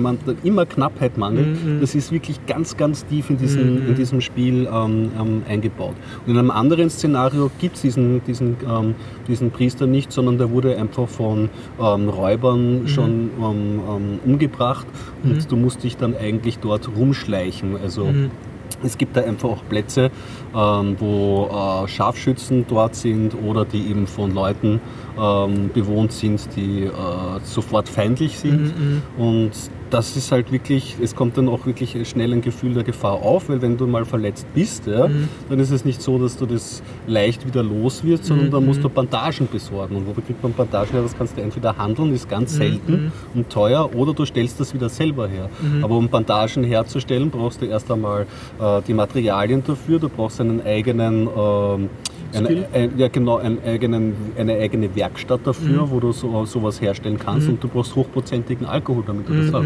immer 0.43 0.65
Knappheit 0.65 1.17
mangelt, 1.17 1.63
mhm. 1.63 1.79
das 1.81 1.95
ist 1.95 2.11
wirklich 2.11 2.45
ganz, 2.45 2.75
ganz 2.77 3.05
tief 3.05 3.29
in 3.29 3.37
diesem, 3.37 3.75
mhm. 3.75 3.89
in 3.89 3.95
diesem 3.95 4.21
Spiel 4.21 4.67
ähm, 4.71 5.11
ähm, 5.19 5.43
eingebaut. 5.47 5.95
Und 6.25 6.33
in 6.33 6.39
einem 6.39 6.51
anderen 6.51 6.89
Szenario 6.89 7.51
gibt 7.59 7.75
es 7.75 7.81
diesen, 7.83 8.23
diesen, 8.25 8.57
ähm, 8.67 8.95
diesen 9.27 9.51
Priester 9.51 9.85
nicht, 9.85 10.11
sondern 10.11 10.37
der 10.37 10.51
wurde 10.51 10.77
einfach 10.77 11.07
von 11.07 11.49
ähm, 11.79 12.09
Räubern 12.09 12.81
mhm. 12.81 12.87
schon 12.87 13.11
ähm, 13.11 13.81
ähm, 13.87 14.19
umgebracht 14.25 14.87
und 15.23 15.35
mhm. 15.35 15.47
du 15.47 15.55
musst 15.55 15.83
dich 15.83 15.97
dann 15.97 16.15
eigentlich 16.15 16.59
dort 16.59 16.89
rumschleichen. 16.95 17.77
Also 17.81 18.05
mhm. 18.05 18.31
es 18.83 18.97
gibt 18.97 19.15
da 19.15 19.21
einfach 19.21 19.49
auch 19.49 19.63
Plätze, 19.69 20.11
ähm, 20.55 20.95
wo 20.99 21.49
äh, 21.51 21.87
Scharfschützen 21.87 22.65
dort 22.67 22.95
sind 22.95 23.35
oder 23.35 23.65
die 23.65 23.87
eben 23.87 24.07
von 24.07 24.33
Leuten 24.33 24.81
ähm, 25.19 25.69
bewohnt 25.73 26.11
sind, 26.11 26.47
die 26.55 26.83
äh, 26.83 26.91
sofort 27.43 27.89
feindlich 27.89 28.37
sind. 28.37 28.77
Mhm, 28.77 29.01
mhm, 29.17 29.23
und 29.23 29.51
das 29.93 30.17
ist 30.17 30.31
halt 30.31 30.51
wirklich, 30.51 30.95
es 31.01 31.15
kommt 31.15 31.37
dann 31.37 31.47
auch 31.47 31.67
wirklich 31.67 31.95
schnell 32.09 32.33
ein 32.33 32.41
Gefühl 32.41 32.73
der 32.73 32.83
Gefahr 32.83 33.13
auf, 33.13 33.49
weil 33.49 33.61
wenn 33.61 33.77
du 33.77 33.85
mal 33.85 34.05
verletzt 34.05 34.47
bist, 34.55 34.87
ja, 34.87 35.07
mhm. 35.07 35.29
dann 35.49 35.59
ist 35.59 35.69
es 35.69 35.85
nicht 35.85 36.01
so, 36.01 36.17
dass 36.17 36.35
du 36.35 36.47
das 36.47 36.81
leicht 37.05 37.45
wieder 37.45 37.61
los 37.61 38.03
wirst, 38.03 38.25
sondern 38.25 38.47
mhm. 38.47 38.51
dann 38.51 38.65
musst 38.65 38.83
du 38.83 38.89
Bandagen 38.89 39.47
besorgen. 39.47 39.95
Und 39.97 40.07
wo 40.07 40.13
kriegt 40.13 40.41
man 40.41 40.51
Bandagen 40.53 40.93
her? 40.93 41.03
Das 41.03 41.15
kannst 41.15 41.37
du 41.37 41.41
entweder 41.41 41.77
handeln, 41.77 42.11
ist 42.11 42.27
ganz 42.27 42.53
mhm. 42.53 42.57
selten 42.57 42.91
mhm. 42.91 43.11
und 43.35 43.49
teuer, 43.51 43.93
oder 43.95 44.13
du 44.13 44.25
stellst 44.25 44.59
das 44.59 44.73
wieder 44.73 44.89
selber 44.89 45.27
her. 45.27 45.49
Mhm. 45.61 45.83
Aber 45.83 45.95
um 45.95 46.09
Bandagen 46.09 46.63
herzustellen, 46.63 47.29
brauchst 47.29 47.61
du 47.61 47.65
erst 47.65 47.91
einmal 47.91 48.25
äh, 48.59 48.81
die 48.87 48.95
Materialien 48.95 49.63
dafür, 49.63 49.99
du 49.99 50.09
brauchst 50.09 50.41
einen 50.41 50.65
eigenen 50.65 51.27
äh, 51.27 51.87
Eine, 52.35 52.65
ein, 52.73 52.97
ja, 52.97 53.07
genau, 53.09 53.37
einen 53.37 53.59
eigenen, 53.63 54.13
eine 54.37 54.53
eigene 54.53 54.95
Werkstatt 54.95 55.41
dafür, 55.45 55.83
Mhm. 55.85 55.91
wo 55.91 55.99
du 55.99 56.11
so, 56.11 56.45
sowas 56.45 56.81
herstellen 56.81 57.19
kannst 57.19 57.47
und 57.47 57.63
du 57.63 57.67
brauchst 57.67 57.95
hochprozentigen 57.95 58.65
Alkohol, 58.65 59.03
damit 59.05 59.29
du 59.29 59.33
das 59.33 59.47
Mhm. 59.51 59.53
hast. 59.55 59.63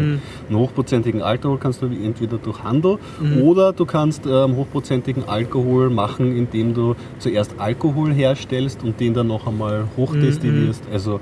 Einen 0.48 0.58
hochprozentigen 0.58 1.22
Alkohol 1.22 1.58
kannst 1.58 1.80
du 1.82 1.86
entweder 1.86 2.38
durch 2.38 2.62
Handel 2.62 2.98
Mhm. 3.20 3.42
oder 3.42 3.72
du 3.72 3.84
kannst 3.86 4.26
ähm, 4.26 4.56
hochprozentigen 4.56 5.24
Alkohol 5.28 5.90
machen, 5.90 6.36
indem 6.36 6.74
du 6.74 6.94
zuerst 7.18 7.54
Alkohol 7.58 8.12
herstellst 8.12 8.82
und 8.84 9.00
den 9.00 9.14
dann 9.14 9.28
noch 9.28 9.46
einmal 9.46 9.84
hochdestillierst. 9.96 10.86
Mhm. 10.88 10.92
Also 10.92 11.20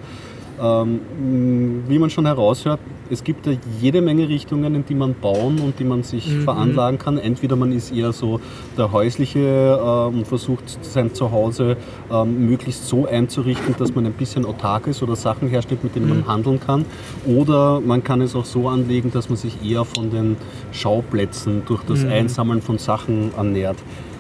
ähm, 0.62 1.00
wie 1.88 1.98
man 1.98 2.10
schon 2.10 2.26
heraushört, 2.26 2.80
es 3.08 3.22
gibt 3.22 3.46
da 3.46 3.52
jede 3.80 4.02
Menge 4.02 4.28
Richtungen, 4.28 4.74
in 4.74 4.84
die 4.84 4.94
man 4.94 5.14
bauen 5.14 5.60
und 5.60 5.78
die 5.78 5.84
man 5.84 6.02
sich 6.02 6.26
Mhm. 6.26 6.42
veranlagen 6.42 6.98
kann. 6.98 7.18
Entweder 7.18 7.54
man 7.54 7.70
ist 7.72 7.92
eher 7.92 8.12
so 8.12 8.40
der 8.76 8.90
häusliche 8.90 9.38
ähm, 9.80 10.18
und 10.18 10.26
versucht 10.26 10.64
sein 10.82 11.14
Zuhause 11.14 11.76
ähm, 12.10 12.46
möglichst 12.48 12.88
so 12.88 13.06
einzurichten, 13.06 13.76
dass 13.78 13.94
man 13.94 14.06
ein 14.06 14.12
bisschen 14.12 14.44
autark 14.44 14.88
ist 14.88 15.02
oder 15.02 15.14
Sachen 15.14 15.48
herstellt, 15.48 15.84
mit 15.84 15.94
denen 15.94 16.06
Mhm. 16.08 16.18
man 16.20 16.26
handeln 16.26 16.58
kann. 16.60 16.84
Oder 17.26 17.80
man 17.80 18.02
kann 18.02 18.20
es 18.22 18.34
auch 18.34 18.44
so 18.44 18.68
anlegen, 18.68 19.12
dass 19.12 19.28
man 19.28 19.36
sich 19.36 19.56
eher 19.64 19.84
von 19.84 20.10
den 20.10 20.36
Schauplätzen 20.72 21.62
durch 21.66 21.82
das 21.84 22.04
Mhm. 22.04 22.10
Einsammeln 22.10 22.62
von 22.62 22.78
Sachen 22.78 23.30
ernährt. 23.36 23.76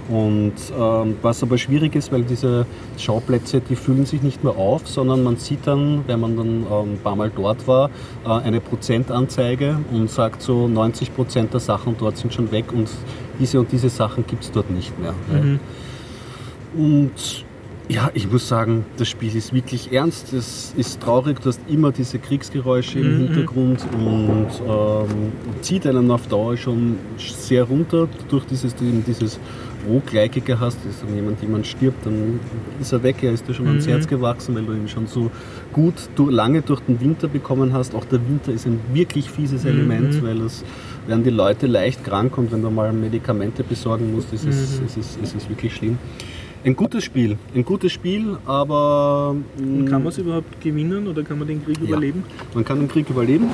Und 0.08 0.54
ähm, 0.78 1.16
was 1.22 1.42
aber 1.42 1.58
schwierig 1.58 1.96
ist, 1.96 2.12
weil 2.12 2.22
diese 2.22 2.66
Schauplätze, 2.96 3.60
die 3.60 3.74
füllen 3.74 4.06
sich 4.06 4.22
nicht 4.22 4.44
mehr 4.44 4.56
auf, 4.56 4.86
sondern 4.86 5.24
man 5.24 5.36
sieht 5.36 5.66
dann, 5.66 6.04
wenn 6.06 6.20
man 6.20 6.36
dann 6.36 6.48
ähm, 6.48 6.92
ein 6.92 7.00
paar 7.02 7.16
Mal 7.16 7.30
dort 7.34 7.66
war, 7.66 7.90
äh, 8.24 8.28
eine 8.28 8.60
Prozentanzeige 8.60 9.78
und 9.92 10.10
sagt 10.10 10.42
so, 10.42 10.68
90 10.68 11.14
Prozent 11.14 11.52
der 11.52 11.60
Sachen 11.60 11.96
dort 11.98 12.16
sind 12.18 12.32
schon 12.32 12.52
weg 12.52 12.72
und 12.72 12.88
diese 13.40 13.58
und 13.58 13.72
diese 13.72 13.88
Sachen 13.88 14.26
gibt 14.26 14.44
es 14.44 14.52
dort 14.52 14.70
nicht 14.70 14.98
mehr. 14.98 15.14
Und 16.76 17.44
ja, 17.88 18.10
ich 18.14 18.30
muss 18.30 18.48
sagen, 18.48 18.84
das 18.96 19.08
Spiel 19.08 19.34
ist 19.36 19.52
wirklich 19.52 19.92
ernst. 19.92 20.32
Es 20.32 20.74
ist 20.76 21.00
traurig, 21.00 21.40
du 21.40 21.48
hast 21.48 21.60
immer 21.68 21.92
diese 21.92 22.18
Kriegsgeräusche 22.18 22.98
im 22.98 23.18
Hintergrund 23.18 23.80
und 23.92 24.48
ähm, 24.68 25.32
zieht 25.60 25.86
einen 25.86 26.10
auf 26.10 26.26
Dauer 26.26 26.56
schon 26.56 26.98
sehr 27.16 27.64
runter 27.64 28.08
durch 28.28 28.44
dieses, 28.46 28.74
dieses 28.74 29.38
Rohgleikige 29.86 30.60
hast. 30.60 30.78
Also 30.86 31.06
wenn 31.06 31.16
jemand, 31.16 31.42
jemand 31.42 31.66
stirbt, 31.66 32.04
dann 32.06 32.40
ist 32.80 32.92
er 32.92 33.02
weg, 33.02 33.16
er 33.22 33.32
ist 33.32 33.46
dir 33.48 33.54
schon 33.54 33.66
ans 33.66 33.86
Herz 33.86 34.06
gewachsen, 34.06 34.54
weil 34.54 34.64
du 34.64 34.72
ihn 34.72 34.88
schon 34.88 35.06
so 35.06 35.30
gut 35.72 35.94
du, 36.14 36.28
lange 36.28 36.62
durch 36.62 36.80
den 36.80 37.00
Winter 37.00 37.28
bekommen 37.28 37.72
hast. 37.72 37.94
Auch 37.94 38.04
der 38.04 38.20
Winter 38.26 38.52
ist 38.52 38.66
ein 38.66 38.80
wirklich 38.92 39.30
fieses 39.30 39.64
Element, 39.64 40.22
weil 40.22 40.40
es 40.42 40.64
werden 41.06 41.24
die 41.24 41.30
Leute 41.30 41.66
leicht 41.66 42.04
krank 42.04 42.36
und 42.38 42.52
wenn 42.52 42.62
du 42.62 42.70
mal 42.70 42.92
Medikamente 42.92 43.62
besorgen 43.62 44.12
musst, 44.12 44.32
ist 44.32 44.46
es, 44.46 44.80
ist 44.80 44.96
es, 44.96 45.16
ist 45.22 45.36
es 45.36 45.48
wirklich 45.48 45.74
schlimm. 45.74 45.98
Ein 46.66 46.74
gutes 46.74 47.04
Spiel, 47.04 47.38
ein 47.54 47.64
gutes 47.64 47.92
Spiel, 47.92 48.38
aber 48.44 49.36
mm, 49.56 49.84
Kann 49.84 50.02
man 50.02 50.08
es 50.08 50.18
überhaupt 50.18 50.60
gewinnen 50.60 51.06
oder 51.06 51.22
kann 51.22 51.38
man 51.38 51.46
den 51.46 51.64
Krieg 51.64 51.78
Ja. 51.80 51.90
überleben? 51.90 52.24
man 52.54 52.64
kann 52.64 52.80
den 52.80 52.88
Krieg 52.88 53.08
überleben. 53.08 53.50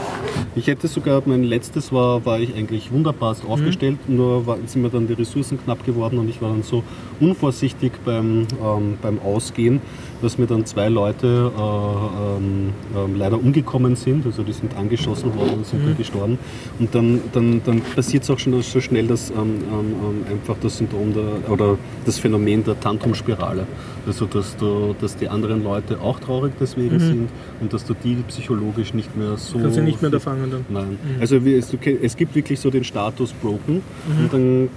Ich 0.56 0.66
hätte 0.66 0.88
sogar, 0.88 1.22
mein 1.26 1.44
letztes 1.44 1.92
war, 1.92 2.24
war 2.24 2.40
ich 2.40 2.54
eigentlich 2.54 2.90
wunderbar 2.90 3.36
aufgestellt, 3.46 3.98
nur 4.08 4.46
war, 4.46 4.56
sind 4.64 4.80
mir 4.80 4.88
dann 4.88 5.06
die 5.08 5.12
Ressourcen 5.12 5.62
knapp 5.62 5.84
geworden 5.84 6.18
und 6.20 6.30
ich 6.30 6.40
war 6.40 6.48
dann 6.48 6.62
so 6.62 6.84
unvorsichtig 7.20 7.92
beim, 8.02 8.46
ähm, 8.64 8.94
beim 9.02 9.18
Ausgehen, 9.18 9.82
dass 10.22 10.38
mir 10.38 10.46
dann 10.46 10.64
zwei 10.64 10.88
Leute 10.88 11.50
äh, 11.56 11.60
ähm, 11.60 12.72
ähm, 12.96 13.16
leider 13.16 13.38
umgekommen 13.38 13.96
sind, 13.96 14.24
also 14.24 14.42
die 14.42 14.52
sind 14.52 14.76
angeschossen 14.76 15.34
worden 15.34 15.54
und 15.58 15.66
sind 15.66 15.84
dann 15.84 15.96
gestorben. 15.96 16.38
Und 16.78 16.94
dann, 16.94 17.20
dann, 17.32 17.60
dann 17.64 17.80
passiert 17.80 18.22
es 18.22 18.30
auch 18.30 18.38
schon 18.38 18.60
so 18.62 18.80
schnell, 18.80 19.06
dass 19.08 19.30
ähm, 19.30 19.36
ähm, 19.36 19.54
ähm, 19.72 20.32
einfach 20.32 20.56
das 20.62 20.78
Syndrom 20.78 21.12
der, 21.12 21.50
oder 21.50 21.76
das 22.06 22.18
Phänomen 22.18 22.64
der 22.64 22.78
Tantrumspirale, 22.78 23.66
also 24.06 24.26
dass, 24.26 24.56
du, 24.56 24.94
dass 25.00 25.16
die 25.16 25.28
anderen 25.28 25.62
Leute 25.64 26.00
auch 26.00 26.20
traurig 26.20 26.52
deswegen 26.60 26.98
sind 26.98 27.28
und 27.60 27.72
dass 27.72 27.84
du 27.84 27.94
die 27.94 28.16
psychologisch 28.28 28.94
nicht 28.94 29.16
mehr 29.16 29.36
so... 29.36 29.58
Kannst 29.58 29.76
du 29.76 29.82
nicht 29.82 30.00
mehr 30.00 30.10
da 30.10 30.20
fangen 30.20 30.50
dann? 30.50 30.64
Nein. 30.68 30.98
Also 31.20 31.44
wie 31.44 31.54
es, 31.54 32.16
gibt 32.16 32.34
wirklich 32.34 32.60
so 32.60 32.70
den 32.70 32.84
Status 32.84 33.32
broken 33.32 33.82
Mhm. 33.82 34.24
und 34.24 34.32
dann 34.32 34.68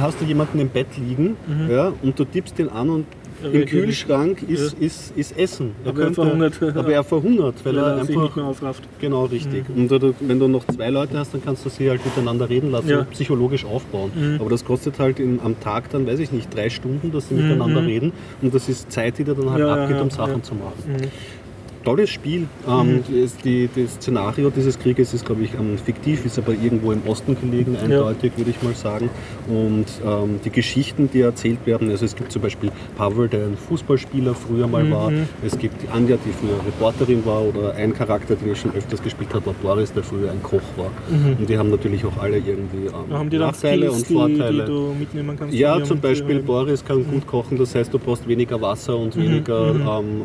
hast 0.00 0.20
du 0.20 0.24
jemanden 0.26 0.58
im 0.60 0.68
Bett 0.68 0.86
liegen 0.98 1.36
ja, 1.68 1.92
und 2.02 2.18
du 2.18 2.24
tippst 2.24 2.58
den 2.58 2.68
an 2.68 2.90
und 2.90 3.06
im 3.42 3.50
reagiert 3.50 3.68
Kühlschrank 3.84 4.42
ist, 4.42 4.74
ist, 4.74 5.12
ist 5.16 5.38
Essen. 5.38 5.72
Aber 5.84 6.02
er 6.02 6.12
verhungert. 6.12 6.60
Aber 6.62 6.92
er 6.92 7.04
verhungert, 7.04 7.54
weil, 7.64 7.76
Weil 7.76 7.82
er 7.84 7.88
er 7.94 8.00
einfach 8.00 8.22
nicht 8.22 8.36
mehr 8.36 8.44
aufrafft. 8.46 8.82
Genau, 9.00 9.24
richtig. 9.26 9.64
Und 9.74 9.88
du, 9.90 10.14
wenn 10.20 10.38
du 10.38 10.48
noch 10.48 10.64
zwei 10.66 10.90
Leute 10.90 11.18
hast, 11.18 11.34
dann 11.34 11.42
kannst 11.44 11.64
du 11.64 11.68
sie 11.68 11.88
halt 11.88 12.04
miteinander 12.04 12.48
reden 12.48 12.70
lassen 12.70 12.88
Ja. 12.88 13.00
und 13.00 13.10
psychologisch 13.10 13.64
aufbauen. 13.64 14.10
Aber 14.40 14.50
das 14.50 14.64
kostet 14.64 14.98
halt 14.98 15.20
in, 15.20 15.40
am 15.42 15.58
Tag 15.60 15.90
dann, 15.90 16.06
weiß 16.06 16.18
ich 16.18 16.32
nicht, 16.32 16.54
drei 16.54 16.68
Stunden, 16.70 17.12
dass 17.12 17.28
sie 17.28 17.34
Mhm. 17.34 17.42
miteinander 17.48 17.84
reden. 17.84 18.12
Und 18.42 18.54
das 18.54 18.68
ist 18.68 18.90
Zeit, 18.90 19.18
die 19.18 19.24
dir 19.24 19.34
dann 19.34 19.50
halt 19.50 19.60
Ja, 19.60 19.76
ja, 19.76 19.82
abgeht, 19.84 20.00
um 20.00 20.08
ja, 20.08 20.14
Sachen 20.14 20.36
ja. 20.36 20.42
zu 20.42 20.54
machen. 20.54 21.08
Mhm. 21.88 21.96
Tolles 21.96 22.10
Spiel. 22.10 22.46
Ähm, 22.68 23.02
das, 23.22 23.36
die, 23.38 23.68
das 23.74 23.94
Szenario 23.94 24.50
dieses 24.50 24.78
Krieges 24.78 25.14
ist, 25.14 25.24
glaube 25.24 25.42
ich, 25.44 25.54
ähm, 25.54 25.78
fiktiv, 25.78 26.24
ist 26.26 26.38
aber 26.38 26.52
irgendwo 26.52 26.92
im 26.92 27.02
Osten 27.06 27.36
gelegen, 27.40 27.76
eindeutig, 27.76 28.32
würde 28.36 28.50
ich 28.50 28.62
mal 28.62 28.74
sagen. 28.74 29.08
Und 29.48 29.86
ähm, 30.06 30.40
die 30.44 30.50
Geschichten, 30.50 31.08
die 31.12 31.20
erzählt 31.22 31.58
werden, 31.64 31.90
also 31.90 32.04
es 32.04 32.14
gibt 32.14 32.30
zum 32.32 32.42
Beispiel 32.42 32.70
Pavel, 32.96 33.28
der 33.28 33.46
ein 33.46 33.56
Fußballspieler 33.56 34.34
früher 34.34 34.66
mal 34.66 34.84
Mhm. 34.84 34.90
war. 34.92 35.12
Es 35.44 35.58
gibt 35.58 35.82
die 35.82 35.88
Anja, 35.88 36.16
die 36.24 36.32
früher 36.32 36.58
Reporterin 36.66 37.24
war, 37.24 37.42
oder 37.42 37.74
ein 37.74 37.94
Charakter, 37.94 38.36
den 38.36 38.52
ich 38.52 38.60
schon 38.60 38.72
öfters 38.74 39.02
gespielt 39.02 39.32
habe, 39.34 39.46
war 39.46 39.54
Boris, 39.62 39.92
der 39.92 40.02
früher 40.02 40.30
ein 40.30 40.42
Koch 40.42 40.60
war. 40.76 40.90
Und 41.38 41.48
die 41.48 41.56
haben 41.58 41.70
natürlich 41.70 42.04
auch 42.04 42.16
alle 42.18 42.36
irgendwie 42.38 42.86
ähm, 42.86 43.30
die 43.30 43.38
Nachteile 43.38 43.90
und 43.90 44.08
die, 44.08 44.12
Vorteile. 44.14 44.64
die 44.64 44.70
du 44.70 44.94
mitnehmen 44.98 45.36
kannst. 45.38 45.54
Ja, 45.54 45.82
zum 45.82 46.00
Beispiel 46.00 46.40
Boris 46.40 46.84
kann 46.84 47.04
gut 47.06 47.26
kochen, 47.26 47.56
das 47.58 47.74
heißt, 47.74 47.92
du 47.92 47.98
brauchst 47.98 48.26
weniger 48.28 48.60
Wasser 48.60 48.96
und 48.96 49.16
weniger 49.16 49.70
ähm, 49.70 50.22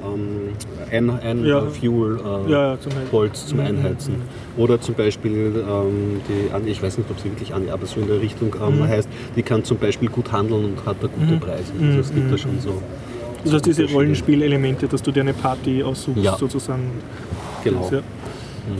ähm, 0.91 1.09
ein, 1.09 1.09
ein 1.19 1.45
Ja. 1.45 1.52
Äh, 1.59 1.69
Fuel, 1.69 2.19
äh, 2.19 2.51
Ja, 2.51 2.71
ja, 2.73 2.79
zum. 2.79 2.91
Holz 3.11 3.47
zum 3.47 3.59
Einheizen. 3.59 4.15
Oder 4.57 4.79
zum 4.81 4.95
Beispiel 4.95 5.63
ähm, 5.67 6.21
die 6.27 6.69
ich 6.69 6.81
weiß 6.81 6.97
nicht, 6.97 7.09
ob 7.09 7.19
sie 7.19 7.29
wirklich 7.31 7.53
Anja, 7.53 7.73
aber 7.73 7.85
so 7.85 7.99
in 7.99 8.07
der 8.07 8.19
Richtung 8.21 8.55
ähm, 8.65 8.87
heißt, 8.87 9.07
die 9.35 9.43
kann 9.43 9.63
zum 9.63 9.77
Beispiel 9.77 10.09
gut 10.09 10.31
handeln 10.31 10.65
und 10.65 10.85
hat 10.85 10.97
da 11.01 11.07
gute 11.07 11.37
Preise. 11.37 11.73
Also 11.81 11.99
es 11.99 12.13
gibt 12.13 12.31
da 12.31 12.37
schon 12.37 12.59
so. 12.59 12.81
Das 13.43 13.53
heißt, 13.53 13.65
diese. 13.65 13.85
Rollenspielelemente, 13.91 14.87
dass 14.87 15.01
du 15.01 15.11
dir 15.11 15.21
eine 15.21 15.33
Party 15.33 15.83
aussuchst, 15.83 16.23
Ja. 16.23 16.37
sozusagen. 16.37 16.83
Genau. 17.63 17.89
Ja. 17.91 17.99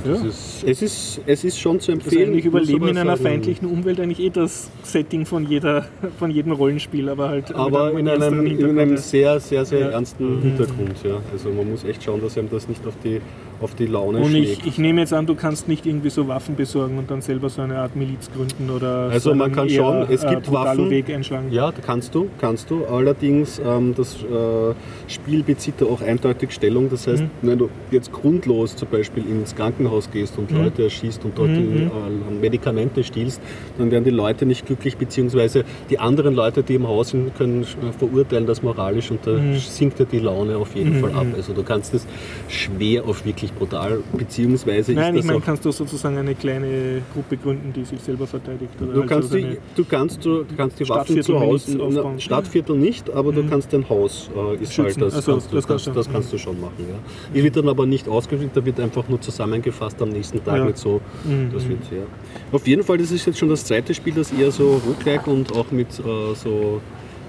Ja. 0.06 0.14
Es, 0.14 0.24
ist, 0.24 0.64
es, 0.66 0.82
ist, 0.82 1.22
es 1.26 1.44
ist 1.44 1.60
schon 1.60 1.80
zu 1.80 1.92
empfehlen. 1.92 2.30
eigentlich 2.30 2.46
Überleben 2.46 2.88
in 2.88 2.98
einer 2.98 3.18
sagen, 3.18 3.24
feindlichen 3.30 3.68
Umwelt 3.68 4.00
eigentlich 4.00 4.20
eh 4.20 4.30
das 4.30 4.70
Setting 4.84 5.26
von, 5.26 5.46
jeder, 5.50 5.86
von 6.20 6.32
jedem 6.32 6.54
Rollenspiel, 6.54 7.10
aber 7.10 7.30
halt 7.30 7.54
Aber 7.54 7.98
in 7.98 8.08
einem, 8.08 8.46
in 8.46 8.80
einem 8.80 8.98
sehr, 8.98 9.40
sehr, 9.40 9.66
sehr 9.66 9.80
Ja. 9.80 9.90
ernsten 9.90 10.42
Hintergrund. 10.42 10.96
Ja. 11.04 11.20
Also 11.32 11.50
man 11.50 11.70
muss 11.70 11.84
echt 11.84 12.04
schauen, 12.04 12.22
dass 12.22 12.38
einem 12.38 12.50
das 12.50 12.68
nicht 12.70 12.86
auf 12.88 12.94
die, 13.04 13.20
auf 13.64 13.76
die 13.76 13.86
Laune 13.86 14.20
Und 14.20 14.32
schlägt. 14.32 14.60
ich, 14.62 14.68
ich 14.68 14.78
nehme 14.78 15.02
jetzt 15.02 15.14
an, 15.14 15.26
du 15.26 15.36
kannst 15.36 15.68
nicht 15.68 15.86
irgendwie 15.86 16.10
so 16.10 16.28
Waffen 16.28 16.56
besorgen 16.56 16.98
und 16.98 17.10
dann 17.10 17.22
selber 17.22 17.50
so 17.50 17.62
eine 17.62 17.78
Art 17.78 17.96
Miliz 17.96 18.30
gründen 18.36 18.70
oder 18.70 19.10
Also 19.12 19.30
so 19.32 19.36
man 19.36 19.52
kann 19.52 19.70
schon, 19.70 20.06
es 20.10 20.24
äh, 20.24 20.28
gibt 20.30 20.44
brutalen 20.48 20.78
Waffen. 20.80 20.90
Weg 20.90 21.10
einschlagen. 21.10 21.52
Ja, 21.52 21.72
kannst 21.86 22.14
du, 22.14 22.28
kannst 22.40 22.70
du. 22.70 22.86
Allerdings, 22.86 23.60
ähm, 23.66 23.94
das 23.96 24.16
äh, 24.24 24.74
Spiel 25.08 25.44
bezieht 25.44 25.76
da 25.80 25.86
auch 25.86 26.02
eindeutig 26.02 26.52
Stellung. 26.52 26.90
Das 26.90 27.08
Mhm. 27.08 27.12
heißt, 27.12 27.24
wenn 27.42 27.58
du 27.60 27.70
jetzt 27.92 28.12
grundlos 28.12 28.76
zum 28.76 28.90
Beispiel 28.90 29.24
ins 29.30 29.56
Krankenhaus 29.56 30.10
gehst 30.12 30.38
und 30.38 30.52
Mhm. 30.52 30.58
Leute 30.58 30.84
erschießt 30.84 31.24
und 31.26 31.38
dort 31.38 31.50
die, 31.58 31.84
äh, 31.84 32.34
Medikamente 32.42 33.04
stiehlst, 33.04 33.42
dann 33.78 33.92
werden 33.92 34.04
die 34.04 34.10
Leute 34.10 34.46
nicht 34.46 34.66
glücklich, 34.66 34.98
beziehungsweise 34.98 35.64
die 35.90 36.00
anderen 36.00 36.36
Leute, 36.36 36.64
die 36.64 36.76
im 36.76 36.88
Haus 36.88 37.10
sind, 37.10 37.34
können 37.36 37.64
äh, 37.64 37.92
verurteilen 37.98 38.46
das 38.46 38.62
moralisch 38.62 39.10
und 39.12 39.26
da 39.26 39.32
Mhm. 39.32 39.54
sinkt 39.56 40.00
dir 40.00 40.06
die 40.06 40.20
Laune 40.20 40.58
auf 40.58 40.76
jeden 40.76 40.96
Fall 40.96 41.12
ab. 41.14 41.28
Also 41.36 41.54
du 41.54 41.64
kannst 41.64 41.94
es 41.94 42.06
schwer 42.50 43.06
auf 43.06 43.26
wirklich 43.26 43.53
brutal, 43.58 44.00
beziehungsweise 44.18 44.94
Nein, 44.94 45.16
ich 45.16 45.24
meine, 45.26 45.40
kannst 45.42 45.64
du 45.66 45.72
sozusagen 45.72 46.18
eine 46.18 46.36
kleine 46.36 47.02
Gruppe 47.14 47.38
gründen, 47.38 47.72
die 47.74 47.84
sich 47.86 48.00
selber 48.02 48.28
verteidigt? 48.28 48.72
Oder 48.82 48.94
Du 48.94 49.00
halt 49.02 49.10
kannst, 49.10 49.34
die, 49.34 49.58
du, 49.76 49.86
kannst, 49.86 50.26
du, 50.26 50.44
du 50.44 50.56
kannst 50.56 50.80
die 50.80 50.90
Waffen 50.90 51.22
zu 51.22 51.40
Hause, 51.40 51.78
na, 51.90 52.20
Stadtviertel 52.20 52.76
nicht, 52.78 53.10
aber 53.12 53.32
du 53.32 53.44
kannst 53.48 53.72
dein 53.74 53.88
Haus, 53.90 54.30
äh, 54.36 54.62
ist 54.64 54.78
halt 54.78 55.00
das, 55.02 55.16
Also, 55.16 55.32
kannst 55.34 55.52
du, 55.52 55.56
das 55.56 55.68
kannst 55.68 55.88
das 55.88 56.12
kannst 56.12 56.34
du 56.34 56.38
schon 56.38 56.60
machen. 56.60 56.74
Ja. 56.80 56.96
Die 57.34 57.44
wird 57.44 57.56
dann 57.56 57.70
aber 57.70 57.86
nicht 57.86 58.08
ausgeschrieben, 58.08 58.52
da 58.54 58.66
wird 58.66 58.80
einfach 58.80 59.08
nur 59.08 59.22
zusammengefasst 59.22 60.02
am 60.02 60.10
nächsten 60.10 60.44
Tag 60.44 60.58
Ja. 60.58 60.66
mit 60.66 60.78
so, 60.78 61.02
Mhm. 61.24 61.52
das 61.54 61.68
wird 61.68 61.80
ja. 61.92 62.04
Auf 62.52 62.68
jeden 62.68 62.84
Fall, 62.84 62.98
das 62.98 63.12
ist 63.12 63.26
jetzt 63.26 63.40
schon 63.40 63.50
das 63.50 63.64
zweite 63.66 63.94
Spiel, 63.94 64.14
das 64.14 64.32
eher 64.32 64.52
so 64.52 64.82
roguelike 64.86 65.30
und 65.30 65.52
auch 65.56 65.72
mit 65.72 65.88
äh, 66.00 66.34
so 66.36 66.82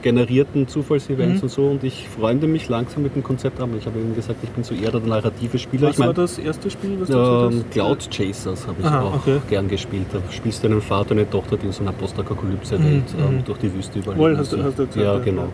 generierten 0.04 0.68
Zufallsevents 0.68 1.38
Mhm. 1.38 1.42
und 1.44 1.48
so 1.48 1.66
und 1.68 1.82
ich 1.82 2.06
freunde 2.10 2.46
mich 2.46 2.68
langsam 2.68 3.02
mit 3.02 3.14
dem 3.16 3.22
Konzept 3.22 3.58
an. 3.58 3.70
Ich 3.78 3.86
habe 3.86 3.98
eben 3.98 4.14
gesagt, 4.14 4.38
ich 4.42 4.50
bin 4.50 4.62
so 4.62 4.74
eher 4.74 4.90
der 4.90 5.00
narrative 5.00 5.58
Spieler. 5.58 5.88
Was 5.88 5.94
ich 5.94 5.98
mein, 5.98 6.08
war 6.08 6.14
das 6.14 6.38
erste 6.38 6.70
Spiel, 6.70 7.00
was 7.00 7.08
du 7.08 7.16
ähm, 7.16 7.58
hast? 7.64 7.70
Cloud 7.70 8.08
Chasers 8.10 8.66
habe 8.66 8.76
ich 8.80 8.86
Aha, 8.86 9.00
auch 9.00 9.14
okay. 9.14 9.40
gern 9.48 9.66
gespielt. 9.66 10.06
Da 10.12 10.20
spielst 10.30 10.62
du 10.62 10.68
einen 10.68 10.82
Vater 10.82 11.12
und 11.12 11.18
eine 11.20 11.30
Tochter, 11.30 11.56
die 11.56 11.66
in 11.66 11.72
so 11.72 11.80
einer 11.82 11.92
Postapokalypse-Welt 11.92 13.04
ähm, 13.18 13.42
durch 13.46 13.58
die 13.58 13.72
Wüste 13.74 13.98
überleben. 13.98 14.20
Wohl, 14.20 14.36
hast 14.36 14.52
du- 14.52 14.62
hast 14.62 14.78
du 14.78 14.86
gesagt, 14.86 14.96
ja, 14.96 15.14
ja. 15.14 15.18
genau. 15.20 15.48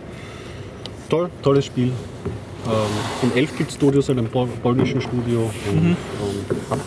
Toll, 1.09 1.28
tolles 1.43 1.64
Spiel. 1.66 1.86
Ähm, 2.66 2.72
von 3.20 3.36
Elfkit 3.39 3.70
Studios, 3.70 4.10
einem 4.10 4.27
pol 4.27 4.48
polnischen 4.62 5.01
Studio. 5.01 5.48
Und, 5.70 5.82
Mhm. 5.82 5.89
ähm, 5.90 6.78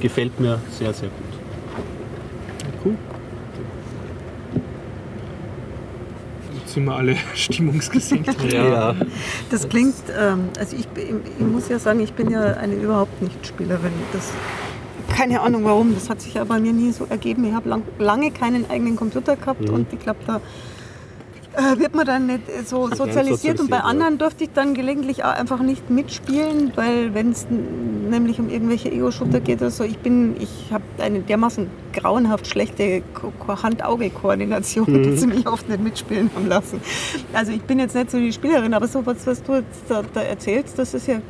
gefällt 0.00 0.38
mir 0.38 0.60
sehr, 0.70 0.94
sehr 0.94 1.08
gut. 1.08 2.84
Cool. 2.84 2.94
Wir 6.86 6.94
alle 6.94 7.16
stimmungsgesenkt. 7.34 8.52
Ja. 8.52 8.94
Das 9.50 9.68
klingt, 9.68 9.94
ähm, 10.18 10.48
also 10.58 10.76
ich, 10.76 10.88
bin- 10.88 11.20
ich 11.38 11.46
muss 11.46 11.68
ja 11.68 11.78
sagen, 11.78 12.00
ich 12.00 12.12
bin 12.12 12.30
ja 12.30 12.54
eine 12.54 12.74
überhaupt 12.74 13.20
nicht 13.22 13.46
Spielerin. 13.46 13.92
Das, 14.12 14.30
keine 15.16 15.40
Ahnung 15.40 15.64
warum, 15.64 15.94
das 15.94 16.08
hat 16.10 16.20
sich 16.20 16.34
ja 16.34 16.44
bei 16.44 16.58
mir 16.60 16.72
nie 16.72 16.92
so 16.92 17.06
ergeben. 17.08 17.44
Ich 17.44 17.54
habe 17.54 17.68
lang, 17.68 17.82
lange 17.98 18.30
keinen 18.30 18.68
eigenen 18.70 18.96
Computer 18.96 19.36
gehabt 19.36 19.68
und 19.68 19.92
ich 19.92 19.98
glaube, 19.98 20.20
da 20.26 20.40
wird 21.76 21.94
man 21.94 22.06
dann 22.06 22.26
nicht 22.26 22.42
so 22.66 22.88
sozialisiert. 22.88 23.58
Und 23.60 23.70
bei 23.70 23.80
anderen 23.80 24.18
durfte 24.18 24.44
ich 24.44 24.50
dann 24.54 24.74
gelegentlich 24.74 25.24
auch 25.24 25.32
einfach 25.32 25.60
nicht 25.60 25.90
mitspielen, 25.90 26.72
weil 26.76 27.14
wenn 27.14 27.30
es 27.32 27.46
nämlich 27.50 28.38
um 28.38 28.48
irgendwelche 28.48 28.90
Ego-Shooter 28.92 29.40
geht 29.40 29.58
oder 29.60 29.70
so, 29.70 29.84
ich 29.84 29.98
bin, 29.98 30.36
ich 30.40 30.72
habe 30.72 30.84
eine 30.98 31.20
dermaßen 31.20 31.66
grauenhaft 31.92 32.46
schlechte 32.46 33.02
Ko- 33.14 33.32
Ko- 33.38 33.62
Hand-Auge-Koordination, 33.62 34.86
die 35.02 35.16
sie 35.16 35.26
mich 35.26 35.46
oft 35.48 35.68
nicht 35.68 35.82
mitspielen 35.82 36.30
haben 36.34 36.46
lassen. 36.48 36.80
Also 37.32 37.52
ich 37.52 37.62
bin 37.62 37.78
jetzt 37.78 37.94
nicht 37.94 38.10
so 38.10 38.18
die 38.18 38.32
Spielerin, 38.32 38.74
aber 38.74 38.86
so 38.86 39.04
was, 39.04 39.26
was 39.26 39.42
du 39.42 39.54
jetzt 39.56 39.82
da, 39.88 40.02
da 40.14 40.20
erzählst, 40.20 40.78
das 40.78 40.94
ist 40.94 41.06
ja, 41.08 41.20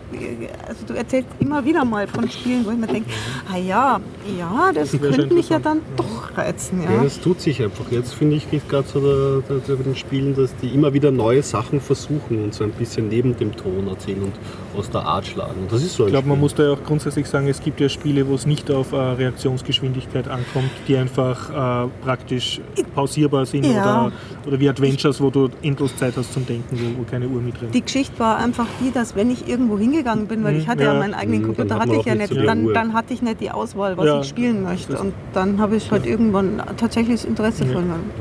also 0.66 0.84
du 0.86 0.94
erzählst 0.94 1.28
immer 1.40 1.64
wieder 1.64 1.84
mal 1.84 2.06
von 2.06 2.28
Spielen, 2.30 2.66
wo 2.66 2.70
ich 2.70 2.76
mir 2.78 2.86
denke, 2.86 3.10
ah 3.52 3.56
ja, 3.56 4.00
ja, 4.38 4.70
das 4.74 4.90
schon 4.90 5.00
könnte 5.00 5.32
mich 5.34 5.48
ja 5.48 5.58
dann 5.58 5.80
doch 5.96 6.36
reizen. 6.36 6.82
Ja, 6.82 6.90
Ja. 6.92 7.04
das 7.04 7.20
tut 7.20 7.40
sich 7.40 7.62
einfach. 7.62 7.84
Jetzt 7.90 8.14
finde 8.14 8.36
ich 8.36 8.50
geht 8.50 8.68
gerade 8.68 8.86
so 8.88 9.00
der, 9.00 9.42
der, 9.48 9.58
der, 9.66 9.76
den 9.76 9.96
Spielen, 10.08 10.34
dass 10.34 10.56
die 10.56 10.68
immer 10.68 10.94
wieder 10.94 11.10
neue 11.10 11.42
Sachen 11.42 11.82
versuchen 11.82 12.42
und 12.44 12.54
so 12.54 12.64
ein 12.64 12.70
bisschen 12.70 13.08
neben 13.08 13.36
dem 13.36 13.54
Ton 13.54 13.88
erzählen 13.88 14.22
und 14.22 14.32
aus 14.74 14.88
der 14.88 15.02
Art 15.04 15.26
schlagen. 15.26 15.60
Und 15.62 15.70
das 15.72 15.82
ist 15.82 15.96
so 15.96 16.04
Ich 16.06 16.12
glaube, 16.12 16.28
man 16.28 16.40
muss 16.40 16.54
da 16.54 16.62
ja 16.62 16.70
auch 16.72 16.82
grundsätzlich 16.82 17.26
sagen, 17.28 17.46
es 17.46 17.60
gibt 17.60 17.78
ja 17.78 17.90
Spiele, 17.90 18.26
wo 18.26 18.34
es 18.34 18.46
nicht 18.46 18.70
auf 18.70 18.92
äh, 18.92 18.96
Reaktionsgeschwindigkeit 18.96 20.26
ankommt, 20.28 20.70
die 20.88 20.96
einfach 20.96 21.84
äh, 21.84 21.88
praktisch 22.02 22.60
pausierbar 22.94 23.44
sind 23.44 23.64
Ja. 23.66 24.06
oder, 24.06 24.12
oder 24.46 24.60
wie 24.60 24.68
Adventures, 24.70 25.20
wo 25.20 25.28
du 25.28 25.50
endlos 25.62 25.94
Zeit 25.94 26.16
hast 26.16 26.32
zum 26.32 26.46
Denken, 26.46 26.78
wo, 26.80 27.00
wo 27.00 27.04
keine 27.04 27.28
Uhr 27.28 27.42
mit 27.42 27.60
drin 27.60 27.70
Die 27.72 27.82
Geschichte 27.82 28.18
war 28.18 28.38
einfach 28.38 28.68
die, 28.80 28.90
dass 28.90 29.14
wenn 29.14 29.30
ich 29.30 29.46
irgendwo 29.46 29.78
hingegangen 29.78 30.26
bin, 30.26 30.42
weil 30.42 30.54
Mhm, 30.54 30.60
ich 30.60 30.68
hatte 30.68 30.84
ja, 30.84 30.94
ja. 30.94 30.98
meinen 30.98 31.12
eigenen 31.14 31.42
Mhm, 31.42 31.46
Computer, 31.46 31.74
hat 31.74 31.82
hatte 31.82 31.96
ich 31.96 32.04
ja 32.06 32.14
nicht 32.14 32.32
so 32.32 32.40
dann, 32.42 32.72
dann 32.72 32.94
hatte 32.94 33.12
ich 33.12 33.20
nicht 33.20 33.40
die 33.42 33.50
Auswahl, 33.50 33.98
was 33.98 34.06
Ja. 34.06 34.20
ich 34.22 34.28
spielen 34.28 34.62
möchte. 34.62 34.98
Und 34.98 35.12
dann 35.34 35.60
habe 35.60 35.76
ich 35.76 35.90
halt 35.90 36.06
irgendwann 36.06 36.62
tatsächlich 36.78 37.16
das 37.20 37.24
Interesse 37.26 37.64
Ja. 37.66 37.72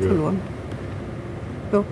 verloren. 0.02 0.42
Ja. 1.72 1.84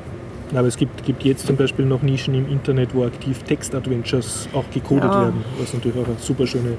Ja. 0.52 0.60
Aber 0.60 0.68
es 0.68 0.77
gibt, 0.77 1.03
gibt 1.03 1.23
jetzt 1.23 1.47
zum 1.47 1.56
Beispiel 1.57 1.85
noch 1.85 2.02
Nischen 2.03 2.35
im 2.35 2.47
Internet, 2.49 2.93
wo 2.93 3.03
aktiv 3.06 3.41
Text-Adventures 3.43 4.47
auch 4.53 4.64
gecodet 4.72 5.06
Ja. 5.06 5.22
werden, 5.23 5.43
was 5.60 5.73
natürlich 5.73 5.97
auch 5.99 6.06
eine 6.07 6.18
super 6.19 6.45
schöne 6.45 6.73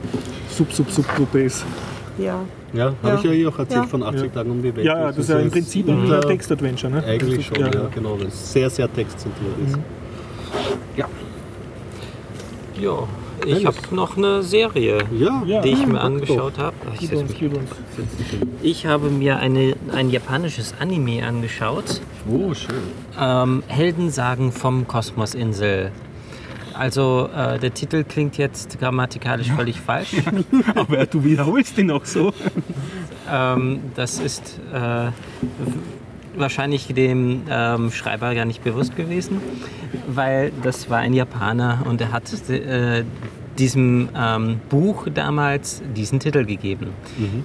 Sub-Sub-Subgruppe 0.51 1.43
ist. 1.43 1.65
Ja. 2.17 2.41
Ja, 2.73 2.85
habe 2.87 2.97
Ja. 3.03 3.15
ich 3.17 3.23
ja 3.25 3.33
eh 3.33 3.47
auch 3.47 3.59
erzählt 3.59 3.83
Ja. 3.83 3.89
von 3.89 4.03
80 4.05 4.23
Ja. 4.23 4.29
Tagen 4.29 4.51
um 4.53 4.63
die 4.63 4.75
Welt. 4.75 4.87
Ja, 4.87 4.99
ja, 5.01 5.07
das 5.09 5.19
ist 5.19 5.29
ja 5.31 5.39
im 5.41 5.51
Prinzip 5.51 5.89
ein 5.89 6.07
ja, 6.09 6.21
Text-Adventure, 6.21 6.93
ne? 6.93 7.05
Eigentlich 7.05 7.49
Das 7.49 7.57
schon, 7.57 7.67
ist- 7.67 7.75
ja, 7.75 7.89
genau, 7.95 8.19
weil 8.19 8.27
es 8.29 8.53
sehr, 8.53 8.71
sehr 8.71 8.93
textzentriert 8.93 9.53
ist. 9.67 9.77
Mhm. 9.77 9.83
Ja, 12.81 12.99
ich 13.45 13.67
habe 13.67 13.77
noch 13.91 14.17
eine 14.17 14.43
Serie, 14.43 14.99
Ja, 15.13 15.43
Ja. 15.47 15.61
die 15.61 15.71
ich 15.71 15.87
mir 15.87 16.01
angeschaut 16.01 16.59
habe. 16.59 16.75
Ich, 17.01 17.13
uns. 17.13 17.33
ich 18.63 18.87
habe 18.87 19.11
mir 19.11 19.39
eine, 19.39 19.75
ein 19.93 20.11
japanisches 20.11 20.75
Anime 20.79 21.27
angeschaut. 21.27 22.01
Oh, 22.31 22.55
schön. 22.55 22.77
Ähm, 23.21 23.63
Heldensagen 23.67 24.53
vom 24.53 24.87
Kosmosinsel. 24.87 25.93
Also 26.75 27.31
äh, 27.35 27.59
der 27.59 27.73
Titel 27.73 28.05
klingt 28.05 28.37
jetzt 28.37 28.79
grammatikalisch 28.79 29.51
völlig 29.51 29.81
falsch. 29.81 30.15
Aber 30.75 31.07
du 31.07 31.25
wiederholst 31.25 31.79
ihn 31.79 31.91
auch 31.91 32.05
so. 32.05 32.35
Ähm, 33.31 33.81
das 33.95 34.19
ist 34.19 34.61
äh, 34.73 35.07
wahrscheinlich 36.37 36.87
dem 36.89 37.43
ähm, 37.49 37.91
Schreiber 37.91 38.35
gar 38.35 38.45
nicht 38.45 38.63
bewusst 38.63 38.97
gewesen, 38.97 39.41
weil 40.09 40.53
das 40.63 40.91
war 40.91 40.99
ein 40.99 41.13
Japaner 41.13 41.83
und 41.89 42.01
er 42.01 42.13
hat 42.13 42.33
äh, 42.51 43.05
diesem 43.59 44.09
ähm, 44.17 44.61
Buch 44.69 45.07
damals 45.13 45.83
diesen 45.95 46.21
Titel 46.21 46.45
gegeben. 46.45 46.89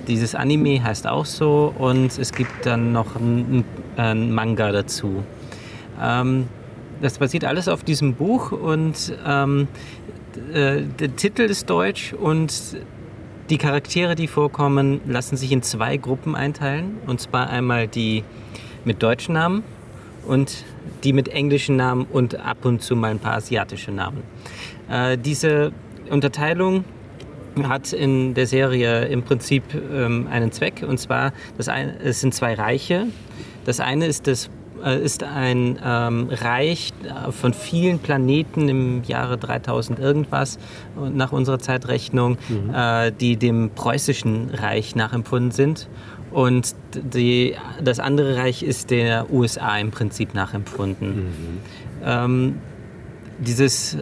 Dieses 0.07 0.35
Anime 0.35 0.83
heißt 0.83 1.07
auch 1.07 1.25
so 1.25 1.73
und 1.77 2.17
es 2.17 2.33
gibt 2.33 2.65
dann 2.65 2.91
noch 2.91 3.15
einen 3.15 3.63
ein 3.97 4.31
Manga 4.31 4.71
dazu. 4.71 5.23
Ähm, 6.01 6.47
das 7.01 7.17
basiert 7.17 7.45
alles 7.45 7.67
auf 7.67 7.83
diesem 7.83 8.13
Buch 8.13 8.51
und 8.51 9.13
ähm, 9.25 9.67
äh, 10.53 10.81
der 10.99 11.15
Titel 11.15 11.43
ist 11.43 11.69
deutsch 11.69 12.13
und 12.13 12.77
die 13.49 13.57
Charaktere, 13.57 14.15
die 14.15 14.27
vorkommen, 14.27 15.01
lassen 15.05 15.35
sich 15.35 15.51
in 15.51 15.61
zwei 15.61 15.97
Gruppen 15.97 16.35
einteilen. 16.35 16.97
Und 17.05 17.19
zwar 17.19 17.49
einmal 17.49 17.87
die 17.87 18.23
mit 18.85 19.01
deutschen 19.01 19.33
Namen 19.33 19.63
und 20.27 20.65
die 21.03 21.13
mit 21.13 21.27
englischen 21.29 21.75
Namen 21.75 22.05
und 22.11 22.35
ab 22.35 22.65
und 22.65 22.81
zu 22.81 22.95
mal 22.95 23.11
ein 23.11 23.19
paar 23.19 23.35
asiatische 23.35 23.91
Namen. 23.91 24.23
Äh, 24.89 25.17
diese 25.17 25.71
Unterteilung 26.09 26.85
hat 27.63 27.93
in 27.93 28.33
der 28.33 28.47
Serie 28.47 29.05
im 29.05 29.23
Prinzip 29.23 29.63
ähm, 29.73 30.27
einen 30.31 30.51
Zweck. 30.51 30.85
Und 30.87 30.99
zwar, 30.99 31.33
das 31.57 31.67
eine, 31.67 31.99
es 31.99 32.21
sind 32.21 32.33
zwei 32.33 32.53
Reiche. 32.53 33.07
Das 33.65 33.79
eine 33.79 34.05
ist 34.05 34.27
das 34.27 34.49
äh, 34.83 34.99
ist 34.99 35.23
ein 35.23 35.79
ähm, 35.83 36.29
Reich 36.31 36.93
äh, 37.03 37.31
von 37.31 37.53
vielen 37.53 37.99
Planeten 37.99 38.69
im 38.69 39.03
Jahre 39.03 39.37
3000 39.37 39.99
irgendwas 39.99 40.57
nach 41.13 41.31
unserer 41.31 41.59
Zeitrechnung, 41.59 42.37
äh, 42.73 43.11
die 43.11 43.37
dem 43.37 43.71
preußischen 43.75 44.49
Reich 44.49 44.95
nachempfunden 44.95 45.51
sind. 45.51 45.87
Und 46.31 46.75
die, 46.93 47.55
das 47.83 47.99
andere 47.99 48.37
Reich 48.37 48.63
ist 48.63 48.89
der 48.89 49.31
USA 49.31 49.77
im 49.77 49.91
Prinzip 49.91 50.33
nachempfunden. 50.33 51.27
Ähm, 52.03 52.55
dieses 53.39 53.95
äh, 53.95 53.99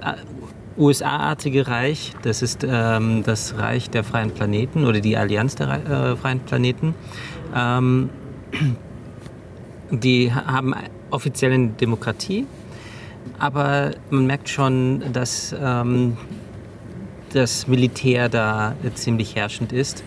USA-artige 0.78 1.68
Reich, 1.68 2.14
das 2.22 2.42
ist 2.42 2.66
ähm, 2.68 3.24
das 3.24 3.58
Reich 3.58 3.90
der 3.90 4.04
freien 4.04 4.32
Planeten 4.32 4.86
oder 4.86 5.00
die 5.02 5.18
Allianz 5.18 5.56
der 5.56 5.70
äh, 6.14 6.16
freien 6.16 6.40
Planeten. 6.42 6.94
Ähm, 7.56 8.10
die 9.92 10.32
ha- 10.34 10.46
haben 10.46 10.74
offiziell 11.10 11.52
eine 11.52 11.70
Demokratie, 11.70 12.46
aber 13.40 13.92
man 14.12 14.28
merkt 14.28 14.50
schon, 14.50 15.04
dass 15.12 15.56
ähm, 15.60 16.16
das 17.34 17.68
Militär 17.68 18.30
da 18.30 18.76
ziemlich 18.96 19.36
herrschend 19.36 19.72
ist. 19.72 20.04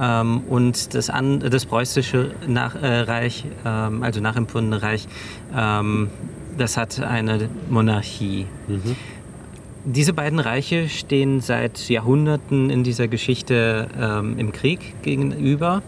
Ähm, 0.00 0.42
und 0.48 0.94
das, 0.94 1.10
an, 1.10 1.40
das 1.40 1.66
preußische 1.66 2.32
nach, 2.46 2.74
äh, 2.74 3.00
Reich, 3.00 3.44
ähm, 3.64 4.02
also 4.02 4.20
nachempfundene 4.20 4.82
Reich, 4.82 5.06
ähm, 5.56 6.10
das 6.58 6.76
hat 6.76 7.00
eine 7.00 7.48
Monarchie. 7.68 8.46
Diese 9.86 10.14
beiden 10.14 10.38
Reiche 10.38 10.88
stehen 10.88 11.40
seit 11.40 11.90
Jahrhunderten 11.90 12.70
in 12.70 12.84
dieser 12.84 13.06
Geschichte 13.06 13.88
ähm, 14.00 14.38
im 14.38 14.52
Krieg 14.52 15.02
gegenüber. 15.02 15.82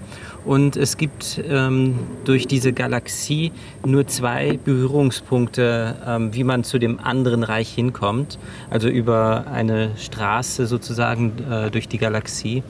Und 0.44 0.76
es 0.76 0.96
gibt 0.96 1.42
ähm, 1.48 1.98
durch 2.24 2.46
diese 2.46 2.72
Galaxie 2.72 3.50
nur 3.84 4.06
zwei 4.06 4.60
Berührungspunkte, 4.64 5.96
ähm, 6.06 6.34
wie 6.34 6.44
man 6.44 6.62
zu 6.62 6.78
dem 6.78 7.00
anderen 7.00 7.42
Reich 7.42 7.74
hinkommt. 7.74 8.38
Also 8.70 8.88
über 8.88 9.46
eine 9.52 9.90
Straße 9.96 10.66
sozusagen 10.66 11.32
äh, 11.50 11.70
durch 11.70 11.88
die 11.88 11.98
Galaxie. 11.98 12.62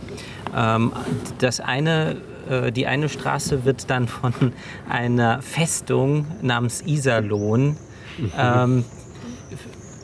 Ähm, 0.57 0.93
das 1.39 1.61
eine, 1.61 2.17
äh, 2.49 2.73
die 2.73 2.87
eine 2.87 3.09
Straße 3.09 3.65
wird 3.65 3.91
dann 3.91 4.09
von 4.09 4.33
einer 4.89 5.43
Festung 5.43 6.27
namens 6.41 6.83
Iserlohn 6.87 7.77
ähm, 8.39 8.85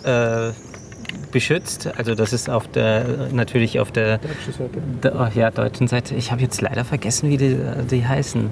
äh, 0.04 0.50
beschützt. 1.30 1.90
Also 1.96 2.14
das 2.14 2.32
ist 2.32 2.50
auf 2.50 2.68
der 2.68 3.28
natürlich 3.32 3.80
auf 3.80 3.90
der, 3.90 4.20
der 5.02 5.14
oh, 5.14 5.38
ja, 5.38 5.50
deutschen 5.50 5.88
Seite. 5.88 6.14
Ich 6.14 6.30
habe 6.30 6.42
jetzt 6.42 6.60
leider 6.60 6.84
vergessen, 6.84 7.30
wie 7.30 7.38
die, 7.38 7.56
die 7.90 8.06
heißen. 8.06 8.50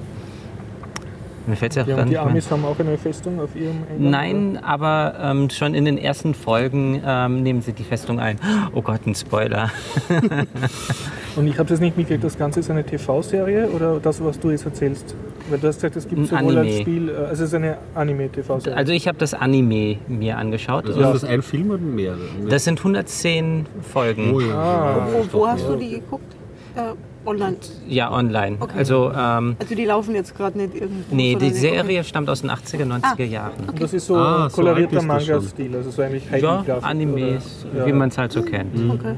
Mir 1.47 1.55
fällt 1.55 1.75
ja 1.75 1.83
Ja, 1.85 1.97
und 1.97 2.05
die 2.05 2.11
mehr. 2.11 2.21
Amis 2.21 2.51
haben 2.51 2.65
auch 2.65 2.79
eine 2.79 2.97
Festung 2.97 3.39
auf 3.39 3.55
ihrem 3.55 3.77
Eingang? 3.89 4.09
Nein, 4.11 4.59
aber 4.63 5.15
ähm, 5.19 5.49
schon 5.49 5.73
in 5.73 5.85
den 5.85 5.97
ersten 5.97 6.35
Folgen 6.35 7.01
ähm, 7.03 7.41
nehmen 7.41 7.61
sie 7.61 7.73
die 7.73 7.83
Festung 7.83 8.19
ein. 8.19 8.39
Oh 8.73 8.81
Gott, 8.81 9.05
ein 9.07 9.15
Spoiler. 9.15 9.71
Und 11.35 11.47
ich 11.47 11.57
habe 11.57 11.69
das 11.69 11.79
nicht 11.79 11.95
mitgekriegt, 11.97 12.23
das 12.23 12.37
Ganze 12.37 12.59
ist 12.59 12.69
eine 12.69 12.83
TV-Serie 12.83 13.69
oder 13.69 13.99
das, 14.01 14.23
was 14.23 14.39
du 14.39 14.49
jetzt 14.51 14.65
erzählst? 14.65 15.15
Weil 15.49 15.59
du 15.59 15.67
hast 15.67 15.75
gesagt, 15.77 15.95
es 15.95 16.07
gibt 16.07 16.19
Ein 16.21 16.25
sowohl 16.25 16.57
als 16.57 16.67
Anime. 16.67 16.81
Spiel, 16.81 17.09
äh, 17.09 17.13
also 17.13 17.31
es 17.31 17.39
ist 17.49 17.53
eine 17.53 17.77
Anime-TV-Serie. 17.95 18.77
Also 18.77 18.91
ich 18.91 19.07
habe 19.07 19.17
das 19.17 19.33
Anime 19.33 19.97
mir 20.07 20.37
angeschaut. 20.37 20.85
Also 20.87 20.99
ist 21.01 21.13
das 21.13 21.23
ein 21.23 21.41
Film 21.41 21.69
oder 21.71 21.79
mehrere? 21.81 22.19
Das 22.49 22.65
sind 22.65 22.79
110 22.79 23.65
Folgen. 23.81 24.33
oh, 24.33 24.41
ja. 24.41 24.53
Ah. 24.55 25.07
Wo, 25.31 25.39
wo 25.39 25.47
hast 25.47 25.67
du 25.67 25.75
die 25.77 25.91
geguckt? 25.91 26.35
Äh, 26.75 27.27
online. 27.27 27.57
Ja, 27.87 28.11
online. 28.11 28.57
Okay. 28.59 28.73
Also 28.77 29.11
ähm, 29.15 29.55
Also 29.59 29.75
die 29.75 29.85
laufen 29.85 30.15
jetzt 30.15 30.35
gerade 30.35 30.57
nicht 30.57 30.73
irgendwo. 30.75 31.15
nee, 31.15 31.35
die 31.35 31.49
Serie 31.51 32.03
stammt 32.03 32.29
aus 32.29 32.41
den 32.41 32.49
80er, 32.49 32.85
90er 32.85 33.23
Jahren. 33.25 33.53
Und 33.67 33.81
das 33.81 33.93
ist 33.93 34.07
so 34.07 34.15
Ah, 34.15 34.49
so 34.49 34.55
kolorierter 34.55 34.97
schon. 34.97 35.07
Manga-Stil, 35.07 35.75
also 35.75 35.91
so 35.91 36.01
eigentlich 36.01 36.25
Ja, 36.25 36.31
Heidi-Grafik 36.59 36.83
Animes, 36.85 37.65
oder- 37.73 37.85
wie 37.85 37.89
ja. 37.89 37.95
man 37.95 38.09
es 38.09 38.17
halt 38.17 38.31
so 38.31 38.41
kennt. 38.41 38.73
Okay. 38.91 39.15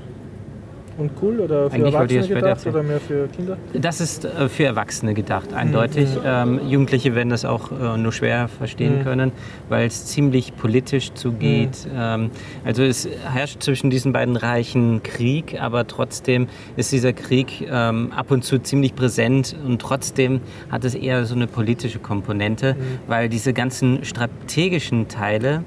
Und 0.97 1.11
cool 1.21 1.39
oder 1.39 1.69
für 1.69 1.75
Eigentlich 1.75 1.93
Erwachsene 1.93 2.27
gedacht 2.27 2.67
oder 2.67 2.83
mehr 2.83 2.99
für 2.99 3.27
Kinder? 3.27 3.57
Das 3.73 3.99
ist 4.01 4.25
äh, 4.25 4.49
für 4.49 4.65
Erwachsene 4.65 5.13
gedacht, 5.13 5.53
eindeutig. 5.53 6.09
Ähm, 6.25 6.59
Jugendliche 6.67 7.15
werden 7.15 7.29
das 7.29 7.45
auch 7.45 7.71
äh, 7.71 7.97
nur 7.97 8.11
schwer 8.11 8.47
verstehen 8.47 8.99
Mhm. 8.99 9.03
können, 9.03 9.31
weil 9.69 9.87
es 9.87 10.05
ziemlich 10.05 10.55
politisch 10.55 11.13
zugeht. 11.13 11.87
Ähm, 11.95 12.29
also 12.63 12.83
es 12.83 13.07
herrscht 13.33 13.63
zwischen 13.63 13.89
diesen 13.89 14.13
beiden 14.13 14.35
Reichen 14.35 15.01
Krieg, 15.03 15.59
aber 15.59 15.87
trotzdem 15.87 16.47
ist 16.75 16.91
dieser 16.91 17.13
Krieg 17.13 17.67
ähm, 17.71 18.11
ab 18.15 18.31
und 18.31 18.43
zu 18.43 18.59
ziemlich 18.59 18.95
präsent 18.95 19.55
und 19.65 19.81
trotzdem 19.81 20.41
hat 20.69 20.83
es 20.85 20.95
eher 20.95 21.25
so 21.25 21.35
eine 21.35 21.47
politische 21.47 21.99
Komponente, 21.99 22.75
weil 23.07 23.29
diese 23.29 23.53
ganzen 23.53 24.03
strategischen 24.03 25.07
Teile 25.07 25.63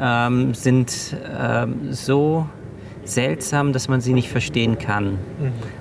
ähm, 0.00 0.54
sind 0.54 1.16
ähm, 1.40 1.92
so 1.92 2.46
seltsam, 3.04 3.72
dass 3.72 3.88
man 3.88 4.00
sie 4.00 4.12
nicht 4.12 4.28
verstehen 4.28 4.78
kann. 4.78 5.18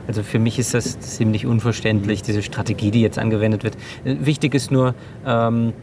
Also 0.08 0.24
für 0.24 0.40
mich 0.40 0.60
ist 0.60 0.74
das 0.74 1.00
ziemlich 1.00 1.45
unverständlich, 1.45 2.22
diese 2.22 2.41
Strategie, 2.44 2.91
die 2.91 3.02
jetzt 3.02 3.20
angewendet 3.20 3.64
wird. 3.64 3.76
Äh, 4.04 4.18
Wichtig 4.22 4.54
ist 4.56 4.72
nur, 4.72 4.95
ähm, 5.26 5.74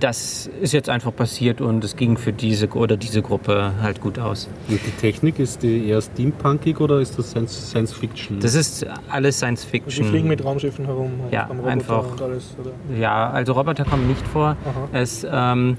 das 0.00 0.48
ist 0.62 0.72
jetzt 0.72 0.88
einfach 0.88 1.14
passiert 1.14 1.60
und 1.60 1.84
es 1.84 1.94
ging 1.96 2.16
für 2.16 2.32
diese 2.32 2.68
oder 2.68 2.96
diese 2.96 3.20
Gruppe 3.20 3.72
halt 3.82 4.00
gut 4.00 4.18
aus. 4.18 4.48
Und 4.68 4.80
die 4.84 4.90
Technik, 4.92 5.38
ist 5.38 5.62
die 5.62 5.86
eher 5.88 6.00
steampunkig 6.00 6.80
oder 6.80 7.00
ist 7.00 7.18
das 7.18 7.30
Science, 7.30 7.68
Science 7.70 7.92
Fiction? 7.92 8.40
Das 8.40 8.54
ist 8.54 8.86
alles 9.10 9.36
Science 9.36 9.62
Die 9.64 9.68
Fiction. 9.70 10.06
fliegen 10.06 10.28
mit 10.28 10.42
Raumschiffen 10.42 10.86
herum, 10.86 11.10
Ja, 11.30 11.42
haben 11.48 11.58
Roboter 11.58 11.70
einfach- 11.70 12.12
und 12.12 12.22
alles. 12.22 12.56
Oder? 12.60 12.98
Ja, 12.98 13.30
also 13.30 13.52
Roboter 13.52 13.84
kommen 13.84 14.08
nicht 14.08 14.26
vor. 14.28 14.56
Es, 14.92 15.26
ähm, 15.30 15.76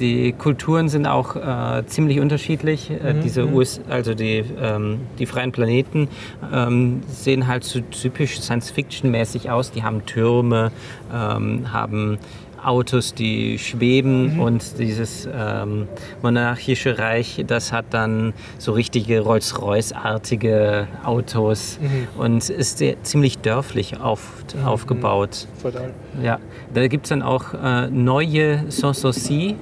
die 0.00 0.32
Kulturen 0.32 0.88
sind 0.88 1.06
auch 1.06 1.36
äh, 1.36 1.84
ziemlich 1.86 2.18
unterschiedlich. 2.18 2.90
Äh, 2.90 3.14
diese 3.22 3.46
US, 3.46 3.80
also 3.88 4.14
die, 4.14 4.44
ähm, 4.60 4.98
die 5.20 5.26
freien 5.26 5.52
Planeten 5.52 6.08
ähm, 6.52 7.02
sehen 7.08 7.46
halt 7.46 7.62
so 7.62 7.80
typisch 7.80 8.40
Science-Fiction-mäßig 8.40 9.50
aus. 9.50 9.70
Die 9.70 9.84
haben 9.84 10.04
Türme, 10.06 10.72
ähm, 11.14 11.72
haben 11.72 12.18
Autos, 12.64 13.14
die 13.14 13.58
schweben 13.58 14.40
und 14.40 14.78
dieses 14.78 15.28
ähm, 15.32 15.88
monarchische 16.22 16.98
Reich, 16.98 17.44
das 17.46 17.72
hat 17.72 17.86
dann 17.90 18.32
so 18.58 18.72
richtige 18.72 19.20
Rolls-Royce-artige 19.20 20.88
Autos 21.04 21.78
und 22.16 22.48
ist 22.48 22.78
sehr, 22.78 23.02
ziemlich 23.02 23.38
dörflich 23.38 24.00
auf, 24.00 24.44
aufgebaut. 24.64 25.46
Feudal. 25.60 25.92
Ja, 26.22 26.38
da 26.72 26.86
gibt 26.88 27.06
es 27.06 27.10
dann 27.10 27.22
auch 27.22 27.54
äh, 27.54 27.88
neue 27.90 28.70
Sanssouci. 28.70 29.56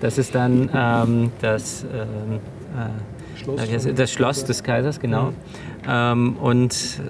Das 0.00 0.18
ist 0.18 0.34
dann 0.34 0.70
ähm, 0.74 1.32
das, 1.40 1.84
ähm, 1.84 2.40
äh, 2.76 3.38
Schloss 3.38 3.94
das 3.94 4.12
Schloss 4.12 4.44
des 4.44 4.62
Kaisers, 4.62 5.00
genau. 5.00 5.32
Ähm, 5.88 6.36
und 6.36 7.00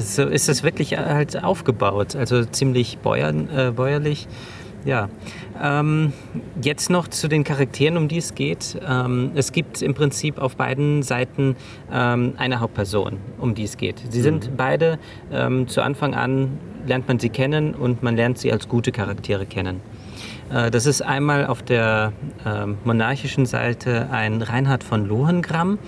so 0.00 0.22
ist 0.24 0.48
es 0.48 0.62
wirklich 0.62 0.96
halt 0.96 1.42
aufgebaut, 1.42 2.16
also 2.16 2.44
ziemlich 2.44 2.98
bäuern, 2.98 3.48
äh, 3.54 3.70
bäuerlich. 3.70 4.26
Ja, 4.86 5.08
ähm, 5.60 6.12
jetzt 6.62 6.90
noch 6.90 7.08
zu 7.08 7.26
den 7.26 7.42
Charakteren, 7.42 7.96
um 7.96 8.06
die 8.06 8.18
es 8.18 8.36
geht. 8.36 8.80
Ähm, 8.88 9.32
es 9.34 9.50
gibt 9.50 9.82
im 9.82 9.94
Prinzip 9.94 10.38
auf 10.38 10.54
beiden 10.56 11.02
Seiten 11.02 11.56
ähm, 11.92 12.34
eine 12.36 12.60
Hauptperson, 12.60 13.16
um 13.38 13.56
die 13.56 13.64
es 13.64 13.76
geht. 13.76 14.00
Sie 14.10 14.22
sind 14.22 14.56
beide 14.56 15.00
ähm, 15.32 15.66
zu 15.66 15.82
Anfang 15.82 16.14
an, 16.14 16.58
lernt 16.86 17.08
man 17.08 17.18
sie 17.18 17.30
kennen 17.30 17.74
und 17.74 18.04
man 18.04 18.14
lernt 18.14 18.38
sie 18.38 18.52
als 18.52 18.68
gute 18.68 18.92
Charaktere 18.92 19.44
kennen. 19.44 19.80
Äh, 20.52 20.70
Das 20.70 20.86
ist 20.86 21.02
einmal 21.02 21.46
auf 21.46 21.62
der 21.62 22.12
ähm, 22.46 22.78
monarchischen 22.84 23.44
Seite 23.44 24.08
ein 24.12 24.40
Reinhard 24.40 24.84
von 24.84 25.04
Lohengramm 25.08 25.78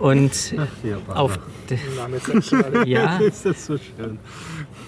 und 0.00 0.52
ja, 0.52 0.66
auf 1.14 1.38
de, 1.70 1.78
Name 1.96 2.18
sagt 2.18 2.44
schon 2.44 2.64
alle. 2.64 2.86
ja, 2.88 3.18
ist 3.20 3.44
das 3.44 3.66
so 3.66 3.76
schön. 3.76 4.18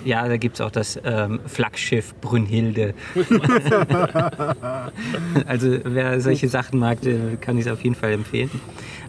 Ja, 0.05 0.27
da 0.27 0.37
gibt 0.37 0.57
es 0.57 0.61
auch 0.61 0.71
das 0.71 1.01
ähm, 1.05 1.41
Flaggschiff 1.47 2.15
Brünnhilde. 2.21 2.95
also 5.47 5.79
wer 5.85 6.21
solche 6.21 6.49
Sachen 6.49 6.79
mag, 6.79 6.99
kann 7.41 7.59
ich 7.59 7.67
es 7.67 7.73
auf 7.73 7.83
jeden 7.83 7.95
Fall 7.95 8.13
empfehlen. 8.13 8.51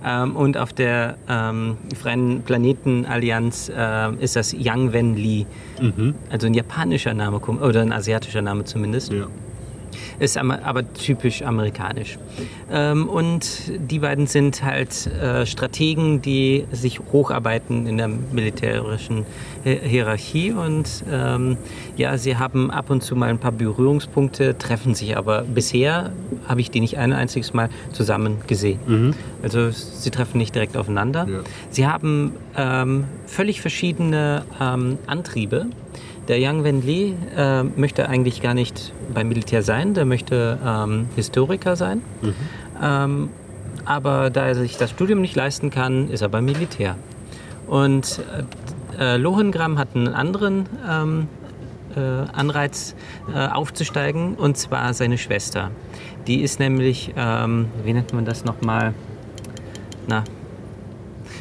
Ähm, 0.04 0.36
und 0.36 0.58
auf 0.58 0.74
der 0.74 1.18
ähm, 1.30 1.78
Freien 2.00 2.42
Planetenallianz 2.44 3.72
ähm, 3.76 4.20
ist 4.20 4.36
das 4.36 4.54
Yang 4.54 4.94
Wen 4.94 5.16
Li. 5.16 5.46
Also 6.30 6.48
ein 6.48 6.54
japanischer 6.54 7.14
Name 7.14 7.38
oder 7.38 7.82
ein 7.82 7.92
asiatischer 7.92 8.42
Name 8.42 8.66
zumindest. 8.66 9.12
Ja. 9.12 9.28
Ist 10.22 10.38
aber 10.38 10.94
typisch 10.94 11.42
amerikanisch. 11.42 12.20
Ähm, 12.72 13.10
und 13.10 13.44
die 13.68 13.98
beiden 13.98 14.28
sind 14.28 14.64
halt 14.64 15.08
äh, 15.08 15.48
Strategen, 15.48 16.22
die 16.22 16.66
sich 16.72 17.00
hocharbeiten 17.12 17.88
in 17.88 17.98
der 17.98 18.08
militärischen 18.08 19.26
Hi- 19.66 19.80
Hierarchie. 19.84 20.52
Und 20.52 20.88
ähm, 21.12 21.58
ja, 21.98 22.20
sie 22.20 22.38
haben 22.38 22.70
ab 22.70 22.92
und 22.92 23.02
zu 23.02 23.16
mal 23.16 23.30
ein 23.30 23.40
paar 23.40 23.52
Berührungspunkte, 23.52 24.56
treffen 24.60 24.94
sich 24.94 25.18
aber 25.18 25.42
bisher 25.42 26.12
habe 26.48 26.62
ich 26.62 26.70
die 26.70 26.82
nicht 26.82 27.00
ein 27.00 27.14
einziges 27.14 27.54
Mal 27.54 27.70
zusammen 27.92 28.38
gesehen. 28.46 29.16
Also 29.42 29.72
sie 29.72 30.12
treffen 30.12 30.38
nicht 30.38 30.54
direkt 30.54 30.78
aufeinander. 30.78 31.28
Ja. 31.28 31.40
Sie 31.72 31.88
haben 31.88 32.34
ähm, 32.56 33.06
völlig 33.26 33.60
verschiedene 33.60 34.44
Antriebe. 35.08 35.66
Der 36.28 36.40
Yang 36.40 36.64
Wen 36.64 36.82
Li 36.82 37.16
äh, 37.36 37.64
möchte 37.64 38.08
eigentlich 38.08 38.42
gar 38.42 38.54
nicht 38.54 38.94
beim 39.14 39.28
Militär 39.28 39.64
sein, 39.64 39.94
der 39.94 40.06
möchte 40.06 40.60
ähm, 40.66 41.08
Historiker 41.16 41.76
sein. 41.76 42.02
Ähm, 42.82 43.30
aber 43.86 44.30
da 44.30 44.48
er 44.48 44.56
sich 44.56 44.78
das 44.78 44.92
Studium 44.92 45.22
nicht 45.22 45.36
leisten 45.36 45.70
kann, 45.72 46.10
ist 46.10 46.22
er 46.22 46.30
beim 46.30 46.46
Militär. 46.46 46.96
Und 47.68 48.22
äh, 48.98 49.14
äh, 49.16 49.18
Lohengram 49.18 49.78
hat 49.78 49.96
einen 49.96 50.10
anderen 50.10 50.68
ähm, 50.90 51.28
äh, 51.96 52.00
Anreiz 52.00 52.96
äh, 53.34 53.48
aufzusteigen, 53.48 54.36
und 54.36 54.58
zwar 54.58 54.94
seine 54.94 55.18
Schwester. 55.18 55.72
Die 56.28 56.42
ist 56.42 56.60
nämlich, 56.60 57.14
ähm, 57.18 57.68
wie 57.84 57.94
nennt 57.94 58.14
man 58.14 58.26
das 58.26 58.46
nochmal? 58.46 58.94
Na, 60.08 60.24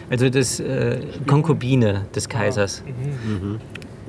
also 0.09 0.29
das 0.29 0.61
äh, 0.61 1.01
Konkubine 1.27 2.07
des 2.15 2.29
Kaisers. 2.29 2.83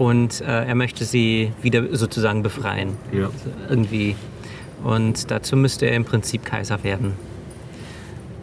Und 0.01 0.41
äh, 0.41 0.65
er 0.65 0.73
möchte 0.73 1.05
sie 1.05 1.51
wieder 1.61 1.95
sozusagen 1.95 2.41
befreien. 2.41 2.97
Ja. 3.11 3.25
Also 3.25 3.33
irgendwie. 3.69 4.15
Und 4.83 5.29
dazu 5.29 5.55
müsste 5.55 5.85
er 5.85 5.95
im 5.95 6.05
Prinzip 6.05 6.43
Kaiser 6.43 6.83
werden. 6.83 7.13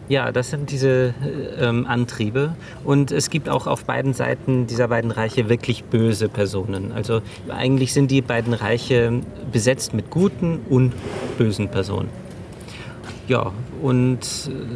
Ja, 0.07 0.31
das 0.31 0.51
sind 0.51 0.71
diese 0.71 1.13
äh, 1.21 1.65
ähm, 1.65 1.85
Antriebe. 1.85 2.55
Und 2.85 3.11
es 3.11 3.29
gibt 3.29 3.49
auch 3.49 3.67
auf 3.67 3.83
beiden 3.83 4.13
Seiten 4.13 4.67
dieser 4.67 4.87
beiden 4.87 5.11
Reiche 5.11 5.49
wirklich 5.49 5.83
böse 5.83 6.29
Personen. 6.29 6.93
Also 6.93 7.21
eigentlich 7.49 7.91
sind 7.91 8.09
die 8.09 8.21
beiden 8.21 8.53
Reiche 8.53 9.19
besetzt 9.51 9.93
mit 9.93 10.09
guten 10.09 10.61
und 10.69 10.93
bösen 11.37 11.67
Personen. 11.67 12.07
Ja, 13.27 13.51
und 13.81 14.19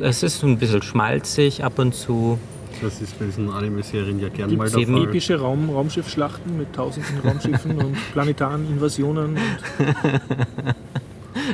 es 0.01 0.21
ist 0.21 0.43
ein 0.43 0.57
bisschen 0.57 0.81
schmalzig 0.81 1.63
ab 1.63 1.79
und 1.79 1.95
zu. 1.95 2.39
Das 2.83 3.01
ist 3.01 3.17
bei 3.17 3.25
diesen 3.25 3.49
Anime-Serien 3.49 4.19
ja 4.19 4.29
gern 4.29 4.55
mal 4.57 4.69
Gibt 4.69 4.89
der 4.89 4.95
Fall. 4.95 5.07
epische 5.07 5.39
Raum, 5.39 5.69
Raumschiffschlachten 5.69 6.57
mit 6.57 6.73
tausenden 6.73 7.19
Raumschiffen 7.19 7.77
und 7.77 7.97
planetaren 8.13 8.67
Invasionen? 8.67 9.37
Und 9.37 9.37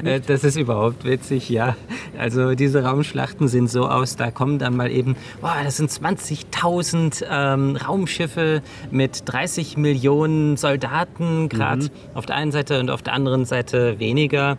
Äh, 0.03 0.19
das 0.21 0.43
ist 0.43 0.57
überhaupt 0.57 1.03
witzig, 1.03 1.49
ja. 1.49 1.75
Also 2.17 2.55
diese 2.55 2.83
Raumschlachten 2.83 3.47
sind 3.47 3.69
so 3.69 3.87
aus, 3.87 4.15
da 4.15 4.31
kommen 4.31 4.59
dann 4.59 4.75
mal 4.75 4.91
eben, 4.91 5.15
boah, 5.41 5.55
das 5.63 5.77
sind 5.77 5.89
20.000 5.89 7.25
ähm, 7.29 7.75
Raumschiffe 7.75 8.61
mit 8.91 9.23
30 9.25 9.77
Millionen 9.77 10.57
Soldaten, 10.57 11.49
gerade 11.49 11.89
auf 12.13 12.25
der 12.25 12.35
einen 12.35 12.51
Seite 12.51 12.79
und 12.79 12.89
auf 12.89 13.01
der 13.01 13.13
anderen 13.13 13.45
Seite 13.45 13.99
weniger. 13.99 14.57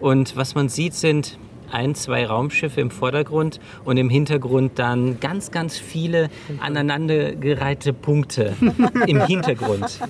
Und 0.00 0.36
was 0.36 0.54
man 0.54 0.68
sieht, 0.68 0.94
sind 0.94 1.38
ein, 1.72 1.94
zwei 1.94 2.26
Raumschiffe 2.26 2.80
im 2.80 2.90
Vordergrund 2.90 3.60
und 3.84 3.96
im 3.96 4.08
Hintergrund 4.08 4.78
dann 4.78 5.20
ganz, 5.20 5.50
ganz 5.50 5.78
viele 5.78 6.28
aneinandergereihte 6.60 7.92
Punkte 7.92 8.54
im 9.06 9.20
Hintergrund. 9.26 10.00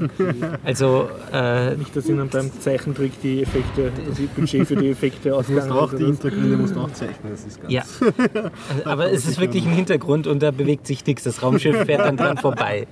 Also 0.64 1.08
äh, 1.32 1.74
nicht, 1.76 1.94
dass 1.94 2.08
ihnen 2.08 2.28
beim 2.28 2.50
Zeichentrick 2.60 3.20
die 3.22 3.42
Effekte, 3.42 3.92
das 4.08 4.18
Budget 4.36 4.66
für 4.66 4.76
die 4.76 4.90
Effekte 4.90 5.30
Du 5.30 5.36
musst 5.36 5.48
ausgegangen 5.50 5.72
auch 5.72 5.92
ist. 5.92 5.98
die 5.98 6.04
oder? 6.04 6.12
Hintergründe 6.12 6.56
musst 6.56 6.76
du 6.76 6.80
auch 6.80 6.92
zeichnen. 6.92 7.32
Das 7.32 7.44
ist 7.44 7.60
ganz 7.60 7.72
Ja, 7.72 7.82
aber 8.84 9.10
es 9.10 9.26
ist 9.26 9.40
wirklich 9.40 9.64
im 9.64 9.72
Hintergrund 9.72 10.26
und 10.26 10.42
da 10.42 10.50
bewegt 10.50 10.86
sich 10.86 11.04
nichts. 11.06 11.24
Das 11.24 11.42
Raumschiff 11.42 11.84
fährt 11.84 12.00
dann 12.00 12.16
dran 12.16 12.36
vorbei. 12.38 12.86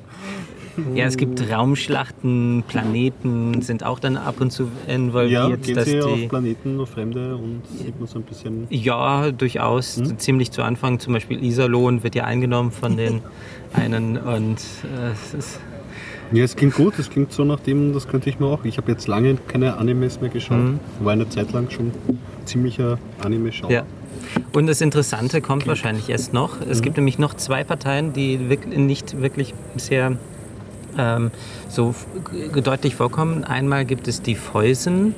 Ja, 0.95 1.05
es 1.07 1.17
gibt 1.17 1.41
Raumschlachten, 1.51 2.65
Planeten 2.69 3.63
sind 3.63 3.85
auch 3.85 3.99
dann 3.99 4.17
ab 4.17 4.41
und 4.41 4.51
zu 4.53 4.69
Ja, 4.87 4.95
involviert. 4.95 5.63
gehen 5.63 5.75
dass 5.77 5.85
Sie 5.87 6.01
auf 6.01 6.15
die, 6.15 6.29
Planeten, 6.29 6.81
auf 6.81 6.91
Fremde 6.91 7.37
und 7.37 7.63
sieht 7.67 7.99
man 7.99 8.07
so 8.09 8.19
ein 8.19 8.23
bisschen. 8.23 8.67
ja, 8.71 9.31
durchaus. 9.31 10.01
Ziemlich 10.19 10.51
zu 10.53 10.63
Anfang. 10.63 10.99
Zum 10.99 11.13
Beispiel 11.13 11.43
Iserlohn 11.43 12.03
wird 12.03 12.15
ja 12.15 12.25
eingenommen 12.25 12.71
von 12.71 12.97
den 12.97 13.21
einen 13.73 14.17
und 14.19 14.59
äh, 14.59 15.13
es 15.13 15.35
ist 15.35 15.61
Ja, 16.33 16.45
es 16.45 16.57
klingt 16.57 16.75
gut, 16.75 16.99
es 16.99 17.09
klingt 17.11 17.33
so 17.33 17.45
nach 17.45 17.61
dem, 17.61 17.93
das 17.93 18.09
könnte 18.09 18.29
ich 18.31 18.39
mir 18.41 18.47
auch. 18.47 18.65
Ich 18.65 18.79
habe 18.79 18.91
jetzt 18.91 19.07
lange 19.09 19.37
keine 19.49 19.77
Animes 19.79 20.21
mehr 20.21 20.31
geschaut. 20.31 20.59
Mhm. 20.59 20.81
War 21.01 21.13
eine 21.13 21.29
Zeit 21.29 21.53
lang 21.53 21.71
schon 21.71 21.93
ziemlicher 22.45 22.99
Anime-Schauer. 23.23 23.71
Ja. 23.71 23.83
Und 24.53 24.67
das 24.67 24.81
Interessante 24.81 25.41
kommt 25.41 25.67
wahrscheinlich 25.67 26.09
erst 26.09 26.33
noch. 26.33 26.61
Es 26.61 26.83
gibt 26.83 26.97
nämlich 26.97 27.19
noch 27.19 27.35
zwei 27.35 27.65
Parteien, 27.65 28.13
die 28.13 28.39
nicht 28.39 29.21
wirklich 29.21 29.55
bisher 29.75 30.17
ähm, 30.99 31.31
so 31.69 31.95
deutlich 32.55 32.95
vorkommen. 32.95 33.45
Einmal 33.45 33.85
gibt 33.85 34.09
es 34.09 34.23
die 34.23 34.35
Feusen 34.35 35.15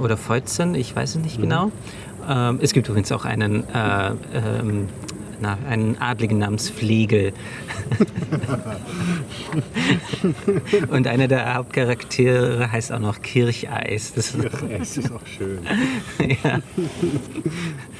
oder 0.00 0.16
Feuzen, 0.16 0.74
ich 0.74 0.94
weiß 0.94 1.16
es 1.16 1.22
nicht 1.22 1.40
genau. 1.40 1.70
Ähm, 2.28 2.58
es 2.60 2.72
gibt 2.72 2.88
übrigens 2.88 3.12
auch 3.12 3.24
einen, 3.24 3.64
äh, 3.72 4.10
ähm, 4.34 4.88
na, 5.40 5.58
einen 5.68 5.98
Adligen 5.98 6.38
namens 6.38 6.70
Flegel. 6.70 7.32
Und 10.88 11.06
einer 11.06 11.28
der 11.28 11.54
Hauptcharaktere 11.54 12.72
heißt 12.72 12.92
auch 12.92 12.98
noch 12.98 13.22
Kircheis. 13.22 14.12
Das 14.14 14.34
ist 14.34 14.48
Es 14.80 14.96
ist 14.96 15.12
auch 15.12 15.26
schön. 15.26 15.58
ja. 16.44 16.60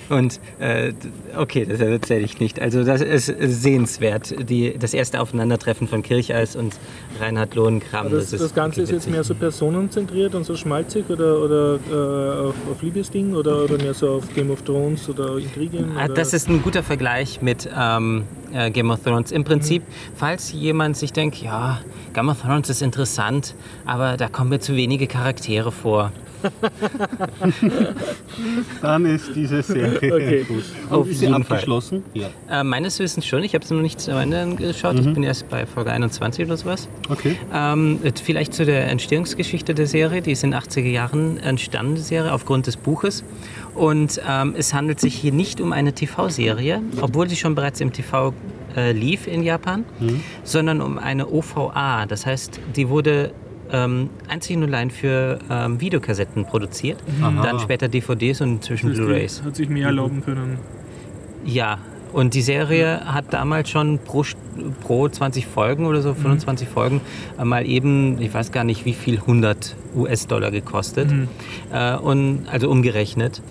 Und 0.08 0.40
äh, 0.58 0.92
okay, 1.36 1.66
das 1.66 1.80
erzähle 1.80 2.24
ich 2.24 2.40
nicht. 2.40 2.60
Also 2.60 2.84
das 2.84 3.00
ist 3.00 3.26
sehenswert. 3.26 4.48
Die, 4.48 4.78
das 4.78 4.94
erste 4.94 5.20
Aufeinandertreffen 5.20 5.88
von 5.88 6.02
Kircheis 6.02 6.56
und 6.56 6.74
Reinhard 7.20 7.54
Lohnkram. 7.54 8.10
Das, 8.10 8.30
das, 8.30 8.40
ist 8.40 8.54
Ganze 8.54 8.82
ist 8.82 8.90
jetzt 8.90 9.10
mehr 9.10 9.24
so 9.24 9.34
personenzentriert 9.34 10.34
und 10.34 10.44
so 10.44 10.56
schmalzig 10.56 11.08
oder, 11.08 11.40
oder 11.40 11.78
äh, 11.90 12.48
auf, 12.48 12.54
auf 12.70 12.82
Liebesding 12.82 13.34
oder, 13.34 13.64
oder 13.64 13.78
mehr 13.78 13.94
so 13.94 14.10
auf 14.10 14.34
Game 14.34 14.50
of 14.50 14.62
Thrones 14.62 15.08
oder 15.08 15.38
Intrigen? 15.38 15.96
Ah? 15.96 16.08
Das 16.08 16.32
ist 16.32 16.48
ein 16.48 16.62
guter 16.62 16.82
Vergleich 16.82 17.42
mit 17.42 17.68
ähm, 17.76 18.24
äh, 18.52 18.70
Game 18.70 18.90
of 18.90 19.02
Thrones. 19.02 19.32
Im 19.32 19.44
Prinzip, 19.44 19.82
falls 20.14 20.52
jemand 20.52 20.96
sich 20.96 21.12
denkt, 21.12 21.36
ja, 21.36 21.80
Game 22.14 22.28
of 22.28 22.42
Thrones 22.42 22.70
ist 22.70 22.82
interessant, 22.82 23.54
aber 23.84 24.16
da 24.16 24.28
kommen 24.28 24.50
mir 24.50 24.60
zu 24.60 24.76
wenige 24.76 25.06
Charaktere 25.06 25.72
vor. 25.72 26.12
Dann 28.82 29.06
ist 29.06 29.30
diese 29.34 29.62
Serie 29.62 30.14
Okay. 30.14 30.44
gut. 30.44 30.64
Auf 30.90 31.08
ist 31.08 31.18
sie 31.18 31.26
jeden 31.26 31.42
Fall. 31.44 31.56
abgeschlossen? 31.56 32.02
Ja. 32.14 32.28
Äh, 32.50 32.64
meines 32.64 32.98
Wissens 32.98 33.26
schon. 33.26 33.42
Ich 33.42 33.54
habe 33.54 33.64
es 33.64 33.70
noch 33.70 33.80
nicht 33.82 34.00
zu 34.00 34.10
Ende 34.12 34.54
geschaut. 34.56 34.98
Ich 34.98 35.12
bin 35.12 35.22
erst 35.22 35.48
bei 35.48 35.66
Folge 35.66 35.92
21 35.92 36.46
oder 36.46 36.56
sowas. 36.56 36.88
Okay. 37.08 37.36
Ähm, 37.52 37.98
vielleicht 38.22 38.54
zu 38.54 38.64
der 38.64 38.88
Entstehungsgeschichte 38.88 39.74
der 39.74 39.86
Serie. 39.86 40.22
Die 40.22 40.32
ist 40.32 40.44
in 40.44 40.52
den 40.52 40.60
80er 40.60 40.88
Jahren 40.88 41.38
entstanden, 41.38 41.96
die 41.96 42.00
Serie, 42.02 42.32
aufgrund 42.32 42.66
des 42.66 42.76
Buches. 42.76 43.24
Und 43.74 44.20
ähm, 44.28 44.54
es 44.56 44.72
handelt 44.74 45.00
sich 45.00 45.14
hier 45.14 45.32
nicht 45.32 45.60
um 45.60 45.72
eine 45.72 45.92
TV-Serie, 45.92 46.82
obwohl 47.00 47.28
sie 47.28 47.36
schon 47.36 47.54
bereits 47.54 47.80
im 47.80 47.92
TV 47.92 48.32
äh, 48.76 48.92
lief 48.92 49.26
in 49.26 49.42
Japan, 49.42 49.84
sondern 50.44 50.80
um 50.80 50.98
eine 50.98 51.28
OVA. 51.30 52.06
Das 52.06 52.26
heißt, 52.26 52.60
die 52.74 52.88
wurde 52.88 53.32
ähm, 53.72 54.10
einzig 54.28 54.56
und 54.56 54.64
allein 54.64 54.90
für 54.90 55.38
ähm, 55.50 55.80
Videokassetten 55.80 56.44
produziert, 56.44 56.98
dann 57.20 57.58
später 57.60 57.88
DVDs 57.88 58.40
und 58.40 58.54
inzwischen 58.54 58.92
Blu-rays. 58.92 59.42
Hat 59.44 59.56
sich 59.56 59.68
mehr 59.68 59.86
erlauben 59.86 60.22
können. 60.24 60.58
Ja, 61.44 61.78
und 62.12 62.34
die 62.34 62.42
Serie 62.42 63.02
hat 63.04 63.32
damals 63.32 63.68
schon 63.68 63.98
pro, 63.98 64.24
pro 64.80 65.08
20 65.08 65.46
Folgen 65.46 65.86
oder 65.86 66.00
so, 66.00 66.14
25 66.14 66.68
Folgen, 66.68 67.00
äh, 67.38 67.44
mal 67.44 67.66
eben, 67.66 68.20
ich 68.20 68.32
weiß 68.32 68.52
gar 68.52 68.64
nicht 68.64 68.84
wie 68.84 68.94
viel, 68.94 69.18
100 69.18 69.76
US-Dollar 69.94 70.50
gekostet. 70.50 71.12
Äh, 71.72 71.96
und, 71.96 72.46
also 72.50 72.70
umgerechnet. 72.70 73.42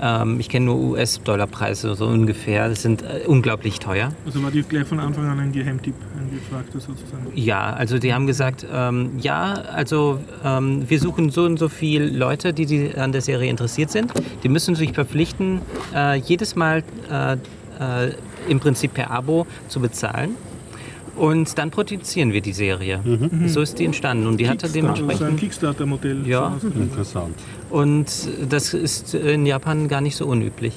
Ähm, 0.00 0.38
ich 0.40 0.48
kenne 0.48 0.66
nur 0.66 0.76
US-Dollar-Preise 0.76 1.94
so 1.94 2.06
ungefähr. 2.06 2.68
Das 2.68 2.82
sind 2.82 3.02
äh, 3.02 3.26
unglaublich 3.26 3.78
teuer. 3.78 4.12
Also 4.26 4.42
war 4.42 4.50
die 4.50 4.62
gleich 4.62 4.86
von 4.86 5.00
Anfang 5.00 5.26
an 5.26 5.40
ein 5.40 5.52
Geheimtipp, 5.52 5.94
ein 6.18 6.30
gefragter 6.30 6.80
sozusagen. 6.80 7.26
Ja, 7.34 7.70
also 7.72 7.98
die 7.98 8.12
haben 8.14 8.26
gesagt, 8.26 8.66
ähm, 8.72 9.12
ja, 9.20 9.52
also 9.74 10.20
ähm, 10.44 10.88
wir 10.88 11.00
suchen 11.00 11.30
so 11.30 11.44
und 11.44 11.58
so 11.58 11.68
viele 11.68 12.06
Leute, 12.08 12.52
die, 12.52 12.66
die 12.66 12.94
an 12.96 13.12
der 13.12 13.20
Serie 13.22 13.50
interessiert 13.50 13.90
sind. 13.90 14.12
Die 14.42 14.48
müssen 14.48 14.74
sich 14.74 14.92
verpflichten, 14.92 15.60
äh, 15.94 16.16
jedes 16.16 16.56
Mal 16.56 16.82
äh, 17.10 17.32
äh, 17.34 18.12
im 18.48 18.60
Prinzip 18.60 18.94
per 18.94 19.10
Abo 19.10 19.46
zu 19.68 19.80
bezahlen. 19.80 20.30
Und 21.16 21.58
dann 21.58 21.72
produzieren 21.72 22.32
wir 22.32 22.40
die 22.40 22.52
Serie. 22.52 23.00
So 23.46 23.60
ist 23.60 23.80
die 23.80 23.84
entstanden. 23.86 24.28
Und 24.28 24.36
die 24.38 24.48
hatte 24.48 24.66
Also 24.66 24.80
so 24.80 24.86
ein 24.86 24.94
dementsprechend. 24.94 25.40
Kickstarter-Modell. 25.40 26.24
Ja. 26.28 26.56
Interessant. 26.76 27.34
Und 27.70 28.06
das 28.48 28.72
ist 28.72 29.14
in 29.14 29.44
Japan 29.44 29.88
gar 29.88 30.00
nicht 30.00 30.16
so 30.16 30.26
unüblich. 30.26 30.74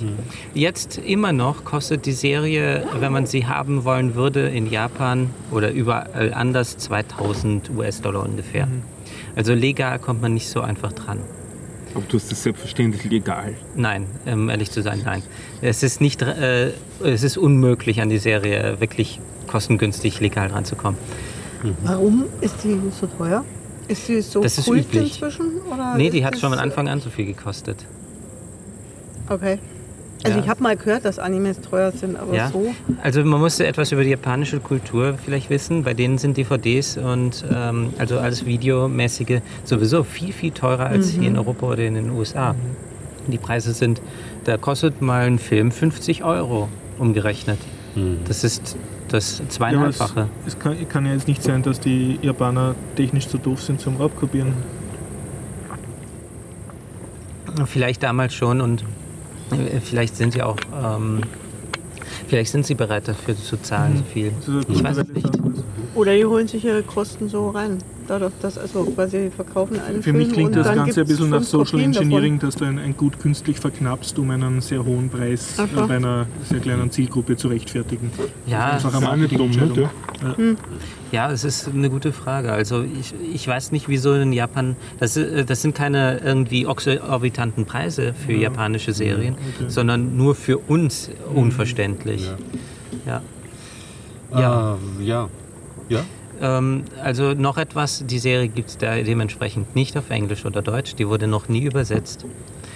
Jetzt 0.53 0.97
immer 0.97 1.31
noch 1.31 1.63
kostet 1.63 2.05
die 2.05 2.11
Serie, 2.11 2.85
wenn 2.99 3.13
man 3.13 3.25
sie 3.25 3.45
haben 3.45 3.85
wollen 3.85 4.15
würde, 4.15 4.49
in 4.49 4.69
Japan 4.69 5.29
oder 5.51 5.71
überall 5.71 6.33
anders 6.33 6.77
2000 6.77 7.69
US-Dollar 7.77 8.23
ungefähr. 8.23 8.67
Also 9.35 9.53
legal 9.53 9.99
kommt 9.99 10.21
man 10.21 10.33
nicht 10.33 10.49
so 10.49 10.61
einfach 10.61 10.91
dran. 10.91 11.19
Aber 11.93 12.03
du 12.07 12.17
hast 12.17 12.31
das 12.31 12.43
selbstverständlich 12.43 13.03
legal. 13.05 13.55
Nein, 13.75 14.05
um 14.25 14.49
ehrlich 14.49 14.71
zu 14.71 14.81
sein, 14.81 15.01
nein. 15.03 15.23
Es 15.61 15.83
ist 15.83 15.99
nicht, 15.99 16.21
äh, 16.21 16.71
es 17.03 17.23
ist 17.23 17.37
unmöglich 17.37 18.01
an 18.01 18.09
die 18.09 18.17
Serie 18.17 18.79
wirklich 18.79 19.19
kostengünstig 19.47 20.19
legal 20.19 20.47
ranzukommen. 20.47 20.97
Warum 21.83 22.25
ist 22.39 22.63
die 22.63 22.79
so 22.99 23.07
teuer? 23.07 23.43
Ist 23.91 24.07
sie 24.07 24.21
so 24.21 24.41
Das 24.41 24.57
ist 24.57 24.65
Kult 24.65 24.79
üblich. 24.85 25.13
inzwischen? 25.21 25.45
Oder 25.71 25.95
Nee, 25.95 26.09
die 26.09 26.19
ist 26.19 26.25
hat 26.25 26.33
schon 26.33 26.49
von 26.49 26.51
das- 26.53 26.61
Anfang 26.61 26.87
an 26.87 26.99
so 27.01 27.09
viel 27.09 27.25
gekostet. 27.25 27.85
Okay. 29.29 29.59
Also 30.23 30.37
Ja. 30.37 30.43
ich 30.43 30.49
habe 30.49 30.61
mal 30.61 30.77
gehört, 30.77 31.03
dass 31.03 31.17
Animes 31.17 31.59
teuer 31.61 31.91
sind, 31.91 32.15
aber 32.15 32.33
Ja. 32.35 32.49
so. 32.51 32.73
Also 33.01 33.23
man 33.23 33.39
musste 33.41 33.65
etwas 33.65 33.91
über 33.91 34.03
die 34.03 34.11
japanische 34.11 34.59
Kultur 34.59 35.15
vielleicht 35.23 35.49
wissen. 35.49 35.83
Bei 35.83 35.93
denen 35.95 36.19
sind 36.19 36.37
DVDs 36.37 36.97
und 36.97 37.43
ähm, 37.51 37.91
also 37.97 38.19
alles 38.19 38.45
Videomäßige 38.45 39.41
sowieso 39.63 40.03
viel, 40.03 40.31
viel 40.31 40.51
teurer 40.51 40.85
als 40.85 41.09
hier 41.09 41.27
in 41.27 41.37
Europa 41.37 41.65
oder 41.65 41.83
in 41.83 41.95
den 41.95 42.11
USA. 42.11 42.53
Die 43.27 43.37
Preise 43.39 43.73
sind, 43.73 43.99
da 44.43 44.57
kostet 44.57 45.01
mal 45.01 45.25
ein 45.25 45.39
Film 45.39 45.71
50 45.71 46.23
Euro 46.23 46.69
umgerechnet. 46.99 47.57
Das 48.27 48.43
ist 48.43 48.77
das 49.13 49.37
Ja, 49.39 49.43
aber 49.43 49.47
es, 49.49 49.55
zweieinhalbfache. 49.55 50.27
es 50.47 50.59
kann, 50.59 50.89
kann 50.89 51.05
ja 51.05 51.13
jetzt 51.13 51.27
nicht 51.27 51.43
sein, 51.43 51.63
dass 51.63 51.79
die 51.79 52.19
Japaner 52.21 52.75
technisch 52.95 53.27
zu 53.27 53.37
doof 53.37 53.61
sind 53.61 53.79
zum 53.79 53.97
Raubkopieren. 53.97 54.53
Vielleicht 57.65 58.01
damals 58.03 58.33
schon 58.33 58.61
und 58.61 58.83
äh, 59.51 59.79
vielleicht 59.81 60.15
sind 60.15 60.33
sie 60.33 60.41
auch, 60.41 60.57
ähm, 60.73 61.21
vielleicht 62.27 62.51
sind 62.51 62.65
sie 62.65 62.75
bereit 62.75 63.07
dafür 63.07 63.35
zu 63.35 63.57
zahlen, 63.61 63.97
so 63.97 64.03
viel. 64.03 64.31
Ich 64.69 64.83
weiß 64.83 64.97
es 64.97 65.07
nicht. 65.09 65.29
Oder 65.93 66.15
die 66.15 66.25
holen 66.25 66.47
sich 66.47 66.63
ihre 66.63 66.83
Kosten 66.83 67.27
so 67.27 67.49
rein. 67.49 67.77
Dadurch, 68.11 68.33
dass 68.41 68.57
also 68.57 68.83
quasi 68.83 69.31
verkaufen 69.33 69.79
einen 69.79 70.03
Für 70.03 70.03
Film 70.03 70.17
mich 70.17 70.33
klingt 70.33 70.53
das 70.53 70.67
Ganze 70.67 70.99
ein 70.99 71.07
bisschen 71.07 71.29
nach 71.29 71.43
Social 71.43 71.79
Kopien 71.79 71.93
davon. 71.93 72.07
Engineering, 72.07 72.39
dass 72.39 72.55
du 72.57 72.65
ein, 72.65 72.77
ein 72.77 72.97
Gut 72.97 73.17
künstlich 73.21 73.57
verknappst, 73.57 74.19
um 74.19 74.31
einen 74.31 74.59
sehr 74.59 74.83
hohen 74.83 75.09
Preis 75.09 75.57
äh, 75.57 75.65
bei 75.87 75.95
einer 75.95 76.27
sehr 76.43 76.59
kleinen 76.59 76.91
Zielgruppe 76.91 77.37
zu 77.37 77.47
rechtfertigen. 77.47 78.11
Ja, 78.45 78.71
Einfach 78.71 78.93
eine 78.95 79.05
ist 79.05 79.11
auch 79.11 79.15
nicht 79.15 79.39
dumm, 79.39 79.51
ne? 79.51 80.57
Ja, 81.13 81.31
es 81.31 81.45
ist 81.45 81.69
eine 81.69 81.89
gute 81.89 82.11
Frage. 82.11 82.51
Also 82.51 82.83
ich, 82.83 83.13
ich 83.33 83.47
weiß 83.47 83.71
nicht, 83.71 83.87
wieso 83.87 84.13
in 84.13 84.33
Japan, 84.33 84.75
das, 84.99 85.15
äh, 85.15 85.45
das 85.45 85.61
sind 85.61 85.73
keine 85.73 86.17
irgendwie 86.17 86.65
exorbitanten 86.65 87.63
Preise 87.63 88.13
für 88.13 88.33
japanische 88.33 88.91
Serien, 88.91 89.35
okay. 89.35 89.69
sondern 89.69 90.17
nur 90.17 90.35
für 90.35 90.57
uns 90.57 91.09
unverständlich. 91.33 92.29
Ja. 93.05 93.21
Ja. 94.33 94.77
Äh, 94.99 95.05
ja. 95.05 95.29
Ja. 95.87 96.03
Ähm, 96.41 96.83
also 97.01 97.33
noch 97.33 97.57
etwas, 97.57 98.03
die 98.05 98.19
Serie 98.19 98.47
gibt 98.47 98.69
es 98.69 98.77
dementsprechend 98.77 99.75
nicht 99.75 99.97
auf 99.97 100.09
Englisch 100.09 100.45
oder 100.45 100.61
Deutsch, 100.61 100.95
die 100.95 101.07
wurde 101.07 101.27
noch 101.27 101.47
nie 101.47 101.61
übersetzt. 101.63 102.25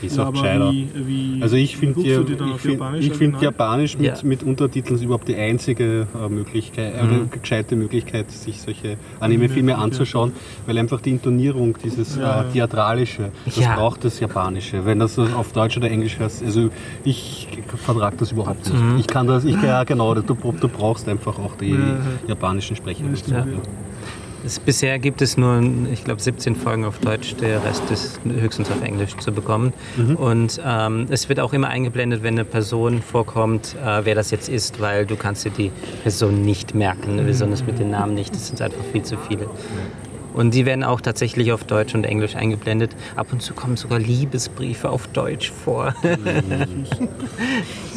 Ist 0.06 0.18
Ja, 0.18 0.28
auch 0.28 0.32
gescheiter. 0.32 0.72
wie, 0.72 0.88
wie 1.06 1.42
Also 1.42 1.56
ich 1.56 1.78
finde 1.78 2.02
ja, 2.02 2.24
find, 2.24 2.64
Japanisch 2.64 3.06
ich 3.06 3.14
find? 3.14 3.42
Japanisch 3.42 3.98
mit, 3.98 4.06
Ja. 4.06 4.14
mit 4.24 4.44
Untertiteln 4.44 4.96
ist 4.96 5.04
überhaupt 5.04 5.28
die 5.28 5.36
einzige 5.36 6.08
äh, 6.14 6.30
Möglichkeit, 6.30 6.94
Mhm. 7.02 7.08
oder 7.10 7.26
gescheite 7.42 7.76
Möglichkeit, 7.76 8.30
sich 8.32 8.62
solche 8.62 8.98
Anime-Filme 9.20 9.72
Ja, 9.72 9.78
anzuschauen, 9.78 10.34
weil 10.66 10.78
einfach 10.78 11.02
die 11.02 11.12
Intonierung, 11.12 11.78
dieses 11.84 12.16
Ja, 12.18 12.42
äh. 12.44 12.52
Theatralische, 12.52 13.32
das 13.46 13.58
Ja. 13.58 13.76
braucht 13.76 14.04
das 14.04 14.20
Japanische. 14.20 14.86
Wenn 14.86 15.00
das 15.00 15.18
auf 15.18 15.52
Deutsch 15.54 15.78
oder 15.78 15.90
Englisch 15.90 16.20
hörst, 16.20 16.44
also 16.44 16.70
ich 17.04 17.48
vertrage 17.78 18.18
das 18.18 18.32
überhaupt 18.32 18.70
nicht. 18.70 18.82
Mhm. 18.82 18.98
Ich 19.00 19.08
kann 19.08 19.28
das, 19.28 19.44
ich, 19.46 19.62
ja 19.62 19.84
genau, 19.84 20.14
du, 20.14 20.22
du 20.22 20.68
brauchst 20.70 21.08
einfach 21.10 21.40
auch 21.40 21.56
die 21.56 21.70
Ja, 21.72 21.78
ja. 21.80 21.98
japanischen 22.28 22.76
Sprecher. 22.76 23.04
Es, 24.46 24.60
bisher 24.60 25.00
gibt 25.00 25.22
es 25.24 25.38
nur, 25.38 25.60
ich 25.92 26.04
glaube, 26.04 26.22
17 26.22 26.56
Folgen 26.56 26.86
auf 26.86 27.00
Deutsch, 27.00 27.36
der 27.36 27.64
Rest 27.64 27.90
ist 27.90 28.20
höchstens 28.24 28.70
auf 28.70 28.82
Englisch 28.84 29.18
zu 29.18 29.32
bekommen. 29.32 29.74
Und 30.16 30.62
ähm, 30.64 31.08
es 31.10 31.28
wird 31.30 31.40
auch 31.40 31.54
immer 31.54 31.70
eingeblendet, 31.70 32.22
wenn 32.22 32.36
eine 32.36 32.46
Person 32.46 33.02
vorkommt, 33.02 33.76
äh, 33.84 34.06
wer 34.06 34.14
das 34.14 34.30
jetzt 34.30 34.48
ist, 34.48 34.80
weil 34.80 35.06
du 35.08 35.16
kannst 35.16 35.46
dir 35.46 35.52
die 35.52 35.72
Person 36.04 36.44
nicht 36.44 36.76
merken, 36.76 37.24
besonders 37.26 37.66
mit 37.66 37.80
den 37.80 37.90
Namen 37.90 38.14
nicht, 38.14 38.36
das 38.36 38.48
sind 38.48 38.62
einfach 38.62 38.84
viel 38.92 39.04
zu 39.04 39.18
viele. 39.18 39.50
Und 40.36 40.54
die 40.54 40.66
werden 40.66 40.84
auch 40.84 41.00
tatsächlich 41.02 41.52
auf 41.54 41.64
Deutsch 41.64 41.96
und 41.96 42.04
Englisch 42.06 42.36
eingeblendet. 42.36 42.92
Ab 43.16 43.28
und 43.32 43.42
zu 43.42 43.54
kommen 43.54 43.78
sogar 43.78 44.00
Liebesbriefe 44.00 44.90
auf 44.90 45.08
Deutsch 45.08 45.52
vor. 45.64 45.96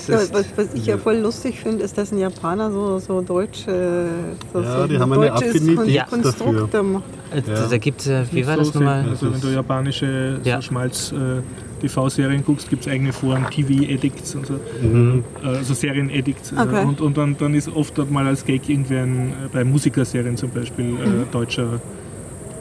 Ja, 0.09 0.21
was, 0.33 0.47
was 0.57 0.73
ich 0.73 0.87
ja 0.87 0.97
voll 0.97 1.17
lustig 1.17 1.61
finde, 1.61 1.85
ist, 1.85 1.99
dass 1.99 2.13
ein 2.13 2.19
Japaner 2.19 2.73
so, 2.73 2.99
so 2.99 3.21
deutsche, 3.21 4.07
so, 4.55 4.61
Ja, 4.63 4.81
so 4.81 4.87
die 4.87 4.99
haben 4.99 5.13
eine 5.13 5.31
Affinität 5.31 5.87
Ja. 5.89 6.05
Konstrukt 6.05 6.73
da 6.73 6.83
macht. 6.83 7.05
Äh, 7.31 7.43
Da 7.69 7.77
gibt 7.77 8.01
es, 8.07 8.33
wie 8.33 8.47
war 8.47 8.55
so 8.57 8.61
das 8.63 8.75
nochmal? 8.75 9.05
Also 9.11 9.31
wenn 9.31 9.39
du 9.43 9.49
japanische 9.49 10.41
Ja. 10.45 10.57
so 10.57 10.63
Schmalz, 10.63 11.13
äh, 11.13 11.43
TV-Serien 11.83 12.43
guckst, 12.43 12.71
gibt 12.71 12.87
es 12.87 12.91
eigene 12.91 13.13
Foren, 13.13 13.45
TV-Edicts 13.51 14.35
und 14.35 14.47
so. 14.47 14.55
Also 15.45 15.75
Serien-Edicts. 15.75 16.53
äh, 16.53 16.55
Okay. 16.59 16.85
Und, 16.87 17.03
und 17.03 17.19
dann, 17.19 17.37
dann 17.39 17.55
ist 17.55 17.69
oft 17.69 17.99
dort 17.99 18.11
mal 18.11 18.27
als 18.27 18.47
Gag 18.47 18.67
irgendwer 18.67 19.03
ein, 19.03 19.29
äh, 19.29 19.49
bei 19.53 19.63
Musikerserien 19.63 20.39
zum 20.39 20.49
Beispiel 20.51 20.87
Mhm. 20.87 21.01
äh, 21.01 21.07
deutscher 21.31 21.81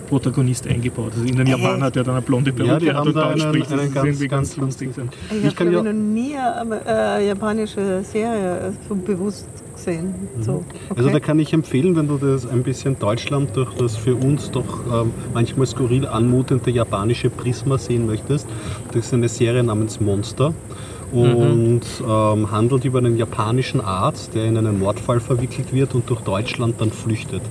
Protagonist 0.08 0.68
eingebaut. 0.68 1.12
Also 1.14 1.24
irgendein 1.26 1.48
Japaner, 1.48 1.92
der 1.92 2.04
dann 2.04 2.16
eine 2.16 2.22
blonde 2.24 2.52
Ja, 2.52 2.56
Perücke 2.56 2.80
die 2.86 2.90
hat 2.90 2.96
haben 2.98 3.08
und 3.10 3.16
da 3.16 3.38
spricht. 3.38 3.72
Das 3.72 3.82
ist 3.84 3.94
ganz- 3.94 4.06
irgendwie 4.08 4.28
ganz 4.28 4.50
ganz 4.56 4.58
lustig. 4.58 4.90
sein. 4.96 5.10
Ich 5.30 5.46
Ich 5.46 5.60
habe 5.60 5.72
ja- 5.72 5.78
ich 5.80 5.84
noch 5.86 5.94
nie 5.94 6.36
eine 6.36 6.82
äh, 7.20 7.28
japanische 7.28 8.04
Serie 8.04 8.74
so 8.88 8.96
bewusst 8.96 9.46
gesehen. 9.76 10.14
So, 10.42 10.64
okay. 10.68 10.80
Also 10.96 11.10
da 11.10 11.20
kann 11.20 11.38
ich 11.40 11.54
empfehlen, 11.54 11.96
wenn 11.96 12.08
du 12.08 12.18
das 12.18 12.48
ein 12.48 12.64
bisschen 12.64 12.98
Deutschland 12.98 13.56
durch 13.56 13.74
das 13.76 13.96
für 13.96 14.16
uns 14.16 14.50
doch 14.50 14.80
ähm, 14.92 15.12
manchmal 15.34 15.68
skurril 15.68 16.08
anmutende 16.08 16.72
japanische 16.72 17.30
Prisma 17.30 17.78
sehen 17.78 18.08
möchtest. 18.08 18.48
Das 18.94 19.06
ist 19.06 19.14
eine 19.14 19.28
Serie 19.30 19.64
namens 19.64 20.00
Monster 20.02 20.54
und 21.12 21.82
ähm, 22.06 22.52
handelt 22.52 22.86
über 22.86 23.00
einen 23.00 23.18
japanischen 23.18 23.80
Arzt, 23.82 24.34
der 24.36 24.46
in 24.46 24.58
einen 24.58 24.80
Mordfall 24.80 25.20
verwickelt 25.20 25.74
wird 25.74 25.96
und 25.96 26.10
durch 26.10 26.22
Deutschland 26.22 26.76
dann 26.82 26.92
flüchtet. 26.92 27.42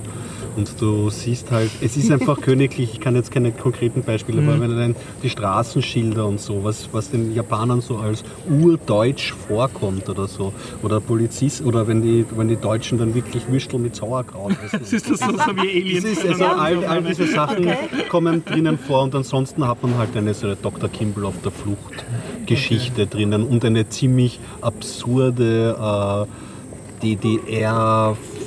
Und 0.57 0.81
du 0.81 1.11
siehst 1.11 1.51
halt, 1.51 1.69
es 1.81 1.97
ist 1.97 2.11
einfach 2.11 2.41
königlich, 2.41 2.93
ich 2.93 2.99
kann 2.99 3.15
jetzt 3.15 3.29
keine 3.29 3.51
konkreten 3.51 4.01
Beispiele, 4.01 4.41
aber 4.41 4.59
wenn 4.59 4.75
dann 4.75 4.95
die 5.21 5.29
Straßenschilder 5.29 6.25
und 6.25 6.41
so, 6.41 6.63
was, 6.63 6.89
was 6.91 7.11
den 7.11 7.35
Japanern 7.35 7.79
so 7.81 7.97
als 7.97 8.23
urdeutsch 8.49 9.33
vorkommt 9.47 10.09
oder 10.09 10.27
so. 10.27 10.53
Oder 10.81 10.99
Polizist, 10.99 11.63
oder 11.63 11.87
wenn 11.87 12.01
die, 12.01 12.25
wenn 12.35 12.47
die 12.47 12.55
Deutschen 12.55 12.97
dann 12.97 13.13
wirklich 13.13 13.43
Würstel 13.47 13.79
mit 13.79 13.95
Sauerkraut 13.95 14.53
essen. 14.65 14.79
Das 14.79 14.93
ist 14.93 15.11
das 15.11 15.19
so, 15.19 15.27
so 15.27 15.55
wie 15.57 15.69
Aliens. 15.69 16.03
Das 16.03 16.11
ist, 16.11 16.25
also 16.25 16.45
all, 16.45 16.85
all 16.85 17.03
diese 17.03 17.27
Sachen 17.27 17.71
kommen 18.09 18.43
drinnen 18.43 18.79
vor 18.79 19.03
und 19.03 19.13
ansonsten 19.13 19.67
hat 19.67 19.83
man 19.83 19.95
halt 19.95 20.17
eine 20.17 20.33
so 20.33 20.47
eine 20.47 20.55
Dr. 20.55 20.89
Kimball 20.89 21.25
auf 21.25 21.35
der 21.43 21.51
Flucht 21.51 22.03
Geschichte 22.47 23.05
drinnen 23.05 23.43
und 23.43 23.63
eine 23.63 23.89
ziemlich 23.89 24.39
absurde 24.61 26.25
äh, 26.25 26.47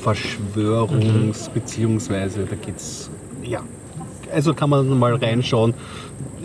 DDR-Verschwörungs- 0.04 1.50
beziehungsweise 1.50 2.44
da 2.44 2.56
geht's 2.56 3.10
ja. 3.42 3.60
Also 4.32 4.54
kann 4.54 4.70
man 4.70 4.88
mal 4.96 5.16
reinschauen. 5.16 5.74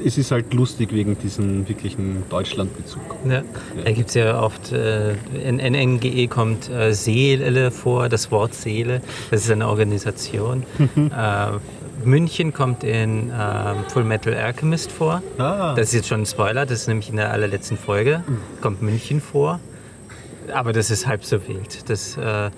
Es 0.04 0.18
ist 0.18 0.32
halt 0.32 0.54
lustig 0.56 0.92
wegen 0.92 1.18
diesem 1.20 1.68
wirklichen 1.70 2.24
Deutschlandbezug. 2.30 3.02
Ja. 3.30 3.44
Da 3.84 3.92
gibt 3.92 4.10
es 4.10 4.16
ja 4.16 4.42
oft, 4.42 4.72
äh, 4.72 5.12
in 5.44 5.58
NNGE 5.58 6.28
kommt 6.28 6.68
äh, 6.70 6.94
Seele 6.94 7.70
vor, 7.70 8.10
das 8.10 8.32
Wort 8.32 8.56
Seele, 8.56 9.02
das 9.30 9.46
ist 9.46 9.52
eine 9.52 9.68
Organisation. 9.68 10.64
äh, 10.80 11.48
München 12.04 12.54
kommt 12.54 12.84
in 12.84 13.30
äh, 13.30 13.34
Full 13.90 14.04
Metal 14.04 14.34
Alchemist 14.34 14.92
vor. 14.92 15.22
Ah. 15.38 15.76
Das 15.76 15.90
ist 15.90 15.94
jetzt 15.94 16.08
schon 16.08 16.22
ein 16.22 16.26
Spoiler, 16.26 16.66
das 16.66 16.82
ist 16.82 16.88
nämlich 16.88 17.10
in 17.10 17.18
der 17.18 17.32
allerletzten 17.32 17.78
Folge, 17.78 18.24
kommt 18.62 18.82
München 18.82 19.22
vor. 19.22 19.60
Aber 20.54 20.74
das 20.74 20.92
ist 20.92 21.08
halb 21.08 21.24
so 21.24 21.48
wild. 21.48 21.90
Das, 21.90 22.18
äh, 22.18 22.50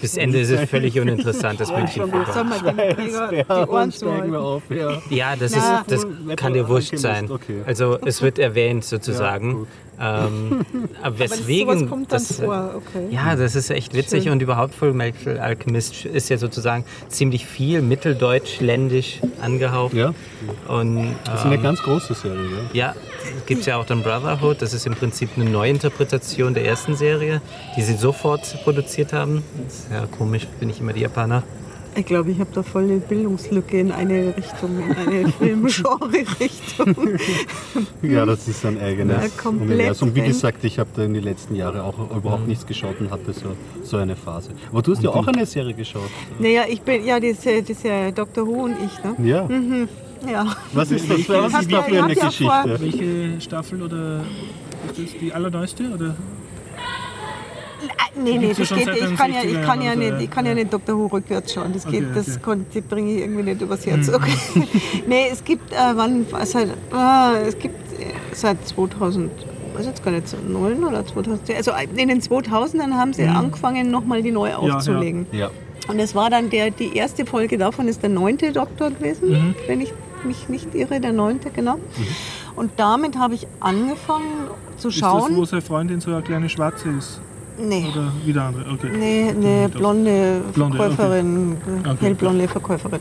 bis 0.00 0.16
Ende 0.16 0.40
ist 0.40 0.50
es 0.50 0.68
völlig 0.68 0.98
uninteressant, 0.98 1.60
das 1.60 1.70
München 1.70 2.02
auf, 4.36 4.62
ja. 5.10 5.36
Das, 5.36 5.52
ist, 5.52 5.64
das 5.88 6.06
kann 6.36 6.54
dir 6.54 6.68
wurscht 6.68 6.96
sein. 6.96 7.30
Also 7.66 7.98
es 8.04 8.22
wird 8.22 8.38
erwähnt 8.38 8.84
sozusagen. 8.84 9.66
Ähm, 10.00 10.64
aber 11.02 11.06
Aber 11.06 11.18
weswegen 11.18 11.78
sowas 11.78 11.88
kommt 11.90 12.12
dann 12.12 12.18
das, 12.18 12.40
vor, 12.40 12.74
okay. 12.76 13.08
Ja, 13.10 13.34
das 13.36 13.54
ist 13.56 13.70
echt 13.70 13.94
witzig 13.94 14.24
Schön. 14.24 14.32
und 14.32 14.42
überhaupt 14.42 14.74
Full 14.74 14.92
Metal 14.92 15.38
Alchemist 15.38 16.04
ist 16.04 16.28
ja 16.28 16.38
sozusagen 16.38 16.84
ziemlich 17.08 17.46
viel 17.46 17.82
mitteldeutsch, 17.82 18.60
ländisch 18.60 19.20
angehaucht. 19.40 19.94
Ja, 19.94 20.14
Und 20.68 21.16
das 21.24 21.40
ist 21.40 21.46
eine 21.46 21.56
ähm, 21.56 21.62
ganz 21.62 21.82
große 21.82 22.14
Serie. 22.14 22.48
Ja. 22.72 22.86
ja, 22.86 22.94
gibt 23.46 23.60
es 23.60 23.66
ja 23.66 23.76
auch 23.76 23.86
dann 23.86 24.02
Brotherhood, 24.02 24.62
das 24.62 24.72
ist 24.72 24.86
im 24.86 24.94
Prinzip 24.94 25.30
eine 25.36 25.48
Neuinterpretation 25.50 26.54
der 26.54 26.64
ersten 26.64 26.94
Serie, 26.94 27.40
die 27.76 27.82
sie 27.82 27.94
sofort 27.94 28.62
produziert 28.62 29.12
haben. 29.12 29.42
Das 29.64 29.74
ist 29.80 29.86
ja 29.90 30.06
komisch, 30.06 30.46
bin 30.60 30.70
ich 30.70 30.80
immer 30.80 30.92
die 30.92 31.00
Japaner. 31.00 31.42
Ich 31.98 32.06
glaube, 32.06 32.30
ich 32.30 32.38
habe 32.38 32.50
da 32.54 32.62
voll 32.62 32.84
eine 32.84 32.98
Bildungslücke 32.98 33.80
in 33.80 33.90
eine 33.90 34.32
Richtung, 34.36 34.70
in 34.78 34.96
eine 34.96 35.28
Filmgenre-Richtung. 35.38 36.94
Ja, 38.02 38.24
das 38.24 38.46
ist 38.46 38.64
ein 38.64 38.80
eigenes 38.80 39.16
Ja, 39.22 39.28
komplett 39.42 39.70
Universum. 39.70 40.14
Wie 40.14 40.20
gesagt, 40.22 40.62
ich 40.64 40.78
habe 40.78 40.88
da 40.94 41.02
in 41.02 41.14
den 41.14 41.24
letzten 41.24 41.54
Jahren 41.56 41.80
auch 41.80 41.98
überhaupt 42.16 42.46
nichts 42.46 42.64
geschaut 42.66 43.00
und 43.00 43.10
hatte 43.10 43.32
so, 43.32 43.48
so 43.82 43.96
eine 43.96 44.14
Phase. 44.16 44.50
Aber 44.70 44.82
du 44.82 44.92
hast 44.92 45.02
ja 45.02 45.10
auch 45.10 45.26
eine 45.26 45.44
Serie 45.46 45.74
geschaut. 45.74 46.08
naja, 46.38 46.62
ich 46.68 46.80
bin, 46.82 47.04
ja, 47.04 47.18
diese, 47.18 47.62
diese 47.62 48.12
Dr. 48.14 48.46
Who 48.46 48.64
und 48.64 48.76
ich, 48.84 49.04
ne? 49.04 49.16
Ja. 49.28 49.48
Ja. 50.30 50.56
Was 50.72 50.90
ist 50.92 51.10
das, 51.10 51.28
was 51.28 51.62
ist 51.62 51.70
ja- 51.70 51.78
da 51.78 51.82
für 51.84 52.02
eine 52.04 52.14
ja 52.14 52.26
Geschichte? 52.26 52.76
Welche 52.80 53.40
Staffel 53.40 53.82
oder 53.82 54.20
ist 54.96 54.98
das 55.12 55.20
die 55.20 55.32
allerneueste? 55.32 55.84
Oder? 55.94 56.14
Nee, 58.22 58.38
nee, 58.38 58.52
gibt's 58.52 58.70
ja 58.70 58.76
das 58.76 58.84
geht, 58.84 58.96
ich 59.10 59.16
kann 59.16 59.32
ja, 59.32 59.40
60er 59.40 59.44
ich 59.60 59.62
kann 59.62 59.82
ja 59.82 59.94
nicht, 59.94 60.14
ich 60.20 60.30
kann 60.30 60.44
ja 60.46 60.52
ja. 60.52 60.54
nicht 60.56 60.72
Dr. 60.72 60.96
Who 60.96 61.06
rückwärts 61.06 61.52
schauen. 61.52 61.72
Das 61.72 61.84
geht, 61.86 62.04
Okay, 62.04 62.12
das 62.14 62.38
die 62.74 62.80
bringe 62.80 63.12
ich 63.12 63.20
irgendwie 63.20 63.42
nicht 63.42 63.60
übers 63.60 63.86
Herz. 63.86 64.08
Okay. 64.08 64.32
nee, 65.06 65.28
es 65.30 65.44
gibt, 65.44 65.72
äh, 65.72 65.76
wann, 65.94 66.26
seit, 66.44 66.68
ah, 66.92 67.32
es 67.46 67.58
gibt 67.58 67.76
äh, 68.00 68.06
seit 68.32 68.66
2000, 68.66 69.30
weiß 69.76 69.86
jetzt 69.86 70.04
gar 70.04 70.10
nicht, 70.10 70.28
so 70.28 70.36
9 70.46 70.84
oder 70.84 71.06
2000, 71.06 71.50
also 71.56 71.72
in 71.96 72.08
den 72.08 72.20
2000ern 72.20 72.92
haben 72.94 73.12
sie 73.12 73.24
angefangen, 73.24 73.90
nochmal 73.90 74.22
die 74.22 74.32
neu 74.32 74.50
ja. 74.50 74.58
aufzulegen. 74.58 75.26
Ja. 75.32 75.50
Und 75.88 75.98
es 76.00 76.14
war 76.14 76.28
dann 76.28 76.50
der, 76.50 76.70
die 76.70 76.96
erste 76.96 77.24
Folge 77.24 77.56
davon 77.56 77.88
ist 77.88 78.02
der 78.02 78.10
neunte 78.10 78.52
Doktor 78.52 78.90
gewesen, 78.90 79.30
Mhm. 79.30 79.54
wenn 79.66 79.80
ich 79.80 79.92
mich 80.24 80.48
nicht 80.48 80.74
irre, 80.74 81.00
der 81.00 81.12
neunte, 81.12 81.50
genau. 81.50 81.78
Und 82.56 82.72
damit 82.76 83.16
habe 83.16 83.34
ich 83.34 83.46
angefangen 83.60 84.48
zu 84.76 84.88
Ist 84.88 85.00
das, 85.00 85.10
schauen. 85.10 85.36
wo 85.36 85.44
seine 85.44 85.62
Freundin 85.62 86.00
so 86.00 86.10
eine 86.12 86.22
kleine 86.22 86.48
Schwarze 86.48 86.88
ist? 86.90 87.20
Nee. 87.58 87.86
Oder 87.90 88.12
wieder 88.24 88.42
andere? 88.44 88.70
Okay. 88.72 88.90
Nee, 88.96 89.30
eine 89.30 89.68
blonde 89.68 90.42
Blonde, 90.54 90.76
Verkäuferin, 90.76 91.56
Okay. 91.80 91.96
hellblonde 92.00 92.48
Verkäuferin. 92.48 93.00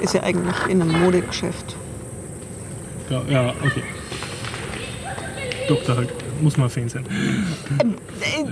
Ist 0.00 0.14
ja 0.14 0.22
eigentlich 0.22 0.56
in 0.68 0.80
einem 0.82 1.00
Modegeschäft. 1.02 1.76
Ja, 3.10 3.22
ja, 3.28 3.52
okay. 3.64 3.82
Doktor 5.68 5.96
halt. 5.96 6.10
Muss 6.40 6.56
man 6.56 6.70
Fan 6.70 6.88
sein. 6.88 7.04
Äh, 7.78 8.44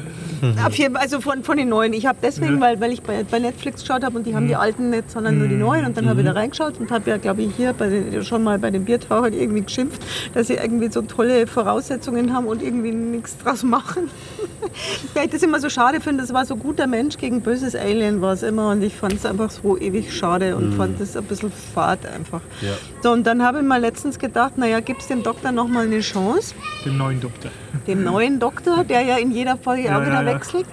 Auf 0.64 0.74
jeden 0.76 0.94
Fall, 0.94 1.02
also 1.02 1.20
von, 1.20 1.42
von 1.44 1.56
den 1.56 1.68
neuen. 1.68 1.92
Ich 1.92 2.06
habe 2.06 2.18
deswegen, 2.22 2.54
Ja. 2.56 2.60
weil, 2.60 2.80
weil 2.80 2.92
ich 2.92 3.02
bei, 3.02 3.24
bei 3.30 3.38
Netflix 3.38 3.82
geschaut 3.82 4.04
habe 4.04 4.16
und 4.16 4.26
die 4.26 4.34
haben 4.34 4.46
die 4.48 4.56
alten 4.56 4.90
nicht, 4.90 5.10
sondern 5.10 5.38
nur 5.38 5.48
die 5.48 5.54
neuen. 5.56 5.84
Und 5.86 5.96
dann 5.96 6.08
habe 6.08 6.20
ich 6.20 6.26
da 6.26 6.32
reingeschaut 6.32 6.78
und 6.80 6.90
habe 6.90 7.10
ja, 7.10 7.16
glaube 7.16 7.42
ich, 7.42 7.54
hier 7.56 7.72
bei 7.72 8.20
schon 8.22 8.42
mal 8.42 8.58
bei 8.58 8.70
den 8.70 8.84
Biertauchern 8.84 9.32
irgendwie 9.32 9.62
geschimpft, 9.62 10.02
dass 10.34 10.46
sie 10.48 10.54
irgendwie 10.54 10.90
so 10.90 11.02
tolle 11.02 11.46
Voraussetzungen 11.46 12.32
haben 12.34 12.46
und 12.46 12.62
irgendwie 12.62 12.92
nichts 12.92 13.36
draus 13.38 13.62
machen. 13.62 14.10
Weil 15.14 15.26
ich 15.26 15.30
das 15.32 15.42
immer 15.42 15.60
so 15.60 15.68
schade 15.68 16.00
finde, 16.00 16.22
das 16.22 16.32
war 16.32 16.44
so 16.44 16.56
guter 16.56 16.86
Mensch 16.86 17.16
gegen 17.16 17.40
böses 17.40 17.74
Alien 17.74 18.20
war 18.20 18.32
es 18.32 18.42
immer 18.42 18.70
und 18.70 18.82
ich 18.82 18.94
fand 18.94 19.14
es 19.14 19.24
einfach 19.26 19.50
so 19.50 19.78
ewig 19.78 20.12
schade 20.14 20.56
und 20.56 20.74
fand 20.74 21.00
das 21.00 21.16
ein 21.16 21.24
bisschen 21.24 21.50
fad 21.74 22.00
einfach. 22.06 22.40
Ja. 22.60 22.72
So, 23.02 23.12
und 23.12 23.26
dann 23.26 23.42
habe 23.42 23.58
ich 23.58 23.64
mal 23.64 23.80
letztens 23.80 24.18
gedacht, 24.18 24.58
naja, 24.58 24.80
gibt 24.80 25.00
es 25.02 25.08
dem 25.08 25.22
Doktor 25.22 25.52
noch 25.52 25.68
mal 25.68 25.86
eine 25.86 26.00
Chance, 26.00 26.54
Den 26.84 26.96
neuen 26.98 27.20
Doktor. 27.20 27.50
dem 27.86 28.04
neuen 28.04 28.38
Doktor, 28.40 28.84
der 28.84 29.02
ja 29.02 29.16
in 29.16 29.30
jeder 29.30 29.56
Folge 29.56 29.84
Ja, 29.84 29.98
auch 29.98 30.06
wieder 30.06 30.22
ja, 30.28 30.34
ja. 30.34 30.40
wechselt. 30.40 30.66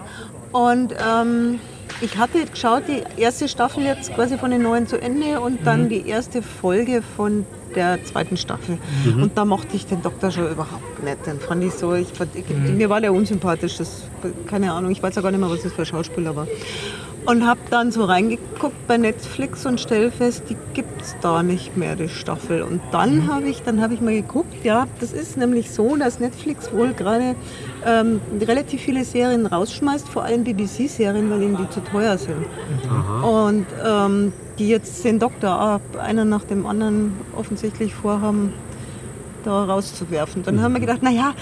Und 0.51 0.93
ähm, 0.93 1.59
ich 2.01 2.17
hatte 2.17 2.45
geschaut, 2.45 2.83
die 2.87 3.03
erste 3.21 3.47
Staffel 3.47 3.83
jetzt 3.83 4.13
quasi 4.15 4.37
von 4.37 4.51
den 4.51 4.61
neuen 4.61 4.87
zu 4.87 5.01
Ende 5.01 5.39
und 5.41 5.61
Mhm. 5.61 5.65
dann 5.65 5.89
die 5.89 6.07
erste 6.07 6.41
Folge 6.41 7.01
von 7.15 7.45
der 7.75 8.03
zweiten 8.05 8.37
Staffel. 8.37 8.77
Mhm. 9.05 9.23
Und 9.23 9.37
da 9.37 9.43
mochte 9.43 9.75
ich 9.75 9.85
den 9.85 10.01
Doktor 10.01 10.31
schon 10.31 10.49
überhaupt 10.49 11.03
nicht. 11.03 11.25
Den 11.25 11.39
fand 11.41 11.63
ich 11.63 11.73
so, 11.73 11.93
ich, 11.93 12.07
ich, 12.33 12.49
Mhm. 12.49 12.77
mir 12.77 12.89
war 12.89 13.01
der 13.01 13.11
unsympathisch. 13.13 13.77
Das, 13.77 14.03
keine 14.47 14.71
Ahnung, 14.71 14.91
ich 14.91 15.03
weiß 15.03 15.15
ja 15.15 15.21
gar 15.21 15.31
nicht 15.31 15.39
mehr, 15.41 15.49
was 15.49 15.63
das 15.63 15.73
für 15.73 15.81
ein 15.81 15.85
Schauspieler 15.85 16.35
war. 16.35 16.47
Und 17.25 17.47
habe 17.47 17.59
dann 17.71 17.91
so 17.91 18.05
reingeguckt 18.05 18.87
bei 18.87 18.97
Netflix 18.97 19.65
und 19.65 19.79
stell 19.79 20.11
fest, 20.11 20.43
die 20.49 20.55
gibt 20.73 21.01
es 21.01 21.15
da 21.21 21.41
nicht 21.41 21.75
mehr, 21.75 21.95
die 21.95 22.07
Staffel. 22.07 22.61
Und 22.61 22.81
dann 22.91 23.27
habe 23.27 23.47
ich, 23.47 23.63
dann 23.63 23.81
habe 23.81 23.95
ich 23.95 24.01
mal 24.01 24.13
geguckt, 24.13 24.63
ja, 24.63 24.87
das 24.99 25.11
ist 25.11 25.35
nämlich 25.35 25.71
so, 25.71 25.95
dass 25.95 26.19
Netflix 26.19 26.71
wohl 26.71 26.93
gerade 26.93 27.35
ähm, 27.85 28.21
relativ 28.39 28.81
viele 28.81 29.03
Serien 29.03 29.47
rausschmeißt, 29.47 30.07
vor 30.07 30.23
allem 30.23 30.43
BBC-Serien, 30.43 31.29
weil 31.31 31.41
ihnen 31.41 31.57
die 31.57 31.69
zu 31.69 31.79
teuer 31.83 32.17
sind. 32.17 32.45
Und 33.23 33.65
ähm, 33.83 34.31
die 34.59 34.69
jetzt 34.69 35.03
den 35.03 35.19
Doktor 35.19 35.49
ab, 35.49 35.81
einer 36.01 36.25
nach 36.25 36.43
dem 36.43 36.65
anderen 36.65 37.13
offensichtlich 37.35 37.93
vorhaben, 37.93 38.53
da 39.43 39.63
rauszuwerfen. 39.65 40.43
Dann 40.43 40.61
haben 40.61 40.73
wir 40.73 40.79
gedacht, 40.79 41.03
naja, 41.03 41.33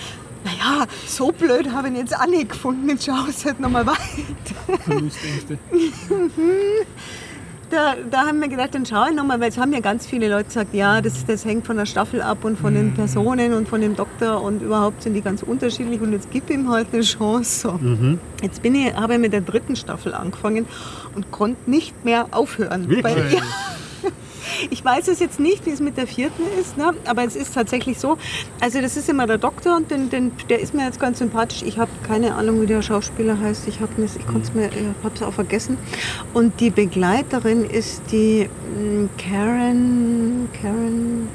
naja, 0.43 0.85
so 1.07 1.31
blöd 1.31 1.71
habe 1.71 1.87
ich 1.87 1.93
ihn 1.93 1.99
jetzt 1.99 2.15
auch 2.15 2.27
nicht 2.27 2.49
gefunden, 2.49 2.89
jetzt 2.89 3.05
schau 3.05 3.25
es 3.29 3.45
halt 3.45 3.59
nochmal 3.59 3.85
weiter. 3.85 4.83
Verlustängste. 4.83 5.57
Da, 7.69 7.95
da 8.11 8.27
haben 8.27 8.39
wir 8.39 8.49
gedacht, 8.49 8.75
dann 8.75 8.85
schaue 8.85 9.09
ich 9.09 9.15
nochmal, 9.15 9.39
weil 9.39 9.49
es 9.49 9.57
haben 9.57 9.73
ja 9.73 9.79
ganz 9.79 10.05
viele 10.05 10.29
Leute 10.29 10.45
gesagt, 10.45 10.75
ja, 10.75 11.01
das, 11.01 11.25
das 11.25 11.43
hängt 11.43 11.65
von 11.65 11.75
der 11.75 11.87
Staffel 11.87 12.21
ab 12.21 12.45
und 12.45 12.59
von 12.59 12.75
den 12.75 12.93
Personen 12.93 13.53
und 13.53 13.67
von 13.67 13.81
dem 13.81 13.95
Doktor 13.95 14.43
und 14.43 14.61
überhaupt 14.61 15.01
sind 15.01 15.15
die 15.15 15.21
ganz 15.21 15.41
unterschiedlich 15.41 15.99
und 15.99 16.11
jetzt 16.11 16.29
gib 16.29 16.51
ihm 16.51 16.69
halt 16.69 16.89
eine 16.93 17.01
Chance. 17.01 17.61
So. 17.61 17.79
Jetzt 18.43 18.61
bin 18.61 18.75
ich, 18.75 18.93
habe 18.93 19.13
ich 19.13 19.19
mit 19.19 19.33
der 19.33 19.41
dritten 19.41 19.75
Staffel 19.75 20.13
angefangen 20.13 20.67
und 21.15 21.31
konnte 21.31 21.67
nicht 21.67 22.05
mehr 22.05 22.27
aufhören. 22.29 22.89
Wirklich? 22.89 23.03
Weil, 23.05 23.33
ja, 23.33 23.41
Ich 24.69 24.83
weiß 24.83 25.07
es 25.07 25.19
jetzt 25.19 25.39
nicht, 25.39 25.65
wie 25.65 25.71
es 25.71 25.79
mit 25.79 25.97
der 25.97 26.07
vierten 26.07 26.43
ist, 26.59 26.77
ne? 26.77 26.93
aber 27.05 27.23
es 27.23 27.35
ist 27.35 27.53
tatsächlich 27.53 27.99
so. 27.99 28.17
Also 28.59 28.81
das 28.81 28.97
ist 28.97 29.09
immer 29.09 29.27
der 29.27 29.37
Doktor 29.37 29.75
und 29.75 29.91
den, 29.91 30.09
den, 30.09 30.31
der 30.49 30.59
ist 30.59 30.73
mir 30.73 30.85
jetzt 30.85 30.99
ganz 30.99 31.19
sympathisch. 31.19 31.63
Ich 31.63 31.77
habe 31.77 31.91
keine 32.07 32.35
Ahnung, 32.35 32.61
wie 32.61 32.65
der 32.65 32.81
Schauspieler 32.81 33.39
heißt. 33.39 33.67
Ich 33.67 33.79
habe 33.79 34.01
es 34.01 34.15
ich 34.15 34.25
konnte 34.25 34.43
es 34.43 34.53
mir, 34.53 34.67
ich 34.67 35.03
habe 35.03 35.15
es 35.15 35.21
auch 35.21 35.33
vergessen. 35.33 35.77
Und 36.33 36.59
die 36.59 36.69
Begleiterin 36.69 37.65
ist 37.65 38.03
die 38.11 38.49
mm, 38.77 39.05
Karen, 39.17 40.49
Karen, 40.61 41.29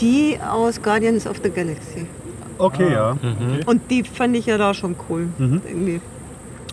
die 0.00 0.38
aus 0.48 0.80
Guardians 0.82 1.26
of 1.26 1.40
the 1.42 1.50
Galaxy. 1.50 2.06
Okay, 2.58 2.92
ja. 2.92 3.16
Und 3.66 3.90
die 3.90 4.04
fand 4.04 4.36
ich 4.36 4.46
ja 4.46 4.56
da 4.56 4.72
schon 4.74 4.94
cool. 5.08 5.28
Irgendwie. 5.38 6.00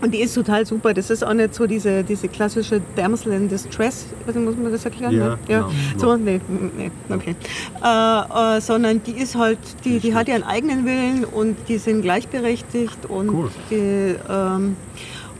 Und 0.01 0.13
die 0.13 0.19
ist 0.19 0.33
total 0.33 0.65
super. 0.65 0.93
Das 0.93 1.09
ist 1.09 1.23
auch 1.23 1.33
nicht 1.33 1.53
so 1.53 1.67
diese, 1.67 2.03
diese 2.03 2.27
klassische 2.27 2.81
Damsel 2.95 3.33
in 3.33 3.49
Distress. 3.49 4.05
Also 4.25 4.39
muss 4.39 4.55
man 4.55 4.71
das 4.71 4.85
erklären? 4.85 5.13
Ja, 5.13 5.29
ne? 5.29 5.37
genau. 5.47 5.71
So, 5.97 6.15
nee, 6.15 6.39
nee, 6.77 6.91
okay. 7.09 7.35
Äh, 7.83 8.57
äh, 8.57 8.61
sondern 8.61 9.03
die 9.03 9.11
ist 9.11 9.35
halt, 9.35 9.59
die, 9.83 9.99
die 9.99 10.13
hat 10.13 10.27
ihren 10.27 10.43
eigenen 10.43 10.85
Willen 10.85 11.25
und 11.25 11.57
die 11.67 11.77
sind 11.77 12.01
gleichberechtigt 12.01 13.05
und 13.07 13.29
Cool. 13.29 13.49
die, 13.69 14.15
ähm, 14.29 14.77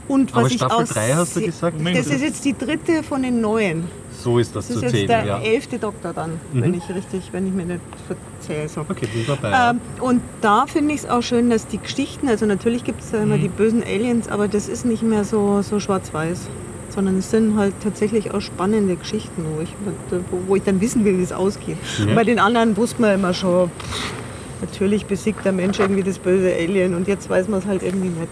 und 0.08 0.34
was 0.34 0.38
Aber 0.38 0.46
ich 0.48 0.54
Staffel 0.54 0.84
auch 0.84 0.88
3 0.88 1.12
hast 1.14 1.36
du 1.36 1.40
gesagt? 1.40 1.76
Das 1.94 2.06
ist 2.08 2.20
jetzt 2.20 2.44
die 2.44 2.56
dritte 2.56 3.02
von 3.02 3.22
den 3.22 3.40
neuen. 3.40 3.84
So 4.22 4.38
ist 4.38 4.54
das, 4.54 4.68
Das 4.68 4.76
ist 4.76 4.80
zu 4.80 4.84
jetzt 4.86 4.94
zählen, 4.94 5.08
der 5.08 5.24
ja. 5.24 5.40
elfte 5.40 5.78
Doktor 5.78 6.12
dann, 6.12 6.32
wenn 6.52 6.74
ich 6.74 6.88
richtig, 6.94 7.30
wenn 7.32 7.46
ich 7.46 7.54
mir 7.54 7.64
nicht 7.64 7.80
verzähle. 8.06 8.68
So. 8.68 8.82
Okay, 8.82 9.06
bin 9.12 9.24
dabei. 9.26 9.70
Ähm, 9.70 9.80
und 10.00 10.20
da 10.40 10.66
finde 10.66 10.94
ich 10.94 11.00
es 11.00 11.08
auch 11.08 11.22
schön, 11.22 11.48
dass 11.48 11.66
die 11.66 11.78
Geschichten, 11.78 12.28
also 12.28 12.44
natürlich 12.46 12.84
gibt 12.84 13.02
es 13.02 13.12
ja 13.12 13.22
immer 13.22 13.38
die 13.38 13.48
bösen 13.48 13.82
Aliens, 13.82 14.28
aber 14.28 14.48
das 14.48 14.68
ist 14.68 14.84
nicht 14.84 15.02
mehr 15.02 15.24
so, 15.24 15.62
so 15.62 15.80
schwarz-weiß, 15.80 16.48
sondern 16.90 17.18
es 17.18 17.30
sind 17.30 17.56
halt 17.56 17.74
tatsächlich 17.82 18.32
auch 18.32 18.40
spannende 18.40 18.96
Geschichten, 18.96 19.44
wo 19.56 19.62
ich, 19.62 19.74
wo, 20.46 20.56
ich 20.56 20.62
dann 20.64 20.80
wissen 20.80 21.04
will, 21.04 21.18
wie 21.18 21.22
es 21.22 21.32
ausgeht. 21.32 21.78
Und 22.00 22.14
bei 22.14 22.24
den 22.24 22.38
anderen 22.38 22.76
wusste 22.76 23.00
man 23.00 23.14
immer 23.14 23.32
schon, 23.32 23.70
pff, 23.70 24.12
natürlich 24.60 25.06
besiegt 25.06 25.44
der 25.44 25.52
Mensch 25.52 25.78
irgendwie 25.78 26.02
das 26.02 26.18
böse 26.18 26.52
Alien 26.52 26.94
und 26.94 27.08
jetzt 27.08 27.30
weiß 27.30 27.48
man 27.48 27.60
es 27.60 27.66
halt 27.66 27.82
irgendwie 27.82 28.08
nicht. 28.08 28.28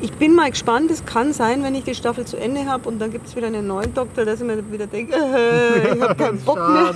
Ich 0.00 0.12
bin 0.12 0.34
mal 0.34 0.50
gespannt, 0.50 0.90
es 0.90 1.06
kann 1.06 1.32
sein, 1.32 1.62
wenn 1.62 1.74
ich 1.74 1.84
die 1.84 1.94
Staffel 1.94 2.26
zu 2.26 2.36
Ende 2.36 2.66
habe 2.66 2.86
und 2.88 2.98
dann 2.98 3.10
gibt 3.10 3.28
es 3.28 3.36
wieder 3.36 3.46
einen 3.46 3.66
neuen 3.66 3.94
Doktor, 3.94 4.26
dass 4.26 4.40
ich 4.40 4.46
mir 4.46 4.70
wieder 4.70 4.86
denke, 4.86 5.14
äh, 5.14 5.94
ich 5.94 6.02
habe 6.02 6.14
keinen 6.14 6.38
Bock 6.40 6.56
mehr. 6.56 6.92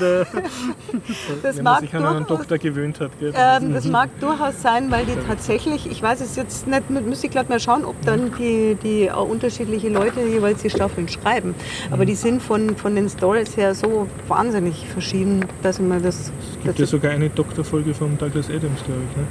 Das 1.43 1.57
Wenn 1.57 1.65
man 1.65 1.65
mag 1.65 1.81
sich 1.81 1.95
an 1.95 2.05
einen 2.05 2.27
durchaus 2.27 2.39
Doktor 2.39 2.59
gewöhnt 2.59 3.01
hat. 3.01 3.11
Gell? 3.19 3.33
ähm, 3.35 3.73
das 3.73 3.87
mag 3.87 4.11
durchaus 4.21 4.61
sein, 4.61 4.91
weil 4.91 5.07
die 5.07 5.15
tatsächlich, 5.27 5.91
ich 5.91 6.03
weiß 6.03 6.21
es 6.21 6.37
jetzt 6.37 6.67
nicht, 6.67 6.91
müsste 6.91 7.27
ich 7.27 7.33
gerade 7.33 7.49
mal 7.49 7.59
schauen, 7.59 7.87
ob 7.87 8.01
dann 8.05 8.33
die, 8.39 8.77
die 8.83 9.11
auch 9.11 9.29
unterschiedliche 9.29 9.89
Leute 9.89 10.21
jeweils 10.21 10.61
die 10.61 10.71
Staffeln 10.71 11.09
schreiben. 11.09 11.55
Aber 11.91 12.05
die 12.05 12.15
sind 12.15 12.43
von, 12.43 12.77
von 12.77 12.95
den 12.95 13.09
Stories 13.09 13.57
her 13.57 13.75
so 13.75 14.09
wahnsinnig 14.29 14.87
verschieden, 14.89 15.47
dass 15.63 15.81
man 15.81 16.03
das. 16.03 16.31
gibt 16.65 16.79
ja 16.79 16.87
sogar 16.87 17.13
eine 17.13 17.31
Doktorfolge 17.31 17.95
von 17.95 18.19
Douglas 18.19 18.49
Adams, 18.49 18.85
glaube 18.85 19.01
ich. 19.11 19.17
Ne? 19.17 19.25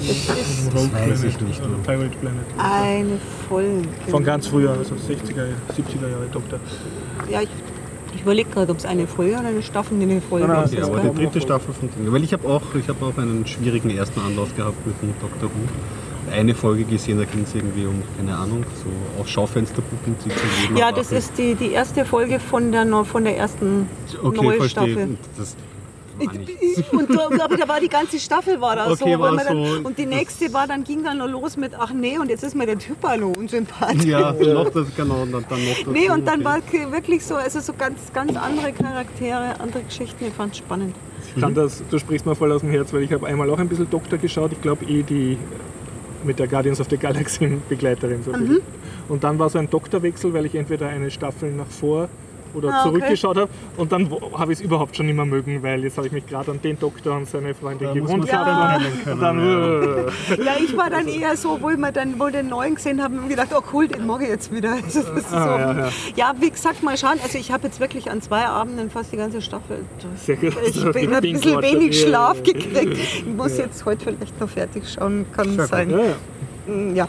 Das 0.00 0.08
ist 0.08 0.74
Rogue 0.74 0.88
Planet, 0.88 1.42
nicht, 1.42 1.60
oder 1.60 1.68
ne. 1.68 1.76
Pirate 1.84 2.16
Planet. 2.20 2.44
eine 2.58 3.18
Folge. 3.48 3.88
Von 4.08 4.24
ganz 4.24 4.46
früher, 4.46 4.70
also 4.70 4.94
60er, 4.94 5.46
70er 5.76 6.10
Jahre 6.10 6.26
Doktor. 6.32 6.60
Ja, 7.30 7.42
ich, 7.42 7.48
ich 8.14 8.22
überlege 8.22 8.50
gerade, 8.50 8.72
ob 8.72 8.78
es 8.78 8.84
eine 8.86 9.06
Folge 9.06 9.34
oder 9.38 9.48
eine 9.48 9.62
Staffel 9.62 10.00
eine 10.00 10.20
Folge 10.20 10.48
nein, 10.48 10.64
ist. 10.64 10.74
Ja, 10.74 10.80
Das 10.80 10.88
aber 10.90 11.00
die 11.00 11.14
dritte 11.14 11.40
Staffel 11.40 11.74
von 11.74 11.88
Ding. 11.90 12.12
Weil 12.12 12.24
ich 12.24 12.32
habe 12.32 12.46
auch, 12.48 12.62
ich 12.74 12.88
hab 12.88 13.02
auch 13.02 13.16
einen 13.18 13.46
schwierigen 13.46 13.90
ersten 13.90 14.20
Anlauf 14.20 14.54
gehabt 14.56 14.86
mit 14.86 15.00
dem 15.02 15.14
Dr. 15.20 15.50
Who. 15.50 16.32
Eine 16.32 16.54
Folge 16.54 16.84
gesehen, 16.84 17.18
da 17.18 17.24
ging 17.24 17.42
es 17.44 17.54
irgendwie 17.54 17.84
um, 17.84 18.02
keine 18.16 18.36
Ahnung, 18.36 18.64
so 18.82 19.20
auf 19.20 19.28
Schaufensterpuppen 19.28 20.16
Leben 20.62 20.76
ja, 20.76 20.90
das 20.90 21.12
ist 21.12 21.36
die, 21.36 21.54
die 21.54 21.70
erste 21.70 22.04
Folge 22.04 22.40
von 22.40 22.72
der, 22.72 22.86
von 23.04 23.24
der 23.24 23.36
ersten 23.36 23.86
Okay, 24.22 24.42
neuen 24.42 24.58
verstehe. 24.58 24.92
Staffel. 24.92 25.18
Das. 25.36 25.54
Und 26.92 27.14
da, 27.14 27.44
aber 27.44 27.56
da 27.56 27.68
war 27.68 27.80
die 27.80 27.88
ganze 27.88 28.18
Staffel 28.18 28.60
war 28.60 28.76
da 28.76 28.90
Okay, 28.90 29.14
so, 29.14 29.20
war 29.20 29.32
man 29.32 29.46
dann, 29.46 29.64
so. 29.64 29.88
Und 29.88 29.98
die 29.98 30.06
nächste 30.06 30.52
war 30.52 30.66
dann 30.66 30.84
ging 30.84 31.02
dann 31.02 31.18
noch 31.18 31.28
los 31.28 31.56
mit 31.56 31.72
ach 31.78 31.92
nee 31.92 32.18
und 32.18 32.28
jetzt 32.28 32.44
ist 32.44 32.54
mir 32.54 32.66
der 32.66 32.78
Typ 32.78 33.02
auch 33.02 33.16
noch 33.16 33.36
unsympathisch. 33.36 34.04
Ja, 34.04 34.32
noch 34.32 34.70
das, 34.70 34.86
genau, 34.96 35.22
und 35.22 35.32
dann, 35.32 35.44
dann 35.48 35.64
noch 35.64 35.78
das. 35.78 35.86
Nee, 35.86 36.10
und 36.10 36.26
dann 36.26 36.44
war 36.44 36.58
es 36.58 36.92
wirklich 36.92 37.24
so, 37.24 37.34
also 37.34 37.60
so 37.60 37.72
ganz, 37.72 38.12
ganz 38.12 38.36
andere 38.36 38.72
Charaktere, 38.72 39.60
andere 39.60 39.82
Geschichten. 39.82 40.26
Ich 40.26 40.34
fand 40.34 40.52
es 40.52 40.58
spannend. 40.58 40.94
Ich 41.34 41.40
kann 41.40 41.54
das, 41.54 41.82
du 41.90 41.98
sprichst 41.98 42.26
mir 42.26 42.34
voll 42.34 42.52
aus 42.52 42.60
dem 42.60 42.70
Herz, 42.70 42.92
weil 42.92 43.02
ich 43.02 43.12
habe 43.12 43.26
einmal 43.26 43.50
auch 43.50 43.58
ein 43.58 43.68
bisschen 43.68 43.90
Doktor 43.90 44.18
geschaut. 44.18 44.52
Ich 44.52 44.60
glaube 44.62 44.84
eh 44.84 45.02
die 45.02 45.36
mit 46.24 46.38
der 46.38 46.46
Guardians 46.46 46.80
of 46.80 46.88
the 46.90 46.96
Galaxy 46.96 47.58
Begleiterin. 47.68 48.22
So 48.22 48.32
Mhm. 48.32 48.60
Und 49.08 49.22
dann 49.22 49.38
war 49.38 49.50
so 49.50 49.58
ein 49.58 49.68
Doktorwechsel, 49.68 50.32
weil 50.32 50.46
ich 50.46 50.54
entweder 50.54 50.88
eine 50.88 51.10
Staffel 51.10 51.52
nach 51.52 51.66
vor 51.66 52.08
oder 52.54 52.68
Ah, 52.70 52.80
okay. 52.80 52.88
zurückgeschaut 52.90 53.36
habe. 53.36 53.48
Und 53.76 53.92
dann 53.92 54.10
habe 54.38 54.52
ich 54.52 54.58
es 54.58 54.64
überhaupt 54.64 54.96
schon 54.96 55.06
nicht 55.06 55.16
mehr 55.16 55.24
mögen, 55.24 55.62
weil 55.62 55.82
jetzt 55.84 55.96
habe 55.96 56.06
ich 56.06 56.12
mich 56.12 56.26
gerade 56.26 56.50
an 56.50 56.60
den 56.62 56.78
Doktor 56.78 57.16
und 57.16 57.28
seine 57.28 57.54
Freundin 57.54 57.92
gewohnt. 57.94 58.30
dran 58.30 58.82
und 59.12 59.20
dann, 59.20 59.36
gewöhnen 59.38 60.08
äh, 60.38 60.44
Ja, 60.44 60.52
ich 60.62 60.76
war 60.76 60.90
dann 60.90 61.08
eher 61.08 61.36
so, 61.36 61.58
wo 61.60 61.68
wir 61.68 61.92
dann 61.92 62.18
wohl 62.18 62.32
den 62.32 62.48
neuen 62.48 62.74
gesehen 62.74 63.02
haben 63.02 63.18
und 63.18 63.28
gedacht, 63.28 63.48
oh 63.56 63.62
cool, 63.72 63.88
den 63.88 64.06
mag 64.06 64.22
ich 64.22 64.28
jetzt 64.28 64.52
wieder. 64.52 64.74
Also 64.84 65.00
ist 65.00 65.30
so. 65.30 65.36
Ah, 65.36 65.58
ja, 65.58 65.72
ja. 65.72 65.88
ja, 66.16 66.34
wie 66.40 66.50
gesagt, 66.50 66.82
mal 66.82 66.96
schauen. 66.96 67.18
Also 67.22 67.38
ich 67.38 67.50
habe 67.52 67.66
jetzt 67.66 67.80
wirklich 67.80 68.10
an 68.10 68.20
zwei 68.22 68.44
Abenden 68.46 68.90
fast 68.90 69.12
die 69.12 69.16
ganze 69.16 69.40
Staffel. 69.42 69.78
Sehr 70.16 70.36
gut. 70.36 70.54
Ich 70.66 70.74
bin 70.92 71.14
ein 71.14 71.20
bisschen 71.22 71.62
wenig 71.62 72.00
Ja, 72.00 72.06
Schlaf 72.08 72.36
ja. 72.44 72.52
gekriegt. 72.52 72.96
Ich 72.98 73.26
muss 73.26 73.56
jetzt 73.58 73.84
heute 73.84 74.04
vielleicht 74.04 74.38
noch 74.40 74.48
fertig 74.48 74.84
schauen, 74.88 75.26
kann 75.32 75.58
sein. 75.66 75.90
Ja, 75.90 75.98
ja. 75.98 76.14
Mm, 76.74 76.94
Ja. 76.96 77.08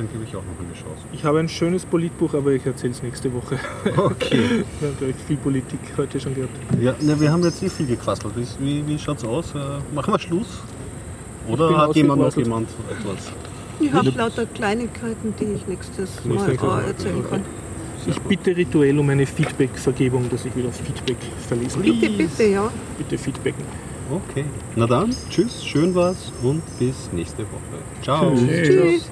Dann 0.00 0.08
gebe 0.10 0.24
ich 0.24 0.34
auch 0.34 0.40
noch 0.40 0.58
eine 0.58 0.72
Chance. 0.72 1.04
Ich 1.12 1.24
habe 1.24 1.40
ein 1.40 1.48
schönes 1.50 1.84
Politbuch, 1.84 2.32
aber 2.32 2.52
ich 2.52 2.64
erzähle 2.64 2.94
es 2.94 3.02
nächste 3.02 3.30
Woche. 3.34 3.58
Okay. 3.84 4.64
Wir 4.80 4.88
haben 4.88 4.96
gleich 4.98 5.14
viel 5.26 5.36
Politik 5.36 5.78
heute 5.98 6.18
schon 6.18 6.34
gehabt. 6.34 6.54
Ja, 6.80 6.94
ne, 7.02 7.20
wir 7.20 7.30
haben 7.30 7.42
jetzt 7.42 7.62
eh 7.62 7.68
viel 7.68 7.84
gequasselt. 7.84 8.32
Wie, 8.34 8.46
wie, 8.64 8.86
wie 8.86 8.98
schaut's 8.98 9.24
aus? 9.24 9.54
Äh, 9.54 9.58
machen 9.94 10.14
wir 10.14 10.18
Schluss? 10.18 10.62
Oder 11.46 11.76
hat 11.76 11.94
jemand 11.96 12.22
noch 12.22 12.34
jemand 12.34 12.70
etwas? 12.90 13.30
Ich 13.78 13.92
habe 13.92 14.08
lauter 14.08 14.46
Kleinigkeiten, 14.46 15.34
die 15.38 15.44
ich 15.56 15.66
nächstes 15.66 16.24
Mal 16.24 16.32
Nächstes 16.32 16.62
Mal. 16.62 16.82
auch 16.82 16.86
erzählen 16.86 17.24
kann. 17.28 17.44
Ich 18.06 18.18
bitte 18.22 18.56
rituell 18.56 18.98
um 18.98 19.10
eine 19.10 19.26
Feedback-Vergebung, 19.26 20.30
dass 20.30 20.46
ich 20.46 20.56
wieder 20.56 20.72
Feedback 20.72 21.18
verlesen 21.46 21.82
kann. 21.82 22.00
Bitte, 22.00 22.16
bitte, 22.16 22.44
ja. 22.44 22.72
Bitte 22.96 23.18
feedbacken. 23.18 23.64
Okay. 24.10 24.46
Na 24.76 24.86
dann, 24.86 25.14
tschüss, 25.28 25.62
schön 25.62 25.94
war's 25.94 26.32
und 26.42 26.62
bis 26.78 27.10
nächste 27.12 27.42
Woche. 27.42 27.82
Ciao. 28.00 28.34
Tschüss. 28.34 28.66
Tschüss. 28.66 29.10